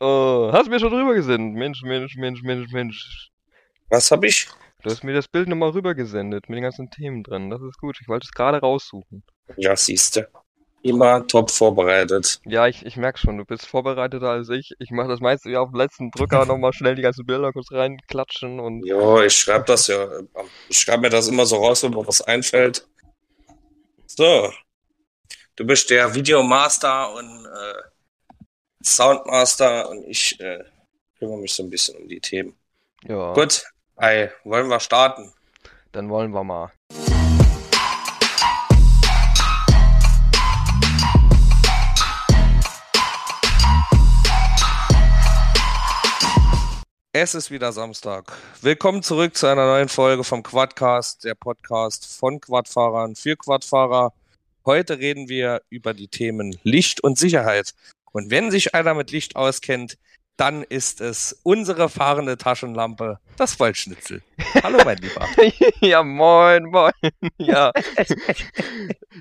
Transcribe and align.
Oh, 0.00 0.50
hast 0.52 0.66
du 0.66 0.70
mir 0.70 0.80
schon 0.80 0.92
rübergesendet? 0.92 1.56
Mensch, 1.56 1.82
Mensch, 1.82 2.16
Mensch, 2.16 2.42
Mensch, 2.42 2.72
Mensch. 2.72 3.30
Was 3.88 4.10
hab 4.10 4.24
ich? 4.24 4.48
Du 4.82 4.90
hast 4.90 5.04
mir 5.04 5.14
das 5.14 5.28
Bild 5.28 5.48
nochmal 5.48 5.70
rübergesendet 5.70 6.48
mit 6.48 6.56
den 6.56 6.64
ganzen 6.64 6.90
Themen 6.90 7.22
drin. 7.22 7.48
Das 7.48 7.62
ist 7.62 7.78
gut. 7.78 7.96
Ich 8.00 8.08
wollte 8.08 8.26
es 8.26 8.32
gerade 8.32 8.58
raussuchen. 8.58 9.22
Ja, 9.56 9.76
siehste. 9.76 10.28
Immer 10.82 11.26
top 11.26 11.50
vorbereitet. 11.50 12.40
Ja, 12.44 12.66
ich, 12.66 12.84
ich 12.84 12.98
merke 12.98 13.18
schon, 13.18 13.38
du 13.38 13.46
bist 13.46 13.64
vorbereiteter 13.64 14.28
als 14.28 14.50
ich. 14.50 14.72
Ich 14.78 14.90
mache 14.90 15.08
das 15.08 15.20
meiste 15.20 15.48
ja 15.48 15.60
auf 15.60 15.70
den 15.70 15.78
letzten 15.78 16.10
Drücker 16.10 16.44
nochmal 16.46 16.74
schnell 16.74 16.96
die 16.96 17.02
ganzen 17.02 17.24
Bilder 17.24 17.52
kurz 17.52 17.72
reinklatschen 17.72 18.60
und. 18.60 18.84
Ja, 18.84 19.22
ich 19.22 19.34
schreibe 19.34 19.64
das 19.64 19.86
ja. 19.86 20.06
Ich 20.68 20.78
schreibe 20.78 21.02
mir 21.02 21.10
das 21.10 21.28
immer 21.28 21.46
so 21.46 21.56
raus, 21.56 21.82
wenn 21.82 21.92
mir 21.92 22.06
was 22.06 22.20
einfällt. 22.20 22.86
So. 24.06 24.52
Du 25.56 25.64
bist 25.64 25.88
der 25.88 26.14
Videomaster 26.14 27.14
und 27.14 27.46
äh, 27.46 27.93
Soundmaster 28.84 29.88
und 29.88 30.04
ich 30.06 30.38
äh, 30.40 30.62
kümmere 31.18 31.38
mich 31.38 31.54
so 31.54 31.62
ein 31.62 31.70
bisschen 31.70 31.96
um 31.96 32.06
die 32.06 32.20
Themen. 32.20 32.54
Ja. 33.08 33.32
Gut, 33.32 33.64
Ei, 33.96 34.30
wollen 34.44 34.68
wir 34.68 34.78
starten? 34.78 35.32
Dann 35.92 36.10
wollen 36.10 36.32
wir 36.32 36.44
mal. 36.44 36.70
Es 47.12 47.34
ist 47.34 47.50
wieder 47.50 47.72
Samstag. 47.72 48.36
Willkommen 48.60 49.02
zurück 49.02 49.34
zu 49.36 49.46
einer 49.46 49.66
neuen 49.66 49.88
Folge 49.88 50.24
vom 50.24 50.42
Quadcast, 50.42 51.24
der 51.24 51.36
Podcast 51.36 52.18
von 52.18 52.38
Quadfahrern 52.38 53.14
für 53.14 53.36
Quadfahrer. 53.36 54.12
Heute 54.66 54.98
reden 54.98 55.28
wir 55.28 55.62
über 55.70 55.94
die 55.94 56.08
Themen 56.08 56.58
Licht 56.64 57.02
und 57.02 57.16
Sicherheit. 57.16 57.72
Und 58.14 58.30
wenn 58.30 58.52
sich 58.52 58.76
einer 58.76 58.94
mit 58.94 59.10
Licht 59.10 59.34
auskennt, 59.34 59.98
dann 60.36 60.62
ist 60.62 61.00
es 61.00 61.38
unsere 61.42 61.88
fahrende 61.88 62.36
Taschenlampe, 62.36 63.18
das 63.36 63.58
Wollschnitzel. 63.58 64.22
Hallo, 64.62 64.78
mein 64.84 64.98
Lieber. 64.98 65.26
ja, 65.80 66.02
moin, 66.04 66.64
moin. 66.66 66.92
Ja. 67.38 67.72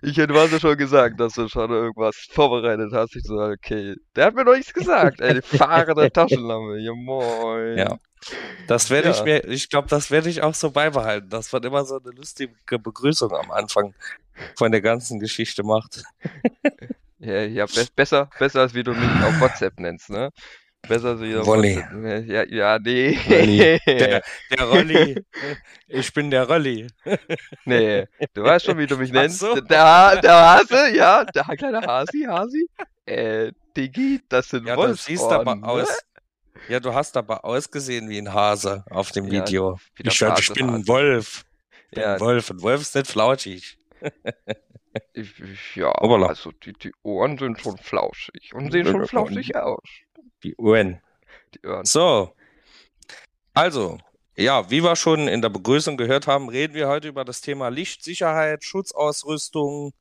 Ich 0.04 0.18
hätte 0.18 0.34
was 0.36 0.60
schon 0.62 0.78
gesagt, 0.78 1.20
dass 1.20 1.34
du 1.34 1.48
schon 1.48 1.72
irgendwas 1.72 2.16
vorbereitet 2.32 2.92
hast. 2.94 3.16
Ich 3.16 3.24
so, 3.24 3.36
okay, 3.40 3.96
der 4.16 4.26
hat 4.28 4.36
mir 4.36 4.44
noch 4.46 4.56
nichts 4.56 4.74
gesagt. 4.74 5.22
Ey, 5.22 5.42
die 5.42 5.58
fahrende 5.58 6.12
Taschenlampe. 6.12 6.80
Ja, 6.80 6.94
moin. 6.94 7.78
Ja. 7.78 7.98
Das 8.68 8.92
werde 8.92 9.10
Ja. 9.10 9.16
ich 9.16 9.24
mir, 9.24 9.44
ich 9.48 9.70
glaube, 9.70 9.88
das 9.88 10.12
werde 10.12 10.30
ich 10.30 10.44
auch 10.44 10.54
so 10.54 10.70
beibehalten, 10.70 11.30
dass 11.30 11.52
man 11.52 11.64
immer 11.64 11.84
so 11.84 12.00
eine 12.00 12.12
lustige 12.12 12.80
Begrüßung 12.80 13.32
am 13.34 13.50
Anfang 13.52 13.96
von 14.56 14.72
der 14.72 14.82
ganzen 14.82 15.20
Geschichte 15.20 15.64
macht. 15.64 16.04
Ja, 17.24 17.42
ja 17.44 17.66
be 17.66 17.86
besser, 17.96 18.30
besser 18.40 18.62
als 18.62 18.74
wie 18.74 18.84
du 18.84 18.94
mich 18.94 19.10
auf 19.24 19.40
WhatsApp 19.40 19.80
nennst, 19.80 20.10
ne? 20.10 20.30
Besser 20.88 21.10
als 21.12 21.22
wie 21.22 21.32
du 21.32 21.40
auf 21.42 21.48
Wolli. 21.48 21.78
WhatsApp- 21.78 22.26
Ja, 22.30 22.44
ja, 22.46 22.80
nee. 22.80 23.18
Rolli. 23.30 23.80
Der, 23.88 24.22
der 24.52 24.66
Rolli. 24.66 25.24
Ich 25.88 26.14
bin 26.14 26.30
der 26.30 26.48
Rolli. 26.48 26.88
Nee, 27.66 28.06
du 28.34 28.44
weißt 28.44 28.66
schon, 28.66 28.78
wie 28.78 28.88
du 28.88 28.98
mich 28.98 29.12
nennst. 29.12 29.40
so. 29.40 29.56
Der, 29.56 30.18
der 30.22 30.34
Hase, 30.36 30.94
ja, 30.96 31.24
der 31.24 31.44
kleine 31.58 31.82
Hasi, 31.82 32.26
Hasi. 32.28 32.68
Äh, 33.06 33.52
Digi, 33.78 34.22
das 34.28 34.50
sind 34.50 34.68
Ja, 34.68 34.76
du 34.76 34.94
siehst 34.94 35.24
aber 35.24 35.56
ne? 35.56 35.66
aus. 35.68 35.88
Ja, 36.68 36.80
du 36.80 36.94
hast 36.94 37.16
aber 37.18 37.44
ausgesehen 37.46 38.10
wie 38.10 38.18
ein 38.18 38.34
Hase 38.34 38.84
auf 38.90 39.12
dem 39.12 39.26
Ja, 39.28 39.46
Video. 39.46 39.80
Ich, 39.98 40.22
hab, 40.22 40.38
ich 40.40 40.50
Hase, 40.50 40.54
bin 40.54 40.68
ein 40.70 40.74
Hase. 40.80 40.88
Wolf. 40.88 41.44
Ich 41.86 41.92
bin 41.92 42.04
Ja, 42.04 42.14
ein 42.16 42.20
Wolf. 42.20 42.50
Ein 42.52 42.62
Wolf 42.62 42.82
ist 42.82 42.96
nicht 42.96 43.08
flauschig. 43.08 43.78
ja, 45.76 45.92
Hoppala. 46.00 46.28
also 46.28 46.52
die, 46.52 46.74
die 46.74 46.94
Ohren 47.04 47.38
sind 47.38 47.60
schon 47.60 47.78
flauschig 47.78 48.54
und 48.54 48.72
sehen 48.72 48.86
schon 48.86 49.08
flauschig 49.08 49.56
aus. 49.56 49.88
Die 50.44 50.56
Uhren. 50.56 51.02
Die 51.56 51.68
Ohren. 51.68 51.86
So. 51.86 52.34
Also, 53.54 54.00
ja, 54.36 54.70
wie 54.70 54.84
wir 54.84 54.96
schon 54.96 55.28
in 55.28 55.42
der 55.42 55.50
Begrüßung 55.50 55.98
gehört 55.98 56.28
haben, 56.28 56.50
reden 56.50 56.74
wir 56.74 56.88
heute 56.88 57.08
über 57.08 57.26
das 57.26 57.42
Thema 57.42 57.70
Lichtsicherheit, 57.70 58.64
Schutzausrüstung 58.64 59.94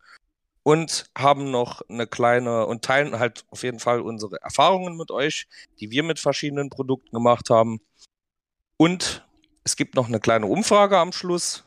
und 0.62 1.06
haben 1.16 1.50
noch 1.50 1.82
eine 1.88 2.06
kleine 2.06 2.66
und 2.66 2.84
teilen 2.84 3.18
halt 3.18 3.44
auf 3.50 3.62
jeden 3.62 3.78
Fall 3.78 4.00
unsere 4.00 4.40
Erfahrungen 4.40 4.96
mit 4.96 5.10
euch, 5.10 5.46
die 5.80 5.90
wir 5.90 6.02
mit 6.02 6.18
verschiedenen 6.18 6.70
Produkten 6.70 7.10
gemacht 7.10 7.50
haben. 7.50 7.80
Und 8.76 9.26
es 9.64 9.76
gibt 9.76 9.94
noch 9.96 10.08
eine 10.08 10.20
kleine 10.20 10.46
Umfrage 10.46 10.98
am 10.98 11.12
Schluss. 11.12 11.64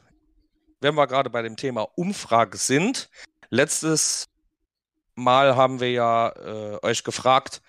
Wenn 0.85 0.94
wir 0.94 1.07
gerade 1.07 1.31
bei 1.31 1.41
dem 1.41 1.56
Thema 1.56 1.88
Umfrage 1.96 2.59
sind, 2.59 3.09
letztes 3.50 4.28
Mal 5.16 5.56
haben 5.56 5.79
wir 5.79 5.91
ja 5.91 6.29
äh, 6.29 6.78
euch 6.84 7.03
gefragt 7.03 7.63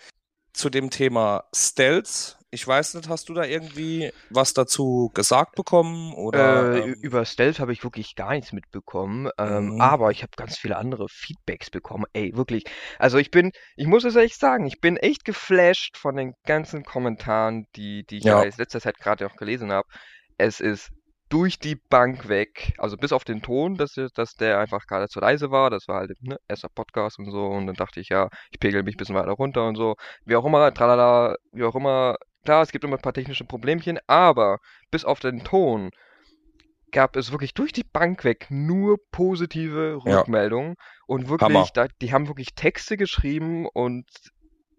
zu 0.52 0.68
dem 0.68 0.90
Thema 0.90 1.44
Stealth. 1.54 2.36
Ich 2.50 2.68
weiß 2.68 2.92
nicht, 2.92 3.08
hast 3.08 3.30
du 3.30 3.32
da 3.32 3.44
irgendwie 3.44 4.12
was 4.28 4.52
dazu 4.52 5.10
gesagt 5.14 5.54
bekommen? 5.54 6.12
Oder, 6.12 6.74
Äh, 6.74 6.80
ähm, 6.80 6.96
über 7.00 7.24
Stealth 7.24 7.58
habe 7.58 7.72
ich 7.72 7.82
wirklich 7.82 8.16
gar 8.16 8.32
nichts 8.32 8.52
mitbekommen, 8.52 9.30
ähm, 9.38 9.76
Mhm. 9.76 9.80
aber 9.80 10.10
ich 10.10 10.22
habe 10.22 10.32
ganz 10.36 10.58
viele 10.58 10.76
andere 10.76 11.08
Feedbacks 11.08 11.70
bekommen. 11.70 12.04
Ey, 12.12 12.36
wirklich. 12.36 12.64
Also 12.98 13.16
ich 13.16 13.30
bin, 13.30 13.50
ich 13.76 13.86
muss 13.86 14.04
es 14.04 14.16
echt 14.16 14.38
sagen, 14.38 14.66
ich 14.66 14.82
bin 14.82 14.98
echt 14.98 15.24
geflasht 15.24 15.96
von 15.96 16.16
den 16.16 16.34
ganzen 16.44 16.84
Kommentaren, 16.84 17.64
die, 17.76 18.04
die 18.04 18.18
ich 18.18 18.24
ja 18.24 18.42
in 18.42 18.52
letzter 18.58 18.82
Zeit 18.82 18.98
gerade 18.98 19.24
auch 19.26 19.36
gelesen 19.36 19.72
habe. 19.72 19.88
Es 20.36 20.60
ist 20.60 20.90
durch 21.28 21.58
die 21.58 21.74
Bank 21.74 22.28
weg, 22.28 22.74
also 22.78 22.96
bis 22.96 23.12
auf 23.12 23.24
den 23.24 23.42
Ton, 23.42 23.76
dass, 23.76 23.94
der- 23.94 24.10
dass 24.14 24.34
der 24.34 24.58
einfach 24.60 24.86
gerade 24.86 25.08
zu 25.08 25.18
leise 25.20 25.50
war. 25.50 25.70
Das 25.70 25.88
war 25.88 25.96
halt 26.00 26.12
ne, 26.22 26.38
erster 26.48 26.68
Podcast 26.68 27.18
und 27.18 27.30
so. 27.30 27.46
Und 27.46 27.66
dann 27.66 27.74
dachte 27.76 28.00
ich, 28.00 28.08
ja, 28.10 28.28
ich 28.50 28.60
pegel 28.60 28.82
mich 28.84 28.94
ein 28.94 28.98
bisschen 28.98 29.16
weiter 29.16 29.32
runter 29.32 29.66
und 29.66 29.74
so. 29.76 29.96
Wie 30.24 30.36
auch 30.36 30.44
immer, 30.44 30.72
tralala, 30.72 31.34
wie 31.52 31.64
auch 31.64 31.74
immer. 31.74 32.16
Klar, 32.44 32.62
es 32.62 32.70
gibt 32.70 32.84
immer 32.84 32.96
ein 32.96 33.02
paar 33.02 33.12
technische 33.12 33.44
Problemchen, 33.44 33.98
aber 34.06 34.58
bis 34.92 35.04
auf 35.04 35.18
den 35.18 35.42
Ton 35.42 35.90
gab 36.92 37.16
es 37.16 37.32
wirklich 37.32 37.52
durch 37.54 37.72
die 37.72 37.82
Bank 37.84 38.22
weg 38.24 38.46
nur 38.48 38.98
positive 39.10 39.98
Ja. 40.04 40.18
Rückmeldungen 40.20 40.76
und 41.08 41.28
wirklich, 41.28 41.70
da, 41.72 41.88
die 42.00 42.12
haben 42.12 42.28
wirklich 42.28 42.54
Texte 42.54 42.96
geschrieben 42.96 43.66
und 43.66 44.06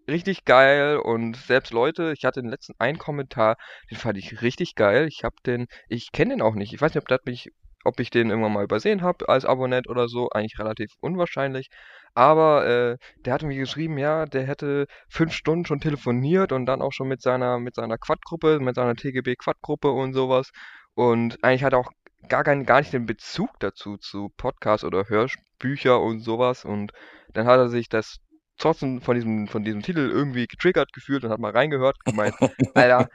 richtig 0.08 0.44
geil 0.44 0.98
und 0.98 1.36
selbst 1.36 1.72
Leute, 1.72 2.12
ich 2.16 2.24
hatte 2.24 2.40
den 2.40 2.50
letzten 2.50 2.74
einen 2.78 2.98
Kommentar, 2.98 3.56
den 3.90 3.98
fand 3.98 4.18
ich 4.18 4.42
richtig 4.42 4.74
geil. 4.74 5.06
Ich 5.08 5.24
habe 5.24 5.36
den, 5.46 5.66
ich 5.88 6.12
kenne 6.12 6.34
den 6.34 6.42
auch 6.42 6.54
nicht. 6.54 6.72
Ich 6.72 6.80
weiß 6.80 6.94
nicht, 6.94 7.02
ob 7.02 7.10
hat 7.10 7.26
mich, 7.26 7.50
ob 7.84 8.00
ich 8.00 8.10
den 8.10 8.30
irgendwann 8.30 8.52
mal 8.52 8.64
übersehen 8.64 9.02
habe 9.02 9.28
als 9.28 9.44
Abonnent 9.44 9.88
oder 9.88 10.08
so. 10.08 10.30
Eigentlich 10.30 10.58
relativ 10.58 10.92
unwahrscheinlich. 11.00 11.68
Aber 12.14 12.66
äh, 12.66 12.96
der 13.24 13.34
hatte 13.34 13.46
mir 13.46 13.58
geschrieben, 13.58 13.98
ja, 13.98 14.26
der 14.26 14.44
hätte 14.44 14.86
fünf 15.08 15.32
Stunden 15.32 15.66
schon 15.66 15.80
telefoniert 15.80 16.52
und 16.52 16.66
dann 16.66 16.82
auch 16.82 16.92
schon 16.92 17.08
mit 17.08 17.22
seiner, 17.22 17.58
mit 17.58 17.74
seiner 17.76 17.98
Quad-Gruppe, 17.98 18.60
mit 18.60 18.74
seiner 18.76 18.96
TGB-Quad-Gruppe 18.96 19.90
und 19.90 20.14
sowas. 20.14 20.50
Und 20.94 21.42
eigentlich 21.44 21.64
hat 21.64 21.74
er 21.74 21.78
auch 21.80 21.92
gar, 22.28 22.44
keinen, 22.44 22.66
gar 22.66 22.80
nicht 22.80 22.92
den 22.92 23.06
Bezug 23.06 23.50
dazu, 23.60 23.96
zu 23.98 24.30
Podcasts 24.36 24.84
oder 24.84 25.08
Hörbücher 25.08 26.00
und 26.00 26.20
sowas. 26.20 26.64
Und 26.64 26.92
dann 27.34 27.46
hat 27.46 27.58
er 27.58 27.68
sich 27.68 27.88
das 27.88 28.18
trotzdem 28.58 29.00
von 29.00 29.14
diesem, 29.14 29.48
von 29.48 29.64
diesem 29.64 29.82
Titel 29.82 30.00
irgendwie 30.10 30.46
getriggert 30.46 30.92
gefühlt 30.92 31.24
und 31.24 31.30
hat 31.30 31.38
mal 31.40 31.52
reingehört 31.52 31.96
und 32.04 32.12
gemeint, 32.12 32.34
Alter, 32.74 33.08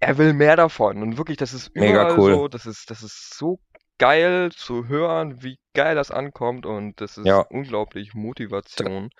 er 0.00 0.18
will 0.18 0.32
mehr 0.32 0.56
davon. 0.56 1.02
Und 1.02 1.18
wirklich, 1.18 1.36
das 1.38 1.52
ist 1.54 1.74
Mega 1.74 2.02
überall 2.02 2.18
cool. 2.18 2.34
so, 2.34 2.48
das 2.48 2.66
ist, 2.66 2.90
das 2.90 3.02
ist 3.02 3.34
so 3.36 3.58
geil 3.98 4.50
zu 4.54 4.88
hören, 4.88 5.42
wie 5.42 5.58
geil 5.74 5.94
das 5.94 6.10
ankommt 6.10 6.66
und 6.66 7.00
das 7.00 7.16
ist 7.16 7.26
Ja. 7.26 7.40
unglaublich 7.48 8.14
Motivation. 8.14 9.10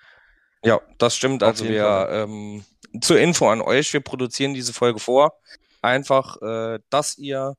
Ja, 0.63 0.79
das 0.97 1.15
stimmt. 1.15 1.43
Auf 1.43 1.49
Also 1.49 1.65
wir 1.65 2.07
ähm, 2.11 2.63
zur 3.01 3.19
Info 3.19 3.49
an 3.49 3.61
euch, 3.61 3.91
wir 3.93 4.01
produzieren 4.01 4.53
diese 4.53 4.73
Folge 4.73 4.99
vor. 4.99 5.33
Einfach, 5.81 6.41
äh, 6.41 6.79
dass 6.89 7.17
ihr 7.17 7.55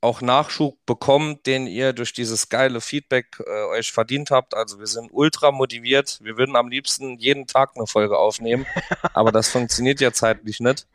auch 0.00 0.20
Nachschub 0.20 0.78
bekommt, 0.86 1.46
den 1.46 1.66
ihr 1.66 1.92
durch 1.92 2.12
dieses 2.12 2.48
geile 2.48 2.80
Feedback 2.80 3.42
äh, 3.44 3.64
euch 3.76 3.90
verdient 3.92 4.30
habt. 4.30 4.54
Also 4.54 4.78
wir 4.78 4.86
sind 4.86 5.10
ultra 5.12 5.50
motiviert. 5.50 6.18
Wir 6.22 6.36
würden 6.36 6.54
am 6.56 6.68
liebsten 6.68 7.18
jeden 7.18 7.46
Tag 7.46 7.72
eine 7.74 7.86
Folge 7.86 8.16
aufnehmen, 8.16 8.66
aber 9.12 9.32
das 9.32 9.48
funktioniert 9.48 10.00
ja 10.00 10.12
zeitlich 10.12 10.60
nicht. 10.60 10.86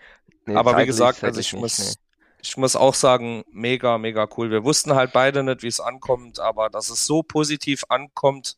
Nee, 0.45 0.55
Aber 0.55 0.71
wie 0.71 0.75
zeitlich- 0.75 0.87
gesagt, 0.87 1.23
also 1.23 1.39
ich 1.39 1.53
nicht, 1.53 1.61
muss, 1.61 1.79
nee. 1.79 1.93
ich 2.41 2.57
muss 2.57 2.75
auch 2.75 2.93
sagen, 2.93 3.43
mega, 3.51 3.97
mega 3.97 4.27
cool. 4.37 4.51
Wir 4.51 4.63
wussten 4.63 4.95
halt 4.95 5.11
beide 5.11 5.43
nicht, 5.43 5.63
wie 5.63 5.67
es 5.67 5.79
ankommt, 5.79 6.39
aber 6.39 6.69
dass 6.69 6.89
es 6.89 7.05
so 7.05 7.23
positiv 7.23 7.83
ankommt, 7.89 8.57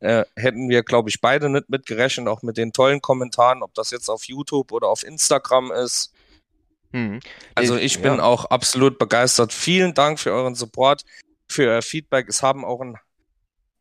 äh, 0.00 0.24
hätten 0.36 0.68
wir, 0.68 0.82
glaube 0.82 1.08
ich, 1.08 1.20
beide 1.22 1.48
nicht 1.48 1.70
mitgerechnet, 1.70 2.28
auch 2.28 2.42
mit 2.42 2.58
den 2.58 2.72
tollen 2.72 3.00
Kommentaren, 3.00 3.62
ob 3.62 3.72
das 3.74 3.90
jetzt 3.90 4.10
auf 4.10 4.24
YouTube 4.24 4.72
oder 4.72 4.88
auf 4.88 5.02
Instagram 5.04 5.72
ist. 5.72 6.12
Hm. 6.96 7.20
Also 7.54 7.74
Nee, 7.74 7.82
ich 7.82 8.00
bin 8.00 8.14
ja. 8.14 8.22
auch 8.22 8.46
absolut 8.46 8.98
begeistert. 8.98 9.52
Vielen 9.52 9.92
Dank 9.92 10.18
für 10.18 10.32
euren 10.32 10.54
Support, 10.54 11.04
für 11.46 11.68
euer 11.68 11.82
Feedback. 11.82 12.26
Es 12.26 12.42
haben 12.42 12.64
auch 12.64 12.80
ein, 12.80 12.96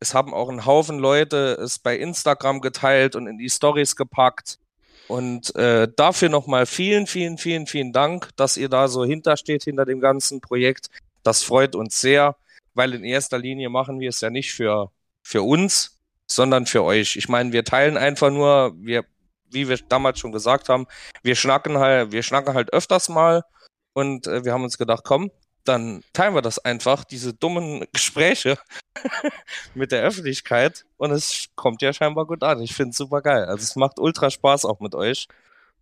es 0.02 0.14
haben 0.14 0.34
auch 0.34 0.50
ein 0.50 0.66
Haufen 0.66 1.00
Leute 1.00 1.58
es 1.64 1.80
bei 1.80 1.98
Instagram 1.98 2.60
geteilt 2.60 3.16
und 3.16 3.28
in 3.28 3.38
die 3.38 3.50
Stories 3.50 3.96
gepackt. 3.96 4.60
Und 5.08 5.56
äh, 5.56 5.88
dafür 5.96 6.28
nochmal 6.28 6.66
vielen, 6.66 7.08
vielen, 7.08 7.38
vielen, 7.38 7.68
vielen 7.68 7.94
Dank, 7.94 8.32
dass 8.36 8.58
ihr 8.58 8.68
da 8.68 8.90
so 8.90 9.06
hintersteht 9.06 9.64
hinter 9.64 9.86
dem 9.86 10.02
ganzen 10.02 10.42
Projekt. 10.42 10.90
Das 11.24 11.42
freut 11.42 11.74
uns 11.74 12.02
sehr, 12.02 12.36
weil 12.74 12.94
in 12.94 13.06
erster 13.06 13.38
Linie 13.38 13.70
machen 13.70 14.02
wir 14.02 14.10
es 14.10 14.20
ja 14.20 14.30
nicht 14.30 14.52
für, 14.52 14.92
für 15.24 15.44
uns, 15.44 16.02
sondern 16.28 16.66
für 16.66 16.84
euch. 16.84 17.16
Ich 17.16 17.30
meine, 17.30 17.54
wir 17.54 17.64
teilen 17.64 17.96
einfach 17.96 18.32
nur, 18.32 18.74
wir 18.78 19.06
wie 19.56 19.68
wir 19.68 19.78
damals 19.90 20.20
schon 20.20 20.32
gesagt 20.32 20.70
haben, 20.70 20.86
wir 21.24 21.36
schnacken 21.36 21.80
halt, 21.80 22.12
wir 22.12 22.22
schnacken 22.22 22.54
halt 22.54 22.72
öfters 22.72 23.10
mal 23.10 23.44
und 23.94 24.28
äh, 24.28 24.46
wir 24.46 24.54
haben 24.54 24.64
uns 24.64 24.78
gedacht, 24.78 25.04
komm, 25.04 25.32
dann 25.64 26.04
teilen 26.14 26.36
wir 26.36 26.44
das 26.44 26.60
einfach, 26.60 27.04
diese 27.04 27.34
dummen 27.34 27.86
Gespräche 27.94 28.60
mit 29.74 29.92
der 29.92 30.04
Öffentlichkeit 30.04 30.86
und 30.98 31.10
es 31.12 31.48
kommt 31.56 31.82
ja 31.82 31.92
scheinbar 31.94 32.28
gut 32.28 32.44
an. 32.44 32.62
Ich 32.62 32.76
finde 32.76 32.92
es 32.92 32.98
super 32.98 33.22
geil. 33.24 33.46
Also 33.46 33.64
es 33.64 33.76
macht 33.76 33.98
ultra 34.00 34.30
Spaß 34.30 34.66
auch 34.66 34.80
mit 34.80 34.94
euch. 34.94 35.28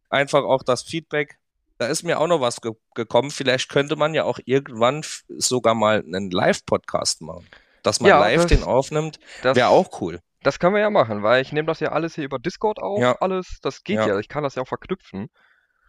Einfach 0.09 0.43
auch 0.43 0.63
das 0.63 0.83
Feedback. 0.83 1.37
Da 1.79 1.87
ist 1.87 2.03
mir 2.03 2.19
auch 2.19 2.27
noch 2.27 2.39
was 2.39 2.61
ge 2.61 2.71
gekommen. 2.95 3.31
Vielleicht 3.31 3.67
könnte 3.67 3.95
man 3.95 4.13
ja 4.13 4.23
auch 4.23 4.39
irgendwann 4.45 5.03
sogar 5.27 5.73
mal 5.73 5.99
einen 6.05 6.29
Live-Podcast 6.31 7.21
machen. 7.21 7.47
Dass 7.81 7.99
man 7.99 8.09
Ja, 8.09 8.19
live 8.19 8.43
das- 8.43 8.45
den 8.47 8.63
aufnimmt, 8.63 9.19
wäre 9.41 9.67
auch 9.67 9.99
cool. 9.99 10.19
Das 10.43 10.59
können 10.59 10.75
wir 10.75 10.81
ja 10.81 10.89
machen, 10.89 11.23
weil 11.23 11.41
ich 11.41 11.51
nehme 11.51 11.67
das 11.67 11.79
ja 11.79 11.91
alles 11.91 12.15
hier 12.15 12.25
über 12.25 12.39
Discord 12.39 12.79
auf, 12.79 12.99
Ja. 12.99 13.13
alles, 13.19 13.59
das 13.61 13.83
geht 13.83 13.97
Ja. 13.97 14.07
ja. 14.07 14.19
Ich 14.19 14.27
kann 14.29 14.43
das 14.43 14.55
ja 14.55 14.61
auch 14.63 14.67
verknüpfen 14.67 15.29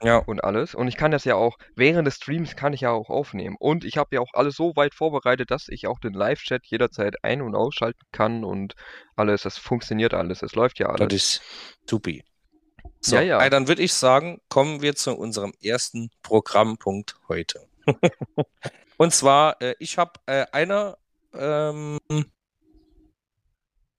Ja. 0.02 0.18
und 0.18 0.42
alles. 0.44 0.74
Und 0.74 0.88
ich 0.88 0.96
kann 0.96 1.10
das 1.10 1.24
ja 1.24 1.34
auch, 1.36 1.56
während 1.76 2.06
des 2.06 2.16
Streams 2.16 2.56
kann 2.56 2.72
ich 2.72 2.82
ja 2.82 2.90
auch 2.90 3.10
aufnehmen. 3.10 3.56
Und 3.58 3.84
ich 3.84 3.96
habe 3.96 4.14
ja 4.16 4.20
auch 4.20 4.32
alles 4.34 4.54
so 4.56 4.72
weit 4.76 4.94
vorbereitet, 4.94 5.50
dass 5.50 5.68
ich 5.68 5.86
auch 5.86 5.98
den 5.98 6.12
Live-Chat 6.14 6.66
jederzeit 6.66 7.16
ein- 7.22 7.42
und 7.42 7.54
ausschalten 7.54 8.00
kann 8.12 8.44
und 8.44 8.74
alles, 9.16 9.42
das 9.42 9.58
funktioniert 9.58 10.14
alles, 10.14 10.42
es 10.42 10.54
läuft 10.54 10.78
ja 10.78 10.88
Das 10.92 11.00
alles. 11.00 11.12
ist 11.14 11.42
supi. 11.88 12.24
So, 13.00 13.16
Ja, 13.16 13.22
ja. 13.22 13.40
ey, 13.42 13.50
dann 13.50 13.68
würde 13.68 13.82
ich 13.82 13.92
sagen, 13.94 14.40
kommen 14.48 14.80
wir 14.82 14.94
zu 14.94 15.14
unserem 15.16 15.52
ersten 15.62 16.10
Programmpunkt 16.22 17.16
heute. 17.28 17.66
Und 18.96 19.12
zwar, 19.12 19.60
äh, 19.60 19.74
ich 19.78 19.98
habe 19.98 20.12
äh, 20.26 20.46
eine, 20.52 20.96
ähm, 21.34 21.98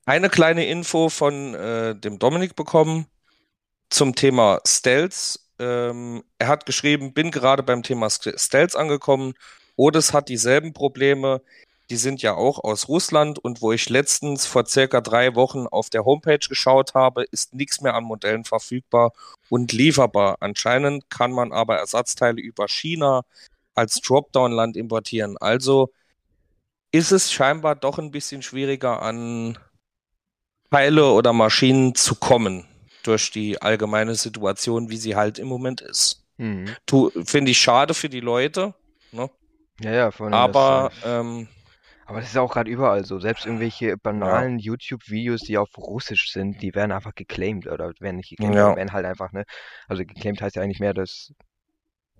eine 0.05 0.29
kleine 0.29 0.65
Info 0.65 1.09
von 1.09 1.53
äh, 1.55 1.95
dem 1.95 2.19
Dominik 2.19 2.55
bekommen 2.55 3.07
zum 3.89 4.15
Thema 4.15 4.59
Stealth. 4.65 5.39
Ähm, 5.59 6.23
er 6.37 6.47
hat 6.47 6.65
geschrieben, 6.65 7.13
bin 7.13 7.31
gerade 7.31 7.63
beim 7.63 7.83
Thema 7.83 8.07
St- 8.07 8.37
Stealth 8.39 8.75
angekommen. 8.75 9.33
Odes 9.75 10.13
hat 10.13 10.29
dieselben 10.29 10.73
Probleme. 10.73 11.41
Die 11.89 11.97
sind 11.97 12.23
ja 12.23 12.33
auch 12.33 12.63
aus 12.63 12.87
Russland 12.87 13.37
und 13.37 13.61
wo 13.61 13.71
ich 13.71 13.89
letztens 13.89 14.47
vor 14.47 14.65
circa 14.65 15.01
drei 15.01 15.35
Wochen 15.35 15.67
auf 15.67 15.91
der 15.91 16.03
Homepage 16.03 16.39
geschaut 16.39 16.95
habe, 16.95 17.23
ist 17.23 17.53
nichts 17.53 17.79
mehr 17.81 17.93
an 17.93 18.03
Modellen 18.03 18.43
verfügbar 18.43 19.13
und 19.49 19.71
lieferbar. 19.71 20.37
Anscheinend 20.39 21.09
kann 21.11 21.31
man 21.31 21.51
aber 21.51 21.77
Ersatzteile 21.77 22.41
über 22.41 22.67
China 22.67 23.21
als 23.75 24.01
Dropdown-Land 24.01 24.77
importieren. 24.77 25.37
Also 25.37 25.91
ist 26.91 27.11
es 27.11 27.31
scheinbar 27.31 27.75
doch 27.75 27.99
ein 27.99 28.09
bisschen 28.09 28.41
schwieriger 28.41 29.01
an 29.03 29.57
Teile 30.71 31.11
oder 31.11 31.33
Maschinen 31.33 31.95
zu 31.95 32.15
kommen 32.15 32.65
durch 33.03 33.31
die 33.31 33.61
allgemeine 33.61 34.15
Situation, 34.15 34.89
wie 34.89 34.97
sie 34.97 35.15
halt 35.15 35.39
im 35.39 35.47
Moment 35.47 35.81
ist. 35.81 36.23
Mhm. 36.37 36.75
Finde 37.25 37.51
ich 37.51 37.59
schade 37.59 37.93
für 37.93 38.09
die 38.09 38.19
Leute, 38.19 38.73
ne? 39.11 39.29
Ja, 39.81 39.91
ja, 39.91 40.09
allem 40.09 40.33
aber 40.33 40.91
das, 40.93 41.11
äh, 41.11 41.19
ähm, 41.19 41.47
aber 42.05 42.19
das 42.19 42.29
ist 42.29 42.35
ja 42.35 42.41
auch 42.41 42.53
gerade 42.53 42.69
überall 42.69 43.03
so. 43.03 43.19
Selbst 43.19 43.45
irgendwelche 43.45 43.97
banalen 43.97 44.59
YouTube-Videos, 44.59 45.41
die 45.41 45.57
auf 45.57 45.69
Russisch 45.77 46.31
sind, 46.31 46.61
die 46.61 46.73
werden 46.75 46.91
einfach 46.91 47.15
geclaimed 47.15 47.67
oder 47.67 47.91
werden 47.99 48.17
nicht 48.17 48.29
geclaimed, 48.29 48.55
Ja. 48.55 48.75
werden 48.75 48.91
halt 48.93 49.05
einfach, 49.05 49.31
ne? 49.31 49.43
Also 49.87 50.03
geclaimed 50.05 50.41
heißt 50.41 50.55
ja 50.55 50.61
eigentlich 50.61 50.79
mehr, 50.79 50.93
dass 50.93 51.33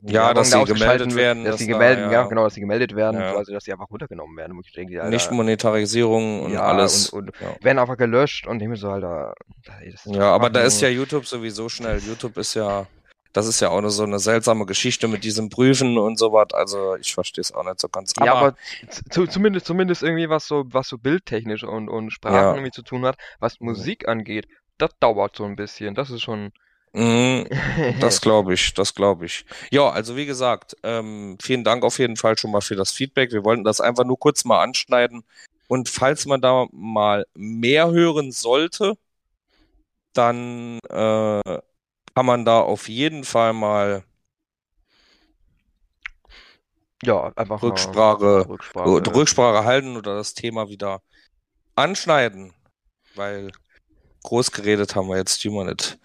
ja, 0.01 0.33
dass 0.33 0.49
da 0.51 0.59
sie 0.65 0.73
gemeldet 0.73 1.15
werden, 1.15 1.45
dass 1.45 1.57
sie 1.57 1.67
da, 1.67 1.73
gemeldet, 1.73 2.05
ja, 2.05 2.11
ja, 2.11 2.23
genau, 2.27 2.43
dass 2.43 2.53
sie 2.53 2.59
gemeldet 2.59 2.95
werden, 2.95 3.19
Ja. 3.19 3.35
also 3.35 3.51
dass 3.53 3.63
sie 3.63 3.71
einfach 3.71 3.89
runtergenommen 3.89 4.35
werden. 4.37 4.59
Ich 4.63 4.71
denke, 4.73 4.97
Alter, 5.01 5.09
nicht 5.09 5.31
Monetarisierung 5.31 6.43
und 6.43 6.51
ja, 6.53 6.61
alles. 6.63 7.09
und, 7.09 7.29
und 7.29 7.35
ja. 7.41 7.55
werden 7.63 7.79
einfach 7.79 7.97
gelöscht 7.97 8.45
und 8.47 8.61
mir 8.61 8.75
so, 8.75 8.89
Alter, 8.89 9.33
Ja, 10.05 10.31
aber 10.33 10.49
da 10.49 10.61
ist 10.61 10.81
nur- 10.81 10.89
ja 10.91 10.95
YouTube 10.95 11.25
sowieso 11.25 11.69
schnell. 11.69 11.99
YouTube 11.99 12.37
ist 12.37 12.53
ja, 12.53 12.85
das 13.33 13.47
ist 13.47 13.59
ja 13.61 13.69
auch 13.69 13.79
eine, 13.79 13.89
so 13.89 14.03
eine 14.03 14.19
seltsame 14.19 14.65
Geschichte 14.65 15.07
mit 15.07 15.23
diesem 15.23 15.49
Prüfen 15.49 15.97
und 15.97 16.17
so 16.19 16.31
was. 16.31 16.53
Also 16.53 16.95
ich 16.95 17.13
verstehe 17.13 17.41
es 17.41 17.51
auch 17.53 17.63
nicht 17.65 17.79
so 17.79 17.89
ganz. 17.89 18.13
Ja, 18.23 18.33
aber 18.35 18.55
zu, 19.09 19.25
zumindest, 19.27 19.65
zumindest 19.65 20.03
irgendwie 20.03 20.29
was 20.29 20.45
so, 20.47 20.63
was 20.67 20.87
so 20.87 20.97
bildtechnisch 20.97 21.63
und, 21.63 21.89
und 21.89 22.11
Sprachen 22.11 22.55
irgendwie 22.55 22.71
zu 22.71 22.81
tun 22.83 23.05
hat, 23.05 23.17
was 23.39 23.59
Musik 23.59 24.07
angeht, 24.07 24.47
das 24.77 24.91
dauert 24.99 25.35
so 25.35 25.45
ein 25.45 25.55
bisschen. 25.55 25.95
Das 25.95 26.11
ist 26.11 26.21
schon. 26.21 26.51
Mhm, 26.95 27.49
das 27.99 28.21
glaube 28.21 28.53
ich, 28.53 28.73
das 28.73 28.95
glaube 28.95 29.25
ich. 29.25 29.45
Ja, 29.69 29.89
also 29.89 30.15
wie 30.15 30.25
gesagt, 30.25 30.77
ähm, 30.83 31.37
vielen 31.41 31.65
Dank 31.65 31.83
auf 31.83 31.99
jeden 31.99 32.15
Fall 32.15 32.37
schon 32.37 32.51
mal 32.51 32.61
für 32.61 32.77
das 32.77 32.91
Feedback. 32.91 33.33
Wir 33.33 33.43
wollten 33.43 33.65
das 33.65 33.81
einfach 33.81 34.05
nur 34.05 34.17
kurz 34.17 34.45
mal 34.45 34.63
anschneiden. 34.63 35.25
Und 35.67 35.89
falls 35.89 36.25
man 36.25 36.39
da 36.39 36.67
mal 36.71 37.25
mehr 37.33 37.91
hören 37.91 38.31
sollte, 38.31 38.97
dann 40.13 40.79
äh, 40.89 41.59
kann 42.15 42.25
man 42.25 42.45
da 42.45 42.61
auf 42.61 42.87
jeden 42.87 43.25
Fall 43.25 43.51
mal 43.51 44.05
ja, 47.03 47.33
einfach 47.35 47.61
Rücksprache, 47.61 48.47
Rücksprache. 48.47 49.15
Rücksprache 49.15 49.65
halten 49.65 49.97
oder 49.97 50.15
das 50.15 50.33
Thema 50.33 50.69
wieder 50.69 51.01
anschneiden, 51.75 52.53
weil 53.15 53.51
groß 54.23 54.51
geredet 54.51 54.95
haben 54.95 55.09
wir 55.09 55.17
jetzt 55.17 55.43
immer 55.43 55.65
nicht. 55.65 55.99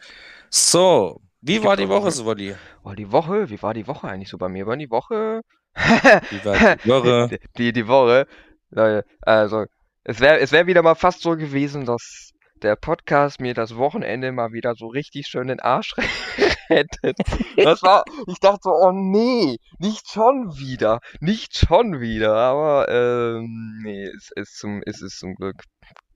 So, 0.50 1.20
wie 1.40 1.58
Es 1.58 1.62
war 1.62 1.76
die 1.76 1.88
Woche, 1.88 2.10
Sivali? 2.10 2.56
Oh, 2.82 2.92
die 2.92 3.12
Woche, 3.12 3.48
wie 3.50 3.62
war 3.62 3.72
die 3.72 3.86
Woche 3.86 4.08
eigentlich 4.08 4.28
so 4.28 4.36
bei 4.36 4.48
mir? 4.48 4.66
War 4.66 4.76
die 4.76 4.90
Woche? 4.90 5.42
Wie 5.74 6.44
war 6.44 6.76
die 6.76 6.88
Woche? 6.88 7.28
Die, 7.28 7.38
die, 7.56 7.72
die 7.72 7.86
Woche. 7.86 8.26
Leute, 8.70 9.06
also, 9.22 9.66
es 10.02 10.18
wäre 10.18 10.40
es 10.40 10.50
wär 10.50 10.66
wieder 10.66 10.82
mal 10.82 10.96
fast 10.96 11.22
so 11.22 11.36
gewesen, 11.36 11.84
dass 11.86 12.32
der 12.62 12.74
Podcast 12.74 13.40
mir 13.40 13.54
das 13.54 13.76
Wochenende 13.76 14.32
mal 14.32 14.52
wieder 14.52 14.74
so 14.74 14.88
richtig 14.88 15.28
schön 15.28 15.46
den 15.46 15.60
Arsch 15.60 15.94
rettet. 16.68 17.16
Das 17.56 17.82
war, 17.84 18.04
ich 18.26 18.40
dachte 18.40 18.60
so, 18.64 18.70
oh 18.70 18.90
nee, 18.92 19.56
nicht 19.78 20.10
schon 20.10 20.58
wieder, 20.58 20.98
nicht 21.20 21.56
schon 21.56 22.00
wieder, 22.00 22.34
aber 22.34 22.88
ähm, 22.88 23.80
nee, 23.84 24.04
es 24.04 24.30
ist 24.34 24.58
zum, 24.58 24.82
es 24.84 25.00
ist 25.00 25.20
zum 25.20 25.36
Glück 25.36 25.62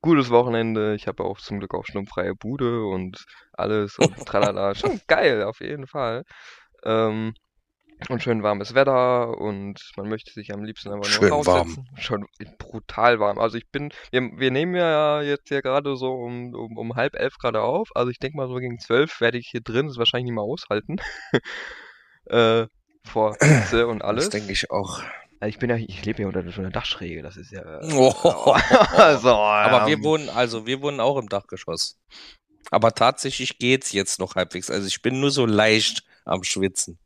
gutes 0.04 0.30
Wochenende. 0.30 0.94
Ich 0.94 1.06
habe 1.06 1.24
auch 1.24 1.38
zum 1.38 1.58
Glück 1.58 1.74
auch 1.74 1.84
sturmfreie 1.84 2.34
Bude 2.34 2.84
und 2.84 3.24
alles 3.52 3.98
und 3.98 4.14
tralala. 4.26 4.74
Schon 4.74 5.00
geil, 5.06 5.42
auf 5.42 5.60
jeden 5.60 5.86
Fall. 5.86 6.24
Ähm, 6.84 7.34
und 8.08 8.22
schön 8.22 8.42
warmes 8.42 8.74
Wetter 8.74 9.38
und 9.38 9.80
man 9.96 10.08
möchte 10.08 10.32
sich 10.32 10.52
am 10.52 10.62
liebsten 10.62 10.92
einfach 10.92 11.08
nur 11.08 11.12
Schön 11.12 11.30
warm. 11.30 11.58
raussetzen. 11.58 11.88
Schon 11.96 12.26
brutal 12.58 13.18
warm. 13.18 13.38
Also 13.38 13.56
ich 13.56 13.70
bin, 13.70 13.92
wir, 14.10 14.20
wir 14.36 14.50
nehmen 14.50 14.74
ja 14.74 15.22
jetzt 15.22 15.48
ja 15.50 15.60
gerade 15.60 15.96
so 15.96 16.12
um, 16.12 16.54
um, 16.54 16.76
um 16.76 16.96
halb 16.96 17.14
elf 17.14 17.38
gerade 17.38 17.62
auf. 17.62 17.88
Also 17.94 18.10
ich 18.10 18.18
denke 18.18 18.36
mal 18.36 18.48
so 18.48 18.56
gegen 18.56 18.78
zwölf 18.78 19.20
werde 19.20 19.38
ich 19.38 19.48
hier 19.48 19.62
drin 19.62 19.86
das 19.86 19.96
wahrscheinlich 19.96 20.26
nicht 20.26 20.34
mehr 20.34 20.44
aushalten. 20.44 20.96
äh, 22.26 22.66
vor 23.06 23.36
Hitze 23.40 23.86
und 23.86 24.02
alles. 24.02 24.24
Das 24.24 24.40
denke 24.40 24.52
ich 24.52 24.70
auch. 24.70 25.02
Also 25.44 25.50
ich 25.50 25.58
bin 25.58 25.68
ja, 25.68 25.76
ich 25.76 26.02
lebe 26.06 26.22
ja 26.22 26.28
unter 26.28 26.42
so 26.50 26.62
einer 26.62 26.70
Dachschräge, 26.70 27.20
das 27.20 27.36
ist 27.36 27.52
ja. 27.52 27.62
Oh. 27.92 28.52
also, 28.96 29.28
Aber 29.28 29.86
wir 29.86 29.96
ähm, 29.96 30.02
wohnen, 30.02 30.30
also 30.30 30.66
wir 30.66 30.80
wohnen 30.80 31.00
auch 31.00 31.18
im 31.18 31.28
Dachgeschoss. 31.28 32.00
Aber 32.70 32.92
tatsächlich 32.92 33.58
geht's 33.58 33.92
jetzt 33.92 34.18
noch 34.18 34.36
halbwegs. 34.36 34.70
Also 34.70 34.86
ich 34.86 35.02
bin 35.02 35.20
nur 35.20 35.30
so 35.30 35.44
leicht 35.44 36.02
am 36.24 36.44
Schwitzen. 36.44 36.98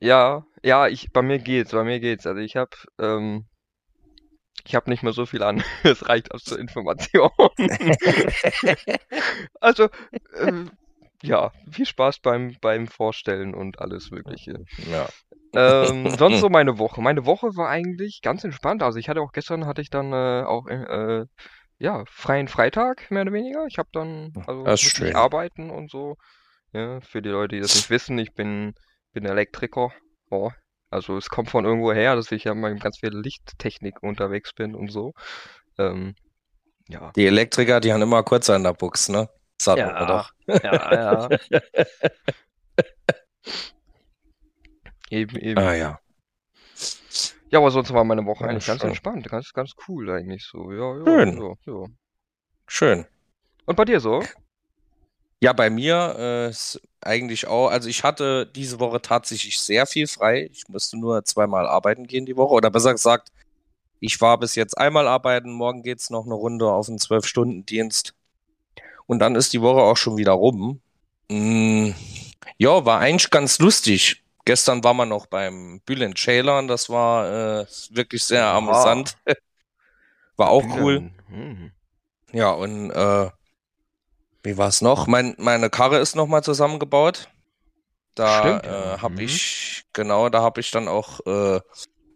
Ja, 0.00 0.46
ja, 0.62 0.88
ich, 0.88 1.12
bei 1.12 1.20
mir 1.20 1.40
geht's, 1.40 1.72
bei 1.72 1.84
mir 1.84 2.00
geht's. 2.00 2.26
Also 2.26 2.40
ich 2.40 2.56
habe, 2.56 2.74
ähm, 2.98 3.44
ich 4.64 4.74
habe 4.74 4.88
nicht 4.88 5.02
mehr 5.02 5.12
so 5.12 5.26
viel 5.26 5.42
an. 5.42 5.62
Es 5.82 6.08
reicht 6.08 6.32
aus 6.32 6.44
zur 6.44 6.58
Information. 6.58 7.30
Also, 9.60 9.90
ähm, 10.38 10.70
ja, 11.22 11.52
viel 11.70 11.86
Spaß 11.86 12.20
beim, 12.20 12.56
beim 12.60 12.86
Vorstellen 12.86 13.54
und 13.54 13.80
alles 13.80 14.10
Mögliche. 14.10 14.64
Ja. 14.90 15.08
Ähm, 15.54 16.08
sonst 16.18 16.40
so 16.40 16.48
meine 16.48 16.78
Woche. 16.78 17.00
Meine 17.00 17.26
Woche 17.26 17.56
war 17.56 17.68
eigentlich 17.68 18.20
ganz 18.22 18.44
entspannt. 18.44 18.82
Also 18.82 18.98
ich 18.98 19.08
hatte 19.08 19.20
auch 19.20 19.32
gestern 19.32 19.66
hatte 19.66 19.80
ich 19.80 19.90
dann 19.90 20.12
äh, 20.12 20.44
auch 20.44 20.66
äh, 20.66 21.24
ja 21.78 22.04
freien 22.06 22.48
Freitag 22.48 23.10
mehr 23.10 23.22
oder 23.22 23.32
weniger. 23.32 23.66
Ich 23.66 23.78
habe 23.78 23.88
dann 23.92 24.32
also 24.46 24.64
ist 24.66 24.84
wirklich 24.84 25.08
schön. 25.08 25.16
arbeiten 25.16 25.70
und 25.70 25.90
so. 25.90 26.16
Ja, 26.72 27.00
für 27.00 27.22
die 27.22 27.30
Leute, 27.30 27.56
die 27.56 27.62
das 27.62 27.74
nicht 27.74 27.90
wissen, 27.90 28.18
ich 28.18 28.34
bin 28.34 28.74
bin 29.12 29.24
Elektriker. 29.24 29.92
Oh, 30.30 30.50
also 30.90 31.16
es 31.16 31.28
kommt 31.28 31.50
von 31.50 31.64
irgendwo 31.64 31.92
her, 31.92 32.16
dass 32.16 32.30
ich 32.32 32.44
ja 32.44 32.54
mal 32.54 32.74
ganz 32.76 32.98
viel 32.98 33.16
Lichttechnik 33.16 34.02
unterwegs 34.02 34.52
bin 34.52 34.74
und 34.74 34.90
so. 34.90 35.12
Ähm, 35.78 36.14
ja. 36.88 37.12
Die 37.16 37.26
Elektriker, 37.26 37.80
die 37.80 37.92
haben 37.92 38.02
immer 38.02 38.22
kurz 38.22 38.48
an 38.50 38.62
der 38.62 38.72
Buchs, 38.72 39.08
ne? 39.08 39.28
Sagt 39.60 39.78
Ja. 39.78 39.92
man 39.92 40.06
doch. 40.08 40.32
Ja, 40.62 41.28
ja. 41.28 41.28
Eben, 45.10 45.36
eben. 45.36 45.58
Ah 45.58 45.74
ja. 45.74 46.00
Ja, 47.50 47.60
aber 47.60 47.70
sonst 47.70 47.92
war 47.92 48.02
meine 48.04 48.26
Woche 48.26 48.44
Ja, 48.44 48.50
eigentlich 48.50 48.66
ganz 48.66 48.80
schön. 48.80 48.88
entspannt, 48.90 49.28
ganz, 49.28 49.52
ganz 49.52 49.72
cool 49.86 50.10
eigentlich 50.10 50.44
so. 50.44 50.72
Ja, 50.72 50.96
ja, 50.98 51.04
Schön. 51.04 51.38
ja, 51.40 51.54
ja. 51.72 51.84
Schön. 52.66 53.06
Und 53.66 53.76
bei 53.76 53.84
dir 53.84 54.00
so? 54.00 54.22
Ja, 55.40 55.52
bei 55.52 55.70
mir 55.70 56.16
äh, 56.18 56.48
ist 56.50 56.80
eigentlich 57.00 57.46
auch, 57.46 57.68
also 57.70 57.88
ich 57.88 58.02
hatte 58.02 58.46
diese 58.46 58.80
Woche 58.80 59.00
tatsächlich 59.00 59.60
sehr 59.60 59.86
viel 59.86 60.08
frei. 60.08 60.48
Ich 60.50 60.66
musste 60.68 60.98
nur 60.98 61.24
zweimal 61.24 61.66
arbeiten 61.68 62.06
gehen 62.08 62.26
die 62.26 62.36
Woche. 62.36 62.54
Oder 62.54 62.70
besser 62.70 62.90
gesagt, 62.92 63.30
ich 64.00 64.20
war 64.20 64.38
bis 64.38 64.56
jetzt 64.56 64.76
einmal 64.76 65.06
arbeiten. 65.06 65.52
Morgen 65.52 65.82
geht's 65.82 66.10
noch 66.10 66.24
eine 66.24 66.34
Runde 66.34 66.66
auf 66.66 66.88
einen 66.88 66.98
Zwölf-Stunden-Dienst. 66.98 68.14
Und 69.06 69.18
dann 69.20 69.34
ist 69.36 69.52
die 69.52 69.62
Woche 69.62 69.80
auch 69.82 69.96
schon 69.96 70.16
wieder 70.16 70.32
rum. 70.32 70.80
Mm, 71.30 71.90
ja, 72.58 72.84
war 72.84 73.00
eigentlich 73.00 73.30
ganz 73.30 73.58
lustig. 73.58 74.22
Gestern 74.44 74.84
war 74.84 74.94
man 74.94 75.08
noch 75.08 75.26
beim 75.26 75.80
Bülent 75.84 76.18
Ceylan, 76.18 76.68
das 76.68 76.88
war 76.88 77.62
äh, 77.62 77.66
wirklich 77.90 78.22
sehr 78.24 78.46
amüsant. 78.46 79.16
war 80.36 80.50
auch 80.50 80.64
cool. 80.76 81.10
Hm. 81.28 81.72
Ja, 82.32 82.50
und 82.52 82.90
äh, 82.90 83.30
wie 84.42 84.56
war's 84.56 84.80
noch? 84.80 85.06
Mein, 85.06 85.34
meine 85.38 85.70
Karre 85.70 85.98
ist 85.98 86.14
nochmal 86.14 86.42
zusammengebaut. 86.44 87.28
Da 88.14 88.58
äh, 88.60 88.66
ja. 88.66 89.02
habe 89.02 89.14
Mhm. 89.14 89.20
ich, 89.20 89.84
genau, 89.92 90.28
da 90.28 90.42
habe 90.42 90.60
ich 90.60 90.70
dann 90.70 90.88
auch 90.88 91.20
äh, 91.26 91.60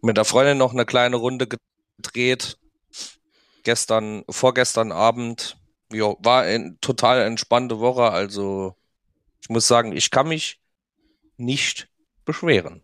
mit 0.01 0.17
der 0.17 0.25
Freundin 0.25 0.57
noch 0.57 0.73
eine 0.73 0.85
kleine 0.85 1.17
Runde 1.17 1.47
gedreht. 1.99 2.57
Gestern, 3.63 4.23
vorgestern 4.29 4.91
Abend. 4.91 5.57
Ja, 5.91 6.15
war 6.19 6.43
eine 6.43 6.79
total 6.81 7.21
entspannte 7.23 7.79
Woche. 7.79 8.11
Also 8.11 8.75
ich 9.41 9.49
muss 9.49 9.67
sagen, 9.67 9.91
ich 9.95 10.11
kann 10.11 10.27
mich 10.27 10.61
nicht 11.37 11.89
beschweren. 12.25 12.83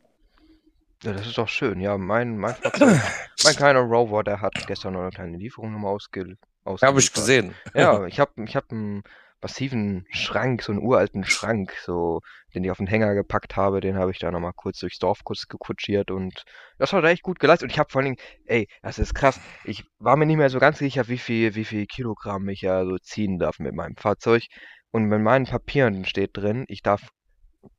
Ja, 1.03 1.13
das 1.13 1.27
ist 1.27 1.37
doch 1.37 1.47
schön. 1.47 1.79
Ja, 1.79 1.97
mein, 1.97 2.37
mein, 2.37 2.55
Fahrzeug, 2.55 2.95
mein 3.43 3.55
kleiner 3.55 3.81
Rover, 3.81 4.23
der 4.23 4.41
hat 4.41 4.65
gestern 4.67 4.93
noch 4.93 5.01
eine 5.01 5.11
kleine 5.11 5.37
Lieferung 5.37 5.71
nochmal 5.71 5.93
ausge, 5.93 6.37
Habe 6.81 6.99
ich 6.99 7.13
ausgeliefert. 7.13 7.13
gesehen. 7.13 7.55
Ja, 7.73 8.05
ich 8.05 8.19
habe 8.19 8.43
ich 8.43 8.55
hab 8.55 8.71
einen 8.71 9.03
massiven 9.41 10.05
Schrank, 10.11 10.61
so 10.63 10.71
einen 10.71 10.81
uralten 10.81 11.23
Schrank, 11.23 11.73
so, 11.83 12.21
den 12.53 12.63
ich 12.63 12.71
auf 12.71 12.77
den 12.77 12.87
Hänger 12.87 13.13
gepackt 13.13 13.55
habe, 13.55 13.81
den 13.81 13.97
habe 13.97 14.11
ich 14.11 14.19
da 14.19 14.31
nochmal 14.31 14.53
kurz 14.55 14.79
durchs 14.79 14.99
Dorf 14.99 15.23
kurz 15.23 15.47
gekutschiert 15.47 16.11
und 16.11 16.43
das 16.77 16.93
hat 16.93 17.03
echt 17.05 17.23
gut 17.23 17.39
geleistet. 17.39 17.65
Und 17.67 17.71
ich 17.71 17.79
habe 17.79 17.91
vor 17.91 18.01
allen 18.01 18.15
Dingen, 18.15 18.27
ey, 18.45 18.67
das 18.81 18.99
ist 18.99 19.13
krass, 19.13 19.39
ich 19.63 19.85
war 19.99 20.17
mir 20.17 20.25
nicht 20.25 20.37
mehr 20.37 20.49
so 20.49 20.59
ganz 20.59 20.79
sicher, 20.79 21.07
wie 21.07 21.17
viel, 21.17 21.55
wie 21.55 21.65
viel 21.65 21.85
Kilogramm 21.85 22.49
ich 22.49 22.61
ja 22.61 22.85
so 22.85 22.97
ziehen 22.97 23.39
darf 23.39 23.59
mit 23.59 23.75
meinem 23.75 23.95
Fahrzeug. 23.95 24.43
Und 24.91 25.05
mit 25.05 25.21
meinen 25.21 25.45
Papieren 25.45 26.05
steht 26.05 26.31
drin, 26.33 26.65
ich 26.67 26.81
darf 26.81 27.09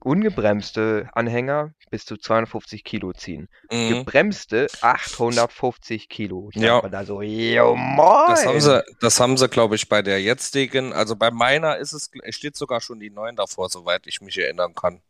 ungebremste 0.00 1.08
Anhänger 1.12 1.72
bis 1.90 2.04
zu 2.04 2.16
250 2.16 2.84
Kilo 2.84 3.12
ziehen. 3.12 3.48
Mhm. 3.70 3.88
Gebremste 4.00 4.66
850 4.82 6.08
Kilo. 6.08 6.50
Ich 6.52 6.60
Ja. 6.60 6.80
da 6.88 7.04
so, 7.04 7.22
yo, 7.22 7.74
moin! 7.76 8.26
Das 8.28 8.46
haben 8.46 8.60
sie, 8.60 8.82
das 9.00 9.20
haben 9.20 9.36
sie, 9.36 9.48
glaube 9.48 9.74
ich, 9.76 9.88
bei 9.88 10.02
der 10.02 10.20
jetzigen, 10.20 10.92
also 10.92 11.16
bei 11.16 11.30
meiner 11.30 11.76
ist 11.78 11.92
es, 11.92 12.10
steht 12.30 12.56
sogar 12.56 12.80
schon 12.80 13.00
die 13.00 13.10
9 13.10 13.36
davor, 13.36 13.68
soweit 13.68 14.06
ich 14.06 14.20
mich 14.20 14.38
erinnern 14.38 14.74
kann. 14.74 15.00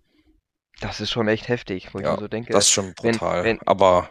Das 0.80 1.00
ist 1.00 1.10
schon 1.10 1.26
echt 1.28 1.48
heftig, 1.48 1.92
wo 1.92 1.98
ich 1.98 2.04
Ja, 2.04 2.12
mir 2.14 2.20
so 2.20 2.28
denke, 2.28 2.52
Das 2.52 2.66
ist 2.66 2.70
schon 2.70 2.94
wenn- 3.02 3.12
brutal. 3.12 3.44
wenn- 3.44 3.60
Aber 3.66 4.10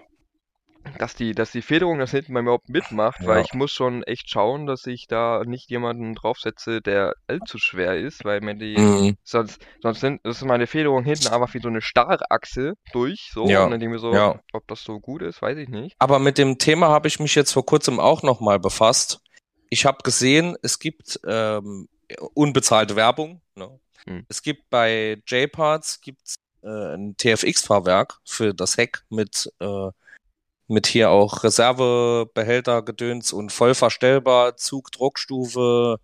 dass 0.97 1.15
die, 1.15 1.33
dass 1.33 1.51
die 1.51 1.61
Federung 1.61 1.99
das 1.99 2.11
hinten 2.11 2.33
bei 2.33 2.41
mir 2.41 2.47
überhaupt 2.49 2.69
mitmacht, 2.69 3.21
Ja. 3.21 3.27
weil 3.27 3.43
ich 3.43 3.53
muss 3.53 3.71
schon 3.71 4.03
echt 4.03 4.29
schauen, 4.29 4.65
dass 4.65 4.85
ich 4.85 5.07
da 5.07 5.43
nicht 5.45 5.69
jemanden 5.69 6.15
draufsetze, 6.15 6.81
der 6.81 7.13
allzu 7.27 7.57
schwer 7.57 7.97
ist, 7.97 8.25
weil 8.25 8.41
mir 8.41 8.55
die, 8.55 8.77
mhm. 8.77 9.17
sonst, 9.23 9.65
sonst 9.81 10.01
sind, 10.01 10.21
das 10.23 10.37
ist 10.37 10.45
meine 10.45 10.67
Federung 10.67 11.03
hinten 11.03 11.27
einfach 11.27 11.53
wie 11.53 11.59
so 11.59 11.67
eine 11.67 11.81
Starrachse 11.81 12.73
durch, 12.93 13.29
so, 13.33 13.47
Ja, 13.47 13.63
und 13.65 13.71
dann 13.71 13.79
denke 13.79 13.95
ich 13.95 14.01
mir 14.01 14.09
so, 14.09 14.13
ja. 14.13 14.39
ob 14.53 14.67
das 14.67 14.83
so 14.83 14.99
gut 14.99 15.21
ist, 15.21 15.41
weiß 15.41 15.57
ich 15.57 15.69
nicht. 15.69 15.95
Aber 15.99 16.19
mit 16.19 16.37
dem 16.37 16.57
Thema 16.57 16.89
habe 16.89 17.07
ich 17.07 17.19
mich 17.19 17.35
jetzt 17.35 17.51
vor 17.51 17.65
kurzem 17.65 17.99
auch 17.99 18.23
nochmal 18.23 18.59
befasst. 18.59 19.19
Ich 19.69 19.85
habe 19.85 19.97
gesehen, 20.03 20.55
es 20.61 20.79
gibt 20.79 21.19
ähm, 21.27 21.87
unbezahlte 22.33 22.95
Werbung. 22.95 23.41
Ne? 23.55 23.79
Hm. 24.05 24.25
Es 24.29 24.41
gibt 24.41 24.69
bei 24.69 25.21
J-Parts 25.27 26.01
gibt's, 26.01 26.35
äh, 26.63 26.95
ein 26.95 27.15
TFX-Fahrwerk 27.17 28.19
für 28.25 28.53
das 28.53 28.77
Heck 28.77 29.03
mit, 29.09 29.51
äh, 29.59 29.89
mit 30.67 30.87
hier 30.87 31.09
auch 31.11 31.43
Reservebehälter, 31.43 32.81
Gedöns 32.81 33.31
und 33.33 33.51
voll 33.51 33.73
verstellbar, 33.73 34.57
Zug, 34.57 34.91
Druckstufe 34.91 35.99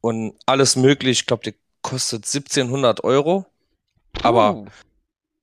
und 0.00 0.34
alles 0.46 0.76
möglich. 0.76 1.20
Ich 1.20 1.26
glaube, 1.26 1.44
die 1.44 1.54
kostet 1.82 2.24
1700 2.26 3.04
Euro. 3.04 3.46
Aber 4.22 4.54
Puh. 4.54 4.66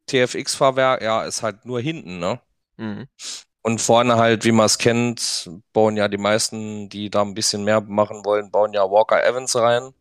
TFX-Fahrwerk, 0.07 1.01
ja, 1.01 1.23
ist 1.23 1.43
halt 1.43 1.65
nur 1.65 1.79
hinten, 1.81 2.19
ne? 2.19 2.39
Mhm. 2.77 3.07
Und 3.61 3.81
vorne 3.81 4.15
halt, 4.15 4.45
wie 4.45 4.51
man 4.51 4.65
es 4.65 4.77
kennt, 4.77 5.49
bauen 5.73 5.97
ja 5.97 6.07
die 6.07 6.17
meisten, 6.17 6.89
die 6.89 7.09
da 7.09 7.21
ein 7.21 7.33
bisschen 7.33 7.63
mehr 7.63 7.81
machen 7.81 8.23
wollen, 8.25 8.51
bauen 8.51 8.73
ja 8.73 8.89
Walker 8.89 9.23
Evans 9.23 9.55
rein. 9.55 9.93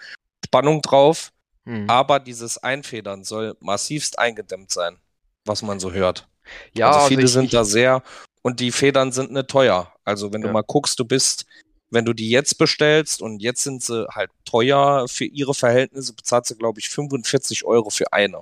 Spannung 0.46 0.82
drauf. 0.82 1.32
Mhm. 1.64 1.90
Aber 1.90 2.20
dieses 2.20 2.58
Einfedern 2.58 3.24
soll 3.24 3.56
massivst 3.62 4.20
eingedämmt 4.20 4.70
sein, 4.70 4.98
was 5.46 5.62
man 5.62 5.80
so 5.80 5.94
hört. 5.94 6.28
Ja, 6.74 6.88
also 6.88 7.00
also 7.00 7.08
viele 7.08 7.24
ich, 7.24 7.32
sind 7.32 7.46
ich, 7.46 7.52
da 7.52 7.64
sehr 7.64 8.04
und 8.42 8.60
die 8.60 8.72
Federn 8.72 9.12
sind 9.12 9.32
nicht 9.32 9.48
teuer. 9.48 9.94
Also 10.04 10.34
wenn 10.34 10.42
du 10.42 10.48
Ja. 10.48 10.54
mal 10.54 10.64
guckst, 10.64 11.00
du 11.00 11.06
bist, 11.06 11.46
wenn 11.90 12.06
du 12.06 12.14
die 12.14 12.30
jetzt 12.30 12.58
bestellst 12.58 13.22
und 13.22 13.42
jetzt 13.42 13.64
sind 13.64 13.84
sie 13.84 14.08
halt 14.10 14.32
teuer 14.46 15.08
für 15.08 15.26
ihre 15.26 15.54
Verhältnisse, 15.54 16.14
bezahlst 16.14 16.52
du 16.52 16.56
glaube 16.56 16.80
ich 16.80 16.90
45 16.90 17.66
Euro 17.66 17.90
für 17.90 18.12
eine. 18.14 18.42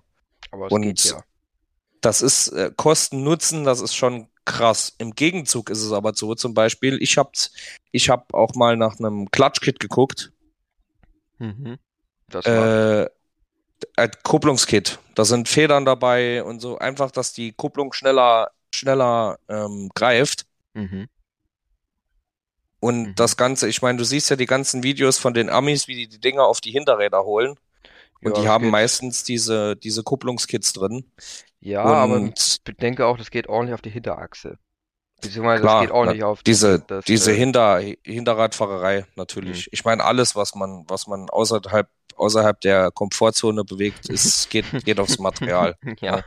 aber 0.52 0.68
es 0.68 0.72
und 0.72 0.82
geht 0.84 1.04
ja. 1.06 1.24
Das 2.02 2.22
ist 2.22 2.50
äh, 2.50 2.72
Kosten 2.76 3.24
Nutzen, 3.24 3.66
das 3.66 3.82
ist 3.82 3.94
schon 3.94 4.28
krass. 4.46 4.94
Im 5.00 5.12
Gegenzug 5.12 5.70
ist 5.70 5.84
es 5.84 5.92
aber 5.92 6.14
so, 6.16 6.34
zum 6.34 6.54
Beispiel, 6.54 6.98
ich 7.02 7.18
hab, 7.18 7.34
ich 7.92 8.10
hab 8.10 8.34
auch 8.34 8.56
mal 8.56 8.78
nach 8.78 8.98
einem 9.00 9.30
Klatschkit 9.30 9.80
geguckt. 9.80 10.32
Mhm. 11.40 11.78
Das 12.30 12.46
war, 12.46 13.02
Äh, 13.04 13.10
ein 13.96 14.12
Kupplungskit. 14.24 15.00
Da 15.16 15.26
sind 15.26 15.48
Federn 15.50 15.86
dabei 15.86 16.44
und 16.44 16.60
so. 16.62 16.78
Einfach, 16.78 17.12
dass 17.12 17.34
die 17.34 17.52
Kupplung 17.54 17.94
schneller, 17.94 18.52
schneller 18.74 19.40
ähm, 19.50 19.90
greift. 19.96 20.46
mhm. 20.74 21.08
Und 22.80 23.10
Mhm. 23.10 23.16
das 23.16 23.36
Ganze, 23.38 23.68
ich 23.68 23.82
meine, 23.82 23.98
du 23.98 24.04
siehst 24.06 24.30
ja 24.30 24.36
die 24.36 24.46
ganzen 24.46 24.84
Videos 24.84 25.18
von 25.18 25.34
den 25.34 25.50
Amis, 25.50 25.88
wie 25.88 25.96
die 25.96 26.08
die 26.08 26.20
Dinger 26.20 26.46
auf 26.46 26.62
die 26.62 26.72
Hinterräder 26.72 27.24
holen. 27.26 27.56
Und 28.24 28.36
Ja, 28.36 28.42
die 28.42 28.48
haben 28.48 28.66
geht. 28.66 28.72
meistens 28.72 29.24
diese, 29.24 29.76
diese 29.78 30.04
Kupplungskits 30.04 30.74
drin. 30.74 31.06
Ja, 31.62 31.84
aber 31.84 32.16
und 32.16 32.40
ich 32.40 32.64
bedenke 32.64 33.06
auch, 33.06 33.18
das 33.18 33.32
geht 33.32 33.48
ordentlich 33.48 33.74
auf 33.74 33.82
die 33.82 33.90
Hinterachse. 33.90 34.58
Beziehungsweise 35.22 35.62
Klar, 35.62 35.76
das 35.76 35.82
geht 35.82 35.92
ordentlich 35.92 36.24
auf 36.24 36.44
diese, 36.44 36.80
das, 36.80 37.06
diese 37.06 37.32
äh, 37.32 37.36
Hinter, 37.36 37.82
Hinterradfahrerei 38.06 39.06
natürlich. 39.16 39.68
Ich 39.74 39.84
meine, 39.84 40.04
alles, 40.06 40.36
was 40.36 40.56
man, 40.56 40.86
was 40.88 41.08
man 41.08 41.30
außerhalb, 41.30 41.90
außerhalb 42.16 42.62
der 42.62 42.92
Komfortzone 42.92 43.66
bewegt, 43.66 44.10
ist, 44.10 44.50
geht, 44.50 44.66
geht 44.86 45.00
aufs 45.00 45.20
Material. 45.20 45.76
ja. 46.00 46.24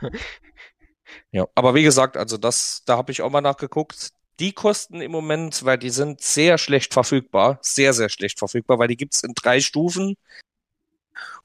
Ja, 1.31 1.47
aber 1.55 1.75
wie 1.75 1.83
gesagt, 1.83 2.17
also 2.17 2.37
das, 2.37 2.83
da 2.85 2.97
habe 2.97 3.11
ich 3.11 3.21
auch 3.21 3.29
mal 3.29 3.41
nachgeguckt. 3.41 4.11
Die 4.39 4.51
kosten 4.51 5.01
im 5.01 5.11
Moment, 5.11 5.63
weil 5.63 5.77
die 5.77 5.91
sind 5.91 6.21
sehr 6.21 6.57
schlecht 6.57 6.93
verfügbar, 6.93 7.59
sehr, 7.61 7.93
sehr 7.93 8.09
schlecht 8.09 8.39
verfügbar, 8.39 8.79
weil 8.79 8.87
die 8.87 8.97
gibt's 8.97 9.23
in 9.23 9.33
drei 9.35 9.59
Stufen. 9.59 10.15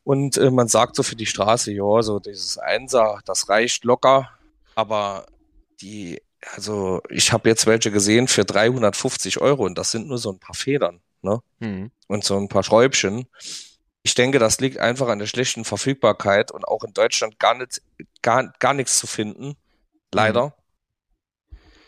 Und 0.05 0.39
äh, 0.39 0.51
man 0.51 0.69
sagt 0.69 0.97
so 0.97 1.03
für 1.03 1.17
die 1.17 1.27
Straße, 1.27 1.71
ja, 1.73 2.03
so 2.03 2.19
dieses 2.19 2.57
Einser, 2.57 3.21
das 3.27 3.51
reicht 3.51 3.85
locker. 3.85 4.31
Aber 4.75 5.27
die, 5.83 6.23
also 6.55 7.03
ich 7.11 7.33
habe 7.33 7.49
jetzt 7.49 7.67
welche 7.67 7.91
gesehen 7.91 8.29
für 8.29 8.45
350 8.45 9.41
Euro 9.41 9.65
und 9.65 9.77
das 9.77 9.91
sind 9.91 10.09
nur 10.09 10.19
so 10.19 10.33
ein 10.33 10.39
paar 10.39 10.55
Federn, 10.55 11.01
ne? 11.23 11.43
Mhm. 11.59 11.91
und 12.07 12.25
so 12.25 12.37
ein 12.37 12.49
paar 12.49 12.63
Schräubchen. 12.63 13.27
Ich 14.09 14.15
denke, 14.15 14.38
das 14.38 14.59
liegt 14.59 14.79
einfach 14.79 15.09
an 15.09 15.19
der 15.19 15.27
schlechten 15.27 15.67
Verfügbarkeit 15.67 16.50
und 16.50 16.67
auch 16.67 16.83
in 16.83 16.95
Deutschland 16.95 17.38
gar 17.38 17.53
nicht, 17.55 17.83
gar, 18.23 18.50
gar 18.59 18.73
nichts 18.73 18.99
zu 18.99 19.07
finden. 19.07 19.55
Leider. 20.15 20.55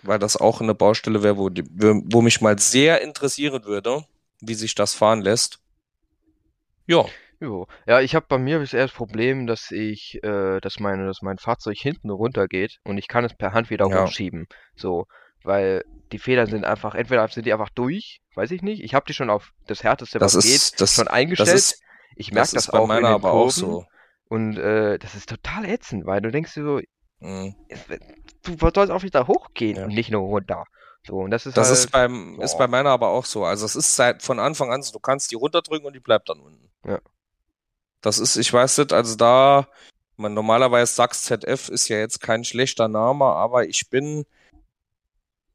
Weil 0.02 0.18
das 0.18 0.36
auch 0.36 0.60
eine 0.60 0.74
Baustelle 0.74 1.22
wäre, 1.22 1.38
wo, 1.38 1.48
wo 1.48 2.20
mich 2.20 2.42
mal 2.42 2.58
sehr 2.58 3.00
interessieren 3.00 3.64
würde, 3.64 4.04
wie 4.42 4.52
sich 4.52 4.74
das 4.74 4.92
fahren 4.92 5.22
lässt. 5.22 5.60
Ja, 6.86 7.06
Jo. 7.42 7.66
Ja, 7.86 8.02
ich 8.02 8.14
habe 8.14 8.26
bei 8.28 8.36
mir 8.36 8.58
bisher 8.58 8.82
das 8.82 8.92
Problem, 8.92 9.46
dass 9.46 9.70
ich, 9.70 10.22
äh, 10.22 10.60
dass 10.60 10.78
meine, 10.78 11.06
dass 11.06 11.22
mein 11.22 11.38
Fahrzeug 11.38 11.78
hinten 11.78 12.10
runtergeht 12.10 12.80
und 12.84 12.98
ich 12.98 13.08
kann 13.08 13.24
es 13.24 13.32
per 13.34 13.54
Hand 13.54 13.70
wieder 13.70 13.88
Ja. 13.88 14.04
hochschieben. 14.04 14.46
So, 14.76 15.06
weil 15.42 15.82
die 16.12 16.18
Federn 16.18 16.48
sind 16.48 16.66
einfach, 16.66 16.94
entweder 16.94 17.26
sind 17.28 17.46
die 17.46 17.54
einfach 17.54 17.70
durch, 17.70 18.20
weiß 18.34 18.50
ich 18.50 18.60
nicht. 18.60 18.82
Ich 18.84 18.92
habe 18.92 19.06
die 19.08 19.14
schon 19.14 19.30
auf 19.30 19.52
das 19.66 19.82
Härteste, 19.82 20.18
Das 20.18 20.36
was 20.36 20.44
geht, 20.44 20.54
ist, 20.54 20.80
das, 20.82 20.94
schon 20.96 21.06
das 21.06 21.14
eingestellt. 21.14 21.48
ist, 21.56 21.80
Ich 22.16 22.32
merke 22.32 22.54
das 22.54 22.64
das 22.64 22.72
bei 22.72 22.78
auch 22.78 22.82
in 22.82 22.88
meiner 22.88 23.08
aber 23.08 23.30
auch 23.32 23.42
Kurven 23.44 23.52
so. 23.60 23.84
und 24.28 24.56
äh, 24.58 24.98
das 24.98 25.14
ist 25.14 25.28
total 25.28 25.64
ätzend, 25.66 26.06
weil 26.06 26.20
du 26.20 26.30
denkst 26.30 26.52
so, 26.52 26.80
Mhm. 27.22 27.54
du 28.42 28.56
sollst 28.74 28.90
auch 28.90 29.02
wieder 29.02 29.26
hochgehen 29.26 29.76
Ja. 29.76 29.84
und 29.84 29.94
nicht 29.94 30.10
nur 30.10 30.22
runter. 30.22 30.64
So, 31.06 31.16
und 31.18 31.30
das 31.30 31.44
ist 31.46 31.56
Das 31.56 31.68
halt, 31.68 31.78
ist 31.78 31.90
beim, 31.92 32.40
ist 32.40 32.56
bei 32.58 32.66
meiner 32.66 32.90
aber 32.90 33.08
auch 33.08 33.24
so. 33.26 33.44
Also 33.44 33.66
es 33.66 33.76
ist 33.76 33.94
seit 33.94 34.22
von 34.22 34.38
Anfang 34.38 34.72
an 34.72 34.82
so, 34.82 34.92
du 34.92 35.00
kannst 35.00 35.30
die 35.30 35.34
runterdrücken 35.34 35.86
und 35.86 35.92
die 35.94 36.00
bleibt 36.00 36.28
dann 36.30 36.40
unten. 36.40 36.70
Ja. 36.86 36.98
Das 38.00 38.18
ist, 38.18 38.36
ich 38.36 38.50
weiß 38.52 38.78
nicht, 38.78 38.92
also 38.94 39.16
da, 39.16 39.66
man 40.16 40.32
normalerweise 40.34 40.94
Sachs 40.94 41.24
ZF 41.24 41.68
ist 41.68 41.88
ja 41.88 41.98
jetzt 41.98 42.20
kein 42.20 42.44
schlechter 42.44 42.88
Name, 42.88 43.26
aber 43.26 43.66
ich 43.68 43.90
bin 43.90 44.24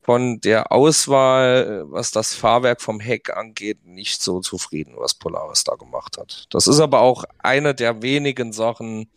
von 0.06 0.40
der 0.40 0.72
Auswahl, 0.72 1.84
äh, 1.88 1.92
was 1.92 2.12
das 2.12 2.36
Fahrwerk 2.36 2.80
vom 2.80 3.00
Heck 3.00 3.36
angeht, 3.36 3.84
nicht 3.86 4.22
so 4.22 4.40
zufrieden, 4.40 4.94
was 4.98 5.16
Polaris 5.16 5.64
da 5.64 5.76
gemacht 5.76 6.18
hat. 6.20 6.46
Das 6.52 6.68
ist 6.68 6.80
aber 6.80 7.02
auch 7.02 7.24
eine 7.40 7.74
der 7.74 8.04
wenigen 8.04 8.54
Sachen, 8.54 9.10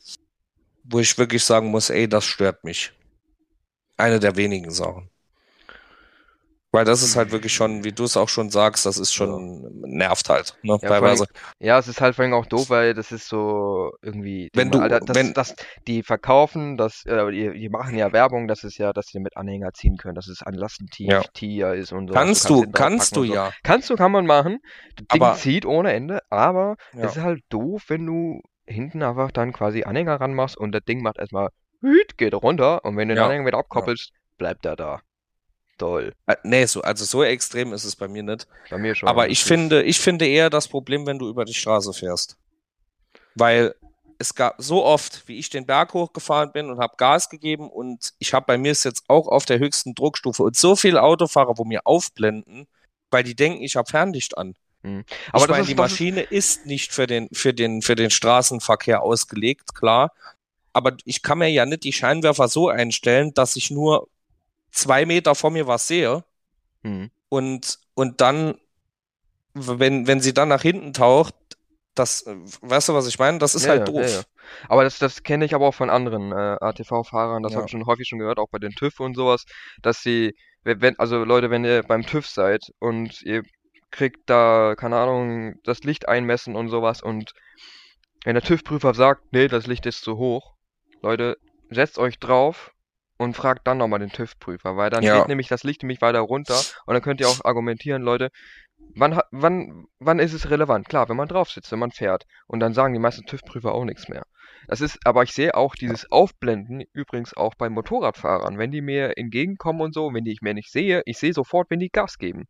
wo 0.85 0.99
ich 0.99 1.18
wirklich 1.18 1.45
sagen 1.45 1.71
muss, 1.71 1.90
ey, 1.90 2.09
das 2.09 2.25
stört 2.25 2.64
mich. 2.64 2.92
Eine 3.99 4.18
der 4.18 4.37
wenigen 4.37 4.71
Sachen. 4.71 5.11
Weil 6.70 6.84
das 6.84 7.02
ist 7.02 7.16
halt 7.16 7.32
wirklich 7.32 7.54
schon, 7.54 7.82
wie 7.82 7.92
du 7.92 8.04
es 8.04 8.18
auch 8.18 8.28
schon 8.28 8.50
sagst, 8.50 8.84
das 8.84 8.98
ist 8.98 9.14
schon, 9.14 9.70
nervt 9.87 10.28
halt, 10.28 10.54
ne, 10.62 10.72
Ja, 10.72 10.78
vor 10.78 10.90
allem- 10.90 11.02
teilweise. 11.04 11.25
Ja, 11.58 11.78
es 11.78 11.88
ist 11.88 12.02
halt 12.02 12.14
vor 12.14 12.25
allem 12.25 12.34
auch 12.34 12.44
doof, 12.44 12.68
weil 12.68 12.92
das 12.92 13.10
ist 13.10 13.26
so 13.26 13.92
irgendwie, 14.02 14.50
Wenn 14.54 14.70
du- 14.70 14.78
Alter, 14.80 15.00
das, 15.00 15.16
wenn- 15.16 15.32
das, 15.32 15.54
die 15.87 16.02
verkaufen, 16.02 16.76
das, 16.76 17.06
äh, 17.06 17.30
die, 17.30 17.58
die 17.58 17.68
machen 17.70 17.96
ja 17.96 18.12
Werbung, 18.12 18.48
das 18.48 18.64
ist 18.64 18.76
ja, 18.76 18.92
dass 18.92 19.06
sie 19.06 19.18
mit 19.18 19.34
Anhänger 19.38 19.72
ziehen 19.72 19.96
können, 19.96 20.14
dass 20.14 20.28
es 20.28 20.42
ein 20.42 20.52
Lastentier 20.52 21.08
Ja. 21.10 21.22
Tier 21.32 21.72
ist 21.72 21.92
und 21.92 22.08
so. 22.08 22.14
Kannst 22.14 22.50
du, 22.50 22.70
kannst 22.70 23.16
du 23.16 23.25
ja. 23.25 23.50
Kannst 23.62 23.88
du, 23.88 23.96
kann 23.96 24.12
man 24.12 24.26
machen. 24.26 24.58
Das 24.96 25.06
Ding 25.08 25.22
Aber- 25.22 25.37
zieht 25.37 25.64
ohne 25.64 25.94
Ende, 25.94 26.20
aber 26.28 26.76
Ja. 26.92 27.04
es 27.04 27.16
ist 27.16 27.22
halt 27.22 27.40
doof, 27.48 27.84
wenn 27.88 28.04
du 28.04 28.42
hinten 28.66 29.02
einfach 29.02 29.32
dann 29.32 29.54
quasi 29.54 29.84
Anhänger 29.84 30.20
ranmachst 30.20 30.58
und 30.58 30.72
das 30.72 30.82
Ding 30.84 31.00
macht 31.00 31.16
erstmal, 31.16 31.48
hüt, 31.80 32.18
geht 32.18 32.34
runter 32.34 32.84
und 32.84 32.98
wenn 32.98 33.08
du 33.08 33.14
den 33.14 33.20
Ja. 33.20 33.25
Anhänger 33.26 33.46
wieder 33.46 33.56
abkoppelst, 33.58 34.10
bleibt 34.37 34.66
er 34.66 34.76
da. 34.76 35.00
Toll. 35.78 36.12
Äh, 36.26 36.37
Nee, 36.42 36.66
so, 36.66 36.82
also 36.82 37.04
so 37.04 37.23
extrem 37.25 37.73
ist 37.73 37.85
es 37.85 37.97
bei 37.97 38.08
mir 38.08 38.23
nicht. 38.23 38.47
Bei 38.68 38.78
mir 38.78 38.94
schon. 38.94 39.08
Aber 39.08 39.28
ich 39.30 39.42
finde, 39.44 39.82
ich 39.85 39.99
finde 40.00 40.26
eher 40.26 40.50
das 40.50 40.68
Problem, 40.68 41.06
wenn 41.06 41.18
du 41.18 41.28
über 41.28 41.44
die 41.44 41.54
Straße 41.54 41.92
fährst. 41.92 42.37
Weil 43.35 43.75
es 44.18 44.35
gab 44.35 44.56
so 44.58 44.85
oft, 44.85 45.28
wie 45.28 45.38
ich 45.38 45.49
den 45.49 45.64
Berg 45.64 45.94
hochgefahren 45.94 46.50
bin 46.52 46.70
und 46.70 46.80
habe 46.80 46.97
Gas 46.97 47.30
gegeben 47.30 47.70
und 47.70 48.12
ich 48.18 48.35
habe 48.35 48.47
bei 48.47 48.58
mir 48.58 48.73
ist 48.73 48.85
jetzt 48.85 49.04
auch 49.06 49.28
auf 49.28 49.44
der 49.44 49.61
höchsten 49.61 49.94
Druckstufe 49.94 50.42
und 50.42 50.56
so 50.56 50.75
viele 50.75 51.02
Autofahrer, 51.02 51.56
wo 51.56 51.64
mir 51.64 51.87
aufblenden, 51.87 52.66
weil 53.12 53.23
die 53.23 53.37
denken, 53.37 53.62
ich 53.62 53.76
habe 53.76 53.88
Fernlicht 53.88 54.37
an. 54.37 54.54
Aber 54.82 55.44
ich 55.44 55.49
meine, 55.49 55.61
ist- 55.62 55.68
die 55.68 55.75
das 55.75 55.87
ist- 55.87 55.92
Maschine 55.92 56.20
ist, 56.23 56.66
nicht 56.66 56.92
für 56.92 57.06
den, 57.06 57.28
für 57.32 57.54
den, 57.54 57.82
für 57.82 57.94
den 57.94 58.11
Straßenverkehr 58.11 59.02
ausgelegt, 59.02 59.75
klar. 59.76 60.12
Aber 60.73 60.97
ich 61.04 61.23
kann 61.23 61.38
mir 61.38 61.49
ja 61.49 61.64
nicht 61.66 61.85
die 61.85 61.92
Scheinwerfer 61.92 62.49
so 62.49 62.68
einstellen, 62.68 63.32
dass 63.35 63.54
ich 63.56 63.70
nur 63.70 64.08
zwei 64.78 65.06
Meter 65.06 65.35
vor 65.35 65.50
mir 65.50 65.66
was 65.66 65.87
sehe 65.88 66.25
Hm. 66.85 67.11
und, 67.28 67.78
und 67.94 68.20
dann, 68.20 68.54
wenn, 69.54 70.06
wenn 70.06 70.20
sie 70.20 70.32
dann 70.35 70.49
nach 70.49 70.62
hinten 70.62 70.92
taucht, 70.92 71.35
das, 71.94 72.25
weißt 72.62 72.90
du, 72.90 72.94
was 72.94 73.08
ich 73.08 73.18
meine? 73.18 73.38
Das 73.38 73.54
ist 73.54 73.64
Ja, 73.64 73.70
halt 73.70 73.88
doof. 73.88 74.00
ja, 74.00 74.18
ja. 74.18 74.23
Aber 74.68 74.85
das, 74.85 74.99
das 74.99 75.23
kenne 75.25 75.44
ich 75.44 75.54
aber 75.54 75.66
auch 75.66 75.75
von 75.75 75.90
anderen 75.90 76.32
äh, 76.32 76.56
ATV-Fahrern, 76.61 77.42
das 77.42 77.54
habe 77.54 77.64
ich 77.66 77.70
schon 77.73 77.87
häufig 77.87 78.08
schon 78.08 78.18
gehört, 78.20 78.38
auch 78.38 78.49
bei 78.50 78.58
den 78.58 78.70
TÜV 78.73 79.00
und 79.00 79.14
sowas, 79.14 79.44
dass 79.82 80.00
sie, 80.02 80.32
wenn, 80.62 80.80
wenn- 80.80 80.99
also 80.99 81.25
Leute, 81.25 81.50
wenn 81.50 81.64
ihr 81.64 81.82
beim 81.82 82.07
TÜV 82.07 82.26
seid 82.29 82.62
und 82.79 83.20
ihr 83.22 83.42
kriegt 83.90 84.31
da, 84.31 84.74
keine 84.76 84.96
Ahnung, 84.98 85.55
das 85.64 85.81
Licht 85.81 86.09
einmessen 86.09 86.55
und 86.57 86.68
sowas 86.68 87.03
und 87.03 87.33
wenn 88.24 88.35
der 88.35 88.42
TÜV-Prüfer 88.44 88.94
sagt, 88.94 89.22
nee, 89.33 89.48
das 89.48 89.66
Licht 89.66 89.87
ist 89.87 90.03
zu 90.03 90.16
hoch, 90.18 90.55
Leute, 91.03 91.37
setzt 91.70 91.98
euch 91.98 92.18
drauf 92.18 92.70
und 93.18 93.37
fragt 93.37 93.66
dann 93.66 93.78
nochmal 93.78 93.98
den 93.98 94.11
TÜV-Prüfer, 94.11 94.76
weil 94.76 94.90
dann 94.90 95.02
Ja. 95.02 95.18
geht 95.18 95.28
nämlich 95.28 95.48
das 95.48 95.64
Licht 95.64 95.83
nämlich 95.83 96.00
weiter 96.00 96.20
runter 96.20 96.59
und 96.87 96.94
dann 96.94 97.02
könnt 97.02 97.20
ihr 97.20 97.28
auch 97.28 97.44
argumentieren, 97.44 98.02
Leute, 98.02 98.31
wann, 98.94 99.20
wann, 99.31 99.87
wann 99.98 100.18
ist 100.18 100.33
es 100.33 100.50
relevant? 100.50 100.88
Klar, 100.88 101.09
wenn 101.09 101.16
man 101.16 101.28
drauf 101.28 101.50
sitzt, 101.50 101.70
wenn 101.72 101.78
man 101.78 101.90
fährt. 101.90 102.24
Und 102.46 102.61
dann 102.61 102.72
sagen 102.74 102.94
die 102.94 103.00
meisten 103.00 103.26
TÜV-Prüfer 103.26 103.72
auch 103.74 103.85
nichts 103.85 104.09
mehr. 104.09 104.22
Das 104.66 104.81
ist, 104.81 104.98
aber 105.04 105.22
ich 105.22 105.33
sehe 105.33 105.54
auch 105.54 105.74
dieses 105.74 106.11
Aufblenden 106.11 106.83
übrigens 106.92 107.35
auch 107.37 107.54
bei 107.54 107.68
Motorradfahrern. 107.68 108.59
Wenn 108.59 108.70
die 108.70 108.81
mir 108.83 109.16
entgegenkommen 109.18 109.81
und 109.81 109.94
so, 109.94 110.12
wenn 110.12 110.24
die 110.24 110.33
ich 110.33 110.42
mir 110.42 110.54
nicht 110.54 110.70
sehe, 110.70 111.02
ich 111.07 111.18
sehe 111.18 111.33
sofort, 111.33 111.70
wenn 111.70 111.78
die 111.81 111.90
Gas 111.90 112.18
geben. 112.18 112.44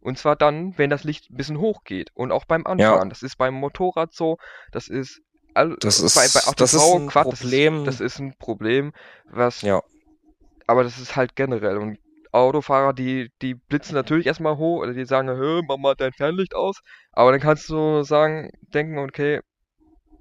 Und 0.00 0.18
zwar 0.18 0.36
dann, 0.36 0.76
wenn 0.76 0.90
das 0.90 1.04
Licht 1.04 1.30
ein 1.30 1.36
bisschen 1.36 1.58
hoch 1.58 1.82
geht. 1.84 2.10
Und 2.14 2.32
auch 2.32 2.44
beim 2.44 2.66
Anfahren. 2.66 3.08
Das 3.08 3.22
ist 3.22 3.36
beim 3.38 3.54
Motorrad 3.54 4.12
so, 4.12 4.36
das 4.72 4.88
ist 4.88 5.22
all, 5.54 5.76
Das 5.80 6.00
ist- 6.00 6.14
bei, 6.14 6.22
bei 6.22 6.52
das 6.56 6.74
ist 6.74 6.82
ATV, 6.82 6.96
ein 6.96 7.06
Quad, 7.08 7.24
Problem. 7.30 7.84
Das 7.84 7.94
ist, 7.94 8.00
das 8.00 8.12
ist 8.14 8.18
ein 8.20 8.34
Problem, 8.38 8.92
was 9.24 9.62
Ja. 9.62 9.80
Aber 10.66 10.82
das 10.84 10.98
ist 10.98 11.16
halt 11.16 11.36
generell. 11.36 11.78
Und 11.78 11.98
Autofahrer, 12.32 12.92
die, 12.94 13.30
die 13.42 13.54
blitzen 13.54 13.94
natürlich 13.94 14.26
erstmal 14.26 14.56
hoch 14.56 14.80
oder 14.82 14.92
die 14.94 15.04
sagen, 15.06 15.28
hör, 15.28 15.62
mach 15.62 15.76
mal 15.78 15.94
dein 15.96 16.12
Fernlicht 16.12 16.54
aus. 16.54 16.80
Aber 17.12 17.30
dann 17.32 17.40
kannst 17.40 17.68
du 17.70 18.02
sagen, 18.02 18.50
denken, 18.62 18.98
okay, 18.98 19.40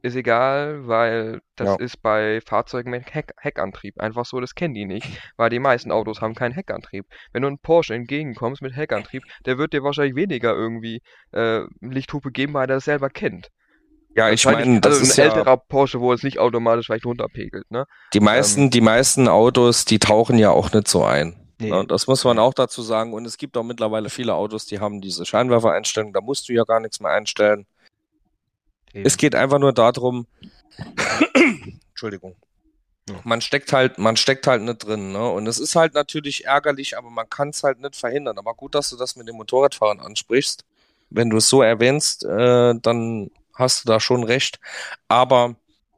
ist 0.02 0.16
egal, 0.16 0.88
weil 0.88 1.40
das 1.56 1.70
Ja. 1.70 1.78
ist 1.78 2.02
bei 2.02 2.42
Fahrzeugen 2.42 2.92
mit 2.92 3.14
Heck, 3.14 3.32
Heckantrieb 3.38 4.00
einfach 4.00 4.26
so, 4.26 4.40
das 4.42 4.54
kennen 4.56 4.74
die 4.74 4.86
nicht, 4.86 5.08
weil 5.38 5.50
die 5.50 5.60
meisten 5.60 5.92
Autos 5.92 6.22
haben 6.22 6.36
keinen 6.36 6.52
Heckantrieb. 6.54 7.06
Wenn 7.32 7.42
du 7.44 7.48
einem 7.48 7.60
Porsche 7.60 7.96
entgegenkommst 7.96 8.62
mit 8.62 8.76
Heckantrieb, 8.76 9.24
der 9.46 9.58
wird 9.58 9.74
dir 9.74 9.84
wahrscheinlich 9.84 10.16
weniger 10.16 10.54
irgendwie 10.54 11.02
äh, 11.32 11.62
Lichthupe 11.82 12.32
geben, 12.32 12.54
weil 12.54 12.64
er 12.64 12.76
das 12.76 12.86
selber 12.86 13.10
kennt. 13.10 13.50
Ja, 14.16 14.30
ich 14.30 14.46
meine, 14.46 14.80
das 14.80 14.94
also 14.94 15.06
ein 15.06 15.10
ist 15.10 15.18
ja, 15.18 15.24
älterer 15.26 15.58
Porsche, 15.58 16.00
wo 16.00 16.14
es 16.14 16.22
nicht 16.22 16.38
automatisch 16.38 16.86
vielleicht 16.86 17.06
runterpegelt, 17.06 17.70
ne? 17.72 17.86
die 18.14 18.20
meisten, 18.20 18.70
die 18.70 18.82
meisten 18.82 19.28
Autos, 19.28 19.86
die 19.86 19.98
tauchen 19.98 20.38
ja 20.38 20.52
auch 20.52 20.72
nicht 20.72 20.88
so 20.88 21.04
ein. 21.04 21.36
Nee. 21.60 21.72
Ne? 21.72 21.86
Das 21.88 22.08
muss 22.08 22.24
man 22.24 22.40
auch 22.40 22.54
dazu 22.54 22.82
sagen. 22.82 23.14
Und 23.14 23.26
es 23.26 23.38
gibt 23.38 23.58
auch 23.58 23.64
mittlerweile 23.64 24.10
viele 24.10 24.36
Autos, 24.36 24.66
die 24.66 24.80
haben 24.80 25.02
diese 25.02 25.26
Scheinwerfereinstellung, 25.26 26.14
da 26.14 26.22
musst 26.22 26.48
du 26.50 26.54
ja 26.54 26.64
gar 26.64 26.80
nichts 26.80 27.00
mehr 27.00 27.12
einstellen. 27.12 27.66
Es 28.94 29.18
geht 29.18 29.34
einfach 29.34 29.58
nur 29.58 29.74
darum, 29.74 30.28
Entschuldigung. 31.90 32.36
Ja. 33.10 33.16
Man 33.24 33.42
steckt 33.42 33.74
halt, 33.74 33.98
man 33.98 34.16
steckt 34.16 34.48
halt 34.48 34.62
nicht 34.62 34.86
drin, 34.86 35.12
ne? 35.12 35.30
Und 35.30 35.48
es 35.48 35.60
ist 35.60 35.76
halt 35.76 35.94
natürlich 35.94 36.46
ärgerlich, 36.46 36.98
aber 36.98 37.10
man 37.10 37.30
kann 37.30 37.50
es 37.50 37.64
halt 37.64 37.82
nicht 37.82 37.96
verhindern. 37.96 38.38
Aber 38.38 38.54
gut, 38.54 38.76
dass 38.76 38.90
du 38.90 38.96
das 38.96 39.16
mit 39.16 39.28
den 39.28 39.36
Motorradfahrern 39.36 40.00
ansprichst. 40.00 40.64
Wenn 41.10 41.30
du 41.30 41.38
es 41.38 41.50
so 41.50 41.62
erwähnst, 41.62 42.24
äh, 42.24 42.76
dann 42.82 43.30
hast 43.54 43.84
du 43.84 43.88
da 43.88 44.00
schon 44.00 44.24
recht. 44.24 44.60
Aber 45.08 45.56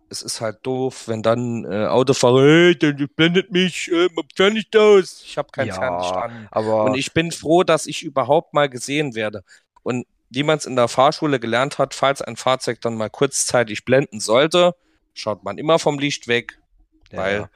es 0.09 0.21
ist 0.21 0.39
halt 0.41 0.59
doof, 0.63 1.07
wenn 1.07 1.23
dann 1.23 1.65
äh, 1.65 1.87
Autofahrer, 1.87 2.41
hey, 2.43 2.77
der 2.77 2.93
blendet 2.93 3.51
mich, 3.51 3.91
äh, 3.91 4.07
mach 4.15 4.23
Fernlicht 4.35 4.75
aus. 4.77 5.23
Ich 5.25 5.37
habe 5.37 5.49
kein 5.51 5.67
Ja, 5.67 5.73
Fernlicht 5.75 6.13
an. 6.15 6.47
aber 6.51 6.83
Und 6.85 6.95
ich 6.95 7.13
bin 7.13 7.31
froh, 7.31 7.63
dass 7.63 7.85
ich 7.87 8.03
überhaupt 8.03 8.53
mal 8.53 8.69
gesehen 8.69 9.15
werde. 9.15 9.43
Und 9.83 10.05
wie 10.29 10.43
man 10.43 10.57
es 10.57 10.65
in 10.65 10.75
der 10.75 10.87
Fahrschule 10.87 11.39
gelernt 11.39 11.77
hat, 11.77 11.93
falls 11.93 12.21
ein 12.21 12.35
Fahrzeug 12.35 12.81
dann 12.81 12.95
mal 12.95 13.09
kurzzeitig 13.09 13.85
blenden 13.85 14.19
sollte, 14.19 14.75
schaut 15.13 15.43
man 15.43 15.57
immer 15.57 15.79
vom 15.79 15.99
Licht 15.99 16.27
weg, 16.27 16.59
Ja, 17.11 17.17
weil. 17.17 17.49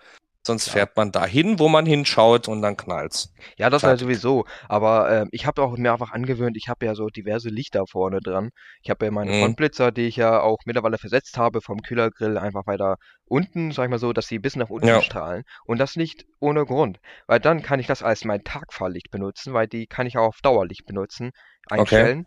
Sonst 0.49 0.67
Ja. 0.67 0.73
fährt 0.73 0.97
man 0.97 1.11
dahin, 1.11 1.59
wo 1.59 1.69
man 1.69 1.85
hinschaut 1.85 2.47
und 2.47 2.61
dann 2.61 2.75
knallt's. 2.77 3.33
Ja, 3.57 3.69
das 3.69 3.81
Fertig. 3.81 4.01
sowieso. 4.01 4.45
Aber 4.67 5.09
ähm, 5.11 5.29
ich 5.31 5.45
habe 5.45 5.61
auch 5.61 5.77
mir 5.77 5.93
einfach 5.93 6.11
angewöhnt, 6.11 6.57
ich 6.57 6.67
habe 6.67 6.85
ja 6.85 6.95
so 6.95 7.07
diverse 7.07 7.49
Lichter 7.49 7.85
vorne 7.87 8.19
dran. 8.19 8.49
Ich 8.81 8.89
habe 8.89 9.05
ja 9.05 9.11
meine 9.11 9.31
Mhm. 9.31 9.39
Frontblitzer, 9.39 9.91
die 9.91 10.07
ich 10.07 10.15
ja 10.17 10.41
auch 10.41 10.57
mittlerweile 10.65 10.97
versetzt 10.97 11.37
habe 11.37 11.61
vom 11.61 11.81
Kühlergrill 11.81 12.37
einfach 12.37 12.65
weiter 12.67 12.97
unten, 13.25 13.71
sag 13.71 13.85
ich 13.85 13.89
mal 13.91 13.99
so, 13.99 14.11
dass 14.13 14.27
sie 14.27 14.39
ein 14.39 14.41
bisschen 14.41 14.61
nach 14.61 14.69
unten 14.69 14.87
Ja. 14.87 15.01
strahlen. 15.01 15.43
Und 15.65 15.77
das 15.79 15.95
nicht 15.95 16.25
ohne 16.39 16.65
Grund. 16.65 16.99
Weil 17.27 17.39
dann 17.39 17.61
kann 17.61 17.79
ich 17.79 17.87
das 17.87 18.03
als 18.03 18.25
mein 18.25 18.43
Tagfahrlicht 18.43 19.11
benutzen, 19.11 19.53
weil 19.53 19.67
die 19.67 19.87
kann 19.87 20.07
ich 20.07 20.17
auch 20.17 20.27
auf 20.27 20.39
Dauerlicht 20.41 20.85
benutzen, 20.85 21.31
einstellen. 21.69 22.25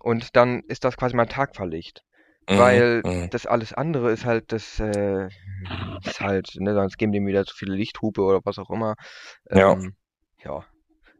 Und 0.00 0.36
dann 0.36 0.62
ist 0.68 0.84
das 0.84 0.96
quasi 0.96 1.16
mein 1.16 1.28
Tagfahrlicht. 1.28 2.02
Mhm, 2.48 2.58
Weil 2.58 3.02
mhm. 3.04 3.30
das 3.30 3.46
alles 3.46 3.72
andere 3.72 4.12
ist 4.12 4.24
halt, 4.24 4.52
das 4.52 4.78
äh, 4.78 5.28
ist 6.04 6.20
halt, 6.20 6.54
ne, 6.56 6.74
sonst 6.74 6.96
geben 6.96 7.12
die 7.12 7.20
mir 7.20 7.28
wieder 7.28 7.44
zu 7.44 7.54
viele 7.56 7.74
Lichthupe 7.74 8.22
oder 8.22 8.40
was 8.44 8.58
auch 8.58 8.70
immer. 8.70 8.94
Ja. 9.50 9.72
Ähm, 9.72 9.96
ja. 10.44 10.64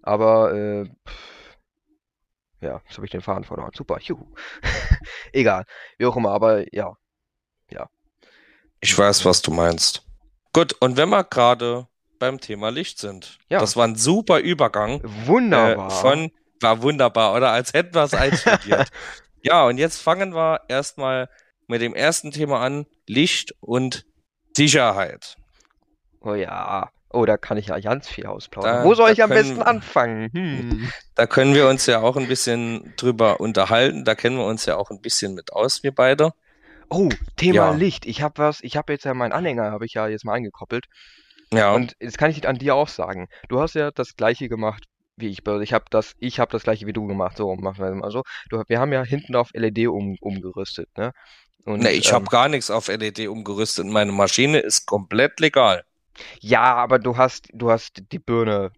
Aber, 0.02 0.54
äh, 0.54 0.84
ja, 2.60 2.80
jetzt 2.86 2.96
habe 2.96 3.06
ich 3.06 3.10
den 3.10 3.22
Faden 3.22 3.44
verloren. 3.44 3.72
Super, 3.74 3.98
juhu. 4.00 4.32
Egal, 5.32 5.64
wie 5.98 6.06
auch 6.06 6.16
immer, 6.16 6.30
aber 6.30 6.72
ja. 6.74 6.96
Ich 8.80 8.96
weiß, 8.96 9.24
was 9.24 9.42
du 9.42 9.50
meinst. 9.50 10.02
Gut, 10.52 10.74
und 10.80 10.96
wenn 10.96 11.08
wir 11.08 11.24
gerade 11.24 11.88
beim 12.18 12.40
Thema 12.40 12.70
Licht 12.70 12.98
sind, 12.98 13.38
Ja. 13.48 13.58
das 13.58 13.76
war 13.76 13.84
ein 13.84 13.96
super 13.96 14.38
Übergang. 14.38 15.00
Wunderbar. 15.02 15.88
Äh, 15.88 15.90
von, 15.90 16.30
war 16.60 16.82
wunderbar, 16.82 17.34
oder? 17.34 17.50
Als 17.50 17.72
hätten 17.72 17.94
wir 17.94 18.04
es 18.04 18.14
einstudiert. 18.14 18.88
ja, 19.46 19.64
und 19.66 19.78
jetzt 19.78 20.00
fangen 20.02 20.34
wir 20.34 20.60
erstmal 20.68 21.28
mit 21.68 21.80
dem 21.80 21.94
ersten 21.94 22.30
Thema 22.30 22.60
an, 22.60 22.86
Licht 23.06 23.54
und 23.60 24.04
Sicherheit. 24.56 25.36
Oh 26.20 26.34
ja. 26.34 26.90
Oh, 27.10 27.24
da 27.24 27.36
kann 27.36 27.56
ich 27.56 27.68
ja 27.68 27.78
ganz 27.78 28.08
viel 28.08 28.26
ausplaudern. 28.26 28.82
Da- 28.82 28.84
Wo 28.84 28.94
soll 28.94 29.10
ich 29.10 29.22
am 29.22 29.30
können 29.30 29.48
besten 29.48 29.62
anfangen? 29.62 30.30
Hm. 30.34 30.90
Da 31.14 31.26
können 31.26 31.54
wir 31.54 31.68
uns 31.68 31.86
ja 31.86 32.00
auch 32.00 32.16
ein 32.16 32.26
bisschen 32.28 32.92
drüber 32.96 33.40
unterhalten. 33.40 34.04
Da 34.04 34.14
kennen 34.14 34.36
wir 34.36 34.44
uns 34.44 34.66
ja 34.66 34.76
auch 34.76 34.90
ein 34.90 35.00
bisschen 35.00 35.34
mit 35.34 35.52
aus, 35.52 35.82
wir 35.82 35.94
beide. 35.94 36.32
Oh, 36.90 37.08
Thema 37.36 37.54
Ja. 37.54 37.70
Licht. 37.72 38.06
Ich 38.06 38.22
habe 38.22 38.38
was, 38.38 38.60
ich 38.62 38.76
habe 38.76 38.92
jetzt 38.92 39.04
ja 39.04 39.14
meinen 39.14 39.32
Anhänger, 39.32 39.70
habe 39.70 39.86
ich 39.86 39.94
ja 39.94 40.08
jetzt 40.08 40.24
mal 40.24 40.34
eingekoppelt. 40.34 40.86
Ja, 41.52 41.72
Und 41.74 41.94
jetzt 42.00 42.18
kann 42.18 42.30
ich 42.30 42.46
an 42.46 42.58
dir 42.58 42.74
auch 42.74 42.88
sagen. 42.88 43.28
Du 43.48 43.60
hast 43.60 43.74
ja 43.74 43.90
das 43.92 44.16
gleiche 44.16 44.48
gemacht 44.48 44.84
wie 45.16 45.28
ich. 45.28 45.46
Also 45.46 45.60
Ich 45.60 45.72
habe 45.72 45.86
das, 45.90 46.14
ich 46.18 46.38
habe 46.38 46.52
das 46.52 46.62
gleiche 46.62 46.86
wie 46.86 46.92
du 46.92 47.06
gemacht. 47.06 47.36
So, 47.36 47.54
machen 47.56 47.84
wir 47.84 47.94
mal 47.94 48.10
so. 48.10 48.22
Du, 48.50 48.62
wir 48.66 48.80
haben 48.80 48.92
ja 48.92 49.02
hinten 49.02 49.34
auf 49.34 49.50
LED 49.52 49.88
um, 49.88 50.16
umgerüstet, 50.20 50.88
ne? 50.96 51.12
Und, 51.64 51.82
ne, 51.82 51.90
ich 51.90 52.08
ähm, 52.08 52.14
habe 52.14 52.26
gar 52.26 52.48
nichts 52.48 52.70
auf 52.70 52.88
LED 52.88 53.26
umgerüstet. 53.26 53.86
Meine 53.86 54.12
Maschine 54.12 54.58
ist 54.58 54.86
komplett 54.86 55.40
legal. 55.40 55.84
Ja, 56.40 56.74
aber 56.74 56.98
du 56.98 57.16
hast, 57.16 57.48
du 57.52 57.70
hast 57.70 58.02
die 58.12 58.18
Birne 58.18 58.70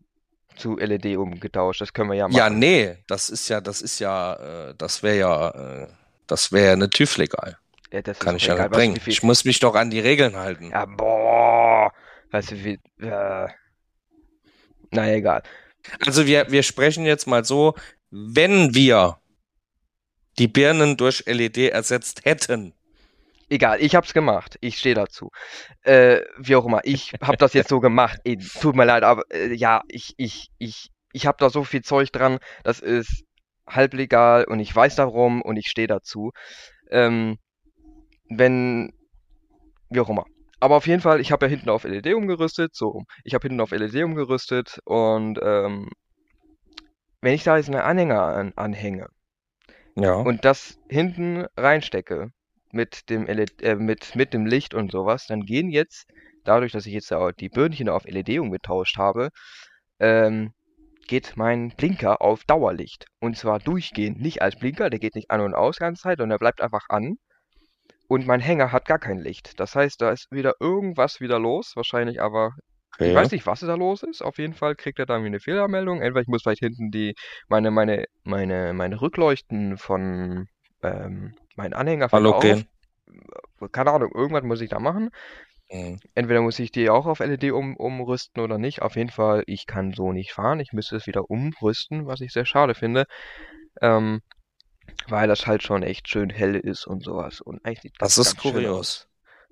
zu 0.56 0.76
LED 0.76 1.16
umgetauscht. 1.16 1.80
Das 1.80 1.92
können 1.92 2.10
wir 2.10 2.16
ja 2.16 2.28
machen. 2.28 2.38
Ja, 2.38 2.50
nee, 2.50 2.96
das 3.06 3.28
ist 3.28 3.48
ja, 3.48 3.60
das 3.60 3.82
ist 3.82 3.98
ja, 3.98 4.68
äh, 4.68 4.74
das 4.76 5.02
wäre 5.02 5.18
ja, 5.18 5.50
äh, 5.50 5.88
das 6.26 6.50
wäre 6.50 6.66
ja 6.68 6.72
eine 6.72 6.88
TÜV 6.90 7.18
legal. 7.18 7.58
Ja, 7.92 8.02
das 8.02 8.18
Kann 8.18 8.36
ich 8.36 8.46
ja 8.46 8.54
nicht 8.54 8.70
bringen. 8.70 9.00
Ich 9.06 9.22
muss 9.22 9.44
mich 9.44 9.60
doch 9.60 9.74
an 9.74 9.90
die 9.90 10.00
Regeln 10.00 10.36
halten. 10.36 10.70
Ja, 10.70 10.84
boah. 10.84 11.92
Weißt 12.30 12.50
du, 12.50 12.64
wie. 12.64 12.78
Äh, 13.00 13.48
naja, 14.90 15.14
egal. 15.14 15.42
Also 16.04 16.26
wir, 16.26 16.50
wir 16.50 16.62
sprechen 16.62 17.04
jetzt 17.04 17.26
mal 17.26 17.44
so, 17.44 17.74
wenn 18.10 18.74
wir 18.74 19.18
die 20.38 20.48
Birnen 20.48 20.96
durch 20.96 21.24
LED 21.26 21.58
ersetzt 21.58 22.24
hätten. 22.24 22.74
Egal, 23.50 23.80
ich 23.80 23.94
hab's 23.94 24.12
gemacht. 24.12 24.56
Ich 24.60 24.78
stehe 24.78 24.94
dazu. 24.94 25.30
Äh, 25.82 26.20
wie 26.36 26.54
auch 26.54 26.66
immer, 26.66 26.80
ich 26.84 27.14
hab 27.20 27.38
das 27.38 27.54
jetzt 27.54 27.70
so 27.70 27.80
gemacht. 27.80 28.20
Ey, 28.24 28.38
tut 28.38 28.76
mir 28.76 28.84
leid, 28.84 29.02
aber 29.02 29.24
äh, 29.30 29.54
ja, 29.54 29.82
ich, 29.88 30.14
ich, 30.18 30.50
ich, 30.58 30.90
ich 31.12 31.26
hab 31.26 31.38
da 31.38 31.48
so 31.48 31.64
viel 31.64 31.82
Zeug 31.82 32.12
dran. 32.12 32.38
Das 32.62 32.80
ist 32.80 33.24
halblegal 33.66 34.44
und 34.44 34.60
ich 34.60 34.74
weiß 34.74 34.96
darum 34.96 35.42
und 35.42 35.56
ich 35.56 35.68
stehe 35.68 35.86
dazu. 35.86 36.32
Ähm, 36.90 37.38
wenn, 38.28 38.92
wie 39.90 40.00
auch 40.00 40.10
immer. 40.10 40.26
Aber 40.60 40.76
auf 40.76 40.86
jeden 40.86 41.00
Fall, 41.00 41.20
ich 41.20 41.32
habe 41.32 41.46
ja 41.46 41.50
hinten 41.50 41.70
auf 41.70 41.84
LED 41.84 42.14
umgerüstet, 42.14 42.74
so 42.74 42.88
rum. 42.88 43.06
Ich 43.24 43.34
habe 43.34 43.46
hinten 43.46 43.60
auf 43.60 43.70
LED 43.72 44.04
umgerüstet 44.04 44.80
und 44.84 45.38
ähm, 45.42 45.88
wenn 47.20 47.34
ich 47.34 47.44
da 47.44 47.56
jetzt 47.56 47.68
einen 47.68 47.80
Anhänger 47.80 48.22
an, 48.22 48.52
anhänge 48.56 49.08
Ja. 49.96 50.14
und 50.14 50.44
das 50.44 50.78
hinten 50.88 51.46
reinstecke 51.56 52.30
mit 52.72 53.08
dem 53.10 53.26
LED, 53.26 53.62
äh, 53.62 53.76
mit, 53.76 54.14
mit 54.16 54.34
dem 54.34 54.46
Licht 54.46 54.74
und 54.74 54.90
sowas, 54.92 55.26
dann 55.26 55.42
gehen 55.42 55.70
jetzt, 55.70 56.06
dadurch, 56.44 56.72
dass 56.72 56.86
ich 56.86 56.92
jetzt 56.94 57.12
die 57.40 57.48
Birnchen 57.48 57.88
auf 57.88 58.04
LED 58.04 58.38
umgetauscht 58.38 58.96
habe, 58.98 59.30
ähm, 60.00 60.52
geht 61.06 61.36
mein 61.36 61.70
Blinker 61.70 62.20
auf 62.20 62.44
Dauerlicht. 62.44 63.06
Und 63.20 63.36
zwar 63.36 63.58
durchgehend, 63.58 64.20
nicht 64.20 64.42
als 64.42 64.58
Blinker, 64.58 64.90
der 64.90 65.00
geht 65.00 65.14
nicht 65.14 65.30
an 65.30 65.40
und 65.40 65.54
aus 65.54 65.76
die 65.76 65.80
ganze 65.80 66.02
Zeit, 66.02 66.18
sondern 66.18 66.36
der 66.36 66.38
bleibt 66.38 66.60
einfach 66.60 66.88
an. 66.88 67.16
Und 68.08 68.26
mein 68.26 68.40
Hänger 68.40 68.72
hat 68.72 68.86
gar 68.86 68.98
kein 68.98 69.18
Licht. 69.18 69.60
Das 69.60 69.74
heißt, 69.76 70.00
da 70.00 70.10
ist 70.12 70.28
wieder 70.30 70.54
irgendwas 70.60 71.20
wieder 71.20 71.38
los, 71.38 71.72
wahrscheinlich 71.76 72.20
aber 72.22 72.52
ich 73.00 73.14
Okay. 73.14 73.14
weiß 73.14 73.30
nicht, 73.32 73.46
was 73.46 73.60
da 73.60 73.74
los 73.74 74.02
ist. 74.02 74.22
Auf 74.22 74.38
jeden 74.38 74.54
Fall 74.54 74.74
kriegt 74.74 74.98
er 74.98 75.06
da 75.06 75.14
irgendwie 75.14 75.28
eine 75.28 75.40
Fehlermeldung. 75.40 76.00
Entweder 76.02 76.22
ich 76.22 76.28
muss 76.28 76.42
vielleicht 76.42 76.60
hinten 76.62 76.90
die 76.90 77.14
meine 77.48 77.70
meine 77.70 78.06
meine 78.24 78.72
meine 78.74 79.00
Rückleuchten 79.00 79.78
von 79.78 80.46
ähm, 80.82 81.34
meinen 81.56 81.74
Anhänger 81.74 82.10
Halogen. 82.12 82.66
auf, 83.60 83.70
keine 83.72 83.92
Ahnung, 83.92 84.10
irgendwas 84.14 84.42
muss 84.44 84.60
ich 84.60 84.70
da 84.70 84.78
machen. 84.80 85.10
Mhm. 85.70 85.98
Entweder 86.14 86.42
muss 86.42 86.58
ich 86.58 86.70
die 86.72 86.90
auch 86.90 87.06
auf 87.06 87.20
LED 87.20 87.52
um, 87.52 87.76
umrüsten 87.76 88.42
oder 88.42 88.58
nicht. 88.58 88.82
Auf 88.82 88.96
jeden 88.96 89.10
Fall, 89.10 89.42
ich 89.46 89.66
kann 89.66 89.92
so 89.92 90.12
nicht 90.12 90.32
fahren. 90.32 90.60
Ich 90.60 90.72
müsste 90.72 90.96
es 90.96 91.06
wieder 91.06 91.30
umrüsten, 91.30 92.06
was 92.06 92.20
ich 92.20 92.32
sehr 92.32 92.44
schade 92.46 92.74
finde. 92.74 93.04
Ähm, 93.82 94.20
weil 95.10 95.28
das 95.28 95.46
halt 95.46 95.62
schon 95.62 95.82
echt 95.82 96.08
schön 96.08 96.30
hell 96.30 96.56
ist 96.56 96.86
und 96.86 97.04
sowas. 97.04 97.40
Und 97.40 97.64
eigentlich 97.64 97.82
sieht 97.82 97.94
Das 97.98 98.16
ganz 98.16 98.28
ist 98.28 98.38
kurios. 98.38 99.08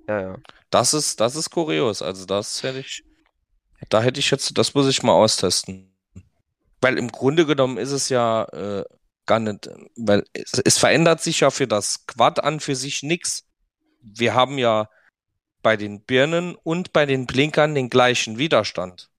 Ja, 0.08 0.20
ja. 0.20 0.36
Das 0.70 0.94
ist, 0.94 1.20
das 1.20 1.36
ist 1.36 1.50
kurios. 1.50 2.02
Also 2.02 2.26
das 2.26 2.62
hätte 2.62 2.80
ich, 2.80 3.04
da 3.88 4.02
hätte 4.02 4.20
ich 4.20 4.30
jetzt, 4.30 4.56
das 4.56 4.74
muss 4.74 4.88
ich 4.88 5.02
mal 5.02 5.12
austesten. 5.12 5.92
Weil 6.80 6.98
im 6.98 7.10
Grunde 7.10 7.46
genommen 7.46 7.78
ist 7.78 7.92
es 7.92 8.08
ja 8.08 8.44
äh, 8.44 8.84
gar 9.24 9.40
nicht, 9.40 9.68
weil 9.96 10.24
es, 10.32 10.60
es 10.64 10.78
verändert 10.78 11.20
sich 11.20 11.40
ja 11.40 11.50
für 11.50 11.66
das 11.66 12.06
Quad 12.06 12.42
an 12.42 12.60
für 12.60 12.76
sich 12.76 13.02
nichts. 13.02 13.44
Wir 14.02 14.34
haben 14.34 14.58
ja 14.58 14.88
bei 15.62 15.76
den 15.76 16.04
Birnen 16.04 16.54
und 16.54 16.92
bei 16.92 17.06
den 17.06 17.26
Blinkern 17.26 17.74
den 17.74 17.90
gleichen 17.90 18.38
Widerstand. 18.38 19.10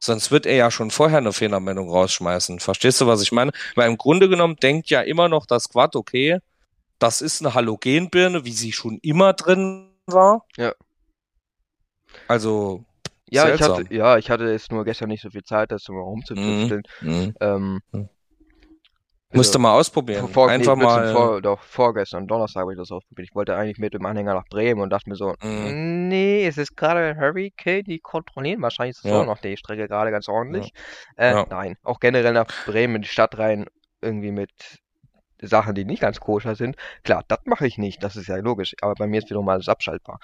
Sonst 0.00 0.30
wird 0.30 0.46
er 0.46 0.54
ja 0.56 0.70
schon 0.70 0.90
vorher 0.90 1.18
eine 1.18 1.32
Fehlermeldung 1.32 1.90
rausschmeißen. 1.90 2.60
Verstehst 2.60 3.00
du, 3.00 3.06
was 3.06 3.22
ich 3.22 3.32
meine? 3.32 3.52
Weil 3.74 3.88
im 3.90 3.98
Grunde 3.98 4.28
genommen 4.28 4.56
denkt 4.56 4.90
ja 4.90 5.00
immer 5.00 5.28
noch 5.28 5.46
das 5.46 5.68
Quad, 5.70 5.96
okay, 5.96 6.38
das 6.98 7.22
ist 7.22 7.42
eine 7.42 7.54
Halogenbirne, 7.54 8.44
wie 8.44 8.52
sie 8.52 8.72
schon 8.72 8.98
immer 9.02 9.34
drin 9.34 9.90
war. 10.06 10.46
Ja. 10.56 10.74
Also, 12.28 12.84
Ja, 13.30 13.48
ich 13.50 13.60
Seltsam. 13.60 13.84
hatte, 13.84 13.94
ja, 13.94 14.16
ich 14.18 14.30
hatte 14.30 14.44
jetzt 14.50 14.72
nur 14.72 14.84
gestern 14.84 15.08
nicht 15.08 15.22
so 15.22 15.30
viel 15.30 15.42
Zeit, 15.44 15.70
das 15.70 15.86
mal 15.88 16.00
rumzutüfteln. 16.00 16.82
mh, 17.00 17.32
Ähm, 17.40 17.80
Hm. 17.92 18.08
Musst 19.32 19.54
du 19.54 19.58
also, 19.58 19.58
mal 19.60 19.72
ausprobieren. 19.74 20.28
vor, 20.28 20.46
nee, 20.46 20.54
Einfach 20.54 20.74
Blödsinn, 20.76 21.02
mal. 21.02 21.12
Vor, 21.12 21.42
doch, 21.42 21.60
vorgestern, 21.62 22.26
Donnerstag 22.26 22.62
habe 22.62 22.72
ich 22.72 22.78
das 22.78 22.90
ausprobiert. 22.90 23.28
Ich 23.28 23.34
wollte 23.34 23.54
eigentlich 23.56 23.78
mit 23.78 23.94
dem 23.94 24.06
Anhänger 24.06 24.34
nach 24.34 24.46
Bremen 24.48 24.80
und 24.80 24.90
dachte 24.90 25.08
mir 25.10 25.16
so, 25.16 25.34
Mhm. 25.42 26.08
nee, 26.08 26.46
es 26.46 26.56
ist 26.58 26.76
gerade 26.76 27.00
ein 27.00 27.20
Hurricane, 27.20 27.84
die 27.84 27.98
kontrollieren 27.98 28.62
wahrscheinlich 28.62 28.96
ist 28.96 29.04
das 29.04 29.12
Ja. 29.12 29.20
auch 29.20 29.26
noch 29.26 29.38
die 29.38 29.56
Strecke 29.56 29.86
gerade 29.88 30.10
ganz 30.10 30.28
ordentlich. 30.28 30.72
Äh, 31.16 31.32
Ja. 31.32 31.46
nein, 31.50 31.76
auch 31.82 32.00
generell 32.00 32.32
nach 32.32 32.46
Bremen 32.66 32.96
in 32.96 33.02
die 33.02 33.08
Stadt 33.08 33.36
rein, 33.38 33.66
irgendwie 34.00 34.32
mit 34.32 34.50
Sachen, 35.40 35.74
die 35.74 35.84
nicht 35.84 36.00
ganz 36.02 36.18
koscher 36.20 36.56
sind. 36.56 36.76
Klar, 37.04 37.22
das 37.28 37.38
mache 37.44 37.66
ich 37.66 37.78
nicht, 37.78 38.02
das 38.02 38.16
ist 38.16 38.26
ja 38.28 38.36
logisch. 38.36 38.74
Aber 38.80 38.94
bei 38.94 39.06
mir 39.06 39.18
ist 39.18 39.30
wiederum 39.30 39.48
alles 39.48 39.68
abschaltbar, 39.68 40.18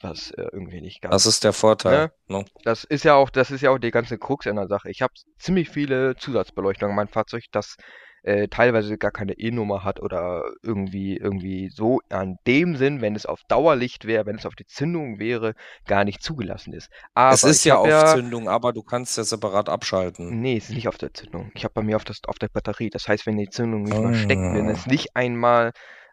was 0.00 0.30
äh, 0.30 0.42
irgendwie 0.52 0.80
nicht 0.80 1.02
ganz 1.02 1.12
Das 1.12 1.26
ist 1.26 1.44
der 1.44 1.52
Vorteil. 1.52 2.12
Ne? 2.28 2.44
das 2.64 2.84
ist 2.84 3.04
ja 3.04 3.14
auch, 3.14 3.28
das 3.30 3.50
ist 3.50 3.60
ja 3.60 3.70
auch 3.70 3.78
die 3.78 3.90
ganze 3.90 4.16
Krux 4.16 4.46
in 4.46 4.56
der 4.56 4.68
Sache. 4.68 4.90
Ich 4.90 5.02
habe 5.02 5.12
ziemlich 5.38 5.68
viele 5.68 6.16
Zusatzbeleuchtungen 6.16 6.92
in 6.92 6.96
meinem 6.96 7.08
Fahrzeug, 7.08 7.44
das 7.52 7.76
äh, 8.24 8.48
teilweise 8.48 8.96
gar 8.98 9.10
keine 9.10 9.34
E-Nummer 9.34 9.84
hat 9.84 10.00
oder 10.00 10.44
irgendwie, 10.62 11.16
irgendwie 11.16 11.68
so 11.68 12.00
an 12.08 12.38
dem 12.46 12.74
Sinn, 12.76 13.00
wenn 13.02 13.14
es 13.14 13.26
auf 13.26 13.40
Dauerlicht 13.48 14.06
wäre, 14.06 14.24
wenn 14.26 14.36
es 14.36 14.46
auf 14.46 14.54
die 14.54 14.64
Zündung 14.66 15.18
wäre, 15.18 15.54
gar 15.86 16.04
nicht 16.04 16.22
zugelassen 16.22 16.72
ist. 16.72 16.90
Aber 17.12 17.34
Es 17.34 17.44
ist 17.44 17.64
ja 17.64 17.76
auf 17.76 17.86
ja, 17.86 18.06
Zündung, 18.06 18.48
aber 18.48 18.72
du 18.72 18.82
kannst 18.82 19.16
ja 19.18 19.24
separat 19.24 19.68
abschalten. 19.68 20.40
Nee, 20.40 20.56
es 20.56 20.70
ist 20.70 20.74
nicht 20.74 20.88
auf 20.88 20.96
der 20.98 21.12
Zündung. 21.12 21.52
Ich 21.54 21.64
habe 21.64 21.74
bei 21.74 21.82
mir 21.82 21.96
auf, 21.96 22.04
das, 22.04 22.20
auf 22.26 22.38
der 22.38 22.48
Batterie. 22.48 22.88
Das 22.90 23.06
heißt, 23.08 23.26
wenn 23.26 23.36
die 23.36 23.50
Zündung 23.50 23.82
nicht 23.82 24.00
mal 24.00 24.14
steckt, 24.14 24.40
wenn 24.40 24.68
Ah. 24.68 24.72
es 24.72 24.86
nicht 24.86 25.14
einmal 25.14 25.72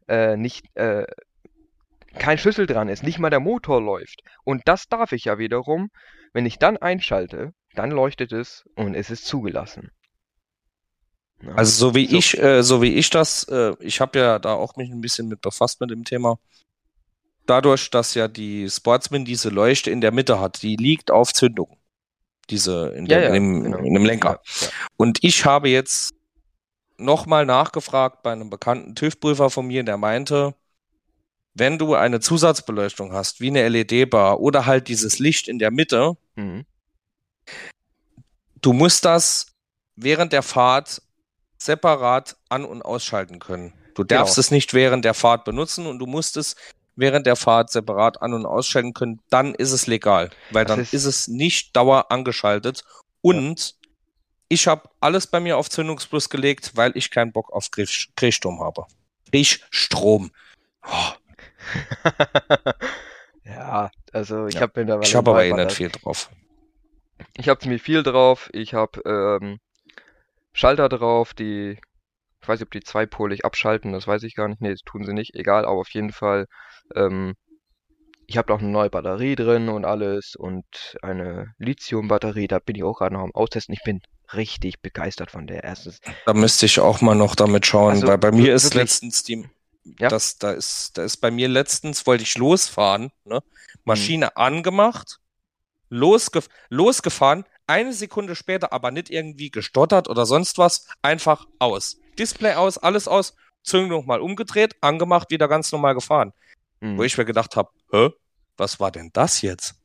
äh, 0.09 0.35
nicht 0.35 0.65
äh, 0.75 1.05
kein 2.19 2.37
Schlüssel 2.37 2.67
dran 2.67 2.89
ist, 2.89 3.03
nicht 3.03 3.19
mal 3.19 3.29
der 3.29 3.39
Motor 3.39 3.81
läuft. 3.81 4.21
Und 4.43 4.63
das 4.65 4.87
darf 4.87 5.13
ich 5.13 5.25
ja 5.25 5.37
wiederum. 5.37 5.89
Wenn 6.33 6.45
ich 6.45 6.59
dann 6.59 6.75
einschalte, 6.77 7.53
dann 7.73 7.91
leuchtet 7.91 8.33
es 8.33 8.65
und 8.75 8.95
es 8.95 9.09
ist 9.09 9.25
zugelassen. 9.25 9.91
Also 11.55 11.87
so 11.89 11.95
wie 11.95 12.07
So. 12.07 12.17
ich, 12.17 12.37
äh, 12.41 12.63
so 12.63 12.81
wie 12.81 12.93
ich 12.95 13.09
das, 13.09 13.43
äh, 13.45 13.73
ich 13.79 13.99
habe 14.01 14.19
ja 14.19 14.39
da 14.39 14.53
auch 14.53 14.75
mich 14.75 14.91
ein 14.91 15.01
bisschen 15.01 15.27
mit 15.27 15.41
befasst 15.41 15.79
mit 15.81 15.89
dem 15.89 16.03
Thema. 16.03 16.37
Dadurch, 17.47 17.89
dass 17.89 18.13
ja 18.13 18.27
die 18.27 18.69
Sportsman 18.69 19.25
diese 19.25 19.49
Leuchte 19.49 19.89
in 19.91 20.01
der 20.01 20.11
Mitte 20.11 20.39
hat, 20.39 20.61
die 20.61 20.75
liegt 20.75 21.11
auf 21.11 21.33
Zündung. 21.33 21.77
Diese 22.49 22.89
in, 22.95 23.05
Ja, 23.07 23.19
dem, 23.19 23.23
ja, 23.23 23.27
in, 23.29 23.33
dem, 23.33 23.63
genau. 23.63 23.77
in 23.79 23.93
dem 23.93 24.05
Lenker. 24.05 24.39
Ja. 24.61 24.67
Und 24.97 25.19
ich 25.23 25.45
habe 25.45 25.69
jetzt 25.69 26.13
nochmal 26.97 27.45
nachgefragt 27.45 28.21
bei 28.23 28.31
einem 28.31 28.49
bekannten 28.49 28.93
TÜV-Prüfer 28.95 29.49
von 29.49 29.65
mir, 29.67 29.83
der 29.83 29.97
meinte, 29.97 30.53
wenn 31.55 31.77
du 31.79 31.95
eine 31.95 32.19
Zusatzbeleuchtung 32.19 33.11
hast, 33.11 33.41
wie 33.41 33.47
eine 33.47 33.67
LED-Bar 33.67 34.39
oder 34.39 34.65
halt 34.67 34.87
dieses 34.87 35.19
Licht 35.19 35.47
in 35.47 35.59
der 35.59 35.71
Mitte, 35.71 36.15
Mhm. 36.35 36.65
du 38.61 38.73
musst 38.73 39.03
das 39.05 39.47
während 39.95 40.31
der 40.31 40.43
Fahrt 40.43 41.01
separat 41.61 42.35
an- 42.49 42.65
und 42.65 42.81
ausschalten 42.81 43.39
können. 43.39 43.73
Du 43.95 44.03
darfst 44.03 44.35
Genau. 44.35 44.39
es 44.41 44.51
nicht 44.51 44.73
während 44.73 45.05
der 45.05 45.13
Fahrt 45.13 45.45
benutzen 45.45 45.85
und 45.85 45.99
du 45.99 46.07
musst 46.07 46.37
es 46.37 46.55
während 46.95 47.25
der 47.27 47.35
Fahrt 47.35 47.69
separat 47.69 48.21
an- 48.21 48.33
und 48.33 48.45
ausschalten 48.45 48.93
können. 48.93 49.21
Dann 49.29 49.53
ist 49.53 49.71
es 49.71 49.85
legal, 49.85 50.31
weil 50.51 50.65
Das 50.65 50.75
dann 50.75 50.81
ist- 50.83 50.93
ist 50.93 51.05
es 51.05 51.27
nicht 51.27 51.75
dauer 51.75 52.11
angeschaltet. 52.11 52.83
Und 53.21 53.75
ich 54.49 54.67
habe 54.67 54.89
alles 54.99 55.27
bei 55.27 55.39
mir 55.39 55.57
auf 55.57 55.69
Zündungsplus 55.69 56.29
gelegt, 56.29 56.71
weil 56.75 56.91
ich 56.95 57.11
keinen 57.11 57.31
Bock 57.31 57.51
auf 57.53 57.69
Kriechstrom 57.69 58.59
habe. 58.61 58.85
Kriechstrom. 59.31 60.31
Oh, 60.85 61.11
ja, 63.45 63.91
also 64.11 64.47
ich 64.47 64.55
Ja. 64.55 64.61
habe 64.61 64.73
mittlerweile 64.77 65.07
ich 65.07 65.15
habe 65.15 65.31
aber 65.31 65.45
eh 65.45 65.53
nicht 65.53 65.71
viel 65.73 65.89
drauf. 65.89 66.29
Ich 67.37 67.47
habe 67.47 67.59
ziemlich 67.59 67.81
viel 67.83 68.01
drauf. 68.03 68.49
Ich 68.51 68.73
habe 68.73 68.99
ähm, 69.05 69.59
Schalter 70.53 70.89
drauf, 70.89 71.33
die 71.33 71.77
Ich 72.41 72.47
weiß 72.47 72.59
nicht, 72.59 72.67
ob 72.67 72.71
die 72.71 72.81
zweipolig 72.81 73.45
abschalten, 73.45 73.93
das 73.93 74.07
weiß 74.07 74.23
ich 74.23 74.35
gar 74.35 74.47
nicht. 74.47 74.61
Nee, 74.61 74.71
das 74.71 74.81
tun 74.81 75.05
sie 75.05 75.13
nicht. 75.13 75.35
Egal, 75.35 75.65
aber 75.65 75.79
auf 75.79 75.89
jeden 75.89 76.11
Fall, 76.11 76.47
ähm, 76.95 77.35
ich 78.27 78.37
habe 78.37 78.53
auch 78.53 78.59
eine 78.59 78.69
neue 78.69 78.89
Batterie 78.89 79.35
drin 79.35 79.69
und 79.69 79.85
alles 79.85 80.35
und 80.35 80.65
eine 81.01 81.53
Lithium-Batterie, 81.59 82.47
da 82.47 82.59
bin 82.59 82.75
ich 82.75 82.83
auch 82.83 82.97
gerade 82.97 83.13
noch 83.13 83.23
am 83.23 83.35
Austesten. 83.35 83.73
Ich 83.73 83.83
bin 83.83 83.99
richtig 84.33 84.81
begeistert 84.81 85.31
von 85.31 85.47
der 85.47 85.63
ersten. 85.63 85.93
Da 86.25 86.33
müsste 86.33 86.65
ich 86.65 86.79
auch 86.79 87.01
mal 87.01 87.15
noch 87.15 87.35
damit 87.35 87.65
schauen, 87.65 87.91
Also, 87.91 88.07
weil 88.07 88.17
bei 88.17 88.31
mir 88.31 88.55
ist 88.55 88.73
letztens 88.73 89.23
die, 89.23 89.47
Ja. 89.99 90.07
das, 90.09 90.37
da 90.37 90.51
ist, 90.51 90.97
da 90.97 91.03
ist 91.03 91.17
bei 91.17 91.31
mir 91.31 91.49
letztens, 91.49 92.07
wollte 92.07 92.23
ich 92.23 92.37
losfahren, 92.37 93.11
ne? 93.25 93.37
Hm. 93.37 93.81
Maschine 93.83 94.37
angemacht, 94.37 95.17
losgef 95.89 96.47
losgefahren, 96.69 97.45
eine 97.71 97.93
Sekunde 97.93 98.35
später 98.35 98.73
aber 98.73 98.91
nicht 98.91 99.09
irgendwie 99.09 99.49
gestottert 99.49 100.09
oder 100.09 100.25
sonst 100.25 100.57
was, 100.57 100.87
einfach 101.01 101.47
aus. 101.59 101.97
Display 102.19 102.53
aus, 102.53 102.77
alles 102.77 103.07
aus, 103.07 103.35
Zündung 103.63 104.05
mal 104.05 104.21
umgedreht, 104.21 104.75
angemacht, 104.81 105.31
wieder 105.31 105.47
ganz 105.47 105.71
normal 105.71 105.93
gefahren. 105.93 106.33
Mhm. 106.81 106.97
Wo 106.97 107.03
ich 107.03 107.17
mir 107.17 107.25
gedacht 107.25 107.55
habe, 107.55 107.69
hä, 107.91 108.09
was 108.57 108.79
war 108.79 108.91
denn 108.91 109.09
das 109.13 109.41
jetzt? 109.41 109.75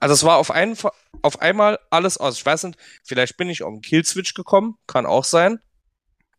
Also 0.00 0.14
es 0.14 0.24
war 0.24 0.36
auf, 0.36 0.50
einen, 0.50 0.76
auf 1.22 1.40
einmal 1.40 1.78
alles 1.90 2.18
aus. 2.18 2.36
Ich 2.36 2.46
weiß 2.46 2.64
nicht, 2.64 2.78
vielleicht 3.04 3.36
bin 3.36 3.50
ich 3.50 3.62
auf 3.62 3.72
den 3.72 3.82
Killswitch 3.82 4.34
gekommen, 4.34 4.76
kann 4.86 5.06
auch 5.06 5.24
sein. 5.24 5.60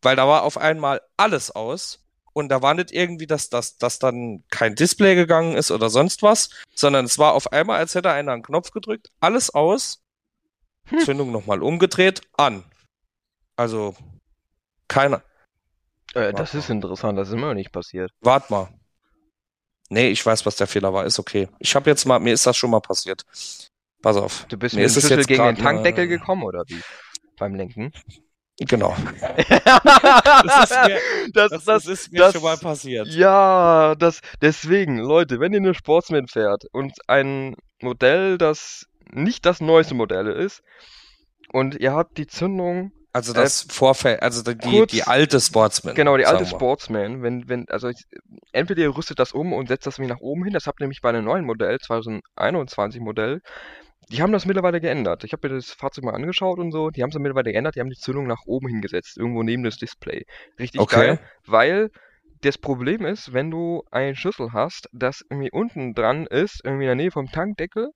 Weil 0.02 0.16
da 0.16 0.28
war 0.28 0.44
auf 0.44 0.58
einmal 0.58 1.02
alles 1.18 1.52
aus 1.52 2.06
und 2.32 2.50
da 2.50 2.62
war 2.62 2.74
nicht 2.74 2.92
irgendwie, 2.92 3.28
dass, 3.28 3.50
dass, 3.50 3.78
dass 3.78 4.00
dann 4.00 4.44
kein 4.50 4.76
Display 4.76 5.16
gegangen 5.16 5.58
ist 5.58 5.72
oder 5.72 5.90
sonst 5.90 6.24
was, 6.24 6.50
sondern 6.74 7.04
es 7.06 7.20
war 7.20 7.34
auf 7.34 7.52
einmal, 7.52 7.80
als 7.80 7.96
hätte 7.96 8.12
einer 8.12 8.32
einen 8.32 8.44
Knopf 8.44 8.72
gedrückt, 8.72 9.12
alles 9.20 9.50
aus, 9.54 10.02
Hm. 10.90 11.00
Zündung 11.00 11.32
nochmal 11.32 11.62
umgedreht, 11.62 12.22
an. 12.38 12.64
Also, 13.56 13.96
keiner. 14.88 15.22
Äh, 16.14 16.34
das 16.34 16.54
ist 16.56 16.70
interessant, 16.70 17.18
das 17.20 17.28
ist 17.30 17.34
immer 17.36 17.48
noch 17.48 17.54
nicht 17.56 17.72
passiert. 17.72 18.12
Wart 18.22 18.50
mal. 18.50 18.70
Nee, 19.90 20.10
ich 20.10 20.26
weiß, 20.26 20.46
was 20.46 20.56
der 20.56 20.68
Fehler 20.68 20.94
war. 20.94 21.06
Ist 21.06 21.20
okay. 21.20 21.48
Ich 21.60 21.76
habe 21.76 21.90
jetzt 21.90 22.06
mal, 22.06 22.20
mir 22.20 22.34
ist 22.34 22.46
das 22.46 22.56
schon 22.58 22.70
mal 22.72 22.80
passiert. 22.80 23.24
Pass 24.02 24.16
auf. 24.18 24.46
Du 24.50 24.58
bist 24.58 24.76
Mir 24.76 24.82
mit 24.82 24.88
ist 24.88 24.96
dem 24.96 25.00
es 25.00 25.08
Schlüssel 25.08 25.26
gegen 25.26 25.44
den 25.44 25.58
Tankdeckel 25.58 26.06
mal- 26.08 26.18
gekommen, 26.18 26.44
oder 26.44 26.64
wie? 26.68 26.80
Beim 27.38 27.56
Lenken? 27.56 27.92
Genau. 28.60 28.96
das, 29.64 30.70
ist 30.72 30.78
mir- 30.86 31.00
das, 31.34 31.50
Das, 31.52 31.64
das, 31.66 31.86
ist 31.88 32.12
mir 32.12 32.20
das- 32.20 32.34
schon 32.34 32.44
mal 32.44 32.58
passiert. 32.58 33.08
Ja, 33.08 33.96
das, 33.96 34.22
deswegen, 34.42 34.98
Leute, 35.00 35.40
wenn 35.40 35.54
ihr 35.54 35.60
eine 35.60 35.74
Sportsman 35.74 36.28
fährt 36.28 36.66
und 36.72 36.94
ein 37.08 37.56
Modell, 37.82 38.38
das 38.38 38.86
nicht 39.12 39.46
das 39.46 39.62
neueste 39.62 39.96
Modell 39.96 40.28
ist, 40.28 40.62
und 41.52 41.76
ihr 41.80 41.94
habt 41.94 42.18
die 42.18 42.28
Zündung, 42.28 42.92
Also 43.12 43.34
das 43.34 43.64
Vorfeld, 43.70 44.22
also 44.22 44.44
die, 44.44 44.56
kurz- 44.56 44.92
die 44.92 45.04
alte 45.04 45.40
Sportsman. 45.42 45.96
genau, 45.96 46.16
die 46.18 46.26
alte. 46.28 46.46
Sportsman, 46.46 47.24
wenn, 47.24 47.50
wenn, 47.50 47.68
also 47.70 47.90
ich, 47.90 48.04
entweder 48.52 48.82
ihr 48.84 48.96
rüstet 48.96 49.18
das 49.20 49.32
um 49.34 49.52
und 49.54 49.68
setzt 49.68 49.88
das 49.88 49.98
irgendwie 49.98 50.14
nach 50.14 50.22
oben 50.22 50.44
hin, 50.44 50.54
das 50.54 50.68
habt 50.68 50.80
ihr 50.80 50.84
nämlich 50.86 51.02
bei 51.02 51.10
einem 51.10 51.26
neuen 51.26 51.46
Modell, 51.46 51.80
2021 51.80 53.02
Modell, 53.02 53.42
die 54.12 54.22
haben 54.22 54.32
das 54.32 54.46
mittlerweile 54.46 54.80
geändert. 54.82 55.24
Ich 55.24 55.34
habe 55.34 55.50
mir 55.50 55.56
das 55.56 55.72
Fahrzeug 55.72 56.04
mal 56.04 56.14
angeschaut 56.16 56.60
und 56.60 56.72
so, 56.72 56.90
die 56.92 57.02
haben 57.04 57.10
es 57.10 57.16
mittlerweile 57.18 57.52
geändert, 57.52 57.76
die 57.76 57.80
haben 57.80 57.90
die 57.90 57.96
Zündung 57.98 58.28
nach 58.28 58.44
oben 58.46 58.68
hingesetzt, 58.68 59.18
irgendwo 59.18 59.44
neben 59.44 59.64
das 59.64 59.78
Display. 59.78 60.26
Richtig 60.60 60.82
Okay. 60.82 60.96
geil, 61.08 61.20
weil 61.46 61.90
das 62.42 62.58
Problem 62.58 63.06
ist, 63.06 63.34
wenn 63.34 63.52
du 63.52 63.84
einen 63.92 64.16
Schlüssel 64.16 64.54
hast, 64.54 64.88
das 64.94 65.22
irgendwie 65.30 65.52
unten 65.52 65.94
dran 65.94 66.26
ist, 66.28 66.62
irgendwie 66.64 66.84
in 66.86 66.88
der 66.90 66.96
Nähe 66.96 67.12
vom 67.12 67.32
Tankdeckel, 67.32 67.90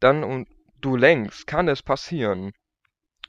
dann 0.00 0.24
und 0.24 0.48
du 0.84 0.96
lenkst, 0.96 1.46
kann 1.46 1.68
es 1.68 1.82
passieren, 1.82 2.52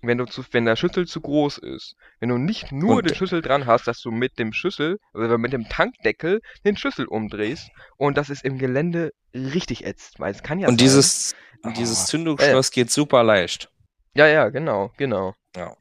wenn 0.02 0.18
du 0.18 0.26
zu, 0.26 0.44
wenn 0.52 0.66
der 0.66 0.76
Schlüssel 0.76 1.08
zu 1.08 1.22
groß 1.22 1.58
ist, 1.58 1.96
wenn 2.20 2.30
du 2.30 2.38
nicht 2.38 2.72
nur 2.72 2.98
Und- 2.98 3.06
den 3.10 3.16
Schlüssel 3.16 3.42
dran 3.42 3.66
hast, 3.66 3.88
dass 3.88 4.02
du 4.02 4.12
mit 4.12 4.38
dem 4.38 4.54
Schlüssel 4.54 5.00
oder 5.14 5.38
mit 5.38 5.54
dem 5.54 5.68
Tankdeckel 5.70 6.42
den 6.64 6.78
Schlüssel 6.78 7.06
umdrehst 7.06 7.70
und 7.98 8.18
das 8.18 8.30
ist 8.30 8.44
im 8.44 8.58
Gelände 8.58 9.12
richtig 9.34 9.86
ätzt, 9.86 10.20
weil 10.20 10.32
es 10.32 10.44
kann 10.44 10.60
ja 10.60 10.68
Und 10.68 10.74
sein- 10.74 10.86
dieses, 10.86 11.36
Oh, 11.64 11.70
dieses 11.76 12.06
Zündungsschloss 12.06 12.70
geht 12.72 12.92
super 12.92 13.24
leicht. 13.24 13.72
ja, 14.14 14.28
ja, 14.28 14.50
genau, 14.50 14.92
genau. 14.98 15.34
Ja. 15.56 15.76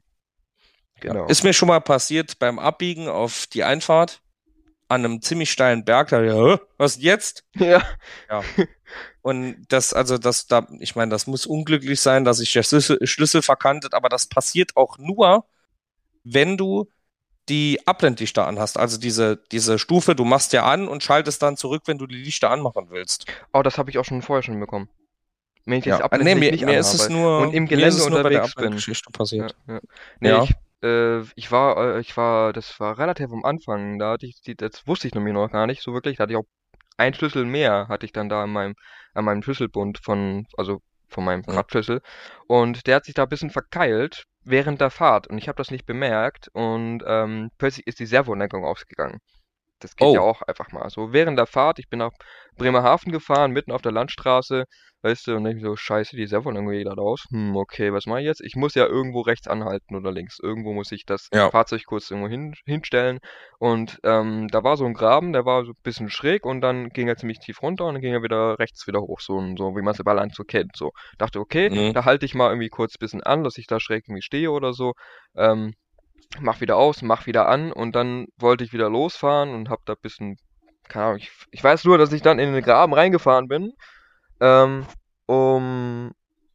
Genau. 1.01 1.27
Ist 1.27 1.43
mir 1.43 1.53
schon 1.53 1.67
mal 1.67 1.81
passiert 1.81 2.39
beim 2.39 2.57
Abbiegen 2.57 3.07
auf 3.09 3.45
die 3.47 3.63
Einfahrt 3.65 4.21
an 4.87 5.03
einem 5.03 5.21
ziemlich 5.21 5.51
steilen 5.51 5.83
Berg. 5.83 6.07
Da, 6.09 6.23
ich, 6.23 6.31
"Hä, 6.31 6.57
was 6.77 6.99
jetzt? 7.01 7.43
ja, 7.55 7.83
Und 9.25 9.65
das, 9.69 9.91
also 9.91 10.19
das, 10.19 10.45
da, 10.45 10.67
ich 10.79 10.95
meine, 10.95 11.09
das 11.09 11.25
muss 11.25 11.47
unglücklich 11.47 11.99
sein, 11.99 12.25
dass 12.25 12.37
sich 12.37 12.53
der 12.53 12.61
Schlüssel, 12.61 12.99
Schlüssel 13.07 13.41
verkantet, 13.41 13.95
aber 13.95 14.07
das 14.07 14.27
passiert 14.27 14.77
auch 14.77 14.99
nur, 14.99 15.45
wenn 16.23 16.57
du 16.57 16.91
die 17.49 17.79
Abblendlichter 17.87 18.45
anhast. 18.45 18.77
Also 18.77 18.99
diese, 18.99 19.37
diese 19.51 19.79
Stufe, 19.79 20.15
du 20.15 20.25
machst 20.25 20.53
ja 20.53 20.65
an 20.65 20.87
und 20.87 21.01
schaltest 21.01 21.41
dann 21.41 21.57
zurück, 21.57 21.81
wenn 21.87 21.97
du 21.97 22.05
die 22.05 22.17
Lichter 22.17 22.51
anmachen 22.51 22.91
willst. 22.91 23.25
oh, 23.51 23.63
das 23.63 23.79
habe 23.79 23.89
ich 23.89 23.97
auch 23.97 24.05
schon 24.05 24.21
vorher 24.21 24.43
schon 24.43 24.59
bekommen. 24.59 24.89
Wenn 25.65 25.79
ich 25.79 25.85
Ja. 25.85 26.03
Ah, 26.03 26.17
nee, 26.19 26.35
mir, 26.35 26.51
nicht 26.51 26.63
mir 26.63 26.77
ist 26.77 26.93
es 26.93 27.09
nur, 27.09 27.39
und 27.39 27.55
im 27.55 27.67
Gelände 27.67 27.97
nur 28.07 28.21
bei 28.21 28.29
der 28.29 28.43
unterwegs 28.43 28.85
bin. 28.85 29.11
Passiert. 29.11 29.55
Ja, 29.67 29.73
ja. 29.73 29.79
Nee, 30.19 30.29
Ja. 30.29 30.43
ich, 30.43 30.51
äh, 30.83 31.21
ich 31.35 31.51
war, 31.51 31.95
äh, 31.95 31.99
ich 31.99 32.15
war, 32.15 32.53
das 32.53 32.79
war 32.79 32.99
relativ 32.99 33.31
am 33.31 33.43
Anfang, 33.43 33.97
da 33.97 34.11
hatte 34.11 34.27
ich, 34.27 34.39
das 34.55 34.85
wusste 34.85 35.07
ich 35.07 35.15
nämlich 35.15 35.33
noch 35.33 35.49
gar 35.49 35.65
nicht 35.65 35.81
so 35.81 35.93
wirklich, 35.93 36.17
da 36.17 36.23
hatte 36.23 36.33
ich 36.33 36.37
auch 36.37 36.45
ein 36.97 37.13
Schlüssel 37.13 37.45
mehr, 37.45 37.87
hatte 37.89 38.05
ich 38.05 38.11
dann 38.13 38.29
da 38.29 38.43
an 38.43 38.51
meinem, 38.51 38.75
an 39.13 39.25
meinem 39.25 39.43
Schlüsselbund 39.43 39.99
von, 39.99 40.47
also 40.57 40.81
von 41.07 41.23
meinem. 41.23 41.43
Radschlüssel 41.47 42.01
und 42.47 42.87
der 42.87 42.97
hat 42.97 43.05
sich 43.05 43.13
da 43.13 43.23
ein 43.23 43.29
bisschen 43.29 43.49
verkeilt 43.49 44.25
während 44.43 44.81
der 44.81 44.89
Fahrt 44.91 45.27
und 45.27 45.37
ich 45.37 45.47
habe 45.47 45.57
das 45.57 45.71
nicht 45.71 45.85
bemerkt 45.85 46.49
und 46.53 47.03
ähm, 47.07 47.51
plötzlich 47.57 47.87
ist 47.87 47.99
die 47.99 48.05
Servolenkung 48.05 48.63
ausgegangen. 48.63 49.19
Das 49.79 49.95
geht 49.95 50.13
ja 50.13 50.21
Oh. 50.21 50.23
auch 50.23 50.41
einfach 50.43 50.71
mal. 50.71 50.89
So 50.89 51.11
während 51.13 51.37
der 51.37 51.45
Fahrt, 51.47 51.79
ich 51.79 51.89
bin 51.89 51.99
nach 51.99 52.11
Bremerhaven 52.57 53.11
gefahren, 53.11 53.51
mitten 53.51 53.71
auf 53.71 53.81
der 53.81 53.91
Landstraße, 53.91 54.63
weißt 55.01 55.27
du, 55.27 55.35
und 55.35 55.45
ich 55.45 55.61
so, 55.61 55.75
scheiße, 55.75 56.15
die 56.15 56.25
Servolenkung 56.27 56.71
geht 56.71 56.85
gerade 56.85 57.01
aus. 57.01 57.25
Hm, 57.29 57.55
okay, 57.57 57.91
was 57.93 58.05
mache 58.05 58.21
ich 58.21 58.25
jetzt? 58.25 58.41
Ich 58.41 58.55
muss 58.55 58.73
ja 58.75 58.85
irgendwo 58.87 59.21
rechts 59.21 59.47
anhalten 59.47 59.95
oder 59.95 60.11
links. 60.11 60.39
Irgendwo 60.41 60.73
muss 60.73 60.91
ich 60.91 61.05
das 61.05 61.29
Ja. 61.33 61.49
Fahrzeug 61.49 61.83
kurz 61.85 62.09
irgendwo 62.09 62.29
hin, 62.29 62.53
hinstellen. 62.65 63.19
Und 63.59 63.99
ähm, 64.03 64.47
da 64.47 64.63
war 64.63 64.77
so 64.77 64.85
ein 64.85 64.93
Graben, 64.93 65.33
der 65.33 65.45
war 65.45 65.65
so 65.65 65.71
ein 65.71 65.81
bisschen 65.83 66.09
schräg 66.09 66.45
und 66.45 66.61
dann 66.61 66.89
ging 66.89 67.07
er 67.07 67.17
ziemlich 67.17 67.39
tief 67.39 67.61
runter 67.61 67.85
und 67.85 67.95
dann 67.95 68.01
ging 68.01 68.13
er 68.13 68.23
wieder 68.23 68.57
rechts 68.59 68.87
wieder 68.87 69.01
hoch, 69.01 69.19
so, 69.19 69.39
so 69.57 69.75
wie 69.75 69.81
man 69.81 69.93
es 69.93 70.01
bei 70.03 70.13
Land 70.13 70.33
so 70.35 70.43
kennt. 70.43 70.75
So. 70.77 70.91
Dachte, 71.17 71.39
okay, 71.39 71.69
Mhm. 71.69 71.93
da 71.93 72.05
halte 72.05 72.25
ich 72.25 72.33
mal 72.33 72.49
irgendwie 72.49 72.69
kurz 72.69 72.95
ein 72.95 72.99
bisschen 72.99 73.21
an, 73.23 73.43
dass 73.43 73.57
ich 73.57 73.67
da 73.67 73.79
schräg 73.79 74.05
irgendwie 74.07 74.21
stehe 74.21 74.51
oder 74.51 74.73
so. 74.73 74.93
Ähm, 75.35 75.73
mach 76.39 76.61
wieder 76.61 76.77
aus, 76.77 77.01
mach 77.01 77.25
wieder 77.25 77.47
an 77.47 77.71
und 77.71 77.95
dann 77.95 78.27
wollte 78.37 78.63
ich 78.63 78.73
wieder 78.73 78.89
losfahren 78.89 79.53
und 79.53 79.69
hab 79.69 79.85
da 79.85 79.93
ein 79.93 80.01
bisschen, 80.01 80.37
keine 80.87 81.05
Ahnung, 81.05 81.17
ich, 81.17 81.31
ich 81.51 81.63
weiß 81.63 81.85
nur, 81.85 81.97
dass 81.97 82.11
ich 82.11 82.21
dann 82.21 82.39
in 82.39 82.53
den 82.53 82.63
Graben 82.63 82.93
reingefahren 82.93 83.47
bin, 83.47 83.73
ähm, 84.39 84.85
um, 85.25 86.11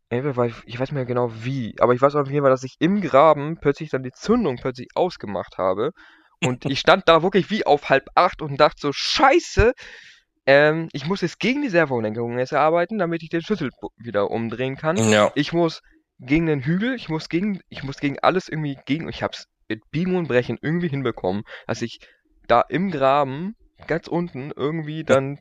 entweder 0.09 0.37
war 0.37 0.47
ich, 0.47 0.55
ich 0.67 0.79
weiß 0.79 0.91
nicht 0.91 0.97
mehr 0.97 1.07
genau 1.07 1.33
wie, 1.43 1.75
aber 1.81 1.95
ich 1.95 2.03
weiß 2.03 2.15
auf 2.17 2.29
jeden 2.29 2.43
Fall, 2.43 2.51
dass 2.51 2.65
ich 2.65 2.77
im 2.79 3.01
Graben 3.01 3.59
plötzlich 3.61 3.91
dann 3.91 4.03
die 4.03 4.13
Zündung 4.13 4.57
plötzlich 4.57 4.89
ausgemacht 4.95 5.59
habe 5.59 5.93
und 6.45 6.65
ich 6.71 6.81
stand 6.81 7.09
da 7.09 7.23
wirklich 7.23 7.51
wie 7.51 7.67
auf 7.67 7.89
halb 7.89 8.09
acht 8.15 8.43
und 8.43 8.59
dachte 8.61 8.81
so, 8.81 8.93
scheiße, 8.93 9.73
ähm, 10.47 10.89
ich 10.93 11.07
muss 11.07 11.21
jetzt 11.21 11.39
gegen 11.39 11.63
die 11.63 11.69
Servolenkung 11.69 12.39
jetzt 12.39 12.53
arbeiten, 12.53 12.99
damit 12.99 13.23
ich 13.23 13.29
den 13.29 13.43
Schlüssel 13.43 13.71
wieder 13.97 14.31
umdrehen 14.31 14.77
kann. 14.77 14.97
Ja. 14.97 15.31
Ich 15.35 15.53
muss 15.53 15.83
gegen 16.19 16.47
den 16.47 16.61
Hügel, 16.61 16.95
ich 16.95 17.09
muss 17.09 17.29
gegen, 17.29 17.61
ich 17.69 17.83
muss 17.83 17.99
gegen 17.99 18.19
alles 18.19 18.49
irgendwie 18.49 18.79
gegen, 18.85 19.09
ich 19.09 19.23
hab's 19.23 19.47
mit 19.71 19.91
Biegen 19.91 20.17
und 20.17 20.29
Brechen 20.29 20.59
irgendwie 20.61 20.89
hinbekommen, 20.89 21.45
dass 21.67 21.81
ich 21.81 22.01
da 22.49 22.61
im 22.61 22.91
Graben, 22.91 23.55
ganz 23.87 24.09
unten, 24.09 24.53
irgendwie 24.55 25.05
dann, 25.05 25.39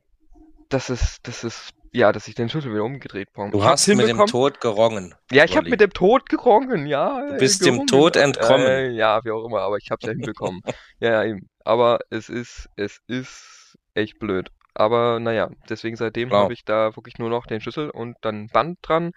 dass 0.69 0.89
es, 0.89 1.17
dass 1.23 1.43
es, 1.43 1.71
ja, 1.91 2.11
dass 2.11 2.27
ich 2.27 2.35
den 2.35 2.47
Schlüssel 2.47 2.71
wieder 2.71 2.83
umgedreht 2.83 3.29
bekomme. 3.33 3.51
Du 3.51 3.57
Ich 3.57 3.65
hast 3.65 3.87
mit 3.87 4.07
dem. 4.07 4.23
Tod 4.27 4.61
gerungen. 4.61 5.15
Ja, 5.31 5.43
ich 5.43 5.57
habe 5.57 5.69
mit 5.69 5.81
dem 5.81 5.91
Tod 5.91 6.29
gerungen, 6.29 6.85
ja. 6.85 7.27
Du 7.27 7.37
bist 7.37 7.65
dem 7.65 7.73
gerungen. 7.73 7.87
Tod 7.87 8.15
entkommen. 8.15 8.67
Äh, 8.67 8.89
ja, 8.91 9.19
wie 9.25 9.31
auch 9.31 9.43
immer, 9.43 9.61
aber 9.61 9.77
ich 9.77 9.89
hab's 9.89 10.05
ja 10.05 10.11
hinbekommen. 10.11 10.61
ja, 10.99 11.11
ja, 11.11 11.23
eben. 11.25 11.49
Aber 11.65 11.99
es 12.11 12.29
ist, 12.29 12.69
es 12.75 12.99
ist 13.07 13.77
echt 13.95 14.19
blöd. 14.19 14.49
Aber 14.75 15.19
naja, 15.19 15.49
deswegen 15.67 15.95
seitdem 15.95 16.29
Klar. 16.29 16.43
habe 16.43 16.53
ich 16.53 16.63
da 16.63 16.95
wirklich 16.95 17.17
nur 17.17 17.29
noch 17.29 17.47
den 17.47 17.59
Schlüssel 17.59 17.89
und 17.89 18.15
dann 18.21 18.47
Band 18.47 18.77
dran, 18.83 19.11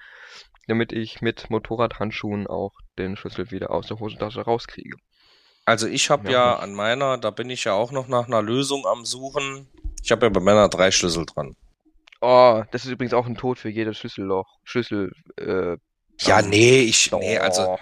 damit 0.66 0.92
ich 0.92 1.20
mit 1.20 1.50
Motorradhandschuhen 1.50 2.46
auch 2.46 2.72
den 2.98 3.16
Schlüssel 3.16 3.50
wieder 3.50 3.70
aus 3.70 3.86
der 3.86 3.98
Hosentasche 3.98 4.42
rauskriege. 4.42 4.96
Also 5.64 5.86
ich 5.86 6.10
habe 6.10 6.26
Ja, 6.26 6.32
ja 6.32 6.56
an 6.56 6.74
meiner, 6.74 7.18
da 7.18 7.30
bin 7.30 7.48
ich 7.50 7.64
ja 7.64 7.72
auch 7.74 7.92
noch 7.92 8.08
nach 8.08 8.26
einer 8.26 8.42
Lösung 8.42 8.84
am 8.86 9.04
Suchen. 9.04 9.68
Ich 10.02 10.10
habe 10.10 10.26
ja 10.26 10.30
bei 10.30 10.40
meiner 10.40 10.68
drei 10.68 10.90
Schlüssel 10.90 11.24
dran. 11.26 11.56
Oh, 12.20 12.62
das 12.70 12.84
ist 12.84 12.90
übrigens 12.90 13.14
auch 13.14 13.26
ein 13.26 13.36
Tod 13.36 13.58
für 13.58 13.68
jedes 13.68 13.98
Schlüsselloch. 13.98 14.46
Schlüssel, 14.64 15.12
äh, 15.36 15.76
Ja, 16.20 16.42
nee, 16.42 16.80
ich, 16.82 17.10
nee, 17.12 17.38
also. 17.38 17.78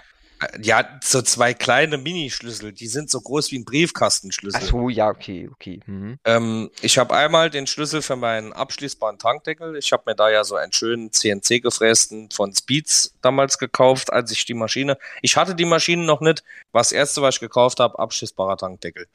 Ja, 0.61 0.99
so 1.03 1.21
zwei 1.21 1.53
kleine 1.53 1.97
Minischlüssel, 1.97 2.71
die 2.73 2.87
sind 2.87 3.09
so 3.09 3.21
groß 3.21 3.51
wie 3.51 3.59
ein 3.59 3.65
Briefkastenschlüssel. 3.65 4.61
Ach 4.63 4.67
so, 4.67 4.89
ja, 4.89 5.09
okay, 5.09 5.49
okay. 5.51 5.79
Mhm. 5.85 6.17
Ähm, 6.25 6.71
ich 6.81 6.97
habe 6.97 7.15
einmal 7.15 7.49
den 7.49 7.67
Schlüssel 7.67 8.01
für 8.01 8.15
meinen 8.15 8.51
abschließbaren 8.51 9.19
Tankdeckel. 9.19 9.75
Ich 9.77 9.91
habe 9.91 10.03
mir 10.07 10.15
da 10.15 10.29
ja 10.29 10.43
so 10.43 10.55
einen 10.55 10.71
schönen 10.73 11.11
CNC 11.11 11.61
gefrästen 11.61 12.29
von 12.31 12.55
Speeds 12.55 13.13
damals 13.21 13.57
gekauft, 13.57 14.11
als 14.11 14.31
ich 14.31 14.45
die 14.45 14.53
Maschine. 14.53 14.97
Ich 15.21 15.37
hatte 15.37 15.53
die 15.53 15.65
Maschine 15.65 16.03
noch 16.05 16.21
nicht. 16.21 16.43
Was 16.71 16.89
das 16.89 16.93
erste, 16.97 17.21
was 17.21 17.35
ich 17.35 17.41
gekauft 17.41 17.79
habe, 17.79 17.99
abschließbarer 17.99 18.57
Tankdeckel. 18.57 19.07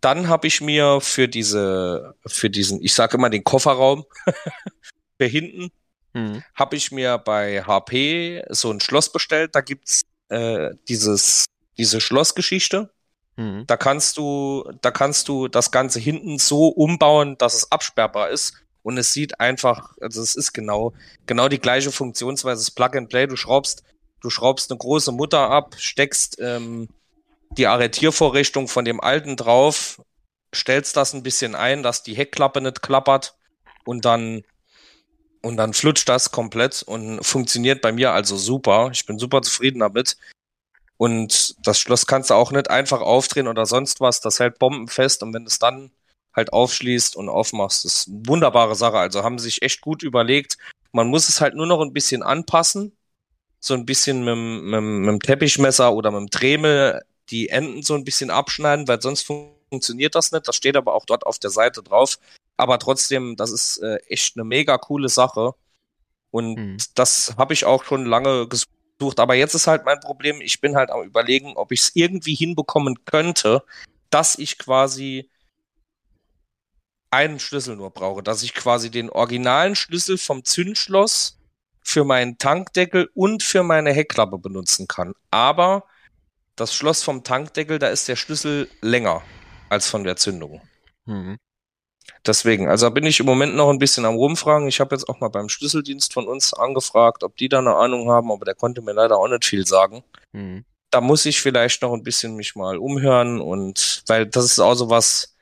Dann 0.00 0.28
habe 0.28 0.46
ich 0.46 0.60
mir 0.60 1.00
für 1.00 1.28
diese, 1.28 2.14
für 2.26 2.48
diesen, 2.48 2.82
ich 2.82 2.94
sage 2.94 3.16
immer 3.16 3.30
den 3.30 3.44
Kofferraum 3.44 4.04
für 5.18 5.26
hinten, 5.26 5.70
Mhm. 6.14 6.42
habe 6.54 6.76
ich 6.76 6.92
mir 6.92 7.18
bei 7.18 7.62
HP 7.62 8.42
so 8.48 8.70
ein 8.70 8.80
Schloss 8.80 9.12
bestellt. 9.12 9.54
Da 9.54 9.60
gibt's 9.60 10.00
äh, 10.28 10.70
dieses, 10.88 11.46
diese 11.78 12.00
Schlossgeschichte. 12.00 12.90
Mhm. 13.36 13.64
Da 13.66 13.76
kannst 13.76 14.16
du, 14.16 14.64
da 14.82 14.90
kannst 14.90 15.28
du 15.28 15.48
das 15.48 15.70
Ganze 15.70 16.00
hinten 16.00 16.38
so 16.38 16.68
umbauen, 16.68 17.36
dass 17.38 17.54
es 17.54 17.70
absperrbar 17.70 18.30
ist. 18.30 18.54
Und 18.82 18.98
es 18.98 19.12
sieht 19.12 19.40
einfach, 19.40 19.96
also 20.00 20.22
es 20.22 20.36
ist 20.36 20.52
genau, 20.52 20.92
genau 21.26 21.48
die 21.48 21.58
gleiche 21.58 21.90
Funktionsweise. 21.90 22.60
Das 22.60 22.70
Plug 22.70 22.96
and 22.96 23.08
Play. 23.08 23.26
Du 23.26 23.36
schraubst, 23.36 23.82
du 24.20 24.30
schraubst 24.30 24.70
eine 24.70 24.78
große 24.78 25.12
Mutter 25.12 25.50
ab, 25.50 25.74
steckst 25.76 26.38
ähm, 26.40 26.88
die 27.50 27.66
Arretiervorrichtung 27.66 28.68
von 28.68 28.84
dem 28.84 29.00
alten 29.00 29.36
drauf, 29.36 30.00
stellst 30.54 30.96
das 30.96 31.14
ein 31.14 31.22
bisschen 31.22 31.54
ein, 31.54 31.82
dass 31.82 32.02
die 32.02 32.14
Heckklappe 32.14 32.60
nicht 32.60 32.82
klappert 32.82 33.36
und 33.84 34.04
dann 34.04 34.42
und 35.46 35.56
dann 35.56 35.72
flutscht 35.74 36.08
das 36.08 36.32
komplett 36.32 36.82
und 36.82 37.24
funktioniert 37.24 37.80
bei 37.80 37.92
mir 37.92 38.10
also 38.10 38.36
super. 38.36 38.90
Ich 38.92 39.06
bin 39.06 39.16
super 39.16 39.42
zufrieden 39.42 39.78
damit. 39.78 40.16
Und 40.96 41.54
das 41.64 41.78
Schloss 41.78 42.06
kannst 42.06 42.30
du 42.30 42.34
auch 42.34 42.50
nicht 42.50 42.68
einfach 42.68 43.00
aufdrehen 43.00 43.46
oder 43.46 43.64
sonst 43.64 44.00
was. 44.00 44.20
Das 44.20 44.40
hält 44.40 44.58
bombenfest 44.58 45.22
und 45.22 45.32
wenn 45.34 45.44
du 45.44 45.48
es 45.48 45.60
dann 45.60 45.92
halt 46.34 46.52
aufschließt 46.52 47.14
und 47.14 47.28
aufmachst, 47.28 47.84
ist 47.84 48.08
eine 48.08 48.26
wunderbare 48.26 48.74
Sache. 48.74 48.98
Also 48.98 49.22
haben 49.22 49.38
sie 49.38 49.44
sich 49.44 49.62
echt 49.62 49.82
gut 49.82 50.02
überlegt. 50.02 50.58
Man 50.90 51.06
muss 51.08 51.28
es 51.28 51.40
halt 51.40 51.54
nur 51.54 51.66
noch 51.66 51.80
ein 51.80 51.92
bisschen 51.92 52.24
anpassen. 52.24 52.96
So 53.60 53.74
ein 53.74 53.86
bisschen 53.86 54.24
mit, 54.24 54.36
mit, 54.36 54.82
mit 54.82 55.08
dem 55.08 55.20
Teppichmesser 55.20 55.92
oder 55.92 56.10
mit 56.10 56.20
dem 56.22 56.30
Dremel 56.30 57.02
die 57.30 57.50
Enden 57.50 57.82
so 57.82 57.94
ein 57.94 58.04
bisschen 58.04 58.30
abschneiden, 58.30 58.88
weil 58.88 59.00
sonst 59.00 59.22
fun 59.22 59.52
funktioniert 59.68 60.14
das 60.14 60.32
nicht. 60.32 60.48
Das 60.48 60.56
steht 60.56 60.76
aber 60.76 60.94
auch 60.94 61.04
dort 61.06 61.24
auf 61.26 61.38
der 61.38 61.50
Seite 61.50 61.82
drauf. 61.82 62.18
Aber 62.56 62.78
trotzdem, 62.78 63.36
das 63.36 63.50
ist 63.50 63.78
äh, 63.78 63.96
echt 64.08 64.36
eine 64.36 64.44
mega 64.44 64.78
coole 64.78 65.08
Sache. 65.08 65.52
Und 66.30 66.56
Mhm. 66.56 66.76
das 66.94 67.34
habe 67.36 67.52
ich 67.54 67.64
auch 67.64 67.84
schon 67.84 68.06
lange 68.06 68.48
gesucht. 68.48 69.20
Aber 69.20 69.34
jetzt 69.34 69.54
ist 69.54 69.66
halt 69.66 69.84
mein 69.84 70.00
Problem, 70.00 70.40
ich 70.40 70.60
bin 70.60 70.76
halt 70.76 70.90
am 70.90 71.02
überlegen, 71.02 71.56
ob 71.56 71.72
ich 71.72 71.80
es 71.80 71.90
irgendwie 71.94 72.34
hinbekommen 72.34 73.04
könnte, 73.04 73.62
dass 74.10 74.38
ich 74.38 74.58
quasi 74.58 75.30
einen 77.10 77.38
Schlüssel 77.38 77.76
nur 77.76 77.90
brauche, 77.90 78.22
dass 78.22 78.42
ich 78.42 78.54
quasi 78.54 78.90
den 78.90 79.10
originalen 79.10 79.74
Schlüssel 79.76 80.18
vom 80.18 80.44
Zündschloss 80.44 81.38
für 81.82 82.04
meinen 82.04 82.36
Tankdeckel 82.38 83.10
und 83.14 83.42
für 83.42 83.62
meine 83.62 83.92
Heckklappe 83.92 84.38
benutzen 84.38 84.88
kann. 84.88 85.14
Aber 85.30 85.84
das 86.56 86.74
Schloss 86.74 87.02
vom 87.02 87.22
Tankdeckel, 87.22 87.78
da 87.78 87.88
ist 87.88 88.08
der 88.08 88.16
Schlüssel 88.16 88.68
länger 88.80 89.22
als 89.68 89.88
von 89.88 90.04
der 90.04 90.16
Zündung. 90.16 90.60
Mhm. 91.04 91.38
Deswegen, 92.26 92.68
also 92.68 92.90
bin 92.90 93.04
ich 93.04 93.20
im 93.20 93.26
Moment 93.26 93.54
noch 93.54 93.70
ein 93.70 93.78
bisschen 93.78 94.04
am 94.04 94.16
rumfragen. 94.16 94.68
Ich 94.68 94.80
habe 94.80 94.94
jetzt 94.94 95.08
auch 95.08 95.20
mal 95.20 95.28
beim 95.28 95.48
Schlüsseldienst 95.48 96.12
von 96.12 96.26
uns 96.26 96.52
angefragt, 96.54 97.22
ob 97.22 97.36
die 97.36 97.48
da 97.48 97.58
eine 97.58 97.76
Ahnung 97.76 98.10
haben, 98.10 98.32
aber 98.32 98.44
der 98.44 98.54
konnte 98.54 98.82
mir 98.82 98.92
leider 98.92 99.16
auch 99.16 99.28
nicht 99.28 99.44
viel 99.44 99.66
sagen. 99.66 100.02
Mhm. 100.32 100.64
Da 100.90 101.00
muss 101.00 101.26
ich 101.26 101.40
vielleicht 101.40 101.82
noch 101.82 101.92
ein 101.92 102.02
bisschen 102.02 102.34
mich 102.34 102.56
mal 102.56 102.78
umhören 102.78 103.40
und 103.40 104.02
weil 104.06 104.26
das 104.26 104.44
ist 104.44 104.58
auch 104.58 104.74
so 104.74 104.90
was. 104.90 105.36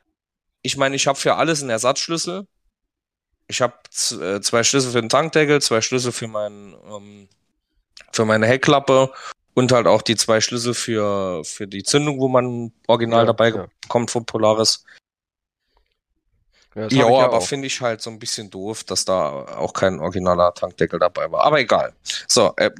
Ich 0.62 0.76
meine, 0.76 0.96
ich 0.96 1.06
habe 1.06 1.18
für 1.18 1.36
alles 1.36 1.60
einen 1.60 1.70
Ersatzschlüssel. 1.70 2.46
Ich 3.46 3.60
habe 3.60 3.74
äh, 4.20 4.40
zwei 4.40 4.64
Schlüssel 4.64 4.92
für 4.92 5.00
den 5.00 5.10
Tankdeckel, 5.10 5.60
zwei 5.60 5.80
Schlüssel 5.80 6.12
für 6.12 6.28
meinen 6.28 6.74
ähm, 6.86 7.28
für 8.12 8.24
meine 8.24 8.46
Heckklappe 8.46 9.12
und 9.54 9.72
halt 9.72 9.86
auch 9.86 10.02
die 10.02 10.16
zwei 10.16 10.40
Schlüssel 10.40 10.74
für 10.74 11.44
für 11.44 11.66
die 11.66 11.82
Zündung, 11.82 12.20
wo 12.20 12.28
man 12.28 12.72
original 12.86 13.20
Ja, 13.20 13.26
dabei 13.26 13.48
ja. 13.50 13.66
kommt 13.88 14.10
von 14.10 14.24
Polaris. 14.24 14.84
Ja, 16.74 16.88
Ja, 16.88 17.06
aber 17.06 17.40
finde 17.40 17.66
ich 17.66 17.80
halt 17.80 18.00
so 18.02 18.10
ein 18.10 18.18
bisschen 18.18 18.50
doof, 18.50 18.84
dass 18.84 19.04
da 19.04 19.30
auch 19.56 19.72
kein 19.72 20.00
originaler 20.00 20.52
Tankdeckel 20.54 20.98
dabei 20.98 21.30
war. 21.30 21.44
Aber 21.44 21.60
egal. 21.60 21.92
So, 22.28 22.52
äh, 22.56 22.70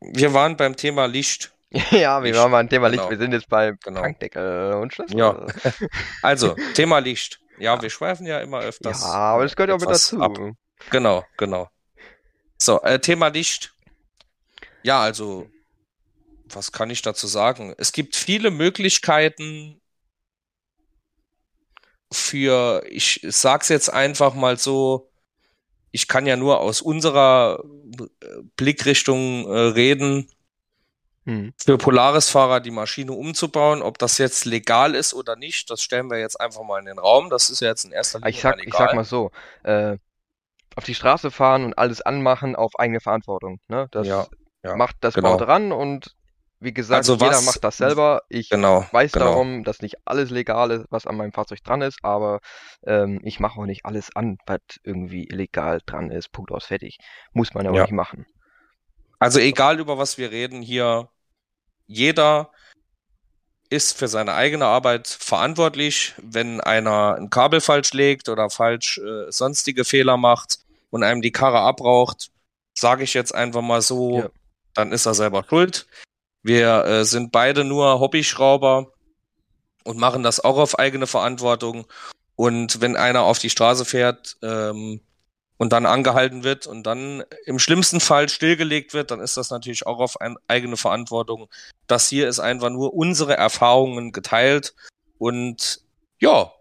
wir 0.00 0.32
waren 0.34 0.56
beim 0.56 0.76
Thema 0.76 1.06
Licht. 1.06 1.52
Ja, 1.90 2.22
wir 2.22 2.30
Ich- 2.32 2.36
waren 2.36 2.50
beim 2.50 2.68
Thema 2.68 2.88
Licht. 2.88 3.00
genau. 3.00 3.10
Wir 3.10 3.18
sind 3.18 3.32
jetzt 3.32 3.48
bei 3.48 3.72
Genau. 3.84 4.00
Tankdeckel 4.00 4.72
und 4.74 4.92
Schlüssel. 4.94 5.18
Ja. 5.18 5.46
Also, 6.22 6.54
Thema 6.74 6.98
Licht. 6.98 7.40
Ja, 7.58 7.80
wir 7.82 7.90
schweifen 7.90 8.26
ja 8.26 8.40
immer 8.40 8.60
öfters. 8.60 9.02
ja, 9.02 9.08
aber 9.12 9.42
das 9.42 9.56
gehört 9.56 9.70
ja 9.70 9.74
auch 9.76 9.80
mit 9.80 9.90
dazu. 9.90 10.20
ab. 10.20 10.38
Genau, 10.90 11.24
genau. 11.36 11.68
So, 12.58 12.80
äh, 12.82 12.98
Thema 13.00 13.28
Licht. 13.28 13.72
Ja, 14.82 15.00
also, 15.00 15.48
was 16.46 16.72
kann 16.72 16.88
ich 16.90 17.02
dazu 17.02 17.26
sagen? 17.26 17.74
Es 17.78 17.92
gibt 17.92 18.16
viele 18.16 18.50
Möglichkeiten 18.50 19.80
für, 22.12 22.82
ich 22.88 23.20
sag's 23.28 23.68
jetzt 23.68 23.92
einfach 23.92 24.34
mal 24.34 24.58
so, 24.58 25.10
ich 25.90 26.08
kann 26.08 26.26
ja 26.26 26.36
nur 26.36 26.60
aus 26.60 26.80
unserer 26.82 27.62
äh, 27.98 28.26
Blickrichtung 28.56 29.46
äh, 29.46 29.58
reden, 29.58 30.28
Mhm. 31.28 31.52
für 31.62 31.76
Polaris-Fahrer 31.76 32.60
die 32.60 32.70
Maschine 32.70 33.12
umzubauen. 33.12 33.82
Ob 33.82 33.98
das 33.98 34.16
jetzt 34.16 34.46
legal 34.46 34.94
ist 34.94 35.12
oder 35.12 35.36
nicht, 35.36 35.68
das 35.70 35.82
stellen 35.82 36.10
wir 36.10 36.18
jetzt 36.18 36.40
einfach 36.40 36.62
mal 36.62 36.78
in 36.78 36.86
den 36.86 36.98
Raum. 36.98 37.28
Das 37.28 37.50
ist 37.50 37.60
ja 37.60 37.68
jetzt 37.68 37.84
in 37.84 37.92
erster 37.92 38.20
Linie 38.20 38.30
Ich 38.30 38.40
sag, 38.40 38.56
mal 38.56 38.64
ich 38.66 38.74
sag 38.74 38.94
mal 38.94 39.04
so, 39.04 39.30
äh, 39.62 39.98
auf 40.74 40.84
die 40.84 40.94
Straße 40.94 41.30
fahren 41.30 41.66
und 41.66 41.76
alles 41.76 42.00
anmachen 42.00 42.56
auf 42.56 42.78
eigene 42.78 43.00
Verantwortung. 43.00 43.60
Ne? 43.68 43.88
Das 43.90 44.06
Ja, 44.06 44.26
ja, 44.64 44.74
macht 44.76 44.96
das 45.02 45.12
genau. 45.12 45.36
baut 45.36 45.46
ran 45.46 45.70
und 45.70 46.16
wie 46.60 46.72
gesagt, 46.74 46.96
Also 46.98 47.14
jeder 47.14 47.30
was- 47.30 47.44
macht 47.46 47.62
das 47.64 47.76
selber. 47.76 48.22
Ich 48.28 48.50
Genau, 48.50 48.84
weiß 48.90 49.12
genau. 49.12 49.26
darum, 49.26 49.64
dass 49.64 49.80
nicht 49.80 49.96
alles 50.04 50.30
legal 50.30 50.70
ist, 50.72 50.86
was 50.90 51.06
an 51.06 51.16
meinem 51.16 51.32
Fahrzeug 51.32 51.62
dran 51.62 51.82
ist, 51.82 51.98
aber 52.02 52.40
ähm, 52.86 53.20
ich 53.22 53.38
mache 53.40 53.60
auch 53.60 53.66
nicht 53.66 53.84
alles 53.84 54.14
an, 54.16 54.38
was 54.46 54.60
irgendwie 54.82 55.24
illegal 55.28 55.80
dran 55.86 56.10
ist. 56.10 56.32
Punkt 56.32 56.50
aus, 56.50 56.66
fertig. 56.66 56.98
Muss 57.32 57.54
man 57.54 57.66
aber 57.66 57.76
Ja. 57.76 57.82
nicht 57.84 57.92
machen. 57.92 58.26
Also 59.20 59.38
egal 59.40 59.78
über 59.80 59.98
was 59.98 60.18
wir 60.18 60.30
reden 60.30 60.62
hier, 60.62 61.08
jeder 61.86 62.50
ist 63.70 63.96
für 63.98 64.08
seine 64.08 64.34
eigene 64.34 64.64
Arbeit 64.64 65.08
verantwortlich. 65.08 66.14
Wenn 66.22 66.60
einer 66.60 67.16
ein 67.16 67.28
Kabel 67.30 67.60
falsch 67.60 67.92
legt 67.92 68.28
oder 68.28 68.48
falsch 68.50 68.98
äh, 68.98 69.30
sonstige 69.30 69.84
Fehler 69.84 70.16
macht 70.16 70.58
und 70.90 71.02
einem 71.02 71.20
die 71.20 71.32
Karre 71.32 71.60
abraucht, 71.60 72.30
sage 72.74 73.04
ich 73.04 73.12
jetzt 73.14 73.34
einfach 73.34 73.60
mal 73.60 73.82
so, 73.82 74.18
Ja. 74.20 74.28
dann 74.74 74.92
ist 74.92 75.04
er 75.06 75.14
selber 75.14 75.44
schuld. 75.48 75.86
Wir 76.42 76.84
äh, 76.84 77.04
sind 77.04 77.32
beide 77.32 77.64
nur 77.64 78.00
Hobbyschrauber 78.00 78.92
und 79.84 79.98
machen 79.98 80.22
das 80.22 80.40
auch 80.40 80.58
auf 80.58 80.78
eigene 80.78 81.06
Verantwortung. 81.06 81.86
Und 82.36 82.80
wenn 82.80 82.96
einer 82.96 83.22
auf 83.22 83.38
die 83.38 83.50
Straße 83.50 83.84
fährt 83.84 84.36
ähm, 84.42 85.00
und 85.56 85.72
dann 85.72 85.86
angehalten 85.86 86.44
wird 86.44 86.66
und 86.66 86.84
dann 86.84 87.24
im 87.46 87.58
schlimmsten 87.58 87.98
Fall 88.00 88.28
stillgelegt 88.28 88.94
wird, 88.94 89.10
dann 89.10 89.20
ist 89.20 89.36
das 89.36 89.50
natürlich 89.50 89.86
auch 89.86 89.98
auf 89.98 90.20
ein, 90.20 90.36
eigene 90.46 90.76
Verantwortung. 90.76 91.48
Das 91.88 92.08
hier 92.08 92.28
ist 92.28 92.38
einfach 92.38 92.70
nur 92.70 92.94
unsere 92.94 93.36
Erfahrungen 93.36 94.12
geteilt 94.12 94.74
und 95.18 95.80
ja, 96.20 96.52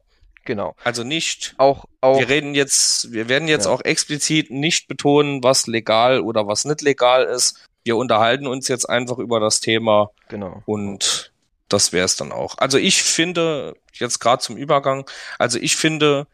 Genau. 0.45 0.75
also 0.85 1.03
nicht. 1.03 1.55
Auch, 1.57 1.83
auch, 1.99 2.19
Wir 2.19 2.29
reden 2.29 2.55
jetzt, 2.55 3.11
wir 3.11 3.27
werden 3.27 3.49
jetzt 3.49 3.65
Ja. 3.65 3.71
auch 3.71 3.81
explizit 3.81 4.49
nicht 4.49 4.87
betonen, 4.87 5.43
was 5.43 5.67
legal 5.67 6.21
oder 6.21 6.47
was 6.47 6.63
nicht 6.63 6.81
legal 6.81 7.25
ist. 7.25 7.66
Wir 7.87 7.95
unterhalten 7.95 8.47
uns 8.47 8.67
jetzt 8.67 8.83
einfach 8.89 9.17
über 9.17 9.39
das 9.39 9.61
Thema 9.61 10.11
genau. 10.27 10.61
und 10.65 11.31
das 11.69 11.93
wäre 11.93 12.03
es 12.03 12.17
dann 12.17 12.33
auch. 12.33 12.57
Also 12.57 12.77
ich 12.77 13.01
finde, 13.01 13.75
jetzt 13.93 14.19
gerade 14.19 14.41
zum 14.43 14.57
Übergang, 14.57 15.09
also 15.39 15.57
ich 15.57 15.77
finde, 15.77 16.27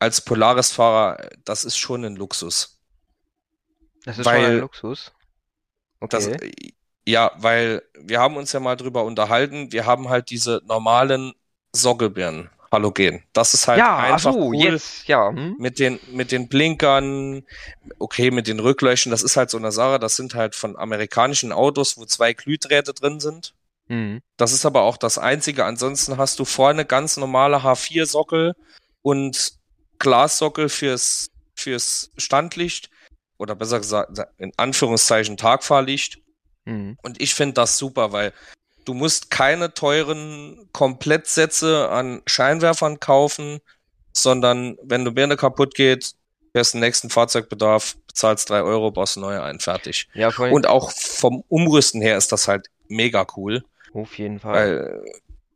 als 0.00 0.20
Polaris-Fahrer, 0.20 1.30
das 1.44 1.62
ist 1.64 1.76
schon 1.76 2.04
ein 2.04 2.16
Luxus. 2.16 2.80
Das 4.04 4.18
ist 4.18 4.24
schon 4.24 4.34
weil- 4.34 4.44
ein 4.46 4.58
Luxus. 4.58 5.12
Das, 6.00 6.26
Okay. 6.26 6.74
ja, 7.06 7.30
weil 7.36 7.82
wir 7.98 8.18
haben 8.18 8.36
uns 8.36 8.50
ja 8.52 8.58
mal 8.58 8.74
drüber 8.76 9.04
unterhalten, 9.04 9.70
wir 9.70 9.86
haben 9.86 10.08
halt 10.08 10.30
diese 10.30 10.62
normalen 10.66 11.32
Sockelbirnen, 11.72 12.50
Halogen. 12.70 13.22
Das 13.32 13.54
ist 13.54 13.66
halt 13.68 13.78
ja, 13.78 13.96
ach 13.96 14.12
einfach 14.12 14.32
so, 14.32 14.38
cool. 14.38 14.56
jetzt, 14.56 15.08
ja. 15.08 15.30
Hm? 15.30 15.56
Mit 15.58 15.78
den, 15.78 15.98
mit 16.12 16.32
den 16.32 16.48
Blinkern, 16.48 17.42
okay, 17.98 18.30
mit 18.30 18.46
den 18.46 18.60
Rückleuchten, 18.60 19.10
das 19.10 19.22
ist 19.22 19.36
halt 19.36 19.50
so 19.50 19.58
eine 19.58 19.72
Sache, 19.72 19.98
das 19.98 20.16
sind 20.16 20.34
halt 20.34 20.54
von 20.54 20.76
amerikanischen 20.76 21.52
Autos, 21.52 21.96
wo 21.96 22.04
zwei 22.04 22.32
Glühdrähte 22.32 22.92
drin 22.92 23.20
sind. 23.20 23.54
Mhm. 23.88 24.20
Das 24.36 24.52
ist 24.52 24.66
aber 24.66 24.82
auch 24.82 24.96
das 24.96 25.18
Einzige. 25.18 25.64
Ansonsten 25.64 26.18
hast 26.18 26.38
du 26.38 26.44
vorne 26.44 26.84
ganz 26.84 27.16
normale 27.16 27.58
H4-Sockel 27.58 28.54
und 29.02 29.52
Glassockel 29.98 30.68
fürs, 30.68 31.30
fürs 31.54 32.10
Standlicht 32.16 32.90
oder 33.38 33.54
besser 33.54 33.78
gesagt 33.78 34.18
in 34.36 34.52
Anführungszeichen 34.56 35.36
Tagfahrlicht. 35.36 36.18
Mhm. 36.66 36.98
Und 37.02 37.20
ich 37.20 37.34
finde 37.34 37.54
das 37.54 37.78
super, 37.78 38.12
weil 38.12 38.32
du 38.88 38.94
musst 38.94 39.30
keine 39.30 39.74
teuren 39.74 40.68
Komplettsätze 40.72 41.90
an 41.90 42.22
Scheinwerfern 42.26 43.00
kaufen, 43.00 43.60
sondern 44.12 44.78
wenn 44.82 45.04
du 45.04 45.12
Birne 45.12 45.36
kaputt 45.36 45.74
geht, 45.74 46.14
fährst 46.52 46.72
den 46.72 46.80
nächsten 46.80 47.10
Fahrzeugbedarf, 47.10 47.96
bezahlst 48.06 48.48
drei 48.48 48.62
Euro, 48.62 48.90
baust 48.90 49.18
neue 49.18 49.42
ein, 49.42 49.60
fertig. 49.60 50.08
Ja, 50.14 50.30
Und 50.36 50.66
auch 50.66 50.90
vom 50.92 51.44
Umrüsten 51.48 52.00
her 52.00 52.16
ist 52.16 52.32
das 52.32 52.48
halt 52.48 52.68
mega 52.88 53.26
cool, 53.36 53.62
auf 53.92 54.16
jeden 54.16 54.40
Fall. 54.40 54.54
weil 54.54 55.04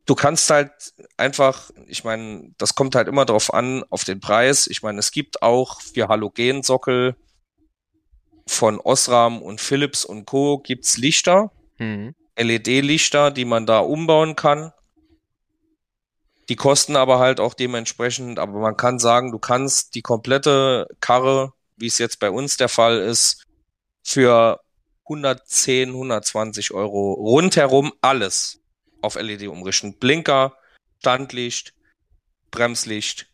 du 0.05 0.13
kannst 0.13 0.49
halt 0.51 0.71
einfach, 1.17 1.71
ich 1.87 2.03
meine, 2.03 2.51
das 2.59 2.75
kommt 2.75 2.93
halt 2.93 3.07
immer 3.07 3.25
drauf 3.25 3.51
an, 3.51 3.83
auf 3.89 4.03
den 4.03 4.19
Preis. 4.19 4.67
Ich 4.67 4.83
meine, 4.83 4.99
es 4.99 5.11
gibt 5.11 5.41
auch 5.41 5.81
für 5.81 6.07
Halogensockel 6.07 7.15
von 8.45 8.79
Osram 8.79 9.41
und 9.41 9.59
Philips 9.59 10.05
und 10.05 10.25
Co. 10.25 10.59
gibt's 10.59 10.97
Lichter, 10.97 11.51
Mhm. 11.79 12.13
LED-Lichter, 12.37 13.31
die 13.31 13.45
man 13.45 13.65
da 13.65 13.79
umbauen 13.79 14.35
kann. 14.35 14.71
Die 16.49 16.55
kosten 16.55 16.95
aber 16.95 17.19
halt 17.19 17.39
auch 17.39 17.53
dementsprechend, 17.53 18.37
aber 18.37 18.59
man 18.59 18.75
kann 18.75 18.99
sagen, 18.99 19.31
du 19.31 19.39
kannst 19.39 19.95
die 19.95 20.01
komplette 20.01 20.87
Karre, 20.99 21.53
wie 21.77 21.87
es 21.87 21.97
jetzt 21.97 22.19
bei 22.19 22.29
uns 22.29 22.57
der 22.57 22.69
Fall 22.69 22.99
ist, 22.99 23.43
für 24.03 24.59
110, 25.05 25.89
120 25.89 26.71
Euro 26.73 27.13
rundherum 27.13 27.93
alles 28.01 28.61
auf 29.01 29.15
LED 29.15 29.47
umrichten. 29.47 29.97
Blinker, 29.97 30.57
Standlicht, 30.99 31.73
Bremslicht, 32.51 33.27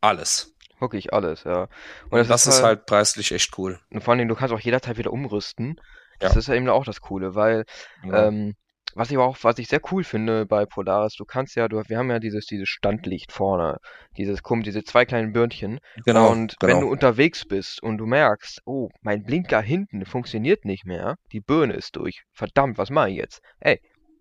alles. 0.00 0.54
Wirklich 0.80 1.12
alles, 1.12 1.44
ja. 1.44 1.68
Und 2.10 2.28
das, 2.30 2.46
ist 2.46 2.62
halt 2.62 2.86
preislich 2.86 3.32
echt 3.32 3.58
cool. 3.58 3.80
und 3.90 4.02
vor 4.02 4.14
allem, 4.14 4.28
du 4.28 4.34
kannst 4.36 4.54
auch 4.54 4.60
jederzeit 4.60 4.96
wieder 4.96 5.12
umrüsten. 5.12 5.80
Das 6.18 6.34
Ja. 6.34 6.38
ist 6.40 6.48
ja 6.48 6.54
eben 6.54 6.68
auch 6.68 6.84
das 6.84 7.00
Coole, 7.00 7.34
weil 7.34 7.64
Ähm, 8.04 8.54
was 8.94 9.10
ich 9.10 9.18
auch, 9.18 9.36
was 9.42 9.58
ich 9.58 9.68
sehr 9.68 9.80
cool 9.92 10.02
finde 10.02 10.46
bei 10.46 10.64
Polaris, 10.64 11.14
du 11.14 11.24
kannst 11.24 11.54
ja, 11.56 11.68
du, 11.68 11.82
wir 11.86 11.98
haben 11.98 12.10
ja 12.10 12.18
dieses, 12.18 12.46
dieses 12.46 12.68
Standlicht 12.68 13.30
vorne, 13.32 13.76
dieses, 14.16 14.42
kommt, 14.42 14.66
diese 14.66 14.82
zwei 14.82 15.04
kleinen 15.04 15.32
Birnchen. 15.32 15.78
genau, 16.04 16.30
und 16.30 16.58
genau. 16.58 16.72
wenn 16.72 16.80
du 16.80 16.88
unterwegs 16.90 17.44
bist 17.46 17.82
und 17.82 17.98
du 17.98 18.06
merkst, 18.06 18.62
oh, 18.64 18.88
mein 19.02 19.22
Blinker 19.24 19.60
hinten 19.60 20.04
funktioniert 20.06 20.64
nicht 20.64 20.84
mehr, 20.86 21.16
die 21.32 21.40
Birne 21.40 21.74
ist 21.74 21.96
durch. 21.96 22.22
Verdammt, 22.32 22.78
was 22.78 22.90
mache 22.90 23.10
ich 23.10 23.16
jetzt? 23.16 23.40
Ey, 23.60 23.80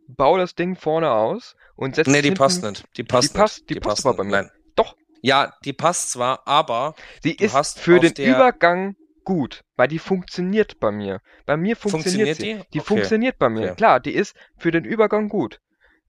bau 0.10 0.38
das 0.38 0.54
Ding 0.54 0.76
vorne 0.76 1.12
aus 1.12 1.56
und 1.76 1.96
setz 1.96 2.08
nee, 2.08 2.22
die 2.22 2.28
hinten. 2.28 2.38
passt 2.38 2.62
nicht. 2.64 2.84
Die 2.98 3.04
passt 3.04 3.34
passt- 3.34 3.60
nicht. 3.62 3.70
die 3.70 3.80
passt 3.80 4.06
aber 4.06 4.18
bei 4.18 4.24
mir. 4.26 4.32
Nein. 4.32 4.52
Doch. 4.76 4.96
Ja, 5.22 5.54
die 5.66 5.74
passt 5.74 6.12
zwar, 6.12 6.46
aber 6.46 6.94
Sie 7.24 7.34
ist 7.34 7.80
für 7.80 8.00
den 8.00 8.14
Übergang 8.14 8.96
gut, 9.28 9.62
weil 9.76 9.90
die 9.90 10.00
funktioniert 10.00 10.80
bei 10.80 10.90
mir. 10.92 11.20
Bei 11.46 11.58
mir 11.58 11.76
funktioniert, 11.76 12.38
Funktioniert 12.38 12.38
sie. 12.38 12.64
die? 12.64 12.70
Die 12.74 12.80
Okay. 12.80 12.88
funktioniert 12.88 13.38
bei 13.38 13.50
mir. 13.50 13.66
Okay. 13.72 13.76
Klar, 13.76 14.00
die 14.00 14.16
ist 14.16 14.36
für 14.58 14.72
den 14.72 14.86
Übergang 14.86 15.28
gut. 15.28 15.60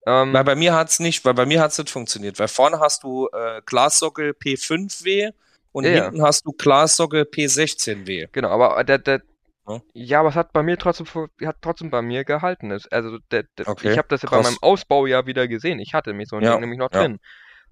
Ähm, 0.06 0.32
Weil 0.32 0.44
bei 0.44 0.54
mir 0.54 0.72
hat's 0.74 1.00
nicht, 1.00 1.24
weil 1.24 1.34
bei 1.34 1.44
mir 1.44 1.60
hat's 1.60 1.76
nicht 1.78 1.90
funktioniert. 1.90 2.38
Weil 2.38 2.46
vorne 2.48 2.78
hast 2.78 3.02
du 3.02 3.26
äh, 3.32 3.60
Glassockel 3.66 4.30
P5W 4.30 5.32
und 5.72 5.84
Ja, 5.84 5.90
ja. 5.90 6.04
hinten 6.04 6.22
hast 6.22 6.46
du 6.46 6.52
Glassockel 6.52 7.22
P16W. 7.24 8.28
Genau, 8.30 8.50
aber 8.50 8.82
der, 8.84 8.98
der, 8.98 9.20
Ja. 9.68 9.80
ja, 9.94 10.20
aber 10.20 10.28
es 10.30 10.34
hat 10.36 10.52
bei 10.52 10.62
mir 10.62 10.78
trotzdem, 10.78 11.06
hat 11.44 11.56
trotzdem 11.60 11.90
bei 11.90 12.00
mir 12.02 12.24
gehalten. 12.24 12.70
Es- 12.70 12.86
Also 12.92 13.18
der, 13.32 13.42
der, 13.58 13.68
Okay, 13.68 13.90
ich 13.92 13.98
habe 13.98 14.08
das 14.08 14.22
ja 14.22 14.30
bei 14.30 14.40
meinem 14.40 14.58
Ausbau 14.62 15.06
ja 15.06 15.26
wieder 15.26 15.48
gesehen. 15.48 15.80
Ich 15.80 15.92
hatte 15.92 16.12
mich 16.12 16.28
so 16.28 16.36
ein 16.36 16.42
Ja, 16.44 16.52
Ding 16.52 16.60
nämlich 16.60 16.78
noch 16.78 16.92
ja. 16.92 17.00
drin. 17.02 17.18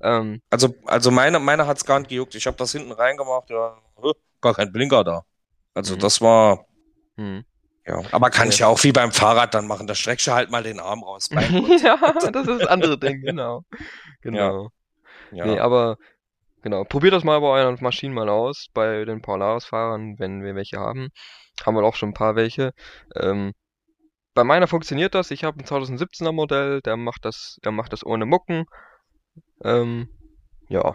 Ähm, 0.03 0.43
Also, 0.51 0.75
also 0.87 1.11
meine, 1.13 1.39
meine 1.39 1.67
hat's 1.69 1.85
gar 1.87 2.01
nicht 2.01 2.09
gejuckt. 2.11 2.35
Ich 2.35 2.47
habe 2.49 2.57
das 2.59 2.73
hinten 2.73 2.93
reingemacht, 2.93 3.49
ja, 3.49 3.79
gar 4.43 4.55
kein 4.55 4.73
Blinker 4.73 5.05
da. 5.05 5.25
Also 5.77 5.95
Mhm. 5.95 5.99
das 6.01 6.21
war, 6.23 6.65
hm. 7.17 7.45
ja. 7.87 8.01
Aber 8.13 8.31
kann 8.31 8.49
ich 8.49 8.61
ja 8.61 8.67
auch 8.67 8.83
wie 8.83 8.93
beim 8.93 9.13
Fahrrad 9.13 9.53
dann 9.55 9.67
machen. 9.67 9.87
Da 9.87 9.95
streckst 9.95 10.27
du 10.27 10.33
halt 10.33 10.51
mal 10.51 10.63
den 10.63 10.81
Arm 10.81 11.03
raus. 11.05 11.29
Ja, 11.85 11.99
das 12.15 12.47
ist 12.49 12.49
das 12.63 12.67
andere 12.67 12.99
Ding, 12.99 13.21
genau. 13.21 13.63
Genau. 14.23 14.71
ja. 15.33 15.45
Nee, 15.47 15.59
aber 15.59 15.99
genau, 16.63 16.85
probiert 16.85 17.13
das 17.13 17.25
mal 17.25 17.39
bei 17.41 17.49
euren 17.49 17.77
Maschinen 17.83 18.15
mal 18.15 18.31
aus, 18.31 18.69
bei 18.73 19.05
den 19.05 19.21
Polaris-Fahrern, 19.21 20.19
wenn 20.19 20.43
wir 20.43 20.55
welche 20.55 20.79
haben. 20.79 21.11
Haben 21.65 21.77
wir 21.77 21.85
auch 21.85 21.95
schon 21.95 22.11
ein 22.11 22.15
paar 22.15 22.37
welche. 22.37 22.73
Ähm, 23.15 23.53
bei 24.35 24.45
meiner 24.45 24.69
funktioniert 24.69 25.15
das. 25.15 25.31
Ich 25.31 25.45
habe 25.45 25.59
ein 25.59 25.67
2017er 25.67 26.33
Modell, 26.33 26.81
der 26.81 26.97
macht 26.97 27.27
das, 27.27 27.59
der 27.65 27.73
macht 27.73 27.93
das 27.93 28.05
ohne 28.05 28.25
Mucken. 28.25 28.65
Ähm, 29.63 30.09
ja, 30.69 30.95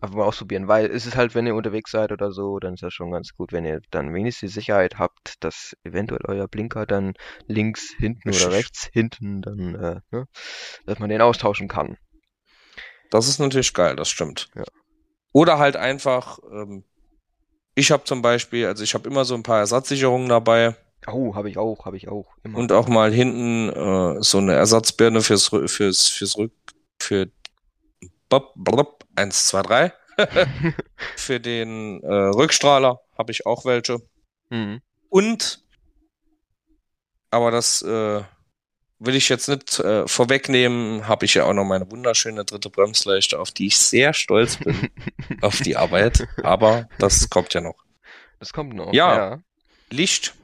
einfach 0.00 0.16
mal 0.16 0.24
ausprobieren, 0.24 0.68
weil 0.68 0.86
es 0.86 1.06
ist 1.06 1.16
halt, 1.16 1.34
wenn 1.34 1.46
ihr 1.46 1.54
unterwegs 1.54 1.90
seid 1.90 2.12
oder 2.12 2.30
so, 2.30 2.58
dann 2.58 2.74
ist 2.74 2.82
das 2.82 2.92
schon 2.92 3.10
ganz 3.10 3.30
gut, 3.36 3.52
wenn 3.52 3.64
ihr 3.64 3.80
dann 3.90 4.12
wenigstens 4.12 4.52
die 4.52 4.54
Sicherheit 4.60 4.98
habt, 4.98 5.42
dass 5.42 5.76
eventuell 5.84 6.20
euer 6.24 6.48
Blinker 6.48 6.86
dann 6.86 7.14
links 7.46 7.94
hinten 7.96 8.28
oder 8.28 8.52
rechts 8.52 8.88
hinten 8.92 9.42
dann, 9.42 9.74
äh, 9.74 10.00
ne, 10.10 10.26
dass 10.84 10.98
man 10.98 11.08
den 11.08 11.22
austauschen 11.22 11.68
kann. 11.68 11.96
Das 13.10 13.28
ist 13.28 13.38
natürlich 13.38 13.72
geil, 13.72 13.96
das 13.96 14.08
stimmt. 14.08 14.48
Ja. 14.54 14.64
Oder 15.32 15.58
halt 15.58 15.76
einfach, 15.76 16.38
ähm, 16.50 16.84
ich 17.74 17.90
habe 17.90 18.04
zum 18.04 18.22
Beispiel, 18.22 18.66
also 18.66 18.84
ich 18.84 18.94
habe 18.94 19.08
immer 19.08 19.24
so 19.24 19.34
ein 19.34 19.42
paar 19.42 19.60
Ersatzsicherungen 19.60 20.28
dabei 20.28 20.76
Oh, 21.08 21.34
habe 21.34 21.48
ich 21.48 21.56
auch, 21.58 21.84
habe 21.84 21.96
ich 21.96 22.08
auch. 22.08 22.26
Immer. 22.42 22.58
und 22.58 22.72
auch 22.72 22.88
mal 22.88 23.12
hinten 23.12 23.68
äh, 23.68 24.22
so 24.22 24.38
eine 24.38 24.54
Ersatzbirne 24.54 25.20
fürs 25.22 25.48
fürs 25.48 26.08
fürs 26.08 26.36
Rück 26.36 26.52
für 26.98 27.30
bop, 28.28 28.52
blop, 28.56 29.04
1 29.16 29.46
2 29.48 29.62
3 29.62 29.92
für 31.16 31.40
den 31.40 32.02
äh, 32.02 32.12
Rückstrahler 32.12 33.00
habe 33.16 33.32
ich 33.32 33.46
auch 33.46 33.64
welche 33.64 33.98
Mhm. 34.48 34.80
und 35.08 35.60
aber 37.30 37.50
das 37.50 37.82
äh, 37.82 38.22
will 38.98 39.14
ich 39.14 39.28
jetzt 39.28 39.48
nicht 39.48 39.78
äh, 39.80 40.06
vorwegnehmen, 40.06 41.06
habe 41.08 41.24
ich 41.24 41.34
ja 41.34 41.44
auch 41.44 41.52
noch 41.52 41.64
meine 41.64 41.90
wunderschöne 41.90 42.44
dritte 42.44 42.70
Bremsleuchte, 42.70 43.38
auf 43.38 43.50
die 43.50 43.66
ich 43.66 43.78
sehr 43.78 44.14
stolz 44.14 44.56
bin, 44.56 44.90
auf 45.42 45.60
die 45.60 45.76
Arbeit. 45.76 46.26
Aber 46.42 46.88
das 46.98 47.28
kommt 47.28 47.52
ja 47.54 47.60
noch. 47.60 47.76
Das 48.38 48.52
kommt 48.52 48.74
noch. 48.74 48.92
Ja. 48.92 49.40
Licht. 49.90 50.34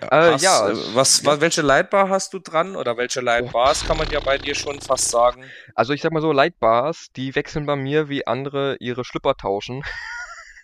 Äh, 0.00 0.32
Hast, 0.32 0.42
ja, 0.42 0.68
äh, 0.68 0.74
was, 0.94 1.24
was, 1.24 1.40
welche 1.40 1.62
Lightbar 1.62 2.08
hast 2.08 2.32
du 2.32 2.38
dran? 2.38 2.76
Oder 2.76 2.96
welche 2.96 3.20
Lightbars 3.20 3.86
kann 3.86 3.98
man 3.98 4.08
ja 4.10 4.20
bei 4.20 4.38
dir 4.38 4.54
schon 4.54 4.80
fast 4.80 5.10
sagen? 5.10 5.44
Also 5.74 5.92
ich 5.92 6.02
sag 6.02 6.12
mal 6.12 6.22
so, 6.22 6.32
Lightbars, 6.32 7.08
die 7.16 7.34
wechseln 7.34 7.66
bei 7.66 7.76
mir, 7.76 8.08
wie 8.08 8.26
andere 8.26 8.76
ihre 8.80 9.04
Schlüpper 9.04 9.34
tauschen. 9.34 9.82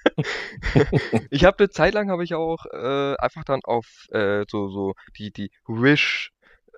ich 1.30 1.44
habe 1.44 1.58
eine 1.58 1.70
Zeit 1.70 1.94
lang 1.94 2.10
habe 2.10 2.24
ich 2.24 2.34
auch 2.34 2.64
äh, 2.66 3.16
einfach 3.16 3.44
dann 3.44 3.60
auf 3.64 3.86
äh, 4.12 4.44
so 4.48 4.68
so 4.68 4.94
die 5.18 5.32
die 5.32 5.50
Wish 5.66 6.30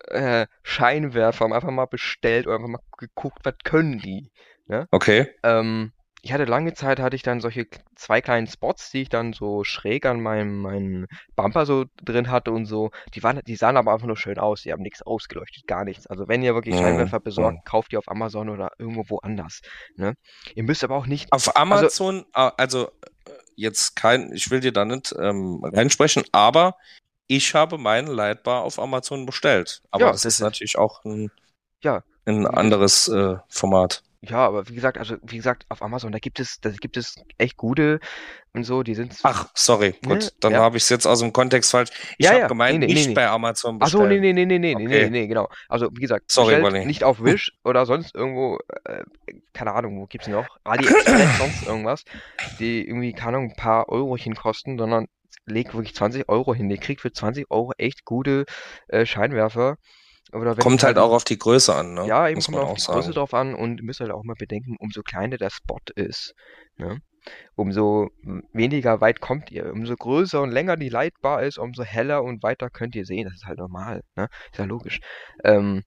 äh, 0.08 0.46
Scheinwerfer 0.62 1.46
einfach 1.46 1.70
mal 1.70 1.86
bestellt 1.86 2.46
oder 2.46 2.56
einfach 2.56 2.68
mal 2.68 2.80
geguckt, 2.96 3.40
was 3.42 3.54
können 3.64 3.98
die. 3.98 4.30
Okay. 4.90 5.28
Ähm, 5.42 5.92
ich 6.26 6.32
hatte 6.32 6.44
lange 6.44 6.74
Zeit, 6.74 6.98
hatte 6.98 7.14
ich 7.14 7.22
dann 7.22 7.40
solche 7.40 7.68
zwei 7.94 8.20
kleinen 8.20 8.48
Spots, 8.48 8.90
die 8.90 9.02
ich 9.02 9.08
dann 9.08 9.32
so 9.32 9.62
schräg 9.62 10.04
an 10.06 10.20
meinem, 10.20 10.60
meinem 10.60 11.06
Bumper 11.36 11.66
so 11.66 11.84
drin 12.02 12.30
hatte 12.32 12.50
und 12.50 12.66
so. 12.66 12.90
Die 13.14 13.22
waren, 13.22 13.40
die 13.46 13.54
sahen 13.54 13.76
aber 13.76 13.92
einfach 13.92 14.08
nur 14.08 14.16
schön 14.16 14.36
aus. 14.38 14.62
Die 14.62 14.72
haben 14.72 14.82
nichts 14.82 15.02
ausgeleuchtet, 15.02 15.68
gar 15.68 15.84
nichts. 15.84 16.08
Also 16.08 16.26
wenn 16.26 16.42
ihr 16.42 16.54
wirklich 16.56 16.74
Mhm, 16.74 16.80
Scheinwerfer 16.80 17.20
besorgt, 17.20 17.64
kauft 17.64 17.92
die 17.92 17.96
auf 17.96 18.08
Amazon 18.08 18.48
oder 18.48 18.72
irgendwo 18.76 19.04
woanders. 19.08 19.60
Ne? 19.94 20.14
Ihr 20.56 20.64
müsst 20.64 20.82
aber 20.82 20.96
auch 20.96 21.06
nicht. 21.06 21.32
Auf 21.32 21.56
Amazon, 21.56 22.24
ah, 22.32 22.52
also 22.56 22.86
äh, 22.88 23.30
jetzt 23.54 23.94
kein, 23.94 24.32
ich 24.32 24.50
will 24.50 24.58
dir 24.58 24.72
da 24.72 24.84
nicht 24.84 25.14
ähm, 25.18 25.60
reinsprechen, 25.62 26.24
aber 26.32 26.74
ich 27.28 27.54
habe 27.54 27.78
meinen 27.78 28.08
Lightbar 28.08 28.62
auf 28.64 28.80
Amazon 28.80 29.26
bestellt. 29.26 29.80
Aber 29.92 30.06
Ja, 30.06 30.10
das 30.12 30.24
ist- 30.24 30.40
natürlich 30.40 30.76
auch 30.76 31.04
ein, 31.04 31.30
Ja. 31.84 32.02
ein 32.24 32.48
anderes 32.48 33.06
äh, 33.06 33.36
Format. 33.48 34.02
Ja, 34.28 34.46
aber 34.46 34.68
wie 34.68 34.74
gesagt, 34.74 34.98
also 34.98 35.16
wie 35.22 35.36
gesagt, 35.36 35.66
auf 35.68 35.82
Amazon, 35.82 36.12
da 36.12 36.18
gibt 36.18 36.40
es, 36.40 36.58
da 36.60 36.70
gibt 36.70 36.96
es 36.96 37.14
echt 37.38 37.56
gute 37.56 38.00
und 38.52 38.64
so, 38.64 38.82
die 38.82 38.94
sind. 38.94 39.14
Ach, 39.22 39.48
sorry, 39.54 39.94
Ne, 40.02 40.08
gut, 40.14 40.32
dann 40.40 40.52
ja. 40.52 40.60
habe 40.60 40.76
ich 40.76 40.84
es 40.84 40.88
jetzt 40.88 41.06
aus 41.06 41.20
dem 41.20 41.32
Kontext 41.32 41.70
falsch. 41.70 41.90
Ich 42.18 42.24
Ja, 42.24 42.30
habe 42.30 42.40
ja, 42.40 42.48
gemeint, 42.48 42.80
nee, 42.80 42.86
nee, 42.86 42.94
nicht 42.94 43.08
nee. 43.08 43.14
bei 43.14 43.28
Amazon 43.28 43.78
bestellen. 43.78 44.08
nee, 44.20 44.32
nee, 44.32 44.32
nee, 44.32 44.58
nee, 44.58 44.58
nee, 44.58 44.74
nee, 44.74 44.84
Okay. 44.86 45.04
nee, 45.04 45.10
nee, 45.10 45.26
genau. 45.26 45.48
Also, 45.68 45.88
wie 45.92 46.00
gesagt, 46.00 46.30
Sorry, 46.30 46.60
nicht 46.86 47.04
auf 47.04 47.22
Wish 47.22 47.52
oder 47.64 47.86
sonst 47.86 48.14
irgendwo, 48.14 48.58
äh, 48.84 49.04
keine 49.52 49.72
Ahnung, 49.74 49.98
wo 50.00 50.06
gibt's 50.06 50.28
noch? 50.28 50.46
AliExpress, 50.64 51.36
sonst 51.38 51.62
irgendwas, 51.62 52.04
die 52.58 52.86
irgendwie, 52.86 53.12
keine 53.12 53.36
Ahnung, 53.38 53.50
ein 53.50 53.56
paar 53.56 53.88
Eurochen 53.88 54.34
kosten, 54.34 54.78
sondern 54.78 55.06
legt 55.44 55.74
wirklich 55.74 55.94
20 55.94 56.28
Euro 56.28 56.54
hin. 56.54 56.70
Ihr 56.70 56.78
kriegt 56.78 57.00
für 57.00 57.12
20 57.12 57.50
Euro 57.50 57.72
echt 57.78 58.04
gute 58.04 58.44
äh, 58.88 59.06
Scheinwerfer. 59.06 59.76
Kommt 60.32 60.80
es 60.80 60.84
halt 60.84 60.98
auch 60.98 61.12
auf 61.12 61.24
die 61.24 61.38
Größe 61.38 61.74
an, 61.74 61.94
ne? 61.94 62.06
ja, 62.06 62.28
eben 62.28 62.36
Muss 62.36 62.46
kommt 62.46 62.56
man 62.56 62.64
auf 62.64 62.72
auch 62.72 62.76
die 62.76 62.84
Größe 62.84 63.02
sagen. 63.02 63.14
drauf 63.14 63.34
an 63.34 63.54
und 63.54 63.78
ihr 63.78 63.84
müsst 63.84 64.00
halt 64.00 64.10
auch 64.10 64.24
mal 64.24 64.34
bedenken, 64.38 64.76
umso 64.78 65.02
kleiner 65.02 65.36
der 65.36 65.50
Spot 65.50 65.80
ist, 65.94 66.34
ne? 66.76 67.00
Umso 67.56 68.10
weniger 68.52 69.00
weit 69.00 69.20
kommt 69.20 69.50
ihr. 69.50 69.72
Umso 69.72 69.96
größer 69.96 70.40
und 70.40 70.52
länger 70.52 70.76
die 70.76 70.88
Lightbar 70.88 71.42
ist, 71.42 71.58
umso 71.58 71.82
heller 71.82 72.22
und 72.22 72.44
weiter 72.44 72.70
könnt 72.70 72.94
ihr 72.94 73.04
sehen. 73.04 73.24
Das 73.24 73.34
ist 73.34 73.46
halt 73.46 73.58
normal, 73.58 74.02
ne? 74.14 74.28
Ist 74.52 74.58
ja 74.58 74.64
logisch. 74.64 75.00
Ähm, 75.42 75.82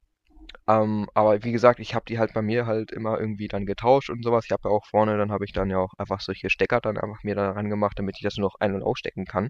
ähm, 0.67 1.07
aber 1.13 1.43
wie 1.43 1.51
gesagt, 1.51 1.79
ich 1.79 1.95
habe 1.95 2.05
die 2.07 2.19
halt 2.19 2.33
bei 2.33 2.41
mir 2.41 2.65
halt 2.65 2.91
immer 2.91 3.19
irgendwie 3.19 3.47
dann 3.47 3.65
getauscht 3.65 4.09
und 4.09 4.23
sowas. 4.23 4.45
Ich 4.45 4.51
habe 4.51 4.69
ja 4.69 4.71
auch 4.71 4.85
vorne, 4.85 5.17
dann 5.17 5.31
habe 5.31 5.45
ich 5.45 5.53
dann 5.53 5.69
ja 5.69 5.77
auch 5.77 5.93
einfach 5.97 6.21
solche 6.21 6.49
Stecker 6.49 6.81
dann 6.81 6.97
einfach 6.97 7.23
mir 7.23 7.35
da 7.35 7.51
ran 7.51 7.69
gemacht, 7.69 7.97
damit 7.97 8.17
ich 8.17 8.23
das 8.23 8.37
nur 8.37 8.49
noch 8.49 8.59
ein- 8.59 8.75
und 8.75 8.83
ausstecken 8.83 9.25
kann. 9.25 9.49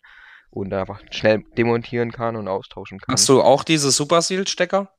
Und 0.51 0.73
einfach 0.73 1.01
schnell 1.11 1.43
demontieren 1.57 2.11
kann 2.11 2.35
und 2.35 2.47
austauschen 2.47 2.99
kann. 2.99 3.13
Hast 3.13 3.27
du 3.29 3.41
auch 3.41 3.63
diese 3.63 3.91
Super 3.91 4.21
Seal 4.21 4.47
Stecker? 4.47 4.91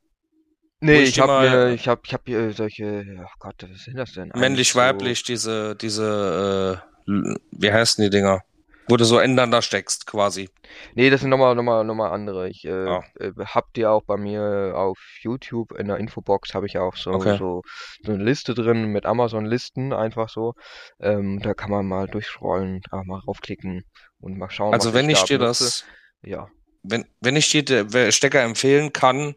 Nee, 0.80 1.02
ich 1.02 1.10
ich 1.10 1.20
habe 1.20 1.32
mal- 1.32 1.66
mir, 1.68 1.74
ich 1.74 1.88
habe, 1.88 2.00
ich 2.06 2.12
habe 2.14 2.22
hier 2.26 2.52
solche, 2.52 3.04
ach 3.22 3.34
Gott, 3.38 3.56
was 3.70 3.82
sind 3.84 3.96
das 3.98 4.12
denn? 4.12 4.32
Eigentlich 4.32 4.40
Männlich, 4.40 4.72
so- 4.72 4.78
weiblich, 4.78 5.22
diese, 5.24 5.76
diese, 5.76 6.82
äh, 7.06 7.34
wie 7.52 7.72
heißen 7.72 8.02
die 8.02 8.10
Dinger? 8.10 8.40
Wo 8.88 8.96
du 8.96 9.04
so 9.04 9.20
ineinander 9.20 9.62
steckst, 9.62 10.06
quasi. 10.06 10.48
Nee, 10.94 11.10
das 11.10 11.20
sind 11.20 11.30
nochmal, 11.30 11.54
nochmal, 11.54 11.84
nochmal 11.84 12.10
andere. 12.10 12.48
Ich 12.48 12.64
äh, 12.64 12.72
Ah. 12.88 13.04
äh, 13.20 13.30
hab 13.38 13.72
die 13.74 13.86
auch 13.86 14.02
bei 14.04 14.16
mir 14.16 14.72
auf 14.74 14.98
YouTube 15.20 15.72
in 15.78 15.86
der 15.86 15.98
Infobox 15.98 16.54
habe 16.54 16.66
ich 16.66 16.76
auch 16.78 16.96
so, 16.96 17.12
Okay. 17.12 17.36
so, 17.38 17.62
so 18.02 18.12
eine 18.12 18.24
Liste 18.24 18.52
drin 18.54 18.86
mit 18.86 19.06
Amazon-Listen, 19.06 19.92
einfach 19.92 20.28
so. 20.28 20.54
Ähm, 20.98 21.40
da 21.40 21.54
kann 21.54 21.70
man 21.70 21.86
mal 21.86 22.08
durchscrollen, 22.08 22.80
da 22.90 23.02
mal 23.04 23.20
raufklicken 23.20 23.84
und 24.20 24.38
mal 24.38 24.50
schauen, 24.50 24.74
Also 24.74 24.92
wenn 24.94 25.08
ich 25.10 25.20
da 25.20 25.24
dir 25.26 25.38
benutze. 25.38 25.64
das, 25.64 25.84
Ja. 26.22 26.50
wenn, 26.82 27.06
wenn 27.20 27.36
ich 27.36 27.48
dir 27.50 28.12
Stecker 28.12 28.42
empfehlen 28.42 28.92
kann, 28.92 29.34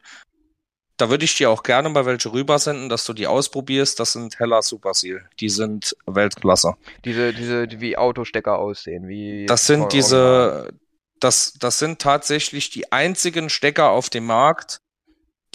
da 0.98 1.10
würde 1.10 1.26
ich 1.26 1.36
dir 1.36 1.50
auch 1.50 1.64
gerne 1.64 1.90
mal 1.90 2.06
welche 2.06 2.32
rübersenden, 2.32 2.88
dass 2.88 3.04
du 3.06 3.14
die 3.14 3.26
ausprobierst. 3.28 4.00
Das 4.00 4.14
sind 4.14 4.38
Hella 4.40 4.62
Super 4.62 4.94
Seal. 4.94 5.28
Die 5.40 5.50
sind 5.50 5.96
Weltklasse. 6.06 6.76
Diese, 7.04 7.34
diese, 7.34 7.68
die 7.68 7.82
wie 7.82 7.98
Autostecker 7.98 8.60
aussehen, 8.60 9.08
wie 9.08 9.46
Das 9.48 9.66
sind 9.66 9.92
diese, 9.92 10.72
das, 11.20 11.54
das 11.54 11.80
sind 11.80 12.00
tatsächlich 12.00 12.70
die 12.70 12.92
einzigen 12.92 13.50
Stecker 13.50 13.90
auf 13.90 14.10
dem 14.12 14.26
Markt, 14.26 14.78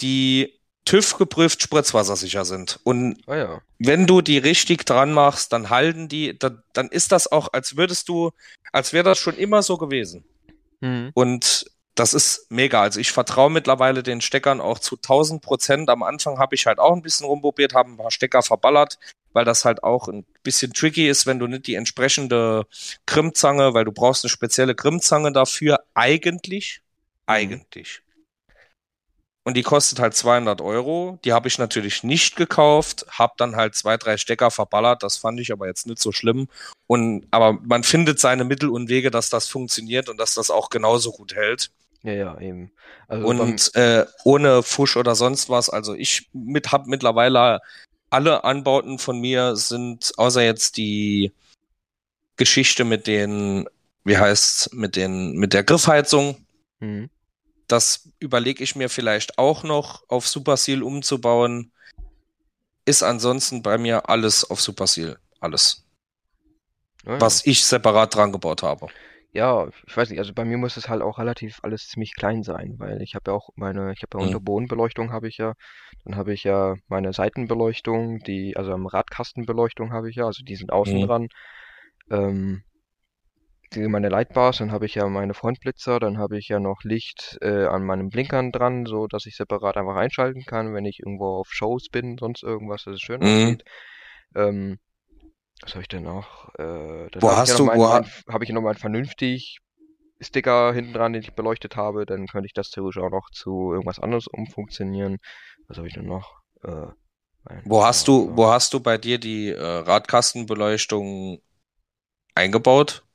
die 0.01 0.58
TÜV 0.85 1.17
geprüft 1.17 1.61
spritzwassersicher 1.61 2.45
sind. 2.45 2.79
Und 2.83 3.17
Ah 3.27 3.35
ja. 3.35 3.61
wenn 3.77 4.07
du 4.07 4.21
die 4.21 4.37
richtig 4.37 4.85
dran 4.85 5.13
machst, 5.13 5.53
dann 5.53 5.69
halten 5.69 6.07
die, 6.07 6.37
dann, 6.37 6.63
dann 6.73 6.89
ist 6.89 7.11
das 7.11 7.31
auch, 7.31 7.53
als 7.53 7.77
würdest 7.77 8.09
du, 8.09 8.31
als 8.71 8.93
wäre 8.93 9.03
das 9.03 9.19
schon 9.19 9.37
immer 9.37 9.61
so 9.61 9.77
gewesen. 9.77 10.23
Mhm. 10.81 11.11
Und 11.13 11.65
das 11.99 12.13
ist 12.13 12.49
mega. 12.49 12.81
Also 12.81 12.99
ich 12.99 13.11
vertraue 13.11 13.49
mittlerweile 13.49 14.03
den 14.03 14.21
Steckern 14.21 14.61
auch 14.61 14.79
zu 14.79 14.95
1000 14.95 15.41
Prozent. 15.41 15.89
Am 15.89 16.01
Anfang 16.01 16.39
habe 16.39 16.55
ich 16.55 16.65
halt 16.65 16.79
auch 16.79 16.95
ein 16.95 17.01
bisschen 17.01 17.25
rumprobiert, 17.25 17.73
habe 17.73 17.91
ein 17.91 17.97
paar 17.97 18.11
Stecker 18.11 18.41
verballert, 18.41 18.97
weil 19.33 19.43
das 19.43 19.65
halt 19.65 19.83
auch 19.83 20.07
ein 20.07 20.25
bisschen 20.41 20.73
tricky 20.73 21.09
ist, 21.09 21.25
wenn 21.25 21.39
du 21.39 21.47
nicht 21.47 21.67
die 21.67 21.75
entsprechende 21.75 22.65
Grimmzange, 23.05 23.73
weil 23.73 23.83
du 23.83 23.91
brauchst 23.91 24.23
eine 24.23 24.29
spezielle 24.29 24.75
Grimmzange 24.75 25.33
dafür, 25.33 25.81
eigentlich, 25.93 26.81
eigentlich. 27.25 28.01
Und 29.49 29.57
die 29.57 29.63
kostet 29.63 29.97
halt 29.97 30.13
200 30.13 30.61
Euro. 30.61 31.17
Die 31.25 31.33
habe 31.33 31.47
ich 31.47 31.57
natürlich 31.57 32.03
nicht 32.03 32.35
gekauft, 32.35 33.07
habe 33.09 33.33
dann 33.37 33.55
halt 33.55 33.73
zwei, 33.73 33.97
drei 33.97 34.15
Stecker 34.15 34.51
verballert. 34.51 35.01
Das 35.01 35.17
fand 35.17 35.39
ich 35.39 35.51
aber 35.51 35.65
jetzt 35.65 35.87
nicht 35.87 35.99
so 35.99 36.11
schlimm. 36.11 36.49
Und, 36.85 37.25
aber 37.31 37.53
man 37.63 37.81
findet 37.81 38.19
seine 38.19 38.43
Mittel 38.43 38.69
und 38.69 38.89
Wege, 38.89 39.09
dass 39.09 39.31
das 39.31 39.47
funktioniert 39.47 40.07
und 40.07 40.19
dass 40.19 40.35
das 40.35 40.51
auch 40.51 40.69
genauso 40.69 41.11
gut 41.11 41.33
hält. 41.33 41.71
Ja, 42.03 42.11
ja, 42.13 42.39
eben. 42.39 42.71
Also 43.07 43.25
Und 43.25 43.73
äh, 43.73 44.05
ohne 44.23 44.61
Fusch 44.61 44.95
oder 44.97 45.15
sonst 45.15 45.49
was. 45.49 45.71
Also 45.71 45.95
ich 45.95 46.29
mit, 46.31 46.71
habe 46.71 46.87
mittlerweile 46.87 47.59
alle 48.11 48.43
Anbauten 48.43 48.99
von 48.99 49.19
mir 49.19 49.55
sind, 49.55 50.11
außer 50.17 50.43
jetzt 50.43 50.77
die 50.77 51.33
Geschichte 52.37 52.83
mit 52.83 53.07
den, 53.07 53.67
wie 54.03 54.19
heißt's, 54.19 54.73
mit 54.73 54.95
den, 54.95 55.37
mit 55.37 55.53
der 55.53 55.63
Griffheizung. 55.63 56.37
mhm. 56.81 57.09
Das 57.69 58.09
überlege 58.19 58.63
ich 58.63 58.75
mir 58.75 58.89
vielleicht 58.89 59.37
auch 59.37 59.63
noch 59.63 60.03
auf 60.09 60.27
Super 60.27 60.57
Seal 60.57 60.83
umzubauen. 60.83 61.71
Ist 62.85 63.03
ansonsten 63.03 63.61
bei 63.61 63.77
mir 63.77 64.09
alles 64.09 64.49
auf 64.49 64.59
Super 64.59 64.87
Seal. 64.87 65.19
Alles. 65.39 65.85
Ja, 67.05 67.13
ja. 67.13 67.19
Was 67.21 67.45
ich 67.45 67.63
separat 67.63 68.15
dran 68.15 68.31
gebaut 68.31 68.63
habe. 68.63 68.87
Ja, 69.31 69.67
ich 69.85 69.95
weiß 69.95 70.09
nicht, 70.09 70.17
also 70.17 70.33
bei 70.33 70.43
mir 70.43 70.57
muss 70.57 70.75
es 70.75 70.89
halt 70.89 71.03
auch 71.03 71.19
relativ 71.19 71.59
alles 71.61 71.87
ziemlich 71.87 72.15
klein 72.15 72.41
sein, 72.41 72.75
weil 72.79 73.03
ich 73.03 73.13
habe 73.13 73.29
ja 73.29 73.37
auch 73.37 73.49
meine, 73.55 73.93
ich 73.93 74.01
habe 74.01 74.17
ja 74.17 74.19
Mhm. 74.19 74.27
Unterbodenbeleuchtung 74.27 75.11
habe 75.11 75.27
ich 75.27 75.37
ja, 75.37 75.53
dann 76.03 76.15
habe 76.15 76.33
ich 76.33 76.43
ja 76.43 76.73
meine 76.87 77.13
Seitenbeleuchtung, 77.13 78.19
die, 78.19 78.57
also 78.57 78.73
am 78.73 78.87
Radkastenbeleuchtung 78.87 79.93
habe 79.93 80.09
ich 80.09 80.15
ja, 80.15 80.25
also 80.25 80.43
die 80.43 80.55
sind 80.55 80.73
außen 80.73 80.99
Mhm. 80.99 81.05
dran, 81.05 81.27
ähm, 82.09 82.63
meine 83.75 84.09
Lightbars, 84.09 84.57
dann 84.57 84.71
habe 84.71 84.85
ich 84.85 84.95
ja 84.95 85.07
meine 85.07 85.33
Frontblitzer, 85.33 85.99
dann 85.99 86.17
habe 86.17 86.37
ich 86.37 86.47
ja 86.49 86.59
noch 86.59 86.83
Licht 86.83 87.37
äh, 87.41 87.65
an 87.65 87.83
meinen 87.85 88.09
Blinkern 88.09 88.51
dran, 88.51 88.85
so 88.85 89.07
dass 89.07 89.25
ich 89.25 89.35
separat 89.35 89.77
einfach 89.77 89.95
einschalten 89.95 90.43
kann, 90.45 90.73
wenn 90.73 90.85
ich 90.85 90.99
irgendwo 90.99 91.37
auf 91.39 91.49
Shows 91.51 91.89
bin, 91.89 92.17
sonst 92.17 92.43
irgendwas, 92.43 92.83
dass 92.85 92.95
es 92.95 93.01
schön 93.01 93.21
Mhm. 93.21 93.57
aussieht. 93.57 93.63
Ähm, 94.35 94.79
was 95.61 95.73
habe 95.73 95.81
ich 95.83 95.87
denn 95.89 96.03
noch? 96.03 96.49
Äh, 96.55 97.09
dann 97.11 97.21
Wo 97.21 97.29
habe 97.29 97.39
ich 97.39 97.41
hast 97.41 97.49
ja 97.49 97.59
du- 97.59 97.65
wo 97.65 97.87
mein, 97.87 98.05
habe 98.29 98.43
ich 98.43 98.49
noch 98.51 98.61
meinen 98.61 98.77
vernünftig 98.77 99.59
Sticker 100.21 100.73
hinten 100.73 100.93
dran, 100.93 101.13
den 101.13 101.23
ich 101.23 101.33
beleuchtet 101.33 101.75
habe, 101.77 102.05
dann 102.05 102.27
könnte 102.27 102.47
ich 102.47 102.53
das 102.53 102.71
theoretisch 102.71 103.01
auch 103.01 103.09
noch 103.11 103.29
zu 103.31 103.71
irgendwas 103.73 103.99
anderes 103.99 104.27
umfunktionieren. 104.27 105.17
Was 105.67 105.77
habe 105.77 105.87
ich 105.87 105.93
denn 105.93 106.07
noch? 106.07 106.41
Äh, 106.63 106.87
Wo 107.63 107.83
hast 107.85 108.07
du, 108.07 108.35
wo 108.35 108.47
hast 108.47 108.73
du 108.73 108.79
bei 108.79 108.97
dir 108.97 109.17
die 109.17 109.49
äh, 109.49 109.61
Radkastenbeleuchtung 109.61 111.41
eingebaut? 112.35 113.05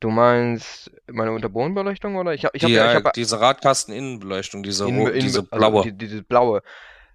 Du 0.00 0.10
meinst 0.10 0.90
meine 1.10 1.32
Unterbodenbeleuchtung 1.32 2.16
oder? 2.16 2.34
Ich 2.34 2.44
habe 2.44 2.56
ich 2.56 2.62
hab 2.62 2.68
die, 2.68 2.74
ja, 2.74 2.92
ich 2.92 3.00
äh, 3.00 3.04
hab 3.04 3.12
diese 3.14 3.40
Radkasteninnenbeleuchtung, 3.40 4.62
diese, 4.62 4.86
in, 4.86 5.06
in, 5.06 5.20
diese 5.20 5.46
also 5.50 5.50
blaue. 5.50 5.82
Die, 5.84 5.92
dieses 5.96 6.22
blaue. 6.22 6.60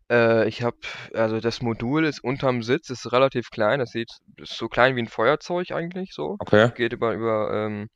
Äh, 0.10 0.48
ich 0.48 0.64
habe, 0.64 0.78
also 1.14 1.40
das 1.40 1.62
Modul 1.62 2.06
ist 2.06 2.24
unterm 2.24 2.64
Sitz, 2.64 2.90
ist 2.90 3.12
relativ 3.12 3.50
klein, 3.52 3.80
das 3.80 3.92
sieht 3.92 4.10
ist 4.38 4.58
so 4.58 4.68
klein 4.68 4.96
wie 4.96 5.02
ein 5.04 5.08
Feuerzeug 5.08 5.72
eigentlich 5.72 6.12
so. 6.14 6.38
Okay. 6.40 6.72
Geht 6.76 6.94
über, 6.94 7.14
über, 7.14 7.52
ähm, 7.54 7.88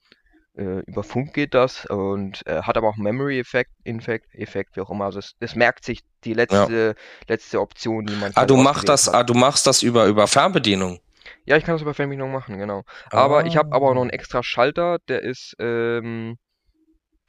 äh, 0.56 0.82
über 0.86 1.04
Funk 1.04 1.34
geht 1.34 1.54
das 1.56 1.86
und 1.88 2.46
äh, 2.46 2.62
hat 2.62 2.78
aber 2.78 2.88
auch 2.90 2.96
Memory-Effekt, 2.98 3.72
Infekt, 3.84 4.34
Effekt, 4.36 4.76
wie 4.78 4.82
auch 4.82 4.92
immer. 4.92 5.06
Also 5.06 5.20
es, 5.20 5.34
es 5.40 5.56
merkt 5.56 5.84
sich 5.84 6.02
die 6.24 6.34
letzte, 6.34 6.96
letzte 7.28 7.60
Option, 7.60 8.06
die 8.06 8.16
man 8.16 8.32
Ah, 8.36 8.42
halt 8.42 8.50
du 8.52 8.58
machst 8.58 8.88
das, 8.88 9.08
hat. 9.08 9.16
ah, 9.16 9.24
du 9.24 9.34
machst 9.34 9.68
das 9.68 9.82
über, 9.84 10.06
über 10.06 10.28
Fernbedienung. 10.28 11.00
Ja, 11.46 11.58
ich 11.58 11.64
kann 11.64 11.76
das 11.76 11.82
über 11.82 11.94
Fernbedienung 11.94 12.32
machen, 12.32 12.58
genau. 12.58 12.84
Aber 13.14 13.46
ich 13.46 13.58
habe 13.58 13.68
aber 13.72 13.90
auch 13.90 13.94
noch 13.94 14.02
Ah. 14.02 14.02
einen 14.02 14.10
extra 14.12 14.44
Schalter, 14.44 15.00
der 15.08 15.22
ist 15.24 15.56
ähm, 15.60 16.38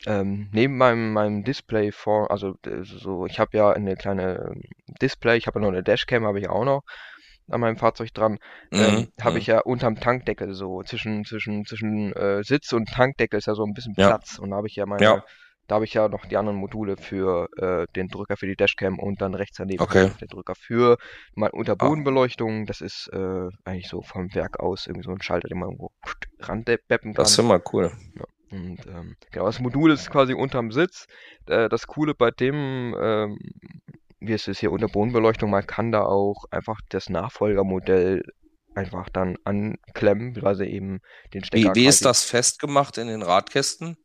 ähm, 0.07 0.49
neben 0.53 0.76
meinem, 0.76 1.12
meinem 1.12 1.44
Display 1.44 1.92
vor, 1.92 2.30
also 2.30 2.55
äh, 2.66 2.82
so, 2.84 3.26
ich 3.26 3.38
habe 3.40 3.57
ja 3.57 3.70
eine 3.72 3.97
kleine 3.97 4.53
ähm, 4.55 4.62
Display, 5.03 5.36
ich 5.36 5.47
habe 5.47 5.59
ja 5.59 5.62
noch 5.62 5.72
eine 5.72 5.82
Dashcam, 5.82 6.24
habe 6.26 6.38
ich 6.40 6.49
auch 6.49 6.64
noch 6.64 6.82
an 7.49 7.61
meinem 7.61 7.76
Fahrzeug 7.76 8.12
dran, 8.14 8.38
ähm, 8.76 9.07
Mhm, 9.07 9.12
habe 9.20 9.38
mhm. 9.38 9.40
ich 9.40 9.47
ja 9.47 9.61
unterm 9.61 10.01
Tankdeckel 10.01 10.53
so 10.55 10.82
zwischen 10.82 11.24
zwischen 11.24 11.64
zwischen 11.64 12.12
äh, 12.14 12.42
Sitz 12.44 12.72
und 12.72 12.88
Tankdeckel 12.90 13.38
ist 13.38 13.47
ja 13.47 13.55
so 13.55 13.64
ein 13.64 13.74
bisschen 13.74 13.97
Ja. 13.97 14.07
Platz 14.07 14.38
und 14.38 14.51
da 14.51 14.57
habe 14.57 14.66
ich 14.68 14.76
ja 14.76 14.86
meine, 14.86 15.05
Ja. 15.05 15.24
Da 15.67 15.77
habe 15.77 15.85
ich 15.85 15.95
ja 15.95 16.09
noch 16.09 16.27
die 16.27 16.37
anderen 16.37 16.59
Module 16.59 16.97
für 16.97 17.49
äh, 17.57 17.87
den 17.95 18.09
Drücker 18.09 18.37
für 18.37 18.47
die 18.47 18.57
Dashcam 18.57 18.99
und 18.99 19.21
dann 19.21 19.35
rechts 19.35 19.57
daneben 19.59 19.83
Okay. 19.83 20.11
der 20.21 20.29
Drücker 20.29 20.55
für 20.55 20.97
meine 21.35 21.53
Unterbodenbeleuchtung. 21.53 22.67
Das 22.67 22.81
ist 22.81 23.09
äh, 23.12 23.49
eigentlich 23.64 23.89
so 23.89 24.03
vom 24.03 24.35
Werk 24.35 24.61
aus 24.61 24.87
irgendwie 24.87 25.05
so 25.05 25.12
ein 25.12 25.23
Schalter, 25.23 25.49
den 25.49 25.59
man 25.59 25.71
irgendwo 25.71 25.91
ranbeppen 26.41 27.14
kann. 27.14 27.14
Das 27.14 27.33
ist 27.33 27.39
immer 27.39 27.61
cool. 27.73 27.93
Und 28.51 28.87
ähm, 28.87 29.17
genau, 29.33 29.47
das 29.47 29.59
Modul 29.61 29.91
ist 29.91 30.11
quasi 30.11 30.35
unterm 30.35 30.71
Sitz. 30.71 31.07
Äh, 31.47 31.69
das 31.69 31.87
Coole 31.87 32.14
bei 32.14 32.31
dem, 32.31 32.95
ähm, 33.01 33.39
wie 34.21 34.33
es 34.33 34.47
ist 34.47 34.61
hier 34.61 34.71
Unterbodenbeleuchtung, 34.73 35.51
man 35.51 35.67
kann 35.67 35.91
da 35.91 36.03
auch 36.03 36.45
einfach 36.51 36.81
das 36.89 37.09
Nachfolgermodell 37.09 38.23
einfach 38.75 39.09
dann 39.09 39.37
anklemmen, 39.45 40.35
beziehungsweise 40.35 40.67
eben 40.67 41.01
den 41.35 41.43
Wie, 41.43 41.47
Stecker 41.47 41.75
wie 41.75 41.87
ist 41.87 41.99
quasi 41.99 42.05
das 42.05 42.25
festgemacht 42.25 42.99
in 42.99 43.09
den 43.09 43.23
Radkästen? 43.23 43.97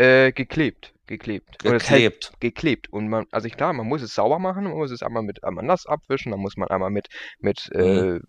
Äh, 0.00 0.32
geklebt, 0.32 0.94
geklebt. 1.06 1.56
Es 1.64 1.88
hält 1.90 2.12
Geklebt. 2.12 2.32
geklebt. 2.40 2.92
Und 2.92 3.08
man, 3.08 3.26
also 3.32 3.46
ich, 3.46 3.56
klar, 3.56 3.72
man 3.72 3.86
muss 3.86 4.02
es 4.02 4.14
sauber 4.14 4.38
machen, 4.38 4.64
man 4.64 4.74
muss 4.74 4.90
es 4.90 5.02
einmal 5.02 5.22
mit 5.22 5.44
einmal 5.44 5.64
nass 5.64 5.86
abwischen, 5.86 6.30
dann 6.32 6.40
muss 6.40 6.56
man 6.56 6.68
einmal 6.68 6.90
mit, 6.90 7.08
mit 7.40 7.68
Mhm. 7.74 8.18
äh, 8.18 8.20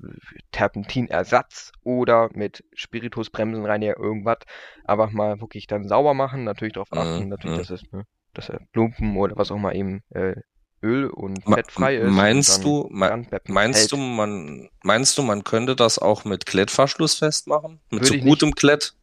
Terpentinersatz 0.52 1.72
oder 1.84 2.30
mit 2.34 2.64
Spiritusbremsenreiniger 2.74 3.98
irgendwas 3.98 4.38
einfach 4.86 5.12
mal 5.12 5.40
wirklich 5.42 5.68
dann 5.68 5.88
sauber 5.88 6.14
machen, 6.14 6.44
natürlich 6.44 6.74
darauf 6.74 6.92
achten, 6.94 7.24
Mhm, 7.24 7.30
natürlich, 7.30 7.56
mhm. 7.56 7.58
dass 7.58 7.70
es, 7.70 7.82
ne, 7.92 8.04
dass 8.34 8.50
er 8.50 8.60
Plumpen 8.74 9.18
oder 9.18 9.36
was 9.38 9.52
auch 9.52 9.58
mal 9.58 9.76
eben 9.76 10.02
äh, 10.12 10.36
Öl 10.84 11.06
und 11.10 11.44
fettfrei 11.46 11.96
ist. 11.98 12.16
Meinst 12.16 12.64
du, 12.64 12.88
me- 12.92 13.10
ranbeppen 13.10 13.54
meinst 13.54 13.80
hält. 13.80 13.92
du, 13.92 13.98
man, 13.98 14.70
meinst 14.84 15.18
du, 15.18 15.22
man 15.24 15.44
könnte 15.44 15.76
das 15.76 16.00
auch 16.00 16.26
mit 16.26 16.46
Klettverschluss 16.46 17.16
festmachen? 17.16 17.80
Mit 17.90 18.02
Würde 18.02 18.06
so 18.06 18.18
gutem 18.18 18.56
Klett? 18.56 18.94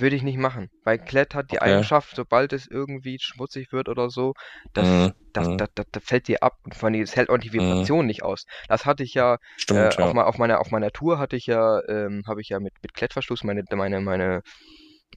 Würde 0.00 0.16
ich 0.16 0.22
nicht 0.22 0.38
machen, 0.38 0.70
weil 0.84 0.98
Klett 0.98 1.34
hat 1.34 1.50
die 1.50 1.56
Okay. 1.56 1.62
Eigenschaft, 1.62 2.14
sobald 2.16 2.52
es 2.52 2.66
irgendwie 2.68 3.18
schmutzig 3.20 3.72
wird 3.72 3.88
oder 3.88 4.10
so, 4.10 4.34
das, 4.74 4.86
Mhm, 4.86 5.14
das, 5.32 5.48
mhm. 5.48 5.56
das, 5.56 5.68
das, 5.74 5.86
das 5.92 6.04
fällt 6.04 6.28
dir 6.28 6.42
ab 6.42 6.54
und 6.64 6.74
vor 6.74 6.88
allem, 6.88 7.00
es 7.02 7.16
hält 7.16 7.30
auch 7.30 7.38
die 7.38 7.52
Mhm. 7.52 7.52
Vibration 7.52 8.06
nicht 8.06 8.22
aus. 8.22 8.44
Das 8.68 8.86
hatte 8.86 9.02
ich 9.02 9.14
ja, 9.14 9.38
äh, 9.72 9.90
Stimmt, 9.90 9.96
auf, 9.96 10.12
ja. 10.12 10.14
ma- 10.14 10.24
auf 10.24 10.38
meiner, 10.38 10.60
auf 10.60 10.70
meiner 10.70 10.90
Tour 10.90 11.18
hatte 11.18 11.36
ich 11.36 11.46
ja, 11.46 11.80
ähm, 11.88 12.22
habe 12.26 12.40
ich 12.42 12.48
ja 12.50 12.60
mit, 12.60 12.74
mit 12.82 12.94
Klettverschluss 12.94 13.44
meine, 13.44 13.64
meine, 13.74 14.00
meine 14.00 14.42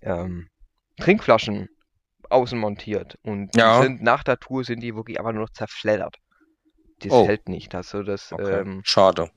ähm, 0.02 0.50
Trinkflaschen 1.00 1.68
außen 2.30 2.60
montiert 2.60 3.16
und 3.24 3.56
die 3.56 3.60
Ja. 3.60 3.74
sind 3.74 4.02
nach 4.04 4.24
der 4.24 4.38
Tour 4.40 4.64
sind 4.66 4.82
die 4.82 4.96
wirklich 4.96 5.20
einfach 5.20 5.34
nur 5.34 5.44
noch 5.44 5.52
zerfleddert. 5.54 6.18
Das 7.02 7.14
Oh. 7.14 7.26
hält 7.26 7.50
nicht, 7.50 7.76
also 7.76 8.04
das 8.04 8.34
Okay. 8.34 8.62
ähm, 8.62 8.84
Schade. 8.84 9.32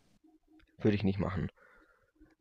würde 0.78 0.94
ich 0.94 1.02
nicht 1.02 1.18
machen. 1.18 1.50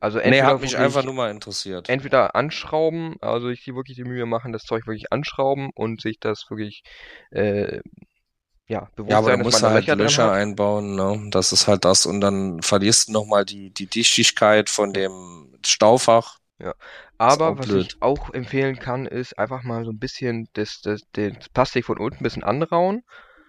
Also 0.04 0.18
Nee, 0.18 0.26
entweder 0.26 0.47
hat 0.47 0.60
mich 0.60 0.78
einfach 0.78 1.06
nur 1.06 1.14
mal 1.14 1.32
interessiert. 1.32 1.88
entweder 1.88 2.36
anschrauben, 2.36 3.16
also 3.22 3.47
sich 3.47 3.64
die 3.64 3.74
wirklich 3.74 3.95
die 3.95 4.04
Mühe 4.04 4.26
machen, 4.26 4.51
das 4.51 4.64
Zeug 4.64 4.86
wirklich 4.86 5.14
anschrauben 5.14 5.70
und 5.74 6.01
sich 6.01 6.20
das 6.20 6.43
wirklich, 6.49 6.84
äh, 7.32 7.80
ja, 8.68 8.89
bewusst 8.97 9.12
Ja, 9.12 9.18
aber 9.20 9.28
sein, 9.28 9.38
da 9.38 9.43
musst 9.45 9.64
du 9.64 9.68
halt 9.68 9.88
Löcher 9.88 10.30
einbauen, 10.34 10.95
ne? 10.95 11.30
Das 11.30 11.54
ist 11.54 11.70
halt 11.70 11.86
das. 11.86 12.06
Und 12.06 12.20
dann 12.20 12.62
verlierst 12.62 13.08
du 13.08 13.14
nochmal 13.14 13.45
die, 13.45 13.74
die 13.74 13.88
Dichtigkeit 13.88 14.70
von 14.70 14.91
dem 14.91 15.56
Staufach. 15.66 16.39
Ja. 16.60 16.74
Aber 17.18 17.58
was 17.58 17.68
blöd. 17.68 17.93
ich 17.93 18.01
auch 18.01 18.34
empfehlen 18.34 18.80
kann, 18.80 19.06
ist 19.06 19.39
einfach 19.39 19.64
mal 19.64 19.86
so 19.86 19.91
ein 19.91 19.99
bisschen 19.99 20.49
das, 20.51 20.82
das, 20.82 20.99
das 21.14 21.47
Plastik 21.54 21.86
von 21.86 21.97
unten 21.97 22.18
ein 22.18 22.24
bisschen 22.24 22.43
anrauen. 22.43 23.04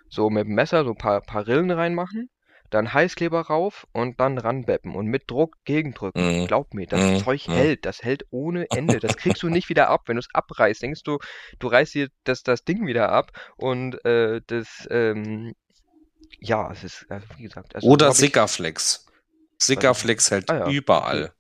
So 0.09 0.31
mit 0.31 0.47
dem 0.47 0.55
Messer 0.55 0.85
so 0.85 0.91
ein 0.91 0.99
paar, 0.99 1.21
paar 1.21 1.49
Rillen 1.49 1.73
reinmachen. 1.73 2.29
Dann 2.75 2.93
Heißkleber 2.93 3.43
rauf 3.43 3.87
und 3.93 4.18
dann 4.18 4.37
ranbeppen 4.37 4.97
und 4.97 5.07
mit 5.07 5.31
Druck 5.31 5.57
gegendrücken. 5.64 6.41
Mhm. 6.43 6.47
Glaub 6.49 6.75
mir, 6.75 6.87
das 6.89 7.01
Mhm. 7.01 7.18
Zeug 7.18 7.47
Mhm. 7.47 7.53
hält. 7.53 7.87
Das 7.87 8.03
hält 8.03 8.27
ohne 8.31 8.66
Ende. 8.70 8.99
Das 8.99 9.16
kriegst 9.16 9.45
du 9.45 9.49
nicht 9.49 9.68
wieder 9.68 9.89
ab. 9.89 10.03
Wenn 10.07 10.16
du 10.16 10.20
es 10.20 10.29
abreißt, 10.33 10.83
denkst 10.83 11.05
du, 11.05 11.18
du 11.61 11.68
reißt 11.68 11.95
dir 11.95 12.09
das, 12.25 12.43
das 12.43 12.64
Ding 12.64 12.85
wieder 12.87 13.11
ab 13.11 13.31
und 13.57 14.05
äh, 14.05 14.41
das, 14.49 14.89
ähm, 14.91 15.55
ja, 16.41 16.72
es 16.72 16.83
ist, 16.83 17.07
also 17.09 17.25
wie 17.37 17.45
gesagt, 17.45 17.77
also 17.77 17.87
Oder 17.89 18.12
Sikaflex. 18.12 19.07
Sikaflex 19.62 20.33
hält 20.33 20.51
Ah 20.51 20.59
ja, 20.59 20.68
überall. 20.68 21.33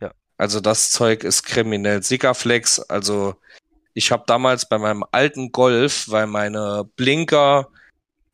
Ja. 0.00 0.10
Also 0.38 0.58
das 0.60 0.90
Zeug 0.90 1.22
ist 1.22 1.44
kriminell. 1.44 2.02
Sikaflex, 2.02 2.80
also 2.80 3.36
ich 3.94 4.10
habe 4.10 4.24
damals 4.26 4.68
bei 4.68 4.78
meinem 4.78 5.04
alten 5.12 5.52
Golf, 5.52 6.06
weil 6.08 6.26
meine 6.26 6.84
Blinker 6.96 7.68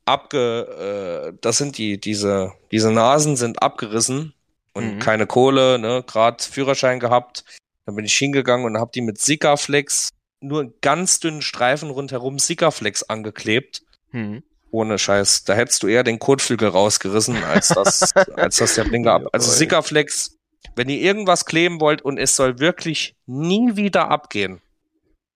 abge, 0.07 1.33
äh, 1.33 1.39
das 1.41 1.59
sind 1.59 1.77
die, 1.79 1.99
diese, 2.01 2.53
diese 2.71 2.91
Nasen 2.91 3.37
sind 3.37 3.63
abgerissen 3.63 4.33
und 4.73 4.95
Mhm. 4.95 4.99
keine 4.99 5.27
Kohle, 5.27 5.79
ne, 5.79 6.03
gerade 6.07 6.43
Führerschein 6.43 7.01
gehabt. 7.01 7.45
Dann 7.85 7.95
bin 7.97 8.05
ich 8.05 8.15
hingegangen 8.17 8.65
und 8.67 8.79
habe 8.79 8.91
die 8.95 9.01
mit 9.03 9.19
Sikaflex 9.21 10.09
nur 10.41 10.61
einen 10.61 10.75
ganz 10.81 11.21
dünnen 11.21 11.43
Streifen 11.43 11.91
rundherum 11.91 12.39
Sikaflex 12.39 13.03
angeklebt. 13.05 13.83
hm. 14.13 14.43
Ohne 14.73 14.99
Scheiß. 14.99 15.45
Da 15.45 15.55
hättest 15.55 15.83
du 15.85 15.87
eher 15.87 16.03
den 16.03 16.19
Kotflügel 16.19 16.69
rausgerissen, 16.69 17.43
als 17.45 17.69
das, 17.69 18.13
als 18.37 18.57
das 18.57 18.75
der 18.75 18.85
Blinker 18.85 19.13
ab. 19.15 19.23
Also. 19.33 19.51
Sikaflex, 19.51 20.37
wenn 20.75 20.89
ihr 20.89 21.01
irgendwas 21.01 21.47
kleben 21.47 21.81
wollt 21.81 22.03
und 22.03 22.19
es 22.19 22.37
soll 22.37 22.59
wirklich 22.59 23.15
nie 23.27 23.77
wieder 23.77 24.11
abgehen, 24.11 24.61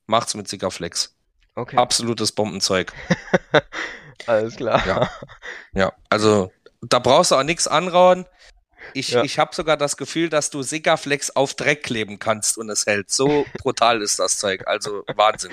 macht's 0.06 0.34
mit 0.34 0.48
Sikaflex. 0.48 1.14
Okay, 1.54 1.76
Absolutes 1.76 2.32
Bombenzeug. 2.32 2.92
alles 4.26 4.56
klar. 4.56 4.86
Ja. 4.86 5.10
Ja, 5.72 5.92
also 6.08 6.50
da 6.82 6.98
brauchst 6.98 7.30
du 7.30 7.36
auch 7.36 7.42
nichts 7.42 7.66
anrauen. 7.68 8.26
Ich, 8.94 9.10
Ja. 9.10 9.22
ich 9.22 9.38
habe 9.38 9.54
sogar 9.54 9.76
das 9.76 9.96
Gefühl, 9.96 10.28
dass 10.30 10.50
du 10.50 10.62
Sikaflex 10.62 11.30
auf 11.36 11.54
Dreck 11.54 11.82
kleben 11.82 12.18
kannst 12.18 12.56
und 12.58 12.70
es 12.70 12.86
hält. 12.86 13.10
So 13.10 13.44
brutal 13.58 14.00
ist 14.02 14.18
das 14.18 14.38
Zeug. 14.38 14.66
Also 14.66 15.04
Wahnsinn. 15.14 15.50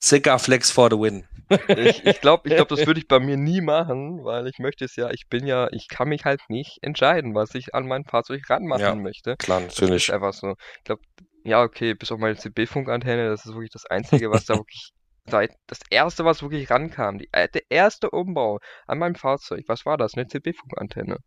Sikaflex 0.00 0.70
for 0.70 0.88
the 0.90 0.98
win. 0.98 1.24
Ich, 1.68 2.04
ich 2.06 2.20
glaube, 2.20 2.48
ich 2.48 2.54
glaub, 2.56 2.68
das 2.68 2.86
würde 2.86 2.98
ich 2.98 3.06
bei 3.08 3.20
mir 3.20 3.36
nie 3.36 3.60
machen, 3.60 4.24
weil 4.24 4.46
ich 4.46 4.58
möchte 4.58 4.84
es 4.86 4.96
ja, 4.96 5.10
ich 5.10 5.28
bin 5.28 5.46
ja, 5.46 5.68
ich 5.72 5.86
kann 5.88 6.08
mich 6.08 6.24
halt 6.24 6.40
nicht 6.48 6.78
entscheiden, 6.82 7.34
was 7.34 7.54
ich 7.54 7.74
an 7.74 7.86
mein 7.86 8.04
Fahrzeug 8.04 8.40
ranmachen 8.48 8.80
Ja, 8.82 8.94
möchte. 8.94 9.36
Klar, 9.36 9.60
Das 9.60 9.74
ist 9.74 9.80
natürlich. 9.80 10.12
einfach 10.14 10.32
so. 10.32 10.54
Ich 10.78 10.84
glaube, 10.84 11.02
ja, 11.44 11.62
okay, 11.62 11.94
bis 11.94 12.10
auf 12.10 12.18
meine 12.18 12.36
CB-Funkantenne, 12.36 13.28
das 13.28 13.44
ist 13.44 13.52
wirklich 13.52 13.70
das 13.70 13.84
Einzige, 13.86 14.30
was 14.30 14.46
da 14.46 14.54
wirklich 14.58 14.92
das 15.24 15.80
erste, 15.90 16.24
was 16.24 16.42
wirklich 16.42 16.70
rankam, 16.70 17.18
die, 17.18 17.28
der 17.32 17.62
erste 17.70 18.10
Umbau 18.10 18.58
an 18.86 18.98
meinem 18.98 19.14
Fahrzeug, 19.14 19.64
was 19.68 19.86
war 19.86 19.96
das? 19.96 20.14
Eine 20.14 20.26
CB-Funkantenne. 20.26 21.18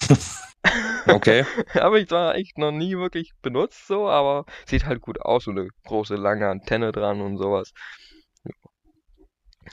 Okay. 1.06 1.46
Habe 1.74 2.00
ich 2.00 2.08
zwar 2.08 2.34
echt 2.34 2.58
noch 2.58 2.70
nie 2.70 2.96
wirklich 2.96 3.32
benutzt, 3.40 3.86
so, 3.86 4.08
aber 4.08 4.44
sieht 4.66 4.84
halt 4.84 5.00
gut 5.00 5.20
aus, 5.22 5.44
so 5.44 5.50
eine 5.50 5.68
große, 5.84 6.16
lange 6.16 6.48
Antenne 6.48 6.92
dran 6.92 7.22
und 7.22 7.38
sowas. 7.38 7.72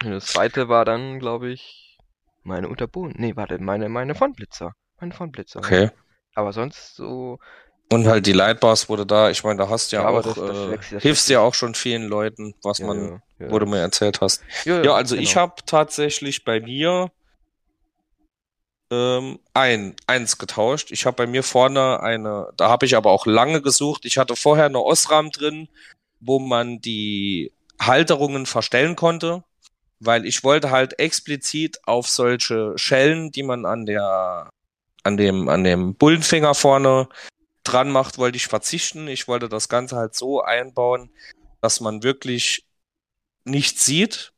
Und 0.04 0.12
das 0.12 0.28
zweite 0.28 0.70
war 0.70 0.86
dann, 0.86 1.20
glaube 1.20 1.50
ich, 1.50 1.98
meine 2.44 2.70
Unterboden. 2.70 3.16
Nee, 3.18 3.36
warte, 3.36 3.60
meine, 3.60 3.90
meine 3.90 4.16
Frontblitzer. 4.16 4.74
Meine 5.00 5.14
Frontblitzer. 5.14 5.60
Okay. 5.60 5.90
Aber 6.36 6.54
sonst 6.54 6.96
so, 6.96 7.40
Und 7.90 8.06
halt 8.08 8.26
die 8.26 8.34
Lightbars 8.34 8.90
wurde 8.90 9.06
da, 9.06 9.30
ich 9.30 9.44
meine, 9.44 9.58
da 9.60 9.70
hast 9.70 9.92
du 9.92 9.96
ja, 9.98 10.04
Ja, 10.04 10.10
auch, 10.10 10.22
das- 10.22 10.36
das 10.36 10.92
äh, 10.94 11.00
hilfst 11.00 11.30
ja 11.30 11.40
auch 11.40 11.54
schon 11.54 11.74
vielen 11.74 12.08
Leuten, 12.08 12.54
was 12.62 12.80
ja, 12.80 12.88
man, 12.88 13.22
ja, 13.40 13.48
du 13.48 13.66
mir 13.66 13.80
erzählt 13.80 14.20
hast. 14.20 14.44
ja, 14.66 14.82
also 14.94 15.16
ich 15.16 15.30
genau. 15.30 15.42
habe 15.42 15.54
tatsächlich 15.66 16.44
bei 16.44 16.60
mir 16.60 17.12
ähm, 18.92 19.40
ein, 19.54 19.96
eins 20.06 20.38
getauscht. 20.38 20.92
Ich 20.92 21.06
habe 21.06 21.16
bei 21.16 21.28
mir 21.28 21.44
vorne 21.44 22.02
eine, 22.02 22.50
da 22.58 22.70
habe 22.70 22.86
ich 22.86 22.96
aber 22.96 23.12
auch 23.12 23.26
lange 23.26 23.62
gesucht. 23.62 24.06
Ich 24.06 24.18
hatte 24.18 24.36
vorher 24.36 24.66
eine 24.66 24.82
Osram 24.82 25.32
drin, 25.32 25.70
wo 26.20 26.40
man 26.40 26.80
die 26.82 27.54
Halterungen 27.82 28.46
verstellen 28.46 28.96
konnte, 28.96 29.44
weil 30.00 30.26
ich 30.26 30.44
wollte 30.44 30.72
halt 30.72 31.00
explizit 31.00 31.80
auf 31.86 32.08
solche 32.10 32.74
Schellen, 32.78 33.32
die 33.32 33.44
man 33.44 33.66
an 33.66 33.86
der, 33.86 34.50
an 35.04 35.18
dem, 35.18 35.48
an 35.50 35.64
dem 35.64 35.96
Bullenfinger 35.96 36.54
vorne 36.54 37.08
dran 37.68 37.92
macht, 37.92 38.18
wollte 38.18 38.38
ich 38.38 38.48
verzichten. 38.48 39.08
Ich 39.08 39.28
wollte 39.28 39.50
das 39.50 39.70
Ganze 39.70 39.96
halt 39.96 40.16
so 40.16 40.42
einbauen, 40.42 41.10
dass 41.62 41.80
man 41.82 42.04
wirklich 42.04 42.66
nichts 43.44 43.86
sieht. 43.86 44.32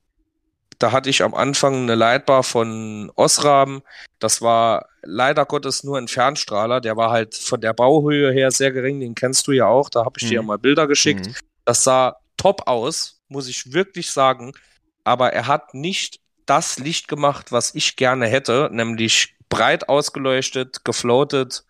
Da 0.77 0.91
hatte 0.91 1.09
ich 1.09 1.23
am 1.23 1.33
Anfang 1.33 1.83
eine 1.83 1.95
Leitbar 1.95 2.43
von 2.43 3.11
Osram. 3.15 3.81
Das 4.19 4.41
war 4.41 4.87
leider 5.01 5.45
Gottes 5.45 5.83
nur 5.83 5.97
ein 5.97 6.07
Fernstrahler. 6.07 6.79
Der 6.79 6.95
war 6.95 7.11
halt 7.11 7.35
von 7.35 7.59
der 7.59 7.73
Bauhöhe 7.73 8.31
her 8.31 8.51
sehr 8.51 8.71
gering. 8.71 8.99
Den 9.01 9.15
kennst 9.15 9.47
du 9.47 9.51
ja 9.51 9.65
auch. 9.67 9.89
Da 9.89 10.05
habe 10.05 10.17
ich 10.19 10.27
dir 10.29 10.35
ja 10.35 10.41
Mhm. 10.41 10.47
mal 10.47 10.57
Bilder 10.57 10.87
geschickt. 10.87 11.27
Mhm. 11.27 11.35
Das 11.65 11.83
sah 11.83 12.15
top 12.37 12.67
aus, 12.67 13.19
muss 13.27 13.47
ich 13.49 13.73
wirklich 13.73 14.11
sagen. 14.11 14.53
Aber 15.03 15.33
er 15.33 15.47
hat 15.47 15.73
nicht 15.73 16.21
das 16.45 16.79
Licht 16.79 17.07
gemacht, 17.07 17.51
was 17.51 17.75
ich 17.75 17.95
gerne 17.95 18.27
hätte, 18.27 18.69
nämlich 18.71 19.35
breit 19.49 19.89
ausgeleuchtet, 19.89 20.85
gefloatet, 20.85 21.63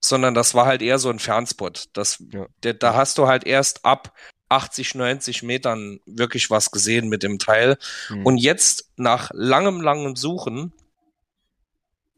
sondern 0.00 0.34
das 0.34 0.54
war 0.54 0.66
halt 0.66 0.82
eher 0.82 0.98
so 0.98 1.10
ein 1.10 1.18
Fernspot. 1.18 1.88
Das, 1.92 2.22
Ja. 2.32 2.46
der, 2.62 2.74
da 2.74 2.94
hast 2.94 3.18
du 3.18 3.26
halt 3.26 3.44
erst 3.44 3.84
ab 3.84 4.12
80, 4.48 4.94
90 4.94 5.42
Metern 5.42 6.00
wirklich 6.06 6.50
was 6.50 6.70
gesehen 6.70 7.08
mit 7.08 7.22
dem 7.22 7.38
Teil. 7.38 7.76
Mhm. 8.08 8.24
Und 8.26 8.38
jetzt, 8.38 8.90
nach 8.96 9.30
langem, 9.34 9.80
langem 9.80 10.16
Suchen, 10.16 10.72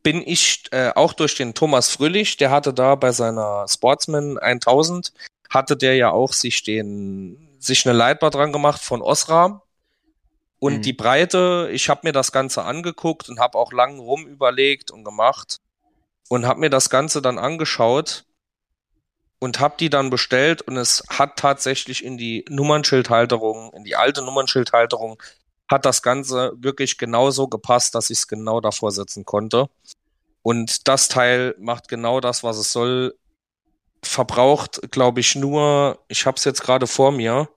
bin 0.03 0.23
ich 0.25 0.65
äh, 0.71 0.93
auch 0.95 1.13
durch 1.13 1.35
den 1.35 1.55
Thomas 1.55 1.91
Fröhlich, 1.91 2.37
der 2.37 2.51
hatte 2.51 2.73
da 2.73 2.95
bei 2.95 3.13
seiner 3.13 3.67
Sportsman 3.69 4.39
1000, 4.39 5.13
hatte 5.51 5.77
der 5.77 5.97
ja 5.97 6.11
auch 6.11 6.33
sich 6.33 6.63
den, 6.63 7.49
sich 7.59 7.87
eine 7.87 7.97
Leitbar 7.97 8.31
dran 8.31 8.53
gemacht 8.53 8.81
von 8.83 9.03
Osram. 9.03 9.61
Und 10.59 10.79
Mhm. 10.79 10.83
die 10.83 10.93
Breite, 10.93 11.69
ich 11.73 11.89
habe 11.89 12.01
mir 12.05 12.13
das 12.13 12.33
Ganze 12.33 12.63
angeguckt 12.65 13.29
und 13.29 13.41
habe 13.41 13.59
auch 13.59 13.73
lang 13.73 13.99
rum 13.99 14.27
überlegt 14.27 14.91
und 14.91 15.05
gemacht 15.05 15.59
und 16.31 16.47
habe 16.47 16.61
mir 16.61 16.71
das 16.71 16.91
Ganze 16.91 17.21
dann 17.21 17.39
angeschaut 17.39 18.25
und 19.41 19.59
habe 19.59 19.75
die 19.81 19.91
dann 19.91 20.11
bestellt 20.11 20.63
und 20.63 20.77
es 20.77 21.03
hat 21.09 21.37
tatsächlich 21.37 22.05
in 22.05 22.19
die 22.19 22.45
Nummernschildhalterung, 22.49 23.73
in 23.75 23.83
die 23.83 23.97
alte 23.97 24.23
Nummernschildhalterung, 24.23 25.21
hat 25.69 25.85
das 25.85 26.03
Ganze 26.03 26.53
wirklich 26.57 26.99
genauso 26.99 27.49
gepasst, 27.49 27.97
dass 27.97 28.11
ich 28.11 28.19
es 28.19 28.29
genau 28.29 28.61
davor 28.61 28.93
setzen 28.93 29.25
konnte. 29.25 29.69
Und 30.43 30.87
das 30.87 31.09
Teil 31.09 31.57
macht 31.59 31.89
genau 31.89 32.21
das, 32.21 32.45
was 32.45 32.59
es 32.59 32.73
soll. 32.73 33.19
Verbraucht, 34.05 34.81
glaube 34.93 35.19
ich, 35.19 35.35
nur, 35.35 35.99
ich 36.07 36.27
habe 36.27 36.37
es 36.37 36.45
jetzt 36.45 36.63
gerade 36.63 36.87
vor 36.87 37.11
mir, 37.11 37.49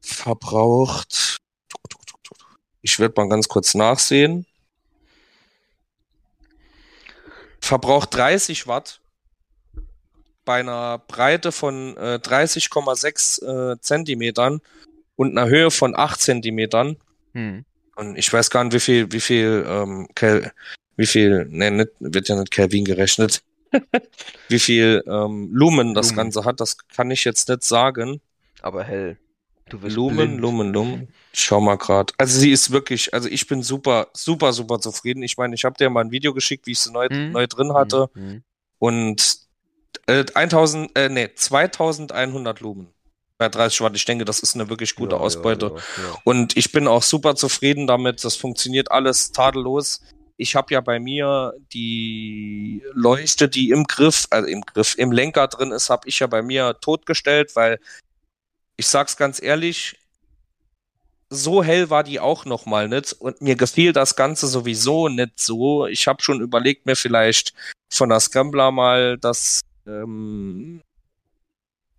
verbraucht, 0.00 1.38
ich 2.80 3.00
werde 3.00 3.14
mal 3.16 3.28
ganz 3.28 3.48
kurz 3.48 3.74
nachsehen, 3.74 4.46
verbraucht 7.64 8.14
30 8.14 8.66
Watt 8.66 9.00
bei 10.44 10.60
einer 10.60 10.98
Breite 10.98 11.52
von 11.52 11.96
äh, 11.96 12.18
30,6 12.22 13.72
äh, 13.72 13.80
Zentimetern 13.80 14.60
und 15.16 15.36
einer 15.36 15.48
Höhe 15.48 15.70
von 15.70 15.96
8 15.96 16.20
Zentimetern. 16.20 16.96
Mhm. 17.32 17.64
Und 17.96 18.16
ich 18.16 18.32
weiß 18.32 18.50
gar 18.50 18.64
nicht, 18.64 18.74
wie 18.74 18.80
viel, 18.80 19.12
wie 19.12 19.20
viel, 19.20 19.64
ähm, 19.66 20.08
Kel 20.14 20.52
wie 20.96 21.06
viel, 21.06 21.46
ne, 21.48 21.70
nicht, 21.70 21.90
wird 21.98 22.28
ja 22.28 22.36
nicht 22.36 22.50
Kelvin 22.50 22.84
gerechnet, 22.84 23.42
wie 24.48 24.58
viel 24.58 25.02
ähm, 25.06 25.48
Lumen 25.52 25.94
das 25.94 26.10
Lumen. 26.10 26.16
Ganze 26.16 26.44
hat, 26.44 26.60
das 26.60 26.76
kann 26.88 27.10
ich 27.10 27.24
jetzt 27.24 27.48
nicht 27.48 27.64
sagen. 27.64 28.20
Aber 28.62 28.84
hell. 28.84 29.16
Du 29.68 29.80
wirst 29.82 29.96
Lumen, 29.96 30.16
blind. 30.16 30.40
Lumen, 30.40 30.72
Lumen. 30.72 31.08
Ich 31.32 31.40
schau 31.44 31.60
mal 31.60 31.76
grad. 31.78 32.12
Also 32.18 32.38
sie 32.38 32.50
ist 32.52 32.70
wirklich, 32.70 33.14
also 33.14 33.28
ich 33.28 33.46
bin 33.46 33.62
super, 33.62 34.08
super, 34.12 34.52
super 34.52 34.78
zufrieden. 34.78 35.22
Ich 35.22 35.36
meine, 35.38 35.54
ich 35.54 35.64
habe 35.64 35.76
dir 35.76 35.88
mal 35.90 36.02
ein 36.04 36.10
Video 36.10 36.34
geschickt, 36.34 36.66
wie 36.66 36.72
ich 36.72 36.80
sie 36.80 36.92
neu, 36.92 37.08
Mhm. 37.10 37.32
neu 37.32 37.46
drin 37.46 37.72
hatte. 37.72 38.08
Mhm. 38.14 38.42
Und 38.78 39.38
äh, 40.06 40.24
1000, 40.34 40.90
äh, 40.96 41.08
nee, 41.08 41.30
2100 41.34 42.60
Lumen 42.60 42.88
bei 43.38 43.48
30 43.48 43.80
Watt. 43.80 43.96
Ich 43.96 44.04
denke, 44.04 44.24
das 44.24 44.40
ist 44.40 44.54
eine 44.54 44.68
wirklich 44.68 44.94
gute 44.96 45.16
Ja, 45.16 45.20
Ausbeute. 45.22 45.66
Ja, 45.66 45.72
ja, 46.02 46.08
ja. 46.10 46.18
Und 46.24 46.56
ich 46.56 46.70
bin 46.70 46.86
auch 46.86 47.02
super 47.02 47.34
zufrieden 47.34 47.86
damit. 47.86 48.22
Das 48.24 48.36
funktioniert 48.36 48.90
alles 48.90 49.32
tadellos. 49.32 50.00
ich 50.36 50.56
habe 50.56 50.74
ja 50.74 50.80
bei 50.80 50.98
mir 50.98 51.52
die 51.72 52.82
Leuchte, 52.92 53.48
die 53.48 53.70
im 53.70 53.84
Griff, 53.84 54.26
also 54.30 54.48
im 54.48 54.62
Griff, 54.62 54.96
im 54.98 55.12
Lenker 55.12 55.46
drin 55.46 55.70
ist, 55.70 55.90
habe 55.90 56.08
ich 56.08 56.18
ja 56.18 56.26
bei 56.26 56.42
mir 56.42 56.76
totgestellt, 56.80 57.54
weil 57.54 57.78
ich 58.76 58.86
sag's 58.86 59.16
ganz 59.16 59.42
ehrlich, 59.42 59.96
so 61.30 61.62
hell 61.62 61.90
war 61.90 62.04
die 62.04 62.20
auch 62.20 62.44
noch 62.44 62.66
mal 62.66 62.88
nicht 62.88 63.12
und 63.12 63.40
mir 63.40 63.56
gefiel 63.56 63.92
das 63.92 64.16
Ganze 64.16 64.46
sowieso 64.46 65.08
nicht 65.08 65.38
so. 65.40 65.86
Ich 65.86 66.06
habe 66.06 66.22
schon 66.22 66.40
überlegt, 66.40 66.86
mir 66.86 66.96
vielleicht 66.96 67.54
von 67.92 68.08
der 68.08 68.20
Scrambler 68.20 68.70
mal 68.70 69.18
das 69.18 69.60
ähm, 69.86 70.82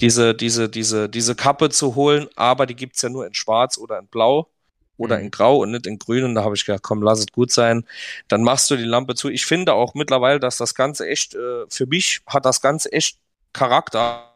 diese 0.02 0.36
diese 0.36 0.70
diese 0.70 1.10
diese 1.10 1.36
Kappe 1.36 1.70
zu 1.70 1.96
holen, 1.96 2.28
aber 2.36 2.66
die 2.66 2.76
gibt's 2.76 3.02
ja 3.02 3.10
nur 3.10 3.26
in 3.28 3.34
Schwarz 3.34 3.78
oder 3.78 4.00
in 4.00 4.08
Blau 4.08 4.50
oder 4.98 5.20
in 5.20 5.26
mhm. 5.26 5.32
Grau 5.32 5.58
und 5.58 5.72
nicht 5.72 5.88
in 5.88 6.00
Grün. 6.00 6.24
Und 6.24 6.36
da 6.36 6.44
habe 6.44 6.56
ich 6.56 6.66
gedacht, 6.66 6.84
komm, 6.84 7.02
lass 7.02 7.20
es 7.20 7.28
gut 7.32 7.52
sein. 7.52 7.86
Dann 8.28 8.44
machst 8.44 8.70
du 8.72 8.76
die 8.78 8.84
Lampe 8.84 9.16
zu. 9.16 9.30
Ich 9.30 9.46
finde 9.46 9.74
auch 9.74 9.94
mittlerweile, 9.94 10.40
dass 10.40 10.58
das 10.58 10.76
Ganze 10.76 11.08
echt, 11.08 11.36
äh, 11.36 11.66
für 11.70 11.86
mich 11.88 12.22
hat 12.28 12.46
das 12.46 12.62
Ganze 12.62 12.92
echt 12.92 13.18
Charakter. 13.54 14.35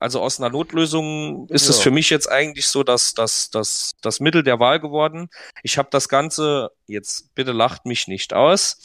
Also 0.00 0.20
aus 0.22 0.40
einer 0.40 0.48
Notlösung 0.48 1.46
ist 1.50 1.66
ja. 1.66 1.70
es 1.70 1.80
für 1.80 1.90
mich 1.90 2.08
jetzt 2.08 2.26
eigentlich 2.26 2.66
so, 2.66 2.82
dass 2.82 3.12
das, 3.12 3.50
das, 3.50 3.92
das 4.00 4.18
Mittel 4.18 4.42
der 4.42 4.58
Wahl 4.58 4.80
geworden. 4.80 5.28
Ich 5.62 5.76
habe 5.76 5.88
das 5.92 6.08
Ganze, 6.08 6.70
jetzt 6.86 7.34
bitte 7.34 7.52
lacht 7.52 7.84
mich 7.84 8.08
nicht 8.08 8.32
aus, 8.32 8.78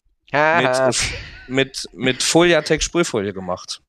mit, 0.61 0.91
mit, 1.47 1.89
mit 1.93 2.21
Foliatex 2.21 2.83
Sprühfolie 2.83 3.33
gemacht. 3.33 3.81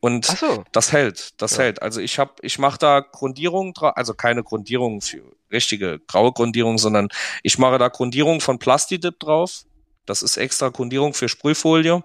Und 0.00 0.26
so. 0.26 0.62
das 0.72 0.92
hält, 0.92 1.32
das 1.40 1.56
ja. 1.56 1.64
hält. 1.64 1.80
Also 1.80 2.02
ich 2.02 2.18
habe, 2.18 2.34
ich 2.42 2.58
mache 2.58 2.76
da 2.78 3.00
Grundierung 3.00 3.72
drauf, 3.72 3.96
also 3.96 4.12
keine 4.12 4.42
Grundierung 4.42 5.00
für 5.00 5.22
richtige 5.50 5.98
graue 6.00 6.32
Grundierung, 6.32 6.76
sondern 6.76 7.08
ich 7.42 7.56
mache 7.56 7.78
da 7.78 7.88
Grundierung 7.88 8.42
von 8.42 8.58
Plastidip 8.58 9.18
drauf. 9.18 9.62
Das 10.04 10.22
ist 10.22 10.36
extra 10.36 10.68
Grundierung 10.68 11.14
für 11.14 11.30
Sprühfolie. 11.30 12.04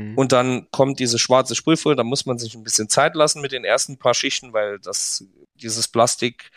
Mhm. 0.00 0.18
Und 0.18 0.32
dann 0.32 0.70
kommt 0.70 0.98
diese 0.98 1.18
schwarze 1.18 1.54
Sprühfolie, 1.54 1.96
da 1.96 2.04
muss 2.04 2.26
man 2.26 2.38
sich 2.38 2.54
ein 2.54 2.64
bisschen 2.64 2.88
Zeit 2.88 3.14
lassen 3.14 3.40
mit 3.40 3.52
den 3.52 3.64
ersten 3.64 3.98
paar 3.98 4.14
Schichten, 4.14 4.52
weil 4.52 4.78
das, 4.78 5.24
dieses 5.54 5.88
Plastik 5.88 6.50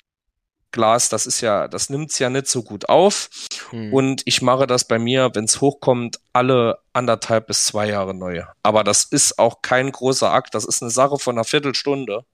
Glas, 0.71 1.07
das 1.07 1.27
ist 1.27 1.39
ja, 1.41 1.67
das 1.67 1.89
nimmt's 1.89 2.17
ja 2.17 2.31
nicht 2.31 2.47
so 2.47 2.63
gut 2.63 2.89
auf. 2.89 3.29
Hm. 3.69 3.93
Und 3.93 4.23
ich 4.25 4.41
mache 4.41 4.65
das 4.65 4.85
bei 4.85 4.97
mir, 4.97 5.29
wenn 5.33 5.45
es 5.45 5.61
hochkommt, 5.61 6.19
alle 6.33 6.79
anderthalb 6.93 7.47
bis 7.47 7.67
zwei 7.67 7.87
Jahre 7.87 8.15
neu. 8.15 8.43
Aber 8.63 8.83
das 8.83 9.03
ist 9.03 9.37
auch 9.37 9.61
kein 9.61 9.91
großer 9.91 10.31
Akt. 10.31 10.55
Das 10.55 10.65
ist 10.65 10.81
eine 10.81 10.89
Sache 10.89 11.19
von 11.19 11.35
einer 11.35 11.45
Viertelstunde, 11.45 12.25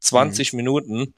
20 0.00 0.50
hm. 0.50 0.56
Minuten, 0.56 1.14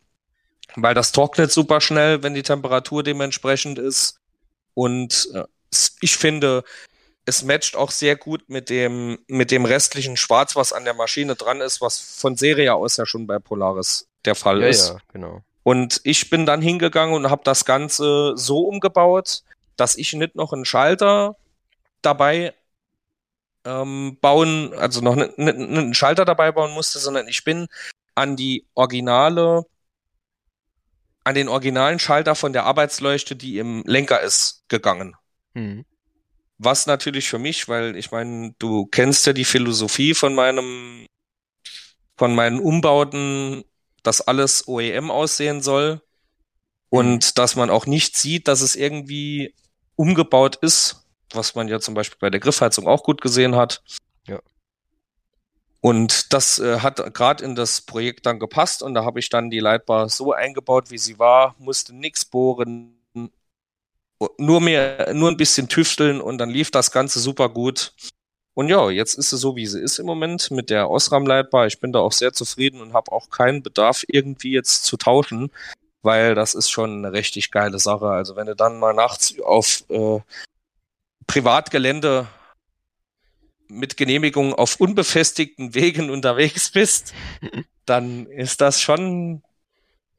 weil 0.76 0.94
das 0.94 1.12
trocknet 1.12 1.50
super 1.50 1.80
schnell, 1.80 2.22
wenn 2.22 2.34
die 2.34 2.42
Temperatur 2.42 3.02
dementsprechend 3.02 3.78
ist. 3.78 4.20
Und 4.74 5.30
äh, 5.32 5.44
ich 6.00 6.16
finde, 6.18 6.64
es 7.28 7.44
matcht 7.44 7.76
auch 7.76 7.90
sehr 7.90 8.16
gut 8.16 8.48
mit 8.48 8.70
dem, 8.70 9.18
mit 9.28 9.50
dem 9.50 9.66
restlichen 9.66 10.16
Schwarz, 10.16 10.56
was 10.56 10.72
an 10.72 10.84
der 10.84 10.94
Maschine 10.94 11.36
dran 11.36 11.60
ist, 11.60 11.82
was 11.82 12.00
von 12.00 12.36
Serie 12.36 12.74
aus 12.74 12.96
ja 12.96 13.04
schon 13.04 13.26
bei 13.26 13.38
Polaris 13.38 14.08
der 14.24 14.34
Fall 14.34 14.62
ja, 14.62 14.68
ist. 14.68 14.88
Ja, 14.88 14.98
genau. 15.12 15.42
Und 15.62 16.00
ich 16.04 16.30
bin 16.30 16.46
dann 16.46 16.62
hingegangen 16.62 17.14
und 17.14 17.28
habe 17.28 17.42
das 17.44 17.66
Ganze 17.66 18.32
so 18.34 18.60
umgebaut, 18.60 19.42
dass 19.76 19.96
ich 19.96 20.14
nicht 20.14 20.36
noch 20.36 20.54
einen 20.54 20.64
Schalter 20.64 21.36
dabei 22.00 22.54
ähm, 23.66 24.16
bauen, 24.22 24.72
also 24.72 25.02
noch 25.02 25.14
nicht, 25.14 25.36
nicht, 25.36 25.58
nicht 25.58 25.78
einen 25.78 25.92
Schalter 25.92 26.24
dabei 26.24 26.50
bauen 26.50 26.72
musste, 26.72 26.98
sondern 26.98 27.28
ich 27.28 27.44
bin 27.44 27.66
an 28.14 28.36
die 28.36 28.64
originale, 28.74 29.66
an 31.24 31.34
den 31.34 31.48
originalen 31.48 31.98
Schalter 31.98 32.34
von 32.34 32.54
der 32.54 32.64
Arbeitsleuchte, 32.64 33.36
die 33.36 33.58
im 33.58 33.82
Lenker 33.84 34.22
ist, 34.22 34.64
gegangen. 34.68 35.14
Mhm. 35.52 35.84
Was 36.58 36.86
natürlich 36.86 37.28
für 37.28 37.38
mich, 37.38 37.68
weil 37.68 37.96
ich 37.96 38.10
meine, 38.10 38.54
du 38.58 38.86
kennst 38.86 39.26
ja 39.26 39.32
die 39.32 39.44
Philosophie 39.44 40.14
von 40.14 40.34
meinem, 40.34 41.06
von 42.16 42.34
meinen 42.34 42.58
Umbauten 42.58 43.64
dass 44.02 44.20
alles 44.22 44.66
OEM 44.66 45.10
aussehen 45.10 45.60
soll 45.60 46.00
und 46.88 47.26
mhm. 47.26 47.30
dass 47.34 47.56
man 47.56 47.70
auch 47.70 47.86
nicht 47.86 48.16
sieht, 48.16 48.48
dass 48.48 48.60
es 48.60 48.76
irgendwie 48.76 49.54
umgebaut 49.96 50.56
ist, 50.56 51.06
was 51.32 51.54
man 51.54 51.68
ja 51.68 51.80
zum 51.80 51.94
Beispiel 51.94 52.18
bei 52.18 52.30
der 52.30 52.40
Griffheizung 52.40 52.86
auch 52.86 53.02
gut 53.02 53.20
gesehen 53.20 53.54
hat. 53.56 53.82
Ja. 54.26 54.40
Und 55.80 56.32
das 56.32 56.58
äh, 56.58 56.80
hat 56.80 57.14
gerade 57.14 57.44
in 57.44 57.54
das 57.54 57.82
Projekt 57.82 58.26
dann 58.26 58.38
gepasst 58.38 58.82
und 58.82 58.94
da 58.94 59.04
habe 59.04 59.20
ich 59.20 59.28
dann 59.28 59.50
die 59.50 59.60
Leitbar 59.60 60.08
so 60.08 60.32
eingebaut, 60.32 60.90
wie 60.90 60.98
sie 60.98 61.18
war, 61.18 61.54
musste 61.58 61.94
nichts 61.94 62.24
bohren, 62.24 62.97
nur 64.38 64.60
mehr, 64.60 65.12
nur 65.14 65.30
ein 65.30 65.36
bisschen 65.36 65.68
tüfteln 65.68 66.20
und 66.20 66.38
dann 66.38 66.50
lief 66.50 66.70
das 66.70 66.90
Ganze 66.90 67.20
super 67.20 67.48
gut. 67.48 67.92
Und 68.54 68.68
ja, 68.68 68.90
jetzt 68.90 69.14
ist 69.14 69.32
es 69.32 69.40
so, 69.40 69.54
wie 69.54 69.66
sie 69.66 69.80
ist 69.80 70.00
im 70.00 70.06
Moment 70.06 70.50
mit 70.50 70.68
der 70.70 70.90
Osram-Leitbar. 70.90 71.66
Ich 71.68 71.78
bin 71.78 71.92
da 71.92 72.00
auch 72.00 72.10
sehr 72.10 72.32
zufrieden 72.32 72.80
und 72.80 72.92
habe 72.92 73.12
auch 73.12 73.30
keinen 73.30 73.62
Bedarf, 73.62 74.04
irgendwie 74.08 74.52
jetzt 74.52 74.82
zu 74.82 74.96
tauschen, 74.96 75.52
weil 76.02 76.34
das 76.34 76.54
ist 76.54 76.68
schon 76.68 77.04
eine 77.04 77.12
richtig 77.12 77.52
geile 77.52 77.78
Sache. 77.78 78.08
Also 78.08 78.34
wenn 78.34 78.48
du 78.48 78.56
dann 78.56 78.80
mal 78.80 78.94
nachts 78.94 79.38
auf 79.40 79.84
äh, 79.90 80.18
Privatgelände 81.28 82.26
mit 83.68 83.96
Genehmigung 83.96 84.54
auf 84.54 84.80
unbefestigten 84.80 85.74
Wegen 85.74 86.10
unterwegs 86.10 86.70
bist, 86.72 87.14
dann 87.86 88.26
ist 88.26 88.60
das 88.60 88.80
schon, 88.80 89.44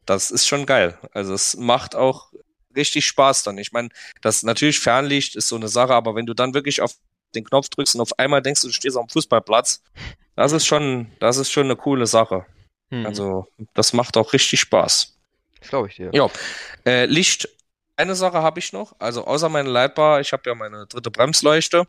das 0.06 0.32
ist 0.32 0.47
schon 0.47 0.66
geil. 0.66 0.97
Also 1.12 1.34
es 1.34 1.58
macht 1.58 1.93
auch 1.93 2.32
richtig 2.80 3.05
Spaß 3.05 3.43
dann. 3.43 3.59
Ich 3.59 3.71
meine, 3.71 3.89
das 4.21 4.41
natürlich 4.41 4.80
Fernlicht 4.80 5.36
ist 5.36 5.49
so 5.49 5.55
eine 5.55 5.67
Sache, 5.67 5.93
aber 5.93 6.15
wenn 6.15 6.25
du 6.25 6.34
dann 6.34 6.55
wirklich 6.55 6.82
auf 6.82 6.95
den 7.36 7.43
Knopf 7.43 7.69
drückst 7.69 7.95
und 7.95 8.01
auf 8.01 8.17
einmal 8.17 8.41
denkst 8.41 8.61
du, 8.61 8.67
du 8.67 8.73
stehst 8.73 8.97
am 8.97 9.07
Fußballplatz. 9.07 9.84
Das 10.36 10.51
ist 10.51 10.65
schon, 10.65 11.11
das 11.19 11.38
ist 11.38 11.51
schon 11.51 11.65
eine 11.65 11.75
coole 11.75 12.07
Sache. 12.07 12.45
Hm. 12.89 13.05
Also, 13.05 13.47
das 13.73 13.93
macht 13.93 14.17
auch 14.17 14.34
richtig 14.34 14.59
Spaß. 14.61 15.15
Glaube 15.61 15.89
ich 15.89 15.95
dir. 15.95 16.09
Ja. 16.13 16.30
Äh, 16.86 17.05
Licht, 17.05 17.49
eine 17.97 18.15
Sache 18.15 18.41
habe 18.41 18.59
ich 18.59 18.73
noch. 18.73 18.95
Also, 18.99 19.25
außer 19.25 19.49
meine 19.49 19.69
Leitbar, 19.69 20.21
ich 20.21 20.32
habe 20.32 20.43
ja 20.47 20.55
meine 20.55 20.88
dritte 20.88 21.11
Bremsleuchte. 21.11 21.86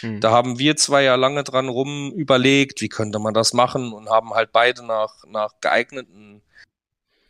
Hm. 0.00 0.20
Da 0.20 0.30
haben 0.30 0.58
wir 0.58 0.76
zwei 0.76 1.02
ja 1.02 1.14
lange 1.14 1.44
dran 1.44 1.68
rum 1.68 2.12
überlegt, 2.12 2.80
wie 2.80 2.88
könnte 2.88 3.18
man 3.18 3.34
das 3.34 3.52
machen 3.52 3.92
und 3.92 4.08
haben 4.08 4.34
halt 4.34 4.52
beide 4.52 4.84
nach, 4.84 5.24
nach 5.26 5.52
geeigneten 5.60 6.42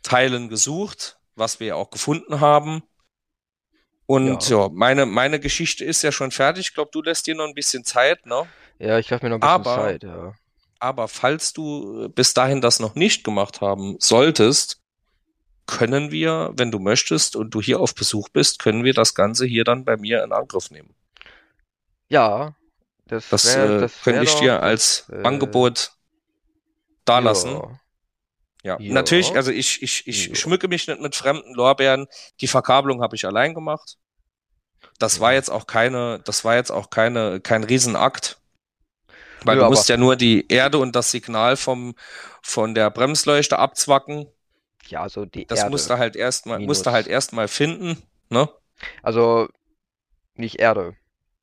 Teilen 0.03 0.49
gesucht, 0.49 1.17
was 1.35 1.59
wir 1.59 1.75
auch 1.75 1.89
gefunden 1.89 2.39
haben. 2.39 2.83
Und 4.07 4.49
ja. 4.49 4.63
ja, 4.63 4.69
meine, 4.71 5.05
meine 5.05 5.39
Geschichte 5.39 5.83
ist 5.83 6.03
ja 6.03 6.11
schon 6.11 6.31
fertig. 6.31 6.67
Ich 6.67 6.73
glaube, 6.73 6.91
du 6.93 7.01
lässt 7.01 7.27
dir 7.27 7.35
noch 7.35 7.47
ein 7.47 7.55
bisschen 7.55 7.83
Zeit, 7.83 8.25
ne? 8.25 8.47
Ja, 8.77 8.99
ich 8.99 9.09
lasse 9.09 9.23
mir 9.23 9.29
noch 9.31 9.41
ein 9.41 9.61
bisschen 9.61 9.73
aber, 9.73 9.83
Zeit, 9.83 10.03
ja. 10.03 10.33
Aber 10.79 11.07
falls 11.07 11.53
du 11.53 12.09
bis 12.09 12.33
dahin 12.33 12.61
das 12.61 12.79
noch 12.79 12.95
nicht 12.95 13.23
gemacht 13.23 13.61
haben 13.61 13.95
solltest, 13.99 14.81
können 15.65 16.11
wir, 16.11 16.51
wenn 16.55 16.71
du 16.71 16.79
möchtest 16.79 17.35
und 17.35 17.49
du 17.51 17.61
hier 17.61 17.79
auf 17.79 17.95
Besuch 17.95 18.29
bist, 18.29 18.59
können 18.59 18.83
wir 18.83 18.93
das 18.93 19.15
Ganze 19.15 19.45
hier 19.45 19.63
dann 19.63 19.83
bei 19.83 19.97
mir 19.97 20.23
in 20.23 20.31
Angriff 20.31 20.69
nehmen. 20.69 20.93
Ja, 22.07 22.53
das, 23.07 23.29
das, 23.29 23.55
wär, 23.55 23.65
äh, 23.65 23.79
das 23.81 24.01
könnte 24.03 24.23
ich 24.23 24.35
dir 24.35 24.61
als 24.61 25.07
äh, 25.09 25.23
Angebot 25.23 25.91
dalassen. 27.05 27.53
Ja. 27.53 27.79
Ja, 28.65 28.79
ja, 28.79 28.93
natürlich, 28.93 29.35
also 29.35 29.51
ich, 29.51 29.83
ich, 29.83 30.07
ich 30.07 30.39
schmücke 30.39 30.67
mich 30.67 30.87
nicht 30.87 30.99
mit 30.99 31.15
fremden 31.15 31.53
Lorbeeren. 31.53 32.07
Die 32.41 32.47
Verkabelung 32.47 33.03
habe 33.03 33.15
ich 33.15 33.23
allein 33.23 33.53
gemacht. 33.53 33.97
Das 34.97 35.19
war 35.19 35.33
jetzt 35.33 35.49
auch 35.49 35.67
keine, 35.67 36.19
das 36.25 36.43
war 36.43 36.55
jetzt 36.55 36.71
auch 36.71 36.89
keine, 36.89 37.39
kein 37.41 37.63
Riesenakt. 37.63 38.39
Weil 39.43 39.59
du 39.59 39.65
musst 39.65 39.87
ja 39.87 39.97
nur 39.97 40.15
die 40.15 40.47
Erde 40.47 40.79
und 40.79 40.95
das 40.95 41.11
Signal 41.11 41.57
vom, 41.57 41.93
von 42.41 42.73
der 42.73 42.89
Bremsleuchte 42.89 43.59
abzwacken. 43.59 44.25
Ja, 44.87 45.01
also 45.01 45.25
die 45.25 45.45
das 45.45 45.59
Erde. 45.59 45.69
musst 45.69 45.91
du 45.91 45.99
halt 45.99 46.15
erstmal, 46.15 46.57
musst 46.57 46.87
du 46.87 46.91
halt 46.91 47.05
erstmal 47.05 47.47
finden, 47.47 48.01
ne? 48.29 48.49
Also, 49.03 49.47
nicht 50.33 50.59
Erde. 50.59 50.95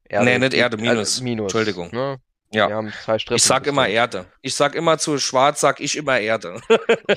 Erde 0.08 0.24
nee, 0.24 0.38
nicht 0.40 0.54
Erde, 0.54 0.76
Minus. 0.76 0.96
Also 0.96 1.22
Minus. 1.22 1.44
Entschuldigung. 1.44 1.90
Ne? 1.92 2.20
Ja. 2.53 2.68
Wir 2.68 2.76
haben 2.76 2.92
zwei 3.05 3.18
Strippen. 3.18 3.36
Ich 3.36 3.44
sag 3.44 3.66
immer 3.66 3.88
Erde. 3.88 4.26
Ich 4.42 4.55
sag 4.55 4.74
immer 4.74 4.98
zu 4.98 5.18
Schwarz, 5.18 5.61
sag 5.61 5.80
ich 5.80 5.96
immer 5.96 6.18
Erde. 6.18 6.61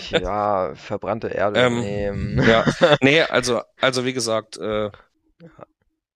ja, 0.09 0.73
verbrannte 0.75 1.27
Erde. 1.27 1.59
Ähm, 1.59 1.81
nehmen. 1.81 2.47
ja. 2.47 2.65
Nee, 3.01 3.21
also, 3.21 3.61
also 3.81 4.05
wie 4.05 4.13
gesagt, 4.13 4.57
äh, 4.57 4.89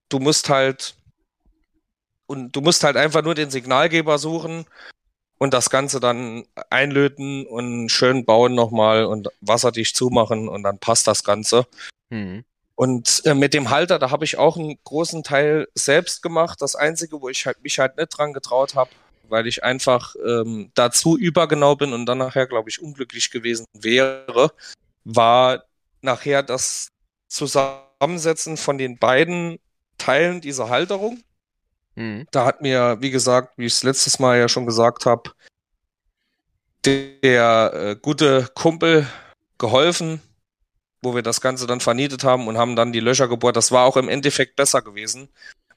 du 0.08 0.20
musst 0.20 0.50
halt 0.50 0.96
und 2.28 2.56
du 2.56 2.62
musst 2.62 2.84
halt 2.84 2.96
einfach 2.96 3.24
nur 3.24 3.36
den 3.36 3.50
Signalgeber 3.50 4.20
suchen 4.20 4.66
und 5.38 5.54
das 5.54 5.70
Ganze 5.70 6.00
dann 6.00 6.46
einlöten 6.70 7.46
und 7.46 7.90
schön 7.90 8.24
bauen 8.24 8.54
nochmal 8.56 9.06
und 9.06 9.30
wasserdicht 9.42 9.96
zumachen 9.96 10.48
und 10.48 10.64
dann 10.64 10.80
passt 10.80 11.08
das 11.08 11.24
Ganze. 11.24 11.66
Hm. 12.12 12.44
Und 12.76 13.24
äh, 13.26 13.34
mit 13.34 13.54
dem 13.54 13.72
Halter, 13.72 14.00
da 14.00 14.12
habe 14.12 14.24
ich 14.24 14.38
auch 14.38 14.56
einen 14.56 14.78
großen 14.86 15.24
Teil 15.24 15.68
selbst 15.74 16.22
gemacht. 16.22 16.62
Das 16.62 16.76
Einzige, 16.76 17.22
wo 17.22 17.28
ich 17.28 17.46
halt, 17.46 17.62
mich 17.62 17.78
halt 17.80 17.98
nicht 17.98 18.10
dran 18.10 18.32
getraut 18.32 18.76
habe, 18.76 18.92
weil 19.30 19.48
ich 19.48 19.64
einfach 19.64 20.16
ähm, 20.26 20.72
dazu 20.76 21.18
übergenau 21.18 21.76
bin 21.76 21.94
und 21.94 22.06
dann 22.06 22.18
nachher, 22.18 22.48
glaube 22.48 22.70
ich, 22.70 22.82
unglücklich 22.82 23.32
gewesen 23.32 23.66
wäre, 23.74 24.52
war 25.04 25.64
nachher 26.02 26.44
das 26.44 26.90
Zusammensetzen 27.28 28.58
von 28.58 28.78
den 28.78 28.98
beiden 28.98 29.60
Teilen 29.98 30.42
dieser 30.42 30.70
Halterung. 30.70 31.24
Mhm. 31.96 32.28
Da 32.32 32.46
hat 32.46 32.62
mir, 32.62 32.98
wie 33.02 33.12
gesagt, 33.12 33.58
wie 33.58 33.66
ich 33.66 33.74
es 33.74 33.84
letztes 33.84 34.20
Mal 34.20 34.40
ja 34.40 34.48
schon 34.48 34.66
gesagt 34.66 35.06
habe, 35.06 35.32
der 36.86 37.74
äh, 37.74 37.96
gute 38.02 38.50
Kumpel 38.56 39.08
geholfen, 39.58 40.22
wo 41.02 41.14
wir 41.14 41.22
das 41.22 41.42
Ganze 41.42 41.68
dann 41.68 41.82
vernietet 41.82 42.24
haben 42.24 42.48
und 42.48 42.58
haben 42.58 42.76
dann 42.76 42.94
die 42.94 43.00
Löcher 43.00 43.28
gebohrt. 43.28 43.56
Das 43.56 43.72
war 43.72 43.86
auch 43.86 43.98
im 43.98 44.10
Endeffekt 44.10 44.56
besser 44.56 44.82
gewesen, 44.82 45.30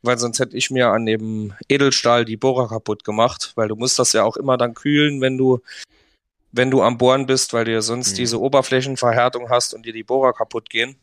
weil 0.03 0.18
sonst 0.18 0.40
hätte 0.40 0.57
ich 0.57 0.70
mir 0.70 0.88
an 0.88 1.07
dem 1.07 1.55
Edelstahl 1.68 2.24
die 2.24 2.36
Bohrer 2.36 2.68
kaputt 2.68 3.05
gemacht, 3.05 3.53
weil 3.55 3.68
du 3.68 3.76
musst 3.76 3.98
das 3.98 4.12
ja 4.12 4.24
auch 4.24 4.36
immer 4.36 4.57
dann 4.57 4.74
kühlen, 4.74 5.20
wenn 5.20 5.38
du 5.38 5.61
wenn 6.53 6.70
du 6.70 6.82
am 6.82 6.98
Bohren 6.98 7.26
bist, 7.26 7.55
weil 7.55 7.64
du 7.64 7.72
ja 7.72 7.80
sonst 7.80 8.12
mhm. 8.12 8.16
diese 8.16 8.40
Oberflächenverhärtung 8.40 9.48
hast 9.48 9.72
und 9.72 9.86
dir 9.86 9.92
die 9.94 10.03
Bohrer 10.03 10.34
kaputt 10.34 10.68
gehen. 10.68 10.96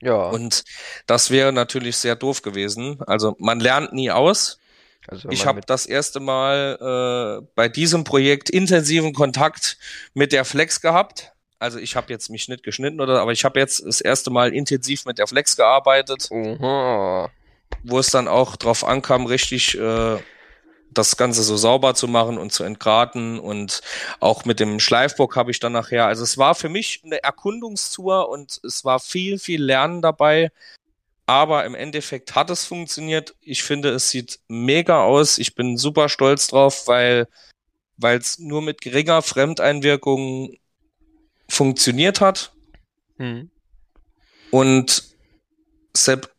Ja. 0.00 0.30
Und 0.30 0.64
das 1.06 1.30
wäre 1.30 1.52
natürlich 1.52 1.96
sehr 1.96 2.16
doof 2.16 2.42
gewesen. 2.42 3.00
Also 3.06 3.36
man 3.38 3.60
lernt 3.60 3.92
nie 3.92 4.10
aus. 4.10 4.58
Also 5.06 5.28
ich 5.30 5.46
habe 5.46 5.60
das 5.60 5.86
erste 5.86 6.20
Mal 6.20 7.40
äh, 7.40 7.46
bei 7.54 7.68
diesem 7.68 8.04
Projekt 8.04 8.50
intensiven 8.50 9.12
Kontakt 9.12 9.78
mit 10.14 10.32
der 10.32 10.44
Flex 10.44 10.80
gehabt. 10.80 11.32
Also 11.58 11.78
ich 11.78 11.94
habe 11.94 12.12
jetzt 12.12 12.28
mich 12.28 12.48
nicht 12.48 12.64
geschnitten 12.64 13.00
oder, 13.00 13.20
aber 13.20 13.32
ich 13.32 13.44
habe 13.44 13.60
jetzt 13.60 13.84
das 13.84 14.00
erste 14.00 14.30
Mal 14.30 14.52
intensiv 14.52 15.04
mit 15.06 15.18
der 15.18 15.28
Flex 15.28 15.56
gearbeitet, 15.56 16.28
Oha. 16.30 17.30
Wo 17.82 17.98
es 17.98 18.10
dann 18.10 18.28
auch 18.28 18.56
drauf 18.56 18.84
ankam, 18.84 19.26
richtig 19.26 19.78
äh, 19.78 20.18
das 20.90 21.16
Ganze 21.16 21.42
so 21.42 21.56
sauber 21.56 21.94
zu 21.94 22.06
machen 22.06 22.38
und 22.38 22.52
zu 22.52 22.64
entgraten 22.64 23.38
und 23.38 23.80
auch 24.20 24.44
mit 24.44 24.60
dem 24.60 24.78
Schleifbock 24.78 25.36
habe 25.36 25.50
ich 25.50 25.58
dann 25.58 25.72
nachher. 25.72 26.06
Also 26.06 26.22
es 26.22 26.36
war 26.36 26.54
für 26.54 26.68
mich 26.68 27.00
eine 27.04 27.22
Erkundungstour 27.22 28.28
und 28.28 28.60
es 28.62 28.84
war 28.84 29.00
viel, 29.00 29.38
viel 29.38 29.62
Lernen 29.62 30.02
dabei. 30.02 30.50
Aber 31.24 31.64
im 31.64 31.74
Endeffekt 31.74 32.34
hat 32.34 32.50
es 32.50 32.66
funktioniert. 32.66 33.34
Ich 33.40 33.62
finde, 33.62 33.90
es 33.90 34.10
sieht 34.10 34.40
mega 34.48 35.02
aus. 35.04 35.38
Ich 35.38 35.54
bin 35.54 35.78
super 35.78 36.08
stolz 36.08 36.48
drauf, 36.48 36.88
weil 36.88 37.26
weil 37.96 38.18
es 38.18 38.38
nur 38.38 38.62
mit 38.62 38.80
geringer 38.80 39.22
Fremdeinwirkung 39.22 40.56
funktioniert 41.48 42.20
hat. 42.20 42.52
Hm. 43.18 43.50
Und 44.50 45.04
Sepp, 45.94 46.34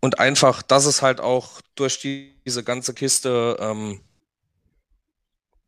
und 0.00 0.18
einfach, 0.18 0.62
dass 0.62 0.86
es 0.86 1.02
halt 1.02 1.20
auch 1.20 1.60
durch 1.74 2.00
die, 2.00 2.34
diese 2.44 2.64
ganze 2.64 2.94
Kiste 2.94 3.56
ähm, 3.60 4.00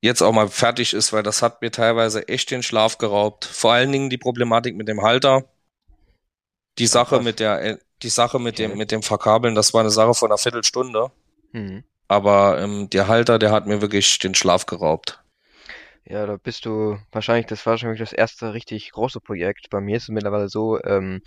jetzt 0.01 0.23
auch 0.23 0.33
mal 0.33 0.49
fertig 0.49 0.95
ist, 0.95 1.13
weil 1.13 1.23
das 1.23 1.43
hat 1.43 1.63
mir 1.63 1.71
teilweise 1.71 2.29
echt 2.29 2.51
den 2.51 2.63
Schlaf 2.63 2.99
geraubt. 2.99 3.45
Vor 3.45 3.73
allen 3.73 3.93
Dingen 3.93 4.11
die 4.11 4.19
Problematik 4.19 4.75
mit 4.77 4.89
dem 4.89 5.03
Halter. 5.03 5.45
Die 6.79 6.87
Sache 6.87 7.21
mit 7.21 7.39
der, 7.39 7.63
äh, 7.63 7.79
die 8.03 8.09
Sache 8.09 8.39
mit 8.39 8.59
dem, 8.59 8.77
mit 8.77 8.91
dem 8.91 9.03
Verkabeln, 9.03 9.55
das 9.55 9.75
war 9.75 9.83
eine 9.83 9.91
Sache 9.91 10.15
von 10.15 10.31
einer 10.31 10.39
Viertelstunde. 10.39 11.13
Mhm. 11.53 11.85
Aber 12.09 12.61
ähm, 12.61 12.91
der 12.91 13.09
Halter, 13.09 13.39
der 13.39 13.53
hat 13.53 13.67
mir 13.67 13.81
wirklich 13.81 14.19
den 14.19 14.35
Schlaf 14.35 14.67
geraubt. 14.67 15.23
Ja, 16.05 16.27
da 16.27 16.37
bist 16.37 16.65
du 16.67 16.99
wahrscheinlich, 17.13 17.47
das 17.47 17.65
war 17.65 17.73
wahrscheinlich 17.73 18.01
das 18.01 18.13
erste 18.13 18.55
richtig 18.55 18.91
große 18.91 19.21
Projekt. 19.21 19.71
Bei 19.71 19.81
mir 19.81 19.99
ist 19.99 20.05
es 20.05 20.09
mittlerweile 20.09 20.49
so, 20.49 20.83
ähm, 20.83 21.23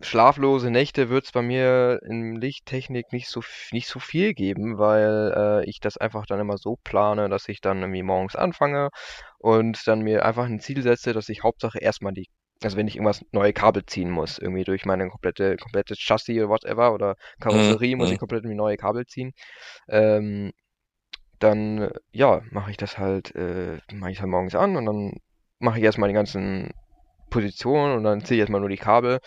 schlaflose 0.00 0.70
Nächte 0.70 1.08
wird 1.08 1.24
es 1.24 1.32
bei 1.32 1.42
mir 1.42 2.00
in 2.04 2.36
Lichttechnik 2.36 3.12
nicht 3.12 3.28
so, 3.28 3.42
nicht 3.72 3.88
so 3.88 3.98
viel 3.98 4.34
geben, 4.34 4.78
weil 4.78 5.32
äh, 5.36 5.68
ich 5.68 5.80
das 5.80 5.96
einfach 5.96 6.26
dann 6.26 6.40
immer 6.40 6.58
so 6.58 6.76
plane, 6.84 7.28
dass 7.28 7.48
ich 7.48 7.60
dann 7.60 7.80
irgendwie 7.80 8.02
morgens 8.02 8.36
anfange 8.36 8.90
und 9.38 9.86
dann 9.86 10.00
mir 10.00 10.24
einfach 10.24 10.46
ein 10.46 10.60
Ziel 10.60 10.82
setze, 10.82 11.12
dass 11.12 11.28
ich 11.28 11.42
Hauptsache 11.42 11.78
erstmal 11.78 12.12
die, 12.12 12.26
also 12.62 12.76
wenn 12.76 12.86
ich 12.86 12.96
irgendwas 12.96 13.24
neue 13.32 13.52
Kabel 13.52 13.84
ziehen 13.86 14.10
muss, 14.10 14.38
irgendwie 14.38 14.64
durch 14.64 14.84
meine 14.84 15.08
komplette, 15.08 15.56
komplette 15.56 15.94
Chassis 15.96 16.36
oder 16.38 16.48
whatever 16.48 16.92
oder 16.94 17.16
Karosserie 17.40 17.94
mhm. 17.94 17.98
muss 17.98 18.10
ich 18.10 18.16
mhm. 18.16 18.20
komplett 18.20 18.44
neue 18.44 18.76
Kabel 18.76 19.06
ziehen, 19.06 19.32
ähm, 19.88 20.52
dann 21.40 21.90
ja, 22.12 22.42
mache 22.50 22.70
ich 22.70 22.76
das 22.76 22.98
halt, 22.98 23.34
äh, 23.34 23.78
mache 23.92 24.10
ich 24.10 24.20
halt 24.20 24.30
morgens 24.30 24.54
an 24.54 24.76
und 24.76 24.86
dann 24.86 25.12
mache 25.58 25.78
ich 25.78 25.84
erstmal 25.84 26.08
die 26.08 26.14
ganzen 26.14 26.70
Positionen 27.30 27.96
und 27.96 28.04
dann 28.04 28.24
ziehe 28.24 28.36
ich 28.36 28.40
erstmal 28.40 28.60
nur 28.60 28.70
die 28.70 28.76
Kabel 28.76 29.20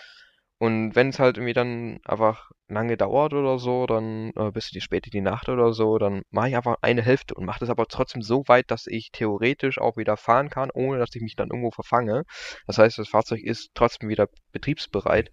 und 0.62 0.96
wenn 0.96 1.10
es 1.10 1.18
halt 1.18 1.38
irgendwie 1.38 1.54
dann 1.54 1.98
einfach 2.06 2.52
lange 2.68 2.96
dauert 2.96 3.34
oder 3.34 3.58
so, 3.58 3.88
dann 3.88 4.32
äh, 4.36 4.52
bis 4.52 4.70
die 4.70 4.80
spät 4.80 5.08
in 5.08 5.12
die 5.12 5.22
Nacht 5.22 5.50
oder 5.50 5.74
so, 5.74 5.98
dann 5.98 6.22
mache 6.30 6.50
ich 6.50 6.56
einfach 6.56 6.76
eine 6.84 7.02
Hälfte 7.02 7.34
und 7.34 7.46
mache 7.46 7.62
das 7.62 7.72
aber 7.72 7.88
trotzdem 7.88 8.22
so 8.22 8.44
weit, 8.46 8.70
dass 8.70 8.86
ich 8.86 9.10
theoretisch 9.12 9.80
auch 9.80 9.98
wieder 9.98 10.18
fahren 10.18 10.52
kann, 10.52 10.70
ohne 10.72 11.00
dass 11.00 11.16
ich 11.16 11.24
mich 11.24 11.36
dann 11.36 11.50
irgendwo 11.50 11.72
verfange. 11.72 12.26
Das 12.68 12.78
heißt, 12.78 13.00
das 13.00 13.10
Fahrzeug 13.10 13.42
ist 13.42 13.72
trotzdem 13.74 14.08
wieder 14.08 14.28
betriebsbereit. 14.52 15.32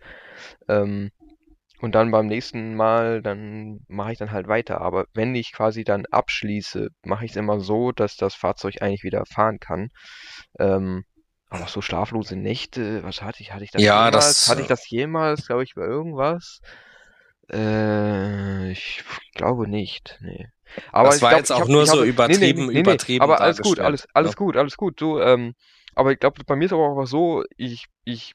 Ähm, 0.67 1.11
und 1.83 1.95
dann 1.95 2.11
beim 2.11 2.27
nächsten 2.27 2.75
Mal, 2.75 3.21
dann 3.21 3.81
mache 3.87 4.13
ich 4.13 4.19
dann 4.19 4.33
halt 4.33 4.49
weiter. 4.49 4.81
Aber 4.81 5.09
wenn 5.13 5.35
ich 5.35 5.53
quasi 5.53 5.85
dann 5.85 6.07
abschließe, 6.07 6.89
mache 7.05 7.27
ich 7.27 7.33
es 7.33 7.37
immer 7.37 7.61
so, 7.61 7.93
dass 7.93 8.17
das 8.17 8.35
Fahrzeug 8.35 8.81
eigentlich 8.81 9.05
wieder 9.05 9.27
fahren 9.27 9.59
kann. 9.61 9.91
Ähm, 10.59 11.05
aber 11.51 11.67
so 11.67 11.81
schlaflose 11.81 12.37
Nächte, 12.37 13.03
was 13.05 13.23
hatte 13.23 13.43
ich? 13.43 13.53
Hatte 13.53 13.65
ich 13.65 13.71
das 13.71 13.83
ja, 13.83 14.07
jemals? 14.07 14.15
Das, 14.15 14.49
hatte 14.49 14.61
ich 14.63 14.67
das 14.67 14.89
jemals, 14.89 15.47
glaube 15.47 15.65
ich, 15.65 15.75
bei 15.75 15.83
irgendwas? 15.83 16.61
Äh, 17.51 18.71
ich 18.71 19.03
glaube 19.35 19.69
nicht, 19.69 20.19
nee. 20.21 20.49
Aber 20.93 21.09
das 21.09 21.23
war 21.23 21.31
glaub, 21.31 21.39
jetzt 21.39 21.51
auch 21.53 21.61
hab, 21.61 21.69
nur 21.69 21.87
so 21.87 22.01
hab, 22.01 22.07
übertrieben, 22.07 22.41
nee, 22.41 22.67
nee, 22.67 22.73
nee, 22.75 22.81
übertrieben. 22.81 23.23
aber 23.23 23.41
alles 23.41 23.59
gut, 23.61 23.81
alles, 23.81 24.07
alles 24.13 24.33
ja. 24.33 24.37
gut, 24.37 24.57
alles 24.57 24.77
gut. 24.77 25.01
So, 25.01 25.21
ähm, 25.21 25.55
aber 25.95 26.13
ich 26.13 26.19
glaube, 26.19 26.43
bei 26.45 26.57
mir 26.57 26.67
ist 26.67 26.73
aber 26.73 26.89
auch 26.89 27.07
so, 27.07 27.45
ich, 27.57 27.87
ich 28.05 28.35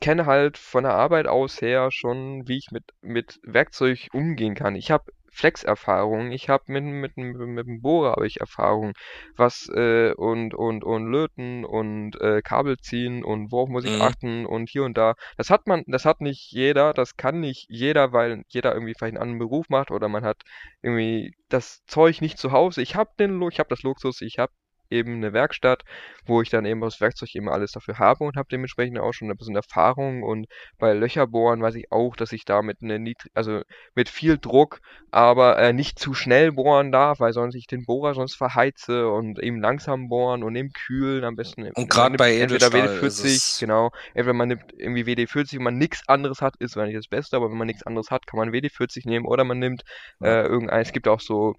kenne 0.00 0.26
halt 0.26 0.58
von 0.58 0.84
der 0.84 0.94
Arbeit 0.94 1.26
aus 1.26 1.62
her 1.62 1.88
schon, 1.90 2.46
wie 2.46 2.58
ich 2.58 2.70
mit, 2.70 2.84
mit 3.00 3.40
Werkzeug 3.44 4.08
umgehen 4.12 4.54
kann. 4.54 4.74
Ich 4.74 4.90
habe 4.90 5.10
Flex-Erfahrung, 5.32 6.30
ich 6.30 6.48
habe 6.48 6.64
mit, 6.66 6.84
mit, 6.84 7.16
mit, 7.16 7.36
mit 7.36 7.66
dem 7.66 7.80
Bohrer 7.80 8.12
habe 8.12 8.26
ich 8.26 8.40
Erfahrung, 8.40 8.92
was 9.36 9.68
äh, 9.74 10.12
und 10.12 10.54
und 10.54 10.84
und 10.84 11.10
löten 11.10 11.64
und 11.64 12.20
äh, 12.20 12.42
Kabel 12.42 12.76
ziehen 12.78 13.24
und 13.24 13.50
worauf 13.50 13.68
muss 13.68 13.84
ich 13.84 13.96
mhm. 13.96 14.02
achten 14.02 14.46
und 14.46 14.68
hier 14.68 14.84
und 14.84 14.96
da. 14.96 15.14
Das 15.36 15.50
hat 15.50 15.66
man, 15.66 15.84
das 15.86 16.04
hat 16.04 16.20
nicht 16.20 16.52
jeder, 16.52 16.92
das 16.92 17.16
kann 17.16 17.40
nicht 17.40 17.66
jeder, 17.68 18.12
weil 18.12 18.42
jeder 18.48 18.74
irgendwie 18.74 18.94
vielleicht 18.94 19.14
einen 19.14 19.22
anderen 19.22 19.38
Beruf 19.38 19.68
macht 19.70 19.90
oder 19.90 20.08
man 20.08 20.24
hat 20.24 20.42
irgendwie 20.82 21.34
das 21.48 21.84
Zeug 21.86 22.20
nicht 22.20 22.38
zu 22.38 22.52
Hause. 22.52 22.82
Ich 22.82 22.94
habe 22.94 23.10
den, 23.18 23.40
ich 23.50 23.58
habe 23.58 23.68
das 23.70 23.82
Luxus, 23.82 24.20
ich 24.20 24.38
habe 24.38 24.52
eben 24.92 25.16
eine 25.16 25.32
Werkstatt, 25.32 25.82
wo 26.26 26.42
ich 26.42 26.50
dann 26.50 26.64
eben 26.64 26.80
das 26.80 27.00
Werkzeug 27.00 27.34
eben 27.34 27.48
alles 27.48 27.72
dafür 27.72 27.98
habe 27.98 28.24
und 28.24 28.36
habe 28.36 28.48
dementsprechend 28.50 28.98
auch 28.98 29.12
schon 29.12 29.30
ein 29.30 29.36
bisschen 29.36 29.56
Erfahrung 29.56 30.22
und 30.22 30.46
bei 30.78 30.92
Löcherbohren 30.92 31.62
weiß 31.62 31.74
ich 31.74 31.90
auch, 31.90 32.14
dass 32.16 32.32
ich 32.32 32.44
da 32.44 32.62
mit 32.62 32.78
eine 32.82 32.98
niedrig, 32.98 33.32
also 33.34 33.62
mit 33.94 34.08
viel 34.08 34.38
Druck, 34.38 34.80
aber 35.10 35.58
äh, 35.58 35.72
nicht 35.72 35.98
zu 35.98 36.14
schnell 36.14 36.52
bohren 36.52 36.92
darf, 36.92 37.20
weil 37.20 37.32
sonst 37.32 37.54
ich 37.54 37.66
den 37.66 37.84
Bohrer 37.84 38.14
sonst 38.14 38.34
verheize 38.34 39.08
und 39.08 39.38
eben 39.42 39.60
langsam 39.60 40.08
bohren 40.08 40.42
und 40.42 40.54
eben 40.54 40.70
kühlen 40.72 41.24
am 41.24 41.36
besten. 41.36 41.70
Und 41.74 41.90
gerade 41.90 42.16
bei 42.16 42.38
entweder 42.38 42.68
WD40, 42.68 43.60
genau, 43.60 43.90
entweder 44.14 44.34
man 44.34 44.48
nimmt 44.48 44.72
irgendwie 44.76 45.04
WD40, 45.04 45.56
wenn 45.56 45.62
man 45.62 45.78
nichts 45.78 46.08
anderes 46.08 46.40
hat, 46.40 46.54
ist 46.58 46.76
nicht 46.76 46.96
das 46.96 47.08
Beste, 47.08 47.36
aber 47.36 47.50
wenn 47.50 47.58
man 47.58 47.66
nichts 47.66 47.82
anderes 47.84 48.10
hat, 48.10 48.26
kann 48.26 48.38
man 48.38 48.50
WD40 48.50 49.08
nehmen 49.08 49.26
oder 49.26 49.44
man 49.44 49.58
nimmt 49.58 49.82
äh, 50.22 50.42
irgendein, 50.42 50.82
es 50.82 50.92
gibt 50.92 51.08
auch 51.08 51.20
so 51.20 51.54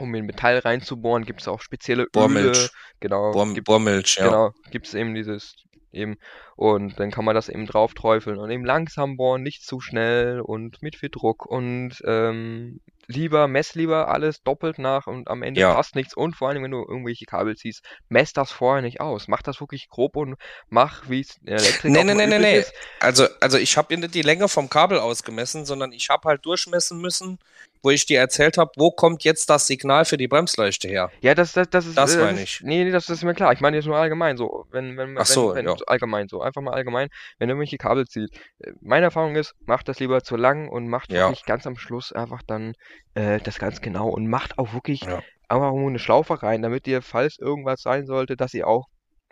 um 0.00 0.14
in 0.14 0.26
Metall 0.26 0.58
reinzubohren, 0.58 1.24
gibt 1.24 1.40
es 1.40 1.48
auch 1.48 1.60
spezielle 1.60 2.06
Bohrmilch. 2.06 2.58
Öle. 2.58 2.68
Genau. 3.00 3.32
Bohr, 3.32 3.54
Bohrmilch, 3.64 4.16
ja. 4.16 4.26
Genau, 4.26 4.50
gibt 4.70 4.86
es 4.86 4.94
eben 4.94 5.14
dieses 5.14 5.56
eben 5.92 6.16
und 6.56 6.98
dann 6.98 7.10
kann 7.10 7.24
man 7.24 7.34
das 7.34 7.48
eben 7.48 7.66
drauf 7.66 7.94
träufeln 7.94 8.38
und 8.38 8.50
eben 8.50 8.64
langsam 8.64 9.16
bohren, 9.16 9.42
nicht 9.42 9.64
zu 9.64 9.80
schnell 9.80 10.40
und 10.40 10.82
mit 10.82 10.96
viel 10.96 11.10
Druck 11.10 11.46
und 11.46 12.02
ähm, 12.06 12.80
lieber, 13.06 13.48
mess 13.48 13.74
lieber 13.74 14.08
alles 14.08 14.42
doppelt 14.42 14.78
nach 14.78 15.06
und 15.06 15.28
am 15.28 15.42
Ende 15.42 15.60
ja. 15.60 15.74
passt 15.74 15.94
nichts 15.94 16.14
und 16.14 16.36
vor 16.36 16.48
allem, 16.48 16.62
wenn 16.62 16.70
du 16.70 16.78
irgendwelche 16.78 17.26
Kabel 17.26 17.56
ziehst, 17.56 17.84
mess 18.08 18.32
das 18.32 18.52
vorher 18.52 18.82
nicht 18.82 19.00
aus. 19.00 19.28
Mach 19.28 19.42
das 19.42 19.60
wirklich 19.60 19.88
grob 19.88 20.16
und 20.16 20.36
mach, 20.68 21.08
wie 21.08 21.20
es 21.20 21.38
Elektrik 21.44 21.92
nee, 21.92 22.04
nee, 22.04 22.14
nee, 22.14 22.26
nee, 22.26 22.38
nee. 22.38 22.64
Also, 23.00 23.26
also 23.40 23.58
ich 23.58 23.76
habe 23.76 23.96
nicht 23.96 24.14
die 24.14 24.22
Länge 24.22 24.48
vom 24.48 24.68
Kabel 24.70 24.98
ausgemessen, 24.98 25.64
sondern 25.64 25.92
ich 25.92 26.08
habe 26.08 26.28
halt 26.28 26.44
durchmessen 26.46 27.00
müssen, 27.00 27.38
wo 27.82 27.90
ich 27.90 28.06
dir 28.06 28.20
erzählt 28.20 28.58
habe, 28.58 28.70
wo 28.76 28.90
kommt 28.90 29.24
jetzt 29.24 29.50
das 29.50 29.66
Signal 29.66 30.04
für 30.04 30.16
die 30.16 30.28
Bremsleuchte 30.28 30.88
her? 30.88 31.10
Ja, 31.20 31.34
das, 31.34 31.52
das, 31.52 31.68
das 31.68 31.86
ist. 31.86 31.98
Das 31.98 32.14
äh, 32.14 32.20
meine 32.20 32.42
ich. 32.42 32.60
Nee, 32.62 32.84
nee, 32.84 32.90
das 32.90 33.10
ist 33.10 33.24
mir 33.24 33.34
klar. 33.34 33.52
Ich 33.52 33.60
meine 33.60 33.76
jetzt 33.76 33.86
nur 33.86 33.96
allgemein 33.96 34.36
so. 34.36 34.66
Wenn, 34.70 34.96
wenn, 34.96 35.18
Ach 35.18 35.26
so, 35.26 35.48
wenn, 35.50 35.66
wenn, 35.66 35.76
ja. 35.76 35.84
allgemein 35.86 36.28
so. 36.28 36.40
Einfach 36.40 36.62
mal 36.62 36.74
allgemein, 36.74 37.08
wenn 37.38 37.48
du 37.48 37.54
irgendwelche 37.54 37.78
Kabel 37.78 38.06
ziehst. 38.06 38.34
Äh, 38.58 38.72
meine 38.80 39.06
Erfahrung 39.06 39.34
ist, 39.36 39.54
macht 39.66 39.88
das 39.88 39.98
lieber 39.98 40.22
zu 40.22 40.36
lang 40.36 40.68
und 40.68 40.88
macht 40.88 41.12
ja. 41.12 41.28
wirklich 41.28 41.44
ganz 41.44 41.66
am 41.66 41.76
Schluss 41.76 42.12
einfach 42.12 42.42
dann 42.46 42.74
äh, 43.14 43.40
das 43.40 43.58
ganz 43.58 43.80
genau 43.80 44.08
und 44.08 44.28
macht 44.28 44.58
auch 44.58 44.72
wirklich 44.72 45.02
ja. 45.02 45.22
einfach 45.48 45.72
nur 45.72 45.88
eine 45.88 45.98
Schlaufe 45.98 46.42
rein, 46.42 46.62
damit 46.62 46.86
ihr, 46.86 47.02
falls 47.02 47.38
irgendwas 47.38 47.82
sein 47.82 48.06
sollte, 48.06 48.36
dass 48.36 48.54
ihr 48.54 48.68
auch, 48.68 48.86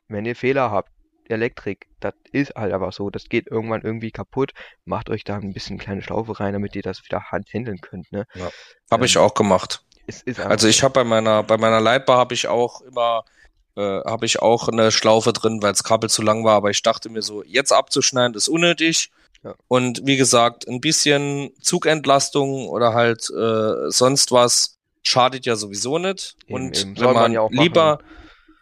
wenn 0.09 0.25
ihr 0.25 0.35
Fehler 0.35 0.71
habt, 0.71 0.91
Elektrik, 1.31 1.87
das 2.01 2.15
ist 2.33 2.55
halt 2.55 2.73
einfach 2.73 2.93
so, 2.93 3.11
das 3.11 3.29
geht 3.29 3.47
irgendwann 3.47 3.83
irgendwie 3.83 4.11
kaputt. 4.11 4.53
Macht 4.85 5.11
euch 5.11 5.25
da 5.25 5.37
ein 5.37 5.53
bisschen 5.53 5.79
kleine 5.79 6.03
Schlaufe 6.03 6.39
rein, 6.41 6.53
damit 6.53 6.75
ihr 6.77 6.83
das 6.83 7.05
wieder 7.05 7.31
handeln 7.31 7.81
könnt. 7.81 8.11
Ne? 8.13 8.27
Ja. 8.35 8.51
Habe 8.91 9.03
ähm, 9.03 9.05
ich 9.05 9.19
auch 9.19 9.35
gemacht. 9.35 9.85
also 10.45 10.69
ich 10.69 10.83
habe 10.83 10.95
bei 10.95 11.05
meiner 11.05 11.43
bei 11.43 11.57
meiner 11.57 11.81
Leitbar 11.81 12.19
habe 12.19 12.35
ich 12.35 12.49
auch 12.49 12.81
immer 12.83 13.25
äh, 13.77 14.01
habe 14.05 14.27
ich 14.27 14.41
auch 14.41 14.69
eine 14.69 14.91
Schlaufe 14.91 15.33
drin, 15.33 15.63
weil 15.63 15.73
das 15.73 15.85
Kabel 15.85 16.11
zu 16.11 16.23
lang 16.23 16.45
war, 16.45 16.55
aber 16.55 16.71
ich 16.71 16.83
dachte 16.83 17.09
mir 17.09 17.23
so, 17.23 17.43
jetzt 17.45 17.73
abzuschneiden 17.73 18.35
ist 18.35 18.49
unnötig. 18.49 19.11
Ja. 19.43 19.55
Und 19.69 20.03
wie 20.05 20.17
gesagt, 20.17 20.69
ein 20.69 20.81
bisschen 20.81 21.51
Zugentlastung 21.61 22.69
oder 22.69 22.93
halt 22.93 23.31
äh, 23.31 23.91
sonst 23.91 24.33
was 24.33 24.79
schadet 25.03 25.47
ja 25.47 25.57
sowieso 25.57 25.99
nicht. 25.99 26.37
Eben, 26.47 26.55
und 26.55 26.81
eben. 26.81 26.97
wenn 26.99 27.05
man, 27.05 27.15
man 27.15 27.33
ja 27.33 27.47
lieber, 27.51 28.01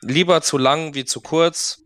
lieber 0.03 0.41
zu 0.43 0.59
lang 0.59 0.95
wie 0.95 1.05
zu 1.05 1.21
kurz. 1.21 1.83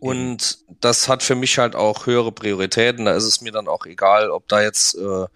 Und 0.00 0.58
eben. 0.68 0.76
das 0.80 1.08
hat 1.08 1.22
für 1.22 1.34
mich 1.34 1.58
halt 1.58 1.74
auch 1.74 2.06
höhere 2.06 2.32
Prioritäten. 2.32 3.04
Da 3.04 3.14
ist 3.14 3.24
es 3.24 3.40
mir 3.40 3.52
dann 3.52 3.68
auch 3.68 3.86
egal, 3.86 4.30
ob 4.30 4.48
da 4.48 4.62
jetzt 4.62 4.96
äh, 4.96 5.26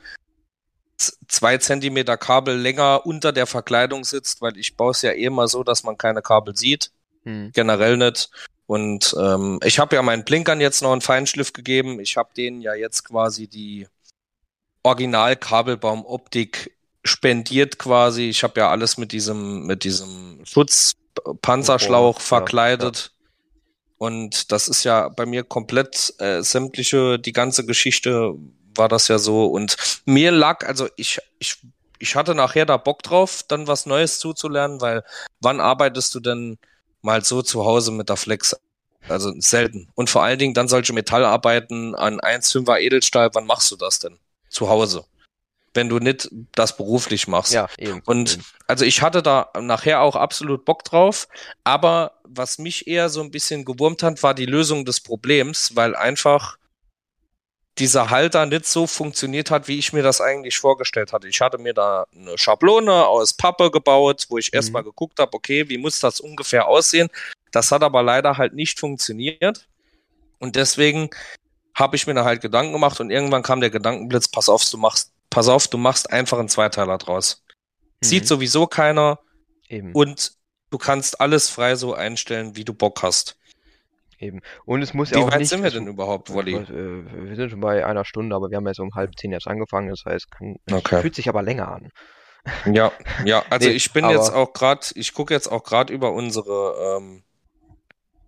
zwei 1.29 1.59
Zentimeter 1.59 2.17
Kabel 2.17 2.57
länger 2.57 3.05
unter 3.05 3.33
der 3.33 3.47
Verkleidung 3.47 4.05
sitzt, 4.05 4.41
weil 4.41 4.57
ich 4.57 4.77
baue 4.77 4.93
es 4.93 5.03
ja 5.03 5.13
eh 5.13 5.25
immer 5.25 5.49
so, 5.49 5.65
dass 5.65 5.83
man 5.83 5.99
keine 5.99 6.23
Kabel 6.23 6.57
sieht. 6.57 6.91
Hm. 7.25 7.51
Generell 7.53 7.97
nicht. 7.97 8.31
Und 8.67 9.15
ähm, 9.19 9.59
ich 9.65 9.79
habe 9.79 9.97
ja 9.97 10.03
meinen 10.03 10.25
Blinkern 10.25 10.61
jetzt 10.61 10.83
noch 10.83 10.93
einen 10.93 11.01
Feinschliff 11.01 11.53
gegeben. 11.53 12.01
Ich 12.01 12.17
habe 12.17 12.31
denen 12.37 12.61
ja 12.61 12.75
jetzt 12.75 13.05
quasi 13.05 13.49
die 13.49 13.87
Original-Kabelbaum-Optik 14.83 16.73
spendiert 17.05 17.79
quasi. 17.79 18.29
Ich 18.29 18.43
habe 18.43 18.61
ja 18.61 18.71
alles 18.71 18.97
mit 18.97 19.13
diesem, 19.13 19.67
mit 19.67 19.85
diesem 19.85 20.41
Schutzpanzerschlauch 20.45 22.17
oh, 22.17 22.21
verkleidet. 22.21 22.97
Ja, 22.97 23.03
ja. 23.03 23.12
Und 24.03 24.51
das 24.51 24.67
ist 24.67 24.83
ja 24.83 25.11
bei 25.11 25.27
mir 25.27 25.45
komplett 25.45 26.13
äh, 26.19 26.43
sämtliche, 26.43 27.21
die 27.21 27.33
ganze 27.33 27.65
Geschichte 27.65 28.35
war 28.75 28.89
das 28.89 29.07
ja 29.07 29.21
so. 29.21 29.47
Und 29.47 29.77
mir 30.07 30.33
lag, 30.33 30.67
also 30.67 30.89
ich, 30.97 31.21
ich, 31.39 31.59
ich 32.01 32.17
hatte 32.17 32.35
nachher 32.35 32.67
da 32.67 32.79
Bock 32.79 33.05
drauf, 33.05 33.45
dann 33.47 33.69
was 33.69 33.87
Neues 33.87 34.19
zuzulernen, 34.19 34.81
weil 34.81 35.05
wann 35.41 35.61
arbeitest 35.61 36.17
du 36.17 36.19
denn 36.19 36.59
mal 37.01 37.25
so 37.25 37.43
zu 37.43 37.65
Hause 37.65 37.93
mit 37.93 38.09
der 38.09 38.17
Flex? 38.17 38.57
Also 39.09 39.33
selten. 39.39 39.89
Und 39.95 40.11
vor 40.11 40.25
allen 40.25 40.41
Dingen 40.41 40.55
dann 40.55 40.67
solche 40.67 40.93
Metallarbeiten 40.93 41.95
an 41.95 42.19
1,5er 42.19 42.81
Edelstahl, 42.81 43.31
wann 43.35 43.47
machst 43.47 43.71
du 43.71 43.77
das 43.77 44.01
denn? 44.01 44.19
Zu 44.49 44.69
Hause 44.69 45.05
wenn 45.75 45.89
du 45.89 45.99
nicht 45.99 46.29
das 46.55 46.77
beruflich 46.77 47.29
machst. 47.29 47.53
Ja, 47.53 47.69
eben. 47.79 48.03
Und 48.05 48.39
also 48.67 48.85
ich 48.85 49.03
hatte 49.03 49.23
da 49.23 49.51
nachher 49.61 50.01
auch 50.01 50.17
absolut 50.17 50.65
Bock 50.65 50.85
drauf, 50.85 51.29
aber 51.65 52.13
was 52.25 52.59
mich 52.59 52.87
eher 52.87 53.09
so 53.09 53.23
ein 53.23 53.31
bisschen 53.31 53.65
gewurmt 53.65 54.03
hat, 54.03 54.23
war 54.23 54.35
die 54.35 54.47
Lösung 54.47 54.85
des 54.85 55.01
Problems, 55.01 55.75
weil 55.77 55.95
einfach 55.95 56.59
dieser 57.79 58.11
Halter 58.11 58.45
nicht 58.47 58.67
so 58.67 58.87
funktioniert 58.87 59.51
hat, 59.51 59.67
wie 59.67 59.79
ich 59.79 59.93
mir 59.93 60.03
das 60.03 60.21
eigentlich 60.21 60.59
vorgestellt 60.59 61.13
hatte. 61.13 61.29
Ich 61.29 61.41
hatte 61.41 61.57
mir 61.57 61.73
da 61.73 62.05
eine 62.15 62.37
Schablone 62.37 63.07
aus 63.07 63.33
Pappe 63.35 63.71
gebaut, 63.71 64.27
wo 64.29 64.37
ich 64.37 64.53
mhm. 64.53 64.57
erstmal 64.57 64.85
geguckt 64.85 65.19
habe, 65.19 65.33
okay, 65.33 65.69
wie 65.69 65.79
muss 65.79 65.99
das 65.99 66.21
ungefähr 66.21 66.69
aussehen? 66.69 67.09
Das 67.51 67.73
hat 67.73 67.83
aber 67.83 68.03
leider 68.03 68.37
halt 68.37 68.55
nicht 68.55 68.79
funktioniert. 68.79 69.69
Und 70.39 70.57
deswegen 70.57 71.11
habe 71.75 71.97
ich 71.97 72.07
mir 72.07 72.15
da 72.15 72.25
halt 72.25 72.43
Gedanken 72.43 72.73
gemacht 72.73 73.01
und 73.01 73.11
irgendwann 73.11 73.43
kam 73.43 73.61
der 73.61 73.71
Gedankenblitz, 73.71 74.29
pass 74.29 74.49
auf, 74.49 74.69
du 74.69 74.77
machst 74.77 75.12
pass 75.33 75.49
auf, 75.49 75.67
du 75.67 75.79
machst 75.79 76.13
einfach 76.13 76.39
einen 76.39 76.49
Zweiteiler 76.49 76.99
draus. 76.99 77.43
Mhm. 78.01 78.07
Sieht 78.07 78.29
sowieso 78.29 78.67
keiner. 78.67 79.19
Eben. 79.69 79.93
Und 79.93 80.33
du 80.71 80.79
kannst 80.79 81.21
alles 81.21 81.49
frei 81.49 81.75
so 81.75 81.95
einstellen, 81.95 82.55
wie 82.55 82.65
du 82.65 82.75
Bock 82.75 83.03
hast. 83.03 83.37
Eben. 84.19 84.41
Und 84.65 84.83
es 84.83 84.95
muss 84.95 85.11
ja 85.11 85.19
auch. 85.19 85.27
Wie 85.27 85.33
weit 85.33 85.41
nicht, 85.41 85.49
sind 85.49 85.65
wir 85.65 85.71
denn 85.71 85.89
überhaupt, 85.89 86.33
Wolli? 86.33 86.55
Äh, 86.55 86.69
wir 86.69 87.35
sind 87.35 87.51
schon 87.51 87.61
bei 87.61 87.85
einer 87.85 88.05
Stunde, 88.05 88.37
aber 88.37 88.51
wir 88.51 88.57
haben 88.57 88.67
ja 88.67 88.75
so 88.75 88.85
um 88.85 88.95
halb 88.95 89.19
zehn 89.19 89.33
jetzt 89.33 89.49
angefangen, 89.49 89.89
das 89.89 90.05
heißt, 90.05 90.31
kann, 90.31 90.57
okay. 90.71 91.01
fühlt 91.01 91.17
sich 91.17 91.29
aber 91.29 91.43
länger 91.43 91.69
an. 91.69 91.89
Ja, 92.73 92.93
ja, 93.25 93.45
also 93.51 93.69
nee, 93.69 93.75
ich 93.75 93.93
bin 93.93 94.09
jetzt 94.09 94.33
auch 94.33 94.53
gerade, 94.53 94.87
ich 94.95 95.13
gucke 95.15 95.35
jetzt 95.35 95.49
auch 95.49 95.65
gerade 95.65 95.93
über 95.93 96.13
unsere 96.13 96.99
ähm, 96.99 97.25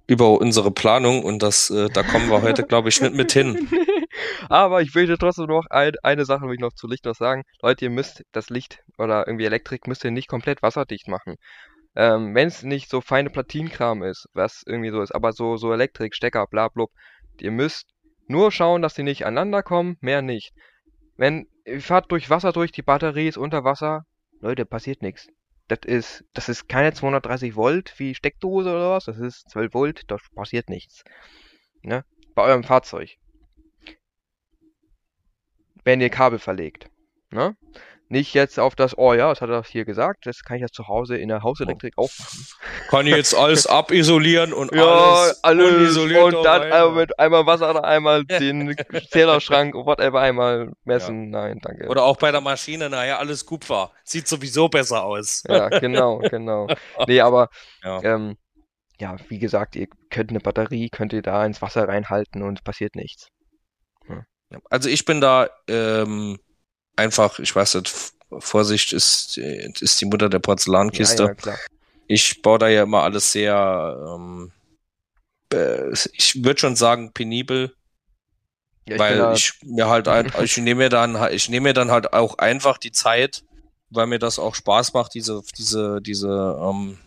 über 0.06 0.40
unsere 0.40 0.70
Planung 0.70 1.22
und 1.22 1.42
das, 1.42 1.70
äh, 1.70 1.88
da 1.88 2.02
kommen 2.02 2.28
wir 2.28 2.42
heute, 2.42 2.64
glaube 2.64 2.88
ich, 2.88 3.00
nicht 3.00 3.14
mit 3.14 3.32
hin. 3.32 3.68
Aber 4.48 4.82
ich 4.82 4.94
möchte 4.94 5.16
trotzdem 5.18 5.46
noch 5.46 5.66
ein, 5.70 5.92
eine 6.02 6.24
Sache 6.24 6.46
will 6.46 6.54
ich 6.54 6.60
noch 6.60 6.74
zu 6.74 6.86
Licht 6.86 7.04
noch 7.04 7.14
sagen. 7.14 7.42
Leute, 7.62 7.86
ihr 7.86 7.90
müsst 7.90 8.22
das 8.32 8.50
Licht 8.50 8.82
oder 8.98 9.26
irgendwie 9.26 9.46
Elektrik 9.46 9.86
müsst 9.86 10.04
ihr 10.04 10.10
nicht 10.10 10.28
komplett 10.28 10.62
wasserdicht 10.62 11.08
machen. 11.08 11.36
Ähm, 11.96 12.34
Wenn 12.34 12.48
es 12.48 12.62
nicht 12.62 12.90
so 12.90 13.00
feine 13.00 13.30
Platinkram 13.30 14.02
ist, 14.02 14.28
was 14.34 14.62
irgendwie 14.66 14.90
so 14.90 15.00
ist, 15.00 15.14
aber 15.14 15.32
so, 15.32 15.56
so 15.56 15.72
Elektrik, 15.72 16.14
Stecker, 16.14 16.46
bla, 16.46 16.68
bla, 16.68 16.86
ihr 17.40 17.50
müsst 17.50 17.86
nur 18.26 18.52
schauen, 18.52 18.82
dass 18.82 18.94
die 18.94 19.02
nicht 19.02 19.26
aneinander 19.26 19.62
kommen, 19.62 19.96
mehr 20.00 20.22
nicht. 20.22 20.52
Wenn 21.16 21.46
ihr 21.64 21.80
fahrt 21.80 22.10
durch 22.10 22.30
Wasser 22.30 22.52
durch, 22.52 22.72
die 22.72 22.82
Batterie 22.82 23.28
ist 23.28 23.38
unter 23.38 23.64
Wasser, 23.64 24.04
Leute, 24.40 24.66
passiert 24.66 25.02
nichts. 25.02 25.28
Das 25.68 25.80
ist, 25.86 26.24
das 26.34 26.48
ist 26.48 26.68
keine 26.68 26.92
230 26.92 27.56
Volt 27.56 27.98
wie 27.98 28.14
Steckdose 28.14 28.70
oder 28.70 28.90
was, 28.90 29.06
das 29.06 29.18
ist 29.18 29.48
12 29.50 29.74
Volt, 29.74 30.10
da 30.10 30.18
passiert 30.34 30.68
nichts. 30.68 31.04
Ne? 31.82 32.04
Bei 32.34 32.42
eurem 32.42 32.64
Fahrzeug 32.64 33.18
wenn 35.84 36.00
ihr 36.00 36.10
Kabel 36.10 36.38
verlegt. 36.38 36.90
Ne? 37.30 37.56
Nicht 38.08 38.34
jetzt 38.34 38.60
auf 38.60 38.74
das, 38.74 38.98
oh 38.98 39.14
ja, 39.14 39.30
das 39.30 39.40
hat 39.40 39.48
er 39.48 39.62
hier 39.62 39.86
gesagt, 39.86 40.26
das 40.26 40.42
kann 40.42 40.56
ich 40.56 40.62
jetzt 40.62 40.74
zu 40.74 40.88
Hause 40.88 41.16
in 41.16 41.28
der 41.28 41.42
Hauselektrik 41.42 41.94
auch 41.96 42.10
machen. 42.18 42.46
Kann 42.88 43.06
ich 43.06 43.16
jetzt 43.16 43.34
alles 43.34 43.66
abisolieren 43.66 44.52
und 44.52 44.74
ja, 44.74 44.84
alles, 44.84 45.42
alles 45.42 45.96
und 45.96 46.44
dann 46.44 46.62
einmal 46.62 46.92
mit 46.92 47.18
einmal 47.18 47.46
Wasser 47.46 47.70
oder 47.70 47.84
einmal 47.84 48.24
den 48.26 48.76
Zählerschrank, 49.10 49.74
whatever, 49.74 50.20
einmal 50.20 50.72
messen. 50.84 51.32
Ja. 51.32 51.40
Nein, 51.40 51.60
danke. 51.62 51.88
Oder 51.88 52.04
auch 52.04 52.18
bei 52.18 52.30
der 52.30 52.42
Maschine, 52.42 52.90
naja, 52.90 53.18
alles 53.18 53.46
Kupfer. 53.46 53.90
Sieht 54.04 54.28
sowieso 54.28 54.68
besser 54.68 55.02
aus. 55.02 55.42
Ja, 55.48 55.68
genau, 55.68 56.18
genau. 56.18 56.66
Nee, 57.06 57.20
aber 57.20 57.48
ja. 57.82 58.02
Ähm, 58.02 58.36
ja, 59.00 59.16
wie 59.28 59.38
gesagt, 59.38 59.76
ihr 59.76 59.88
könnt 60.10 60.30
eine 60.30 60.40
Batterie, 60.40 60.88
könnt 60.88 61.12
ihr 61.12 61.22
da 61.22 61.44
ins 61.44 61.62
Wasser 61.62 61.88
reinhalten 61.88 62.42
und 62.42 62.58
es 62.58 62.62
passiert 62.62 62.96
nichts. 62.96 63.28
Also 64.70 64.88
ich 64.88 65.04
bin 65.04 65.20
da 65.20 65.48
ähm, 65.68 66.38
einfach, 66.96 67.38
ich 67.38 67.54
weiß 67.54 67.76
nicht, 67.76 67.94
Vorsicht 68.38 68.92
ist, 68.92 69.36
ist 69.38 70.00
die 70.00 70.06
Mutter 70.06 70.28
der 70.28 70.38
Porzellankiste. 70.38 71.36
Ja, 71.44 71.52
ja, 71.52 71.58
ich 72.06 72.42
baue 72.42 72.58
da 72.58 72.68
ja 72.68 72.82
immer 72.82 73.02
alles 73.02 73.32
sehr, 73.32 74.14
ähm, 74.14 74.52
äh, 75.52 75.92
ich 76.12 76.44
würde 76.44 76.60
schon 76.60 76.76
sagen, 76.76 77.12
penibel. 77.12 77.74
Ja, 78.86 78.96
ich 78.96 79.00
weil 79.00 79.32
ich 79.34 79.52
mir 79.62 79.88
halt 79.88 80.08
ich 80.42 80.56
nehme 80.58 80.84
mir 80.84 80.88
dann, 80.88 81.32
ich 81.32 81.48
nehme 81.48 81.68
mir 81.68 81.74
dann 81.74 81.90
halt 81.90 82.12
auch 82.12 82.38
einfach 82.38 82.78
die 82.78 82.92
Zeit, 82.92 83.44
weil 83.90 84.06
mir 84.06 84.18
das 84.18 84.38
auch 84.38 84.54
Spaß 84.54 84.92
macht, 84.92 85.14
diese, 85.14 85.42
diese, 85.56 86.00
diese, 86.02 86.58
ähm, 86.60 86.98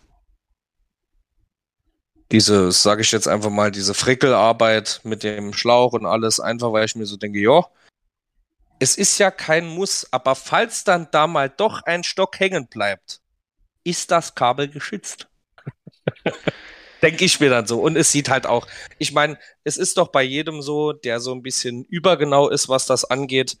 diese, 2.32 2.72
sage 2.72 3.02
ich 3.02 3.12
jetzt 3.12 3.28
einfach 3.28 3.50
mal, 3.50 3.70
diese 3.70 3.94
Frickelarbeit 3.94 5.00
mit 5.04 5.22
dem 5.22 5.52
Schlauch 5.52 5.92
und 5.92 6.04
alles, 6.04 6.40
einfach 6.40 6.72
weil 6.72 6.84
ich 6.84 6.94
mir 6.94 7.06
so 7.06 7.16
denke, 7.16 7.38
ja, 7.38 7.64
es 8.78 8.96
ist 8.96 9.18
ja 9.18 9.30
kein 9.30 9.66
Muss, 9.66 10.06
aber 10.10 10.34
falls 10.34 10.84
dann 10.84 11.08
da 11.10 11.26
mal 11.26 11.48
doch 11.48 11.82
ein 11.82 12.04
Stock 12.04 12.38
hängen 12.38 12.66
bleibt, 12.68 13.20
ist 13.84 14.10
das 14.10 14.34
Kabel 14.34 14.68
geschützt. 14.68 15.28
denke 17.02 17.24
ich 17.24 17.40
mir 17.40 17.50
dann 17.50 17.66
so. 17.66 17.80
Und 17.80 17.96
es 17.96 18.12
sieht 18.12 18.28
halt 18.28 18.46
auch, 18.46 18.66
ich 18.98 19.12
meine, 19.12 19.38
es 19.64 19.76
ist 19.76 19.98
doch 19.98 20.08
bei 20.08 20.22
jedem 20.22 20.62
so, 20.62 20.92
der 20.92 21.20
so 21.20 21.32
ein 21.32 21.42
bisschen 21.42 21.84
übergenau 21.84 22.48
ist, 22.48 22.68
was 22.68 22.86
das 22.86 23.04
angeht. 23.04 23.58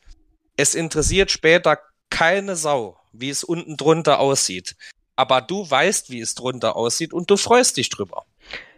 Es 0.56 0.74
interessiert 0.74 1.30
später 1.30 1.78
keine 2.10 2.56
Sau, 2.56 2.98
wie 3.12 3.30
es 3.30 3.44
unten 3.44 3.76
drunter 3.76 4.18
aussieht. 4.18 4.76
Aber 5.16 5.40
du 5.40 5.68
weißt, 5.68 6.10
wie 6.10 6.20
es 6.20 6.34
drunter 6.34 6.76
aussieht 6.76 7.12
und 7.12 7.30
du 7.30 7.36
freust 7.36 7.76
dich 7.76 7.90
drüber. 7.90 8.24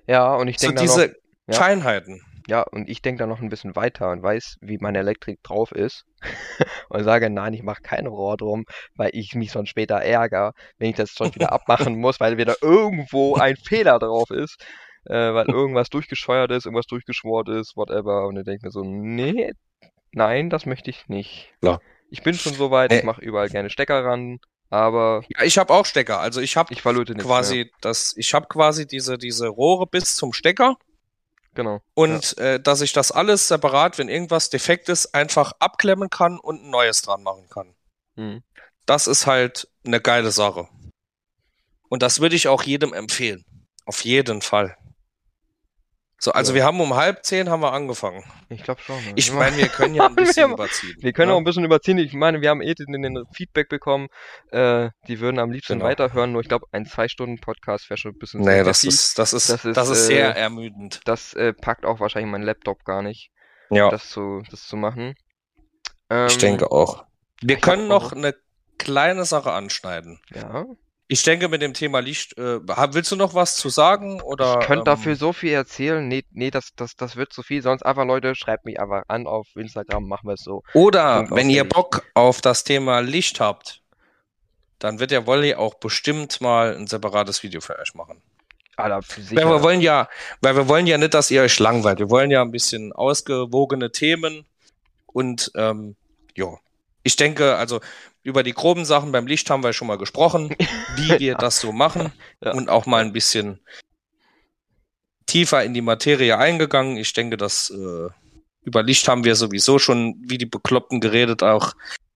Ja, 0.06 0.34
und 0.34 0.48
ich 0.48 0.56
denke 0.56 0.78
so 0.78 0.82
diese 0.82 1.06
noch, 1.08 1.54
ja, 1.54 1.54
Feinheiten. 1.54 2.22
Ja, 2.50 2.62
und 2.62 2.88
ich 2.88 3.00
denke 3.00 3.20
da 3.20 3.26
noch 3.28 3.40
ein 3.40 3.48
bisschen 3.48 3.76
weiter 3.76 4.10
und 4.10 4.24
weiß, 4.24 4.56
wie 4.60 4.78
meine 4.78 4.98
Elektrik 4.98 5.40
drauf 5.44 5.70
ist 5.70 6.04
und 6.88 7.04
sage, 7.04 7.30
nein, 7.30 7.54
ich 7.54 7.62
mache 7.62 7.80
kein 7.80 8.08
Rohr 8.08 8.36
drum, 8.36 8.64
weil 8.96 9.10
ich 9.12 9.36
mich 9.36 9.52
sonst 9.52 9.68
später 9.68 10.02
ärgere, 10.02 10.52
wenn 10.76 10.90
ich 10.90 10.96
das 10.96 11.12
schon 11.12 11.32
wieder 11.32 11.52
abmachen 11.52 12.00
muss, 12.00 12.18
weil 12.18 12.38
wieder 12.38 12.56
irgendwo 12.60 13.36
ein 13.36 13.54
Fehler 13.54 14.00
drauf 14.00 14.30
ist, 14.30 14.56
äh, 15.04 15.14
weil 15.14 15.48
irgendwas 15.48 15.90
durchgescheuert 15.90 16.50
ist, 16.50 16.66
irgendwas 16.66 16.88
durchgeschwort 16.88 17.48
ist, 17.48 17.76
whatever. 17.76 18.26
Und 18.26 18.36
ich 18.36 18.44
denke 18.44 18.66
mir 18.66 18.72
so, 18.72 18.82
nee, 18.82 19.52
nein, 20.10 20.50
das 20.50 20.66
möchte 20.66 20.90
ich 20.90 21.06
nicht. 21.06 21.54
Klar. 21.60 21.80
Ich 22.10 22.24
bin 22.24 22.34
schon 22.34 22.54
so 22.54 22.72
weit, 22.72 22.92
ich 22.92 23.04
mache 23.04 23.20
überall 23.20 23.48
gerne 23.48 23.70
Stecker 23.70 24.04
ran, 24.04 24.40
aber 24.70 25.22
ja, 25.28 25.44
ich 25.44 25.56
habe 25.56 25.72
auch 25.72 25.86
Stecker. 25.86 26.18
Also 26.18 26.40
ich 26.40 26.56
habe 26.56 26.74
quasi 26.74 27.70
das, 27.80 28.12
ich 28.16 28.34
habe 28.34 28.48
quasi 28.48 28.88
diese 28.88 29.18
diese 29.18 29.46
Rohre 29.46 29.86
bis 29.86 30.16
zum 30.16 30.32
Stecker. 30.32 30.76
Genau. 31.54 31.80
Und 31.94 32.36
ja. 32.38 32.44
äh, 32.44 32.60
dass 32.60 32.80
ich 32.80 32.92
das 32.92 33.10
alles 33.10 33.48
separat, 33.48 33.98
wenn 33.98 34.08
irgendwas 34.08 34.50
defekt 34.50 34.88
ist, 34.88 35.14
einfach 35.14 35.52
abklemmen 35.58 36.08
kann 36.08 36.38
und 36.38 36.62
ein 36.62 36.70
neues 36.70 37.02
dran 37.02 37.22
machen 37.22 37.48
kann. 37.48 37.74
Mhm. 38.16 38.42
Das 38.86 39.06
ist 39.06 39.26
halt 39.26 39.68
eine 39.84 40.00
geile 40.00 40.30
Sache. 40.30 40.68
Und 41.88 42.02
das 42.02 42.20
würde 42.20 42.36
ich 42.36 42.48
auch 42.48 42.62
jedem 42.62 42.92
empfehlen. 42.92 43.44
Auf 43.84 44.04
jeden 44.04 44.42
Fall. 44.42 44.76
So, 46.22 46.32
also 46.32 46.52
ja. 46.52 46.56
wir 46.56 46.64
haben 46.64 46.78
um 46.82 46.94
halb 46.94 47.24
zehn 47.24 47.48
haben 47.48 47.62
wir 47.62 47.72
angefangen. 47.72 48.22
Ich 48.50 48.62
glaube 48.62 48.82
schon. 48.82 48.96
Ne? 48.96 49.12
Ich 49.16 49.32
meine, 49.32 49.56
wir 49.56 49.68
können 49.68 49.94
ja 49.94 50.04
ein 50.06 50.14
bisschen 50.16 50.52
überziehen. 50.52 50.94
Wir 51.00 51.14
können 51.14 51.30
ja? 51.30 51.34
auch 51.34 51.38
ein 51.38 51.44
bisschen 51.44 51.64
überziehen. 51.64 51.96
Ich 51.96 52.12
meine, 52.12 52.42
wir 52.42 52.50
haben 52.50 52.60
eh 52.60 52.74
den, 52.74 53.00
den 53.00 53.24
Feedback 53.32 53.70
bekommen, 53.70 54.08
äh, 54.50 54.90
die 55.08 55.18
würden 55.20 55.38
am 55.38 55.50
liebsten 55.50 55.74
genau. 55.74 55.86
weiterhören, 55.86 56.32
nur 56.32 56.42
ich 56.42 56.48
glaube, 56.48 56.66
ein 56.72 56.84
zwei 56.84 57.08
Stunden 57.08 57.40
Podcast 57.40 57.88
wäre 57.88 57.96
schon 57.96 58.12
ein 58.12 58.18
bisschen 58.18 58.42
Nee, 58.42 58.62
das 58.62 58.84
ist, 58.84 59.18
das 59.18 59.32
ist, 59.32 59.48
das 59.48 59.64
ist, 59.64 59.76
das 59.76 59.88
ist 59.88 60.02
äh, 60.02 60.06
sehr 60.06 60.36
ermüdend. 60.36 61.00
Das 61.06 61.32
äh, 61.32 61.54
packt 61.54 61.86
auch 61.86 62.00
wahrscheinlich 62.00 62.30
mein 62.30 62.42
Laptop 62.42 62.84
gar 62.84 63.00
nicht. 63.00 63.30
Ja, 63.70 63.88
das 63.88 64.10
zu, 64.10 64.42
das 64.50 64.66
zu 64.66 64.76
machen. 64.76 65.14
ich 66.10 66.10
Ähm, 66.10 66.38
denke 66.38 66.70
auch. 66.70 67.06
Wir 67.40 67.56
ich 67.56 67.62
können 67.62 67.88
noch 67.88 68.12
eine 68.12 68.34
kleine 68.76 69.24
Sache 69.24 69.52
anschneiden. 69.52 70.20
Ja. 70.34 70.66
Ich 71.12 71.24
denke, 71.24 71.48
mit 71.48 71.60
dem 71.60 71.74
Thema 71.74 71.98
Licht, 71.98 72.38
äh, 72.38 72.60
willst 72.94 73.10
du 73.10 73.16
noch 73.16 73.34
was 73.34 73.56
zu 73.56 73.68
sagen? 73.68 74.20
Oder, 74.20 74.58
Ich 74.60 74.66
könnte 74.68 74.84
dafür 74.84 75.10
ähm, 75.10 75.18
so 75.18 75.32
viel 75.32 75.50
erzählen. 75.50 76.06
Nee, 76.06 76.22
nee, 76.30 76.52
das, 76.52 76.68
das, 76.76 76.94
das 76.94 77.16
wird 77.16 77.32
zu 77.32 77.42
viel. 77.42 77.62
Sonst 77.62 77.82
einfach, 77.82 78.04
Leute, 78.06 78.36
schreibt 78.36 78.64
mich 78.64 78.78
einfach 78.78 79.02
an 79.08 79.26
auf 79.26 79.48
Instagram, 79.56 80.06
machen 80.06 80.28
wir 80.28 80.34
es 80.34 80.44
so. 80.44 80.62
Oder 80.72 81.24
Punkt 81.24 81.34
wenn 81.34 81.50
ihr. 81.50 81.64
Bock 81.64 82.04
auf 82.14 82.40
das 82.40 82.62
Thema 82.62 83.00
Licht 83.00 83.40
habt, 83.40 83.82
dann 84.78 85.00
wird 85.00 85.10
der 85.10 85.26
Wolli 85.26 85.56
auch 85.56 85.74
bestimmt 85.74 86.40
mal 86.40 86.76
ein 86.76 86.86
separates 86.86 87.42
Video 87.42 87.60
für 87.60 87.76
euch 87.76 87.92
machen. 87.94 88.22
Alter, 88.76 89.00
Weil 89.32 89.48
wir 89.48 89.62
wollen 89.64 89.80
ja, 89.80 90.08
weil 90.42 90.54
wir 90.54 90.68
wollen 90.68 90.86
ja 90.86 90.96
nicht, 90.96 91.14
dass 91.14 91.32
ihr 91.32 91.42
euch 91.42 91.58
langweilt. 91.58 91.98
Wir 91.98 92.08
wollen 92.08 92.30
ja 92.30 92.40
ein 92.40 92.52
bisschen 92.52 92.92
ausgewogene 92.92 93.90
Themen 93.90 94.46
und 95.06 95.50
ähm, 95.56 95.96
ja. 96.36 96.56
Ich 97.02 97.16
denke, 97.16 97.56
also 97.56 97.80
über 98.22 98.42
die 98.42 98.52
groben 98.52 98.84
Sachen 98.84 99.12
beim 99.12 99.26
Licht 99.26 99.48
haben 99.50 99.62
wir 99.62 99.72
schon 99.72 99.88
mal 99.88 99.98
gesprochen, 99.98 100.54
wie 100.96 101.08
wir 101.18 101.34
das 101.34 101.60
so 101.60 101.72
machen 101.72 102.12
Ja. 102.44 102.52
und 102.52 102.68
auch 102.68 102.86
mal 102.86 103.02
ein 103.02 103.12
bisschen 103.12 103.60
tiefer 105.26 105.62
in 105.64 105.74
die 105.74 105.80
Materie 105.80 106.36
eingegangen. 106.36 106.96
Ich 106.96 107.12
denke, 107.12 107.36
dass 107.36 107.70
äh, 107.70 108.08
über 108.62 108.82
Licht 108.82 109.08
haben 109.08 109.24
wir 109.24 109.36
sowieso 109.36 109.78
schon 109.78 110.16
wie 110.20 110.38
die 110.38 110.46
Bekloppten 110.46 111.00
geredet, 111.00 111.42
auch 111.42 111.72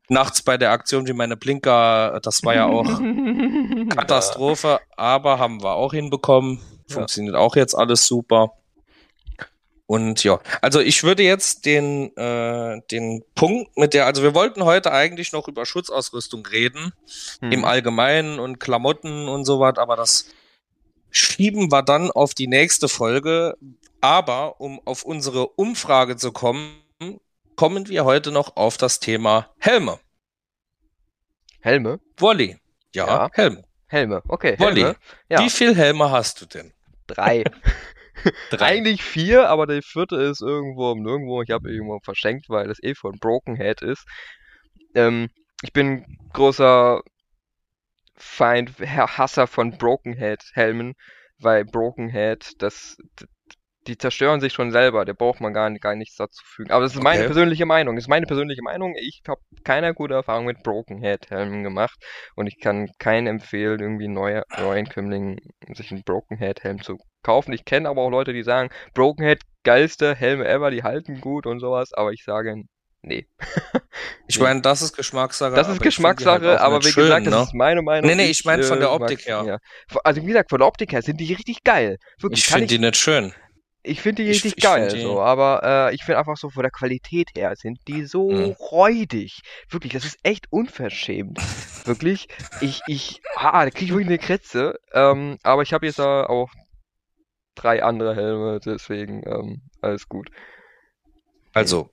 nachts 0.09 0.43
bei 0.43 0.59
der 0.59 0.73
Aktion 0.73 1.07
wie 1.07 1.13
meine 1.13 1.37
Blinker. 1.37 2.21
Das 2.23 2.45
war 2.45 2.55
ja 2.55 2.67
auch 2.67 2.85
Katastrophe, 3.89 4.81
aber 4.97 5.39
haben 5.39 5.63
wir 5.63 5.73
auch 5.75 5.93
hinbekommen. 5.95 6.61
Ja. 6.89 6.97
Funktioniert 6.97 7.37
auch 7.37 7.57
jetzt 7.57 7.75
alles 7.75 8.07
super. 8.07 8.53
Und 9.87 10.25
ja, 10.25 10.41
also 10.63 10.81
ich 10.81 11.03
würde 11.03 11.23
jetzt 11.23 11.67
den, 11.67 12.17
äh, 12.17 12.81
den 12.91 13.23
Punkt 13.35 13.77
mit 13.77 13.93
der, 13.93 14.07
also 14.07 14.23
wir 14.23 14.35
wollten 14.35 14.65
heute 14.65 14.93
eigentlich 14.93 15.33
noch 15.33 15.47
über 15.47 15.67
Schutzausrüstung 15.67 16.47
reden, 16.47 16.93
Hm. 17.41 17.53
im 17.53 17.65
Allgemeinen 17.65 18.39
und 18.39 18.59
Klamotten 18.61 19.29
und 19.29 19.45
so 19.45 19.61
was, 19.61 19.77
aber 19.77 19.97
das 19.97 20.27
schieben 21.11 21.71
wir 21.71 21.83
dann 21.83 22.11
auf 22.11 22.33
die 22.35 22.47
nächste 22.47 22.89
Folge. 22.89 23.57
Aber 24.01 24.61
um 24.61 24.81
auf 24.87 25.03
unsere 25.05 25.47
Umfrage 25.49 26.17
zu 26.17 26.33
kommen, 26.33 26.75
kommen 27.57 27.89
wir 27.89 28.05
heute 28.05 28.33
noch 28.33 28.57
auf 28.57 28.77
das 28.77 29.01
Thema 29.01 29.51
Helme. 29.59 29.99
Helme? 31.61 32.01
Wolli. 32.19 32.59
Ja, 32.95 33.07
Ja. 33.07 33.31
Helme. 33.33 33.65
Helme, 33.87 34.23
okay. 34.29 34.57
Wolli. 34.59 34.93
Ja, 35.29 35.41
Wie 35.41 35.51
viel 35.51 35.75
Helme 35.77 36.11
hast 36.11 36.41
du 36.41 36.47
denn? 36.47 36.73
drei. 37.07 37.45
Eigentlich 38.59 39.03
vier, 39.03 39.49
aber 39.49 39.67
der 39.67 39.83
vierte 39.83 40.17
ist 40.17 40.41
irgendwo 40.41 40.93
um 40.93 41.03
nirgendwo. 41.03 41.43
Ich 41.43 41.51
habe 41.51 41.71
irgendwo 41.71 41.99
verschenkt, 42.01 42.49
weil 42.49 42.69
das 42.69 42.83
eh 42.83 42.95
von 42.95 43.19
Broken 43.19 43.57
Head 43.57 43.83
ist. 43.83 44.05
Ähm, 44.95 45.29
ich 45.63 45.73
bin 45.73 46.05
großer 46.33 47.03
Feind, 48.17 48.79
Herr 48.79 49.19
Hasser 49.19 49.47
von 49.47 49.77
Broken 49.77 50.15
Head 50.15 50.43
Helmen, 50.53 50.95
weil 51.39 51.65
Broken 51.65 52.09
Head, 52.09 52.53
das, 52.59 52.97
die 53.87 53.99
zerstören 53.99 54.41
sich 54.41 54.53
schon 54.53 54.71
selber. 54.73 55.05
Der 55.05 55.15
braucht 55.15 55.41
man 55.41 55.53
gar, 55.53 55.71
gar 55.79 55.95
nichts 55.95 56.17
dazu 56.17 56.43
fügen. 56.45 56.71
Aber 56.71 56.83
das 56.83 56.95
ist 56.95 57.03
meine 57.03 57.21
Okay. 57.21 57.27
persönliche 57.27 57.67
Meinung. 57.67 57.97
Das 57.97 58.05
ist 58.05 58.09
meine 58.09 58.27
persönliche 58.27 58.63
Meinung. 58.63 58.95
Ich 58.99 59.23
habe 59.29 59.41
keine 59.65 59.95
gute 59.95 60.15
Erfahrung 60.15 60.47
mit 60.47 60.63
Broken 60.63 60.99
Head 60.99 61.31
Helmen 61.31 61.63
gemacht 61.63 61.99
und 62.37 62.47
ich 62.47 62.59
kann 62.61 62.91
keinen 62.99 63.27
empfehlen, 63.27 63.81
irgendwie 63.81 64.09
neue, 64.09 64.43
Neueinkömmlingen 64.59 65.39
sich 65.75 65.91
einen 65.91 66.03
Broken 66.03 66.39
Head 66.39 66.63
Helm 66.65 66.83
zu 66.83 66.99
kaufen. 67.23 67.53
Ich 67.53 67.65
kenne 67.65 67.89
aber 67.89 68.03
auch 68.03 68.11
Leute, 68.11 68.33
die 68.33 68.43
sagen, 68.43 68.71
Broken 68.95 69.25
Head 69.25 69.43
geilste 69.65 70.15
Helme 70.15 70.47
ever, 70.47 70.71
die 70.71 70.83
halten 70.83 71.21
gut 71.21 71.47
und 71.47 71.59
sowas, 71.61 71.93
aber 71.95 72.13
ich 72.13 72.23
sage, 72.25 72.63
nee. 73.03 73.27
Ich 74.27 74.41
meine, 74.41 74.61
das 74.63 74.83
ist 74.83 74.97
Geschmackssache. 74.97 75.55
Das 75.55 75.69
ist 75.69 75.79
die 75.81 75.85
Geschmackssache, 75.85 76.47
halt 76.49 76.61
aber 76.61 76.81
wie 76.83 76.89
schön, 76.89 77.05
gesagt, 77.05 77.25
ne? 77.27 77.31
das 77.31 77.49
ist 77.49 77.55
meine 77.55 77.83
Meinung. 77.83 78.09
Nee, 78.09 78.17
nee, 78.17 78.31
ich 78.31 78.45
mein 78.45 78.63
von 78.63 78.81
der 78.81 78.89
mag- 78.89 79.03
Optik 79.03 79.27
her. 79.27 79.45
ja. 79.47 79.59
Also 80.03 80.23
wie 80.23 80.27
gesagt, 80.27 80.51
von 80.51 80.59
der 80.59 80.67
Optik 80.67 80.93
her 80.93 81.03
sind 81.03 81.19
die 81.21 81.33
richtig 81.33 81.63
geil. 81.63 81.99
Wirklich, 82.21 82.41
Ich 82.41 82.47
finde 82.47 82.67
die 82.67 82.79
nicht 82.79 82.97
schön. 82.97 83.33
Ich 83.85 84.01
finde 84.01 84.23
die 84.25 84.31
ich- 84.31 84.37
richtig 84.45 84.55
ich 84.57 84.63
geil, 84.65 84.89
die- 84.93 85.01
so, 85.03 85.21
aber 85.21 85.63
äh, 85.91 85.95
ich 85.95 86.03
finde 86.05 86.19
einfach 86.19 86.37
so 86.37 86.51
von 86.51 86.63
der 86.63 86.71
Qualität 86.73 87.29
her 87.37 87.55
sind 87.57 87.79
die 87.87 88.05
so 88.05 88.31
Mhm. 88.31 88.53
räudig. 88.53 89.41
Wirklich, 89.69 89.93
das 89.93 90.05
ist 90.05 90.19
echt 90.23 90.47
unverschämt. 90.51 91.39
wirklich, 91.87 92.29
ich, 92.61 92.81
ich, 92.87 93.21
ah, 93.37 93.65
da 93.65 93.71
kriege 93.71 93.85
ich 93.85 93.91
wirklich 93.93 94.09
eine 94.09 94.19
Kretze. 94.19 94.79
Ähm, 94.93 95.39
aber 95.43 95.63
ich 95.63 95.73
habe 95.73 95.87
jetzt 95.87 95.99
da 95.99 96.25
auch 96.25 96.51
drei 97.55 97.83
andere 97.85 98.17
Helme, 98.17 98.59
deswegen 98.65 99.23
ähm, 99.27 99.63
alles 99.81 100.09
gut. 100.09 100.31
Also, 101.53 101.91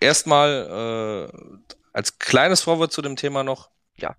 erstmal 0.00 1.28
äh, 1.30 1.58
als 1.92 2.18
kleines 2.18 2.62
Vorwort 2.62 2.92
zu 2.92 3.02
dem 3.02 3.16
Thema 3.16 3.42
noch. 3.44 3.70
Ja. 3.98 4.16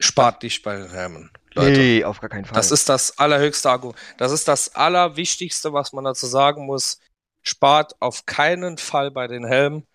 Spart 0.00 0.42
nicht 0.42 0.62
bei 0.62 0.76
den 0.76 0.90
Helmen, 0.90 1.30
Leute. 1.58 1.78
Nee, 1.78 2.04
auf 2.04 2.20
gar 2.20 2.30
keinen 2.30 2.44
Fall. 2.44 2.54
Das 2.54 2.70
ist 2.70 2.88
das 2.88 3.18
allerhöchste 3.18 3.70
Argument. 3.70 3.98
Das 4.16 4.32
ist 4.32 4.48
das 4.48 4.74
Allerwichtigste, 4.74 5.72
was 5.72 5.92
man 5.92 6.04
dazu 6.04 6.26
sagen 6.26 6.66
muss. 6.66 6.98
Spart 7.42 7.94
auf 8.00 8.26
keinen 8.26 8.78
Fall 8.78 9.10
bei 9.10 9.26
den 9.26 9.44
Helmen. 9.44 9.86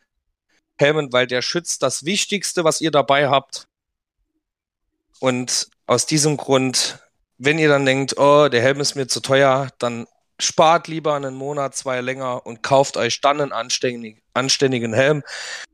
Helmen, 0.77 1.13
weil 1.13 1.27
der 1.27 1.41
schützt 1.41 1.83
das 1.83 2.05
Wichtigste, 2.05 2.63
was 2.63 2.81
ihr 2.81 2.91
dabei 2.91 3.29
habt. 3.29 3.67
Und 5.19 5.69
aus 5.85 6.05
diesem 6.05 6.37
Grund, 6.37 6.99
wenn 7.37 7.59
ihr 7.59 7.69
dann 7.69 7.85
denkt, 7.85 8.17
oh, 8.17 8.49
der 8.49 8.61
Helm 8.61 8.79
ist 8.79 8.95
mir 8.95 9.07
zu 9.07 9.21
teuer, 9.21 9.69
dann 9.79 10.07
spart 10.39 10.87
lieber 10.87 11.15
einen 11.15 11.35
Monat, 11.35 11.75
zwei 11.75 12.01
länger 12.01 12.45
und 12.45 12.63
kauft 12.63 12.97
euch 12.97 13.21
dann 13.21 13.39
einen 13.39 13.51
anständig, 13.51 14.21
anständigen 14.33 14.93
Helm. 14.93 15.23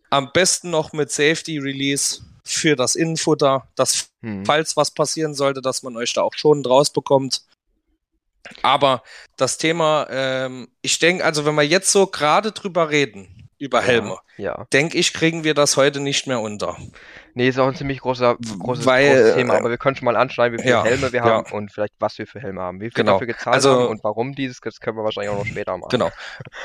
Am 0.09 0.31
besten 0.31 0.69
noch 0.69 0.93
mit 0.93 1.11
Safety 1.11 1.59
Release 1.59 2.21
für 2.43 2.75
das 2.75 2.95
Innenfutter, 2.95 3.67
dass 3.75 4.09
Hm. 4.21 4.45
falls 4.45 4.75
was 4.77 4.91
passieren 4.91 5.33
sollte, 5.33 5.61
dass 5.61 5.81
man 5.83 5.95
euch 5.95 6.13
da 6.13 6.21
auch 6.23 6.33
schon 6.35 6.61
draus 6.63 6.89
bekommt. 6.91 7.41
Aber 8.63 9.03
das 9.37 9.57
Thema, 9.57 10.07
ähm, 10.09 10.67
ich 10.81 10.99
denke, 10.99 11.23
also 11.23 11.45
wenn 11.45 11.55
wir 11.55 11.63
jetzt 11.63 11.91
so 11.91 12.07
gerade 12.07 12.51
drüber 12.51 12.89
reden, 12.89 13.49
über 13.61 13.81
Helme, 13.81 14.17
Ja. 14.37 14.65
denke 14.71 14.97
ich, 14.97 15.13
kriegen 15.13 15.43
wir 15.43 15.53
das 15.53 15.75
heute 15.75 15.99
nicht 15.99 16.27
mehr 16.27 16.39
unter. 16.39 16.77
Nee, 17.33 17.49
ist 17.49 17.59
auch 17.59 17.67
ein 17.67 17.75
ziemlich 17.75 17.99
großer, 17.99 18.37
großes, 18.37 18.85
Weil, 18.85 19.09
großes 19.17 19.35
Thema, 19.35 19.55
äh, 19.55 19.57
aber 19.57 19.69
wir 19.69 19.77
können 19.77 19.97
schon 19.97 20.05
mal 20.05 20.15
anschneiden, 20.15 20.57
wie 20.57 20.61
viele 20.61 20.75
ja, 20.75 20.83
Helme 20.85 21.11
wir 21.11 21.19
ja. 21.19 21.25
haben 21.25 21.51
und 21.51 21.69
vielleicht 21.71 21.93
was 21.99 22.17
wir 22.17 22.25
für 22.25 22.39
Helme 22.39 22.61
haben. 22.61 22.79
Wie 22.79 22.85
viel 22.85 22.93
Genau. 22.93 23.13
dafür 23.13 23.27
gezahlt 23.27 23.55
Also- 23.55 23.71
haben 23.71 23.87
und 23.87 24.03
warum 24.05 24.33
dieses, 24.33 24.61
das 24.61 24.79
können 24.79 24.95
wir 24.97 25.03
wahrscheinlich 25.03 25.31
auch 25.33 25.39
noch 25.39 25.45
später 25.45 25.77
machen. 25.77 25.89
Genau. 25.91 26.09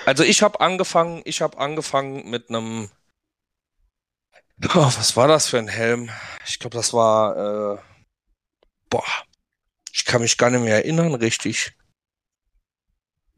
Also 0.06 0.22
ich 0.22 0.42
habe 0.42 0.60
angefangen, 0.60 1.22
ich 1.24 1.42
habe 1.42 1.58
angefangen 1.58 2.30
mit 2.30 2.48
einem, 2.48 2.88
oh, 4.62 4.92
was 4.96 5.16
war 5.16 5.28
das 5.28 5.48
für 5.48 5.58
ein 5.58 5.68
Helm? 5.68 6.10
Ich 6.46 6.58
glaube, 6.58 6.76
das 6.76 6.92
war, 6.92 7.76
äh, 7.76 7.78
boah, 8.90 9.04
ich 9.92 10.04
kann 10.04 10.22
mich 10.22 10.36
gar 10.36 10.50
nicht 10.50 10.62
mehr 10.62 10.76
erinnern, 10.76 11.14
richtig. 11.14 11.76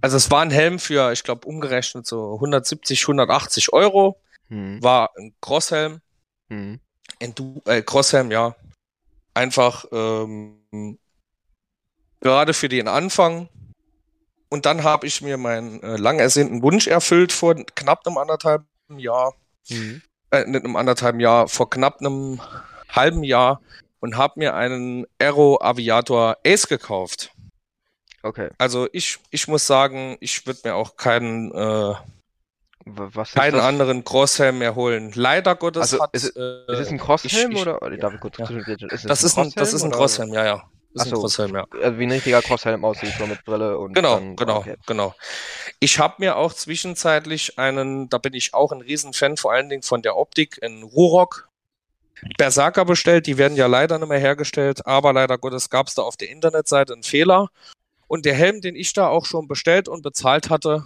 Also 0.01 0.17
es 0.17 0.31
war 0.31 0.43
ein 0.43 0.51
Helm 0.51 0.79
für, 0.79 1.13
ich 1.13 1.23
glaube, 1.23 1.47
umgerechnet 1.47 2.07
so 2.07 2.35
170, 2.35 3.03
180 3.03 3.73
Euro. 3.73 4.21
Hm. 4.49 4.83
War 4.83 5.11
ein 5.17 5.35
Crosshelm. 5.41 6.01
Hm. 6.49 6.81
Endu 7.19 7.61
äh, 7.65 7.83
Crosshelm, 7.83 8.31
ja. 8.31 8.55
Einfach 9.35 9.85
ähm, 9.93 10.99
gerade 12.21 12.55
für 12.55 12.69
den 12.69 12.89
Anfang. 12.89 13.49
Und 14.49 14.67
dann 14.67 14.85
habe 14.85 15.07
ich 15.07 15.23
mir 15.23 15.39
meinen 15.39 15.83
äh, 15.83 15.97
lang 15.97 16.19
ersehnten 16.19 16.63
Wunsch 16.63 16.87
erfüllt 16.87 17.33
vor 17.33 17.55
knapp 17.55 18.07
einem 18.07 18.19
anderthalb 18.19 18.65
Jahr, 18.97 19.35
Hm. 19.69 20.03
Äh, 20.31 20.45
nicht 20.47 20.65
einem 20.65 20.77
anderthalb 20.77 21.21
Jahr, 21.21 21.49
vor 21.49 21.71
knapp 21.71 22.01
einem 22.01 22.41
halben 22.91 23.23
Jahr 23.25 23.61
und 24.01 24.17
habe 24.17 24.35
mir 24.37 24.55
einen 24.55 25.07
Aero 25.19 25.59
Aviator 25.63 26.37
Ace 26.47 26.67
gekauft. 26.69 27.31
Okay. 28.23 28.51
Also 28.59 28.89
ich, 28.93 29.19
ich 29.31 29.47
muss 29.49 29.67
sagen, 29.67 30.17
ich 30.21 30.47
würde 30.47 30.61
mir 30.65 30.75
auch 30.75 30.97
keinen, 30.97 31.53
äh, 31.53 31.95
keinen 33.35 33.61
anderen 33.61 34.05
Crosshelm 34.05 34.59
mehr 34.59 34.75
holen. 34.75 35.13
Leider 35.15 35.55
Gottes 35.57 35.83
Also, 35.83 36.03
hat 36.03 36.11
ist 36.13 36.25
es- 36.25 36.37
äh, 36.37 36.73
Ist 36.73 36.79
es 36.81 36.89
ein 36.91 36.99
Crosshelm 36.99 37.51
ich- 37.53 37.57
ich- 37.57 37.63
oder? 37.63 37.83
oder 37.83 37.97
darf 37.97 38.15
ich 38.15 38.21
kurz 38.21 38.39
ja. 38.39 38.47
ist 38.49 39.09
das 39.09 39.23
ist 39.25 39.39
ein, 39.39 39.53
das 39.55 39.73
ist 39.73 39.83
ein 39.83 39.89
oder- 39.89 39.97
Crosshelm, 39.99 40.33
ja, 40.33 40.45
ja. 40.45 40.63
Ist 40.97 41.07
ein 41.07 41.11
so. 41.11 41.21
Crosshelm, 41.21 41.55
ja. 41.55 41.67
Also 41.83 41.99
wie 41.99 42.05
ein 42.05 42.13
richtiger 42.13 42.43
Crosshelm 42.43 42.85
aussieht, 42.85 43.13
so 43.19 43.27
mit 43.27 43.45
Brille 43.45 43.79
und 43.79 43.95
Genau, 43.95 44.15
dann, 44.15 44.37
genau, 44.37 44.59
okay. 44.59 44.77
genau. 44.87 45.15
Ich 45.79 45.99
habe 45.99 46.15
mir 46.19 46.37
auch 46.37 46.53
zwischenzeitlich 46.53 47.59
einen, 47.59 48.09
da 48.09 48.19
bin 48.19 48.33
ich 48.35 48.55
auch 48.55 48.73
ein 48.73 48.81
Riesenfan, 48.81 49.37
vor 49.37 49.53
allen 49.53 49.69
Dingen 49.69 49.83
von 49.83 50.03
der 50.03 50.17
Optik, 50.17 50.59
in 50.63 50.83
Rurock 50.83 51.49
Berserker 52.39 52.85
bestellt. 52.85 53.27
Die 53.27 53.37
werden 53.37 53.57
ja 53.57 53.67
leider 53.67 53.99
nicht 53.99 54.09
mehr 54.09 54.19
hergestellt, 54.19 54.87
aber 54.87 55.13
leider 55.13 55.37
Gottes 55.39 55.69
gab 55.71 55.89
es 55.89 55.95
da 55.95 56.03
auf 56.03 56.17
der 56.17 56.31
Internetseite 56.31 56.95
einen 56.95 57.03
Fehler. 57.03 57.49
Und 58.09 58.25
der 58.25 58.35
Helm, 58.35 58.61
den 58.61 58.77
ich 58.77 58.93
da 58.93 59.09
auch 59.09 59.27
schon 59.27 59.49
bestellt 59.49 59.89
und 59.89 60.03
bezahlt 60.03 60.49
hatte, 60.49 60.85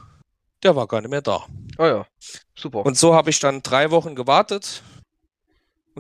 der 0.63 0.75
war 0.75 0.87
gar 0.87 1.01
nicht 1.01 1.11
mehr 1.11 1.23
da. 1.23 1.45
Oh 1.79 1.85
ja, 1.85 2.07
super. 2.55 2.85
Und 2.85 2.99
so 2.99 3.15
habe 3.15 3.31
ich 3.31 3.39
dann 3.41 3.63
drei 3.63 3.91
Wochen 3.91 4.15
gewartet. 4.15 4.83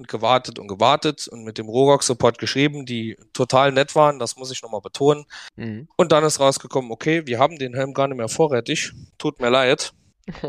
Und 0.01 0.09
gewartet 0.09 0.59
und 0.59 0.67
gewartet 0.67 1.29
und 1.29 1.45
mit 1.45 1.59
dem 1.59 1.69
Rogok-Support 1.69 2.39
geschrieben, 2.39 2.87
die 2.87 3.19
total 3.35 3.71
nett 3.71 3.95
waren, 3.95 4.19
das 4.19 4.37
muss 4.37 4.51
ich 4.51 4.63
nochmal 4.63 4.81
betonen. 4.81 5.27
Mhm. 5.57 5.89
Und 5.97 6.13
dann 6.13 6.25
ist 6.25 6.41
rausgekommen, 6.41 6.91
okay, 6.91 7.27
wir 7.27 7.39
haben 7.39 7.59
den 7.59 7.75
Helm 7.75 7.93
gar 7.93 8.09
nicht 8.09 8.17
mehr 8.17 8.29
vorrätig, 8.29 8.93
tut 9.19 9.41
mir 9.41 9.51
leid. 9.51 9.93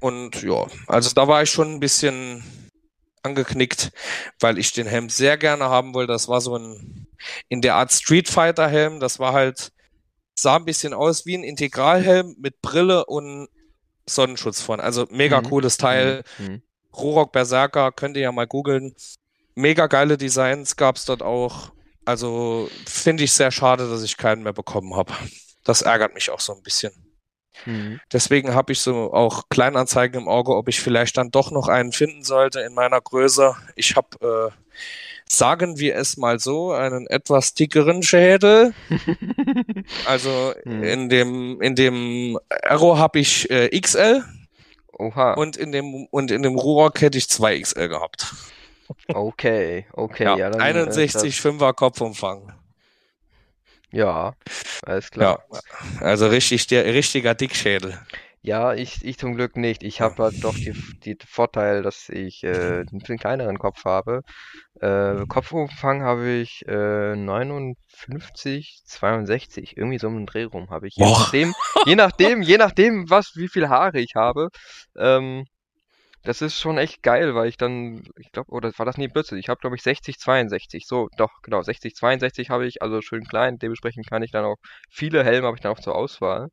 und 0.00 0.42
ja, 0.42 0.66
also 0.86 1.10
da 1.12 1.26
war 1.26 1.42
ich 1.42 1.50
schon 1.50 1.74
ein 1.74 1.80
bisschen 1.80 2.44
angeknickt, 3.22 3.90
weil 4.38 4.56
ich 4.56 4.72
den 4.72 4.86
Helm 4.86 5.08
sehr 5.08 5.36
gerne 5.36 5.64
haben 5.64 5.92
wollte. 5.92 6.12
Das 6.12 6.28
war 6.28 6.40
so 6.40 6.56
ein 6.56 7.08
in 7.48 7.60
der 7.60 7.74
Art 7.74 7.92
Street 7.92 8.28
Fighter 8.28 8.68
Helm. 8.68 9.00
Das 9.00 9.18
war 9.18 9.32
halt 9.32 9.72
sah 10.38 10.56
ein 10.56 10.64
bisschen 10.64 10.94
aus 10.94 11.26
wie 11.26 11.36
ein 11.36 11.44
Integralhelm 11.44 12.36
mit 12.38 12.62
Brille 12.62 13.04
und 13.04 13.48
Sonnenschutz 14.08 14.62
vorne. 14.62 14.82
Also 14.82 15.06
mega 15.10 15.40
mhm. 15.40 15.46
cooles 15.46 15.76
Teil. 15.76 16.22
Mhm. 16.38 16.62
Rorok 16.96 17.32
Berserker, 17.32 17.92
könnt 17.92 18.16
ihr 18.16 18.24
ja 18.24 18.32
mal 18.32 18.46
googeln. 18.46 18.94
Mega 19.54 19.86
geile 19.86 20.16
Designs 20.16 20.76
gab 20.76 20.96
es 20.96 21.04
dort 21.04 21.22
auch. 21.22 21.72
Also 22.04 22.68
finde 22.86 23.24
ich 23.24 23.32
sehr 23.32 23.50
schade, 23.50 23.88
dass 23.88 24.02
ich 24.02 24.16
keinen 24.16 24.42
mehr 24.42 24.52
bekommen 24.52 24.96
habe. 24.96 25.12
Das 25.64 25.82
ärgert 25.82 26.14
mich 26.14 26.30
auch 26.30 26.40
so 26.40 26.54
ein 26.54 26.62
bisschen. 26.62 26.92
Mhm. 27.66 28.00
Deswegen 28.12 28.54
habe 28.54 28.72
ich 28.72 28.80
so 28.80 29.12
auch 29.12 29.44
Kleinanzeigen 29.50 30.22
im 30.22 30.28
Auge, 30.28 30.54
ob 30.56 30.68
ich 30.68 30.80
vielleicht 30.80 31.16
dann 31.16 31.30
doch 31.30 31.50
noch 31.50 31.68
einen 31.68 31.92
finden 31.92 32.24
sollte 32.24 32.60
in 32.60 32.74
meiner 32.74 33.00
Größe. 33.00 33.54
Ich 33.76 33.96
habe, 33.96 34.50
äh, 34.50 34.72
sagen 35.28 35.78
wir 35.78 35.96
es 35.96 36.16
mal 36.16 36.38
so, 36.38 36.72
einen 36.72 37.06
etwas 37.06 37.54
dickeren 37.54 38.02
Schädel. 38.02 38.74
also 40.06 40.54
mhm. 40.64 40.82
in 40.82 41.08
dem 41.08 41.60
in 41.60 41.74
dem 41.74 42.38
Arrow 42.62 42.98
habe 42.98 43.18
ich 43.18 43.50
äh, 43.50 43.78
XL. 43.78 44.24
Oha. 44.98 45.34
Und 45.34 45.56
in 45.56 45.72
dem 45.72 46.06
und 46.10 46.30
in 46.30 46.42
dem 46.42 46.56
Rurock 46.56 47.00
hätte 47.00 47.18
ich 47.18 47.28
2 47.28 47.60
XL 47.60 47.88
gehabt. 47.88 48.34
Okay, 49.06 49.86
okay. 49.92 50.24
Ja, 50.24 50.36
ja 50.36 50.50
dann, 50.50 50.60
61 50.60 51.44
äh, 51.44 51.48
5er 51.48 51.72
Kopfumfang. 51.74 52.52
Ja, 53.92 54.34
alles 54.84 55.10
klar. 55.10 55.44
Ja, 55.52 55.60
also 56.00 56.28
richtig, 56.28 56.66
der 56.68 56.84
richtiger 56.86 57.34
Dickschädel. 57.34 57.98
Ja, 58.42 58.72
ich, 58.72 59.04
ich 59.04 59.18
zum 59.18 59.34
Glück 59.34 59.56
nicht. 59.56 59.82
Ich 59.82 60.00
habe 60.00 60.22
halt 60.22 60.36
doch 60.40 60.56
die, 60.56 60.72
die 61.04 61.16
Vorteil, 61.26 61.82
dass 61.82 62.08
ich 62.08 62.42
äh, 62.42 62.80
einen 62.80 62.98
bisschen 62.98 63.18
kleineren 63.18 63.58
Kopf 63.58 63.84
habe. 63.84 64.22
Äh, 64.80 65.26
Kopfumfang 65.28 66.02
habe 66.02 66.28
ich 66.30 66.62
äh, 66.66 67.16
59, 67.16 68.80
62, 68.86 69.76
irgendwie 69.76 69.98
so 69.98 70.08
einen 70.08 70.24
Dreh 70.24 70.44
rum 70.44 70.70
habe 70.70 70.88
ich. 70.88 70.96
Je 70.96 71.04
nachdem, 71.04 71.52
je 71.86 71.96
nachdem, 71.96 72.42
je 72.42 72.56
nachdem, 72.56 73.10
was, 73.10 73.32
wie 73.36 73.48
viel 73.48 73.68
Haare 73.68 74.00
ich 74.00 74.14
habe. 74.14 74.48
Ähm, 74.96 75.44
das 76.22 76.42
ist 76.42 76.58
schon 76.60 76.78
echt 76.78 77.02
geil, 77.02 77.34
weil 77.34 77.48
ich 77.48 77.56
dann, 77.56 78.02
ich 78.18 78.30
glaube, 78.32 78.50
oder 78.52 78.72
war 78.78 78.86
das 78.86 78.98
nie 78.98 79.08
Blödsinn? 79.08 79.38
Ich 79.38 79.48
habe, 79.48 79.60
glaube 79.60 79.76
ich, 79.76 79.82
60, 79.82 80.18
62. 80.18 80.86
So, 80.86 81.08
doch, 81.16 81.30
genau, 81.42 81.62
60, 81.62 81.94
62 81.94 82.50
habe 82.50 82.66
ich, 82.66 82.82
also 82.82 83.00
schön 83.02 83.24
klein. 83.24 83.58
Dementsprechend 83.58 84.06
kann 84.08 84.22
ich 84.22 84.30
dann 84.30 84.44
auch, 84.44 84.56
viele 84.90 85.24
Helme 85.24 85.46
habe 85.46 85.56
ich 85.56 85.62
dann 85.62 85.72
auch 85.72 85.80
zur 85.80 85.94
Auswahl. 85.94 86.48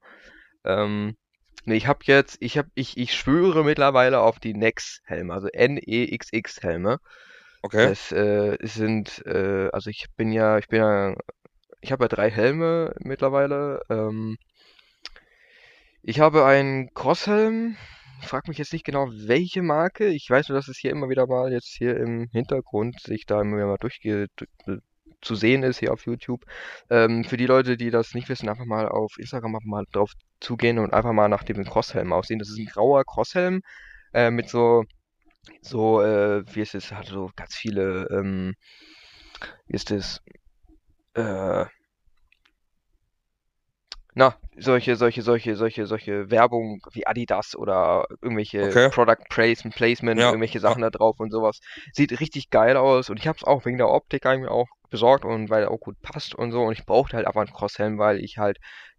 Ähm, 0.65 1.15
nee, 1.65 1.75
ich 1.75 1.88
habe 1.88 1.99
jetzt, 2.03 2.38
ich 2.39 2.57
habe, 2.57 2.69
ich, 2.75 2.97
ich 2.97 3.13
schwöre 3.13 3.63
mittlerweile 3.63 4.19
auf 4.21 4.39
die 4.39 4.53
Nex-Helme, 4.53 5.34
also 5.34 5.47
N-E-X-X-Helme. 5.47 6.99
Okay. 7.61 7.89
Das 7.89 8.11
äh, 8.11 8.57
sind, 8.61 9.25
äh, 9.25 9.69
also 9.73 9.89
ich 9.89 10.05
bin 10.15 10.31
ja, 10.31 10.57
ich 10.57 10.67
bin 10.67 10.79
ja, 10.79 11.15
ich 11.81 11.91
habe 11.91 12.05
ja 12.05 12.07
drei 12.07 12.29
Helme 12.29 12.93
mittlerweile. 12.99 13.81
Ähm, 13.89 14.38
ich 16.01 16.19
habe 16.19 16.45
einen 16.45 16.93
Crosshelm, 16.93 17.75
frag 18.21 18.47
mich 18.47 18.57
jetzt 18.57 18.73
nicht 18.73 18.85
genau, 18.85 19.09
welche 19.11 19.61
Marke. 19.61 20.07
Ich 20.07 20.29
weiß 20.29 20.49
nur, 20.49 20.57
dass 20.57 20.69
es 20.69 20.77
hier 20.77 20.91
immer 20.91 21.09
wieder 21.09 21.27
mal 21.27 21.51
jetzt 21.51 21.75
hier 21.77 21.97
im 21.97 22.29
Hintergrund 22.31 23.01
sich 23.01 23.25
da 23.25 23.41
immer 23.41 23.57
wieder 23.57 23.67
mal 23.67 23.77
durchge 23.77 24.27
zu 25.22 25.35
sehen 25.35 25.64
ist 25.64 25.80
hier 25.80 25.94
auf 25.94 26.06
YouTube. 26.06 26.44
Ähm, 26.89 27.23
für 27.23 27.38
die 27.38 27.45
Leute, 27.45 27.77
die 27.77 27.89
das 27.89 28.14
nicht 28.14 28.30
wissen, 28.30 28.49
einfach 28.49 28.65
mal 28.65 28.88
auf 28.88 29.18
Instagram 29.18 29.56
einfach 29.56 29.68
mal 29.68 29.85
drauf 29.91 30.11
zugehen 30.39 30.80
und 30.80 30.94
einfach 30.94 31.14
mal 31.14 31.30
nach 31.30 31.44
dem 31.44 31.64
Crosshelm 31.65 32.14
aussehen. 32.14 32.39
Das 32.39 32.49
ist 32.49 32.60
ein 32.60 32.65
grauer 32.65 33.03
Crosshelm 33.06 33.61
äh, 34.14 34.31
mit 34.31 34.49
so 34.49 34.84
so 35.61 36.02
äh, 36.02 36.44
wie 36.53 36.61
ist 36.61 36.76
es 36.76 36.91
hat 36.91 37.06
so 37.06 37.31
ganz 37.35 37.56
viele 37.56 38.07
ähm, 38.11 38.53
wie 39.68 39.76
ist 39.76 39.91
es 39.91 40.22
äh, 41.14 41.65
na, 44.19 44.35
solche, 44.57 44.95
solche, 44.95 45.22
solche, 45.22 45.56
solche, 45.56 45.85
solche 45.85 46.31
Werbung 46.31 46.81
wie 46.91 47.06
Adidas 47.06 47.56
oder 47.56 48.07
irgendwelche 48.19 48.65
okay. 48.65 48.89
Product 48.89 49.23
Placement, 49.30 49.76
Placement, 49.76 50.19
ja. 50.19 50.30
irgendwelche 50.30 50.60
Sachen 50.60 50.81
da 50.81 50.89
drauf 50.89 51.19
und 51.19 51.30
sowas. 51.30 51.60
Sieht 51.94 52.19
richtig 52.19 52.49
geil 52.49 52.77
aus 52.77 53.11
und 53.11 53.19
ich 53.19 53.27
habe 53.27 53.38
es 53.38 53.44
auch 53.44 53.65
wegen 53.65 53.77
der 53.77 53.89
Optik 53.89 54.26
eigentlich 54.26 54.49
auch 54.49 54.65
besorgt 54.89 55.26
und 55.26 55.49
weil 55.49 55.64
er 55.64 55.72
auch 55.72 55.80
gut 55.80 55.99
passt 56.01 56.35
und 56.35 56.51
so 56.51 56.64
und 56.64 56.73
ich 56.73 56.85
brauchte 56.85 57.18
halt 57.18 57.27
einfach 57.27 57.41
einen 57.41 57.53
Crosshelm, 57.53 57.97
weil 57.97 58.23
ich 58.23 58.38
halt 58.38 58.57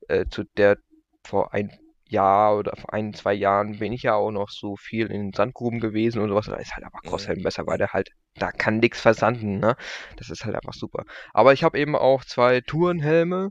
äh, 0.08 0.26
zu 0.26 0.44
der 0.56 0.76
vor 1.24 1.52
ein 1.54 1.70
Jahr 2.10 2.56
oder 2.56 2.74
vor 2.76 2.92
ein, 2.92 3.12
zwei 3.14 3.34
Jahren 3.34 3.78
bin 3.78 3.92
ich 3.92 4.02
ja 4.02 4.14
auch 4.14 4.30
noch 4.30 4.48
so 4.50 4.76
viel 4.76 5.08
in 5.08 5.32
Sandgruben 5.32 5.80
gewesen 5.80 6.20
und 6.20 6.28
sowas. 6.30 6.46
Da 6.46 6.56
ist 6.56 6.74
halt 6.74 6.84
einfach 6.84 7.02
Crosshelm 7.02 7.42
besser, 7.42 7.66
weil 7.66 7.78
der 7.78 7.92
halt, 7.92 8.10
da 8.36 8.50
kann 8.50 8.78
nix 8.78 9.00
versanden, 9.00 9.58
ne? 9.58 9.76
Das 10.16 10.30
ist 10.30 10.44
halt 10.44 10.54
einfach 10.56 10.72
super. 10.72 11.04
Aber 11.34 11.52
ich 11.52 11.64
habe 11.64 11.78
eben 11.78 11.94
auch 11.96 12.24
zwei 12.24 12.60
Tourenhelme. 12.62 13.50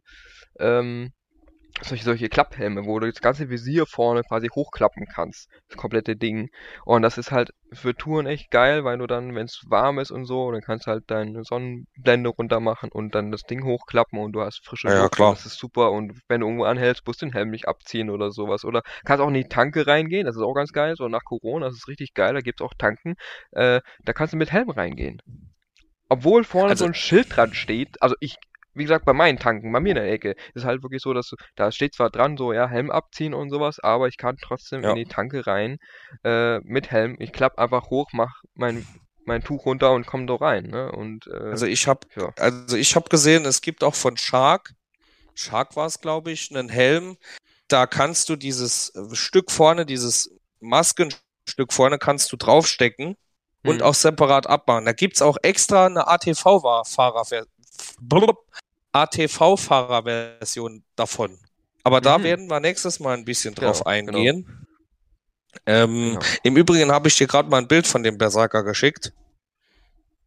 Ähm, 0.59 1.11
solche, 1.81 2.03
solche 2.03 2.29
Klapphelme, 2.29 2.85
wo 2.85 2.99
du 2.99 3.09
das 3.11 3.21
ganze 3.21 3.49
Visier 3.49 3.85
vorne 3.85 4.23
quasi 4.23 4.49
hochklappen 4.49 5.05
kannst. 5.05 5.49
Das 5.69 5.77
komplette 5.77 6.15
Ding. 6.15 6.49
Und 6.85 7.01
das 7.01 7.17
ist 7.17 7.31
halt 7.31 7.51
für 7.71 7.95
Touren 7.95 8.25
echt 8.25 8.51
geil, 8.51 8.83
weil 8.83 8.97
du 8.97 9.07
dann, 9.07 9.35
wenn 9.35 9.45
es 9.45 9.63
warm 9.67 9.99
ist 9.99 10.11
und 10.11 10.25
so, 10.25 10.51
dann 10.51 10.61
kannst 10.61 10.87
du 10.87 10.91
halt 10.91 11.03
deine 11.07 11.43
Sonnenblende 11.43 12.29
runter 12.29 12.59
machen 12.59 12.89
und 12.91 13.15
dann 13.15 13.31
das 13.31 13.43
Ding 13.43 13.63
hochklappen 13.63 14.19
und 14.19 14.31
du 14.33 14.41
hast 14.41 14.65
frische 14.65 14.87
ja, 14.87 15.01
Luft. 15.01 15.15
Klar. 15.15 15.31
Das 15.31 15.45
ist 15.45 15.57
super. 15.57 15.91
Und 15.91 16.19
wenn 16.27 16.41
du 16.41 16.47
irgendwo 16.47 16.65
anhältst, 16.65 17.05
musst 17.05 17.21
du 17.21 17.27
den 17.27 17.33
Helm 17.33 17.49
nicht 17.49 17.67
abziehen 17.67 18.09
oder 18.09 18.31
sowas. 18.31 18.65
Oder 18.65 18.81
kannst 19.05 19.21
auch 19.21 19.27
in 19.27 19.33
die 19.33 19.47
Tanke 19.47 19.87
reingehen, 19.87 20.25
das 20.25 20.35
ist 20.35 20.41
auch 20.41 20.55
ganz 20.55 20.71
geil. 20.71 20.95
So 20.95 21.07
nach 21.07 21.23
Corona, 21.23 21.67
das 21.67 21.75
ist 21.75 21.87
richtig 21.87 22.13
geil, 22.13 22.33
da 22.33 22.41
gibt's 22.41 22.61
auch 22.61 22.73
Tanken. 22.77 23.15
Äh, 23.51 23.81
da 24.03 24.13
kannst 24.13 24.33
du 24.33 24.37
mit 24.37 24.51
Helm 24.51 24.69
reingehen. 24.69 25.21
Obwohl 26.09 26.43
vorne 26.43 26.69
also, 26.69 26.85
so 26.85 26.89
ein 26.89 26.93
Schild 26.93 27.35
dran 27.35 27.53
steht, 27.53 28.01
also 28.01 28.15
ich 28.21 28.37
wie 28.77 28.83
gesagt, 28.83 29.05
bei 29.05 29.13
meinen 29.13 29.39
Tanken, 29.39 29.71
bei 29.71 29.79
mir 29.79 29.89
in 29.89 29.95
der 29.95 30.11
Ecke, 30.11 30.35
ist 30.53 30.65
halt 30.65 30.83
wirklich 30.83 31.01
so, 31.01 31.13
dass 31.13 31.33
da 31.55 31.71
steht 31.71 31.95
zwar 31.95 32.09
dran, 32.09 32.37
so, 32.37 32.53
ja, 32.53 32.67
Helm 32.67 32.91
abziehen 32.91 33.33
und 33.33 33.49
sowas, 33.49 33.79
aber 33.79 34.07
ich 34.07 34.17
kann 34.17 34.37
trotzdem 34.41 34.83
ja. 34.83 34.91
in 34.91 34.95
die 34.95 35.05
Tanke 35.05 35.47
rein 35.47 35.77
äh, 36.23 36.59
mit 36.59 36.91
Helm. 36.91 37.15
Ich 37.19 37.31
klappe 37.31 37.57
einfach 37.57 37.89
hoch, 37.89 38.09
mach 38.13 38.41
mein 38.53 38.85
mein 39.25 39.43
Tuch 39.43 39.65
runter 39.65 39.91
und 39.91 40.07
komme 40.07 40.25
da 40.25 40.35
rein, 40.35 40.67
ne? 40.67 40.89
Und 40.89 41.27
äh, 41.27 41.49
also 41.49 41.65
ich 41.65 41.85
habe 41.87 42.07
ja. 42.15 42.31
also 42.37 42.77
ich 42.77 42.95
habe 42.95 43.09
gesehen, 43.09 43.45
es 43.45 43.59
gibt 43.59 43.83
auch 43.83 43.93
von 43.93 44.15
Shark, 44.15 44.73
Shark 45.37 45.75
war 45.75 45.85
es, 45.85 46.01
glaube 46.01 46.31
ich, 46.31 46.49
einen 46.51 46.69
Helm. 46.69 47.17
Da 47.67 47.85
kannst 47.85 48.29
du 48.29 48.35
dieses 48.35 48.95
äh, 48.95 49.15
Stück 49.15 49.51
vorne, 49.51 49.85
dieses 49.85 50.31
Maskenstück 50.59 51.71
vorne, 51.71 51.99
kannst 51.99 52.31
du 52.31 52.37
draufstecken 52.37 53.15
und 53.63 53.79
hm. 53.79 53.81
auch 53.81 53.93
separat 53.93 54.47
abbauen. 54.47 54.85
Da 54.85 54.93
gibt's 54.93 55.21
auch 55.21 55.37
extra 55.43 55.85
eine 55.85 56.07
ATV-Fahrer 56.07 57.25
ATV-Fahrerversion 58.91 60.83
davon. 60.95 61.37
Aber 61.83 62.01
da 62.01 62.17
mhm. 62.17 62.23
werden 62.23 62.47
wir 62.49 62.59
nächstes 62.59 62.99
Mal 62.99 63.17
ein 63.17 63.25
bisschen 63.25 63.55
drauf 63.55 63.81
ja, 63.85 64.01
genau. 64.01 64.17
eingehen. 64.17 64.45
Genau. 64.45 64.57
Ähm, 65.65 66.09
genau. 66.13 66.25
Im 66.43 66.57
Übrigen 66.57 66.91
habe 66.91 67.07
ich 67.07 67.17
dir 67.17 67.27
gerade 67.27 67.49
mal 67.49 67.57
ein 67.57 67.67
Bild 67.67 67.87
von 67.87 68.03
dem 68.03 68.17
Berserker 68.17 68.63
geschickt. 68.63 69.13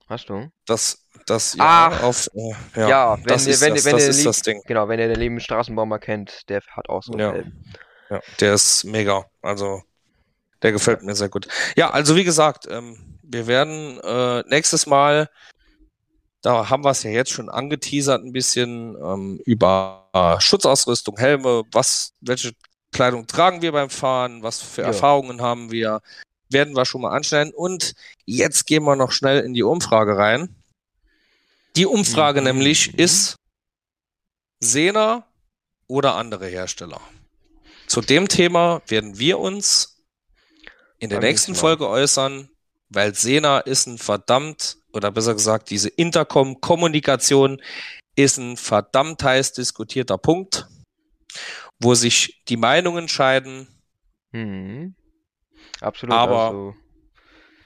Hast 0.08 0.28
du? 0.28 0.50
Das, 0.66 1.06
das, 1.26 1.54
ja, 1.54 1.90
Ach, 1.92 2.02
auf, 2.02 2.28
äh, 2.34 2.80
ja, 2.80 2.88
ja, 2.88 3.16
wenn, 3.16 3.24
das 3.24 3.46
ist, 3.46 3.60
wenn, 3.60 3.74
das, 3.74 3.84
wenn 3.84 3.92
das, 3.92 4.08
ist 4.08 4.26
das 4.26 4.42
Ding. 4.42 4.60
Genau, 4.66 4.88
wenn 4.88 4.98
ihr 4.98 5.06
den 5.06 5.20
lieben 5.20 5.38
Straßenbaumer 5.38 5.98
kennt, 5.98 6.48
der 6.48 6.62
hat 6.72 6.88
auch 6.88 7.02
so 7.02 7.12
einen 7.12 7.20
ja. 7.20 7.32
Helm. 7.32 7.64
Ja, 8.10 8.20
der 8.40 8.54
ist 8.54 8.84
mega. 8.84 9.24
Also, 9.40 9.82
der 10.62 10.72
gefällt 10.72 11.02
mir 11.02 11.14
sehr 11.14 11.28
gut. 11.28 11.46
Ja, 11.76 11.90
also 11.90 12.16
wie 12.16 12.24
gesagt, 12.24 12.66
ähm, 12.68 13.18
wir 13.22 13.46
werden 13.46 14.00
äh, 14.00 14.42
nächstes 14.48 14.86
Mal 14.86 15.30
da 16.42 16.70
haben 16.70 16.84
wir 16.84 16.90
es 16.90 17.02
ja 17.02 17.10
jetzt 17.10 17.30
schon 17.30 17.48
angeteasert 17.48 18.24
ein 18.24 18.32
bisschen 18.32 18.96
ähm, 18.96 19.40
über 19.44 20.08
äh, 20.12 20.40
Schutzausrüstung, 20.40 21.16
Helme, 21.18 21.64
was, 21.72 22.12
welche 22.20 22.52
Kleidung 22.92 23.26
tragen 23.26 23.62
wir 23.62 23.72
beim 23.72 23.90
Fahren, 23.90 24.42
was 24.42 24.60
für 24.60 24.82
ja. 24.82 24.88
Erfahrungen 24.88 25.40
haben 25.40 25.70
wir, 25.70 26.00
werden 26.48 26.74
wir 26.74 26.84
schon 26.84 27.02
mal 27.02 27.14
anstellen. 27.14 27.52
Und 27.52 27.94
jetzt 28.24 28.66
gehen 28.66 28.84
wir 28.84 28.96
noch 28.96 29.12
schnell 29.12 29.40
in 29.40 29.54
die 29.54 29.62
Umfrage 29.62 30.16
rein. 30.16 30.54
Die 31.76 31.86
Umfrage 31.86 32.40
mhm. 32.40 32.46
nämlich 32.46 32.98
ist 32.98 33.36
Sena 34.60 35.26
oder 35.86 36.16
andere 36.16 36.46
Hersteller. 36.46 37.00
Zu 37.86 38.00
dem 38.00 38.28
Thema 38.28 38.82
werden 38.86 39.18
wir 39.18 39.38
uns 39.38 39.98
in 40.98 41.10
der 41.10 41.20
nächsten 41.20 41.54
Folge 41.54 41.88
äußern, 41.88 42.50
weil 42.88 43.14
Sena 43.14 43.58
ist 43.60 43.86
ein 43.86 43.98
verdammt 43.98 44.79
oder 44.92 45.10
besser 45.10 45.34
gesagt, 45.34 45.70
diese 45.70 45.88
Intercom-Kommunikation 45.88 47.60
ist 48.16 48.38
ein 48.38 48.56
verdammt 48.56 49.22
heiß 49.22 49.52
diskutierter 49.52 50.18
Punkt, 50.18 50.66
wo 51.80 51.94
sich 51.94 52.42
die 52.48 52.56
Meinungen 52.56 53.08
scheiden. 53.08 53.68
Mhm. 54.32 54.94
Absolut. 55.80 56.14
Aber 56.14 56.48
also. 56.48 56.74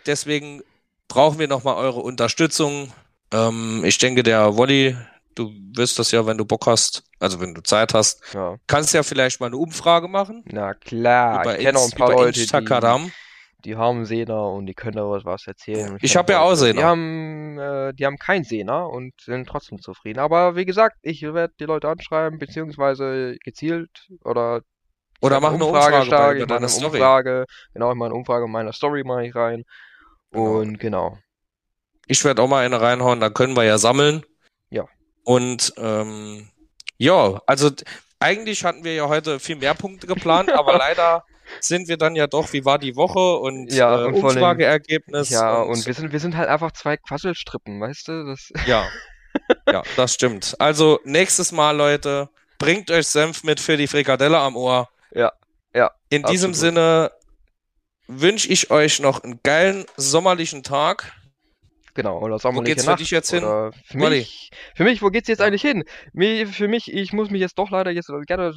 deswegen 0.06 0.62
brauchen 1.08 1.38
wir 1.38 1.48
nochmal 1.48 1.76
eure 1.76 2.00
Unterstützung. 2.00 2.92
Ähm, 3.32 3.82
ich 3.84 3.98
denke, 3.98 4.22
der 4.22 4.56
Wolli, 4.56 4.96
du 5.34 5.52
wirst 5.74 5.98
das 5.98 6.10
ja, 6.12 6.26
wenn 6.26 6.38
du 6.38 6.44
Bock 6.44 6.66
hast, 6.66 7.02
also 7.18 7.40
wenn 7.40 7.54
du 7.54 7.62
Zeit 7.62 7.94
hast, 7.94 8.20
Ja. 8.34 8.56
kannst 8.66 8.94
ja 8.94 9.02
vielleicht 9.02 9.40
mal 9.40 9.46
eine 9.46 9.56
Umfrage 9.56 10.08
machen. 10.08 10.44
Na 10.46 10.74
klar, 10.74 11.42
über 11.42 11.58
ich 11.58 11.64
kenne 11.64 11.78
auch 11.78 11.84
ein 11.90 11.98
paar 11.98 12.10
über 12.12 12.24
Leute, 12.24 12.40
Instagram. 12.40 13.06
die 13.06 13.12
haben 13.70 14.04
Sehner 14.04 14.50
und 14.50 14.66
die 14.66 14.74
können 14.74 14.96
darüber 14.96 15.20
was 15.24 15.46
erzählen. 15.46 15.98
Ich 16.00 16.12
kenn 16.12 16.18
hab 16.18 16.30
ja 16.30 16.40
auch 16.40 16.54
Sehner. 16.54 16.80
Die 16.80 16.84
haben, 16.84 17.58
äh, 17.58 17.94
die 17.94 18.06
haben 18.06 18.18
keinen 18.18 18.44
Sehner 18.44 18.88
und 18.90 19.12
sind 19.20 19.48
trotzdem 19.48 19.80
zufrieden. 19.80 20.20
Aber 20.20 20.56
wie 20.56 20.64
gesagt, 20.64 20.96
ich 21.02 21.22
werde 21.22 21.54
die 21.58 21.64
Leute 21.64 21.88
anschreiben, 21.88 22.38
beziehungsweise 22.38 23.36
gezielt 23.42 24.08
oder 24.24 24.60
Oder 25.20 25.36
ich 25.36 25.42
mach 25.42 25.54
eine 25.54 25.64
Umfrage 25.64 25.96
bei, 25.96 26.04
stark, 26.04 26.30
bei 26.30 26.34
ich 26.34 26.40
mache 26.40 26.48
deiner 26.48 26.58
eine 26.58 26.68
Story. 26.68 26.98
Umfrage, 26.98 27.44
genau, 27.72 27.90
ich 27.90 27.96
mache 27.96 28.06
eine 28.06 28.14
Umfrage 28.14 28.44
in 28.44 28.50
meiner 28.50 28.72
Story 28.72 29.02
mache 29.04 29.26
ich 29.26 29.34
rein. 29.34 29.64
Genau. 30.30 30.58
Und 30.58 30.78
genau. 30.78 31.18
Ich 32.06 32.24
werde 32.24 32.42
auch 32.42 32.48
mal 32.48 32.64
eine 32.64 32.80
reinhauen, 32.80 33.20
dann 33.20 33.32
können 33.32 33.56
wir 33.56 33.64
ja 33.64 33.78
sammeln. 33.78 34.24
Ja. 34.70 34.86
Und 35.24 35.72
ähm, 35.78 36.48
ja, 36.98 37.40
also 37.46 37.70
eigentlich 38.20 38.64
hatten 38.64 38.84
wir 38.84 38.94
ja 38.94 39.08
heute 39.08 39.40
viel 39.40 39.56
mehr 39.56 39.74
Punkte 39.74 40.06
geplant, 40.06 40.50
aber 40.50 40.76
leider 40.78 41.24
sind 41.60 41.88
wir 41.88 41.96
dann 41.96 42.14
ja 42.16 42.26
doch, 42.26 42.52
wie 42.52 42.64
war 42.64 42.78
die 42.78 42.96
Woche 42.96 43.36
und, 43.38 43.72
Ja, 43.72 44.02
äh, 44.02 44.04
und 44.06 44.14
Umfrageergebnis. 44.14 45.30
Ja, 45.30 45.60
und 45.62 45.86
wir 45.86 45.94
sind, 45.94 46.12
wir 46.12 46.20
sind 46.20 46.36
halt 46.36 46.48
einfach 46.48 46.72
zwei 46.72 46.96
Quasselstrippen, 46.96 47.80
weißt 47.80 48.08
du? 48.08 48.24
Das, 48.26 48.50
ja. 48.66 48.86
ja, 49.70 49.82
das 49.96 50.14
stimmt. 50.14 50.54
Also 50.58 51.00
nächstes 51.04 51.52
Mal, 51.52 51.76
Leute, 51.76 52.28
bringt 52.58 52.90
euch 52.90 53.06
Senf 53.08 53.44
mit 53.44 53.60
für 53.60 53.76
die 53.76 53.86
Frikadelle 53.86 54.38
am 54.38 54.56
Ohr. 54.56 54.88
Ja, 55.12 55.32
ja, 55.74 55.90
In 56.08 56.22
diesem 56.24 56.50
absolut. 56.50 56.74
Sinne 56.74 57.10
wünsche 58.06 58.48
ich 58.48 58.70
euch 58.70 59.00
noch 59.00 59.22
einen 59.24 59.40
geilen 59.42 59.86
sommerlichen 59.96 60.62
Tag. 60.62 61.12
genau. 61.94 62.18
Oder 62.20 62.34
Wo 62.34 62.38
sommerliche 62.38 62.74
geht's 62.74 62.84
für 62.84 62.90
Nacht, 62.90 63.00
dich 63.00 63.10
jetzt 63.10 63.30
hin? 63.30 63.40
Für 63.42 63.72
mich, 63.96 64.50
für 64.74 64.84
mich, 64.84 65.02
wo 65.02 65.08
geht's 65.08 65.28
jetzt 65.28 65.40
eigentlich 65.40 65.62
hin? 65.62 65.84
Mir, 66.12 66.46
für 66.46 66.68
mich, 66.68 66.92
ich 66.92 67.12
muss 67.12 67.30
mich 67.30 67.40
jetzt 67.40 67.58
doch 67.58 67.70
leider 67.70 67.90
jetzt, 67.90 68.10
gerne, 68.26 68.52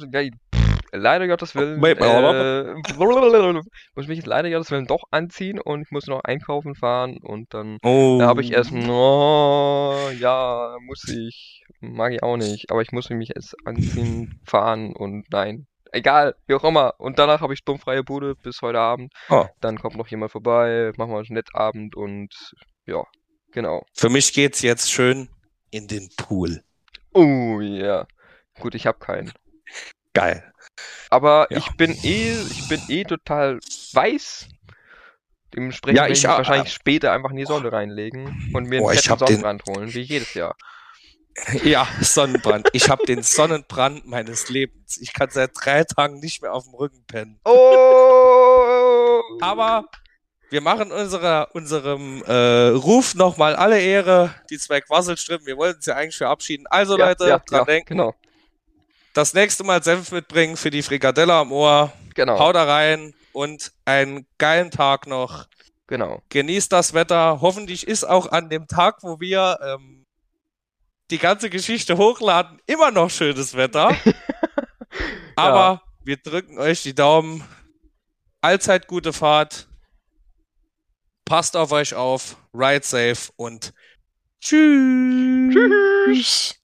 leider 0.92 1.26
Gottes 1.28 1.54
Willen, 1.54 1.82
äh, 1.82 2.74
muss 3.94 4.06
mich 4.08 4.18
jetzt 4.18 4.26
leider 4.26 4.50
Gottes 4.50 4.70
Willen 4.70 4.86
doch 4.86 5.04
anziehen 5.10 5.60
und 5.60 5.82
ich 5.82 5.90
muss 5.90 6.06
noch 6.06 6.22
einkaufen 6.24 6.74
fahren 6.74 7.18
und 7.22 7.52
dann 7.54 7.78
Oh. 7.82 8.18
Da 8.18 8.26
habe 8.26 8.42
ich 8.42 8.52
erst, 8.52 8.72
oh, 8.72 10.10
ja, 10.18 10.76
muss 10.82 11.08
ich, 11.08 11.62
mag 11.80 12.12
ich 12.12 12.22
auch 12.22 12.36
nicht, 12.36 12.70
aber 12.70 12.82
ich 12.82 12.92
muss 12.92 13.10
mich 13.10 13.30
jetzt 13.34 13.54
anziehen, 13.64 14.40
fahren 14.44 14.94
und 14.94 15.26
nein, 15.30 15.66
egal, 15.92 16.34
wie 16.46 16.54
auch 16.54 16.64
immer. 16.64 16.94
Und 16.98 17.18
danach 17.18 17.40
habe 17.40 17.52
ich 17.54 17.60
sturmfreie 17.60 18.02
Bude 18.02 18.34
bis 18.34 18.60
heute 18.62 18.80
Abend. 18.80 19.12
Oh. 19.28 19.46
Dann 19.60 19.78
kommt 19.78 19.96
noch 19.96 20.08
jemand 20.08 20.32
vorbei, 20.32 20.92
machen 20.96 21.12
wir 21.12 21.18
einen 21.18 21.26
Nettabend 21.30 21.96
und 21.96 22.34
ja, 22.86 23.02
genau. 23.52 23.84
Für 23.94 24.08
mich 24.08 24.32
geht's 24.32 24.62
jetzt 24.62 24.90
schön 24.90 25.28
in 25.70 25.86
den 25.88 26.08
Pool. 26.16 26.62
Oh 27.12 27.60
ja, 27.60 28.06
gut, 28.60 28.74
ich 28.74 28.86
habe 28.86 28.98
keinen. 28.98 29.32
Geil. 30.14 30.52
Aber 31.10 31.46
Ja. 31.50 31.58
ich 31.58 31.70
bin 31.76 31.96
eh, 32.02 32.32
ich 32.50 32.68
bin 32.68 32.82
eh 32.88 33.04
total 33.04 33.58
weiß. 33.92 34.48
Dementsprechend 35.54 35.96
Ja, 35.96 36.02
werde 36.02 36.12
ich 36.12 36.18
ich 36.18 36.24
mich 36.24 36.30
auch. 36.32 36.38
wahrscheinlich 36.38 36.72
später 36.72 37.12
einfach 37.12 37.30
in 37.30 37.36
die 37.36 37.46
Sonne 37.46 37.72
reinlegen 37.72 38.50
und 38.52 38.68
mir 38.68 38.78
einen 38.80 38.90
ich 38.92 39.00
fetten 39.00 39.10
hab 39.10 39.18
den- 39.20 39.26
Sonnenbrand 39.40 39.62
holen, 39.66 39.94
wie 39.94 40.00
jedes 40.02 40.34
Jahr. 40.34 40.56
Ja, 41.62 41.86
Sonnenbrand. 42.00 42.68
Ich 42.72 42.90
habe 42.90 43.04
den 43.06 43.22
Sonnenbrand 43.22 44.06
meines 44.06 44.48
Lebens. 44.48 44.98
Ich 45.00 45.12
kann 45.12 45.30
seit 45.30 45.52
drei 45.54 45.84
Tagen 45.84 46.18
nicht 46.18 46.42
mehr 46.42 46.52
auf 46.52 46.64
dem 46.64 46.74
Rücken 46.74 47.04
pennen. 47.06 47.38
Oh! 47.44 49.22
Aber 49.40 49.84
wir 50.50 50.60
machen 50.60 50.90
unserer, 50.90 51.48
unserem 51.54 52.22
äh, 52.26 52.68
Ruf 52.70 53.14
nochmal 53.14 53.54
alle 53.54 53.80
Ehre. 53.80 54.34
Die 54.50 54.58
zwei 54.58 54.80
Quasselstrippen. 54.80 55.46
Wir 55.46 55.56
wollten 55.56 55.76
uns 55.76 55.86
ja 55.86 55.94
eigentlich 55.94 56.16
verabschieden. 56.16 56.66
Also 56.66 56.98
Ja, 56.98 57.06
Leute, 57.08 57.28
ja, 57.28 57.38
dran 57.38 57.58
ja, 57.60 57.64
denken. 57.64 57.86
Genau, 57.88 58.14
Das 59.14 59.34
nächste 59.34 59.64
Mal 59.64 59.82
Senf 59.82 60.12
mitbringen 60.12 60.56
für 60.56 60.70
die 60.70 60.82
Frikadelle 60.82 61.34
am 61.34 61.52
Ohr. 61.52 61.92
genau, 62.14 62.38
Haut 62.38 62.54
da 62.54 62.64
rein 62.64 63.14
und 63.32 63.72
einen 63.84 64.26
geilen 64.38 64.70
Tag 64.70 65.06
noch. 65.06 65.46
genau. 65.86 66.22
genießt 66.28 66.72
das 66.72 66.94
Wetter. 66.94 67.40
Hoffentlich 67.40 67.86
ist 67.86 68.04
auch 68.04 68.30
an 68.30 68.48
dem 68.48 68.66
Tag, 68.66 69.02
wo 69.02 69.20
wir 69.20 69.58
ähm, 69.62 70.06
die 71.10 71.18
ganze 71.18 71.50
Geschichte 71.50 71.96
hochladen, 71.96 72.60
immer 72.66 72.90
noch 72.90 73.10
schönes 73.10 73.54
Wetter. 73.54 73.96
Aber 75.36 75.82
wir 76.04 76.16
drücken 76.16 76.58
euch 76.58 76.82
die 76.82 76.94
Daumen. 76.94 77.44
Allzeit 78.40 78.86
gute 78.86 79.12
Fahrt. 79.12 79.68
Passt 81.24 81.56
auf 81.56 81.72
euch 81.72 81.94
auf. 81.94 82.36
Ride 82.54 82.84
safe 82.84 83.32
und 83.36 83.72
tschüss. 84.40 85.54
Tschüss. 85.54 86.57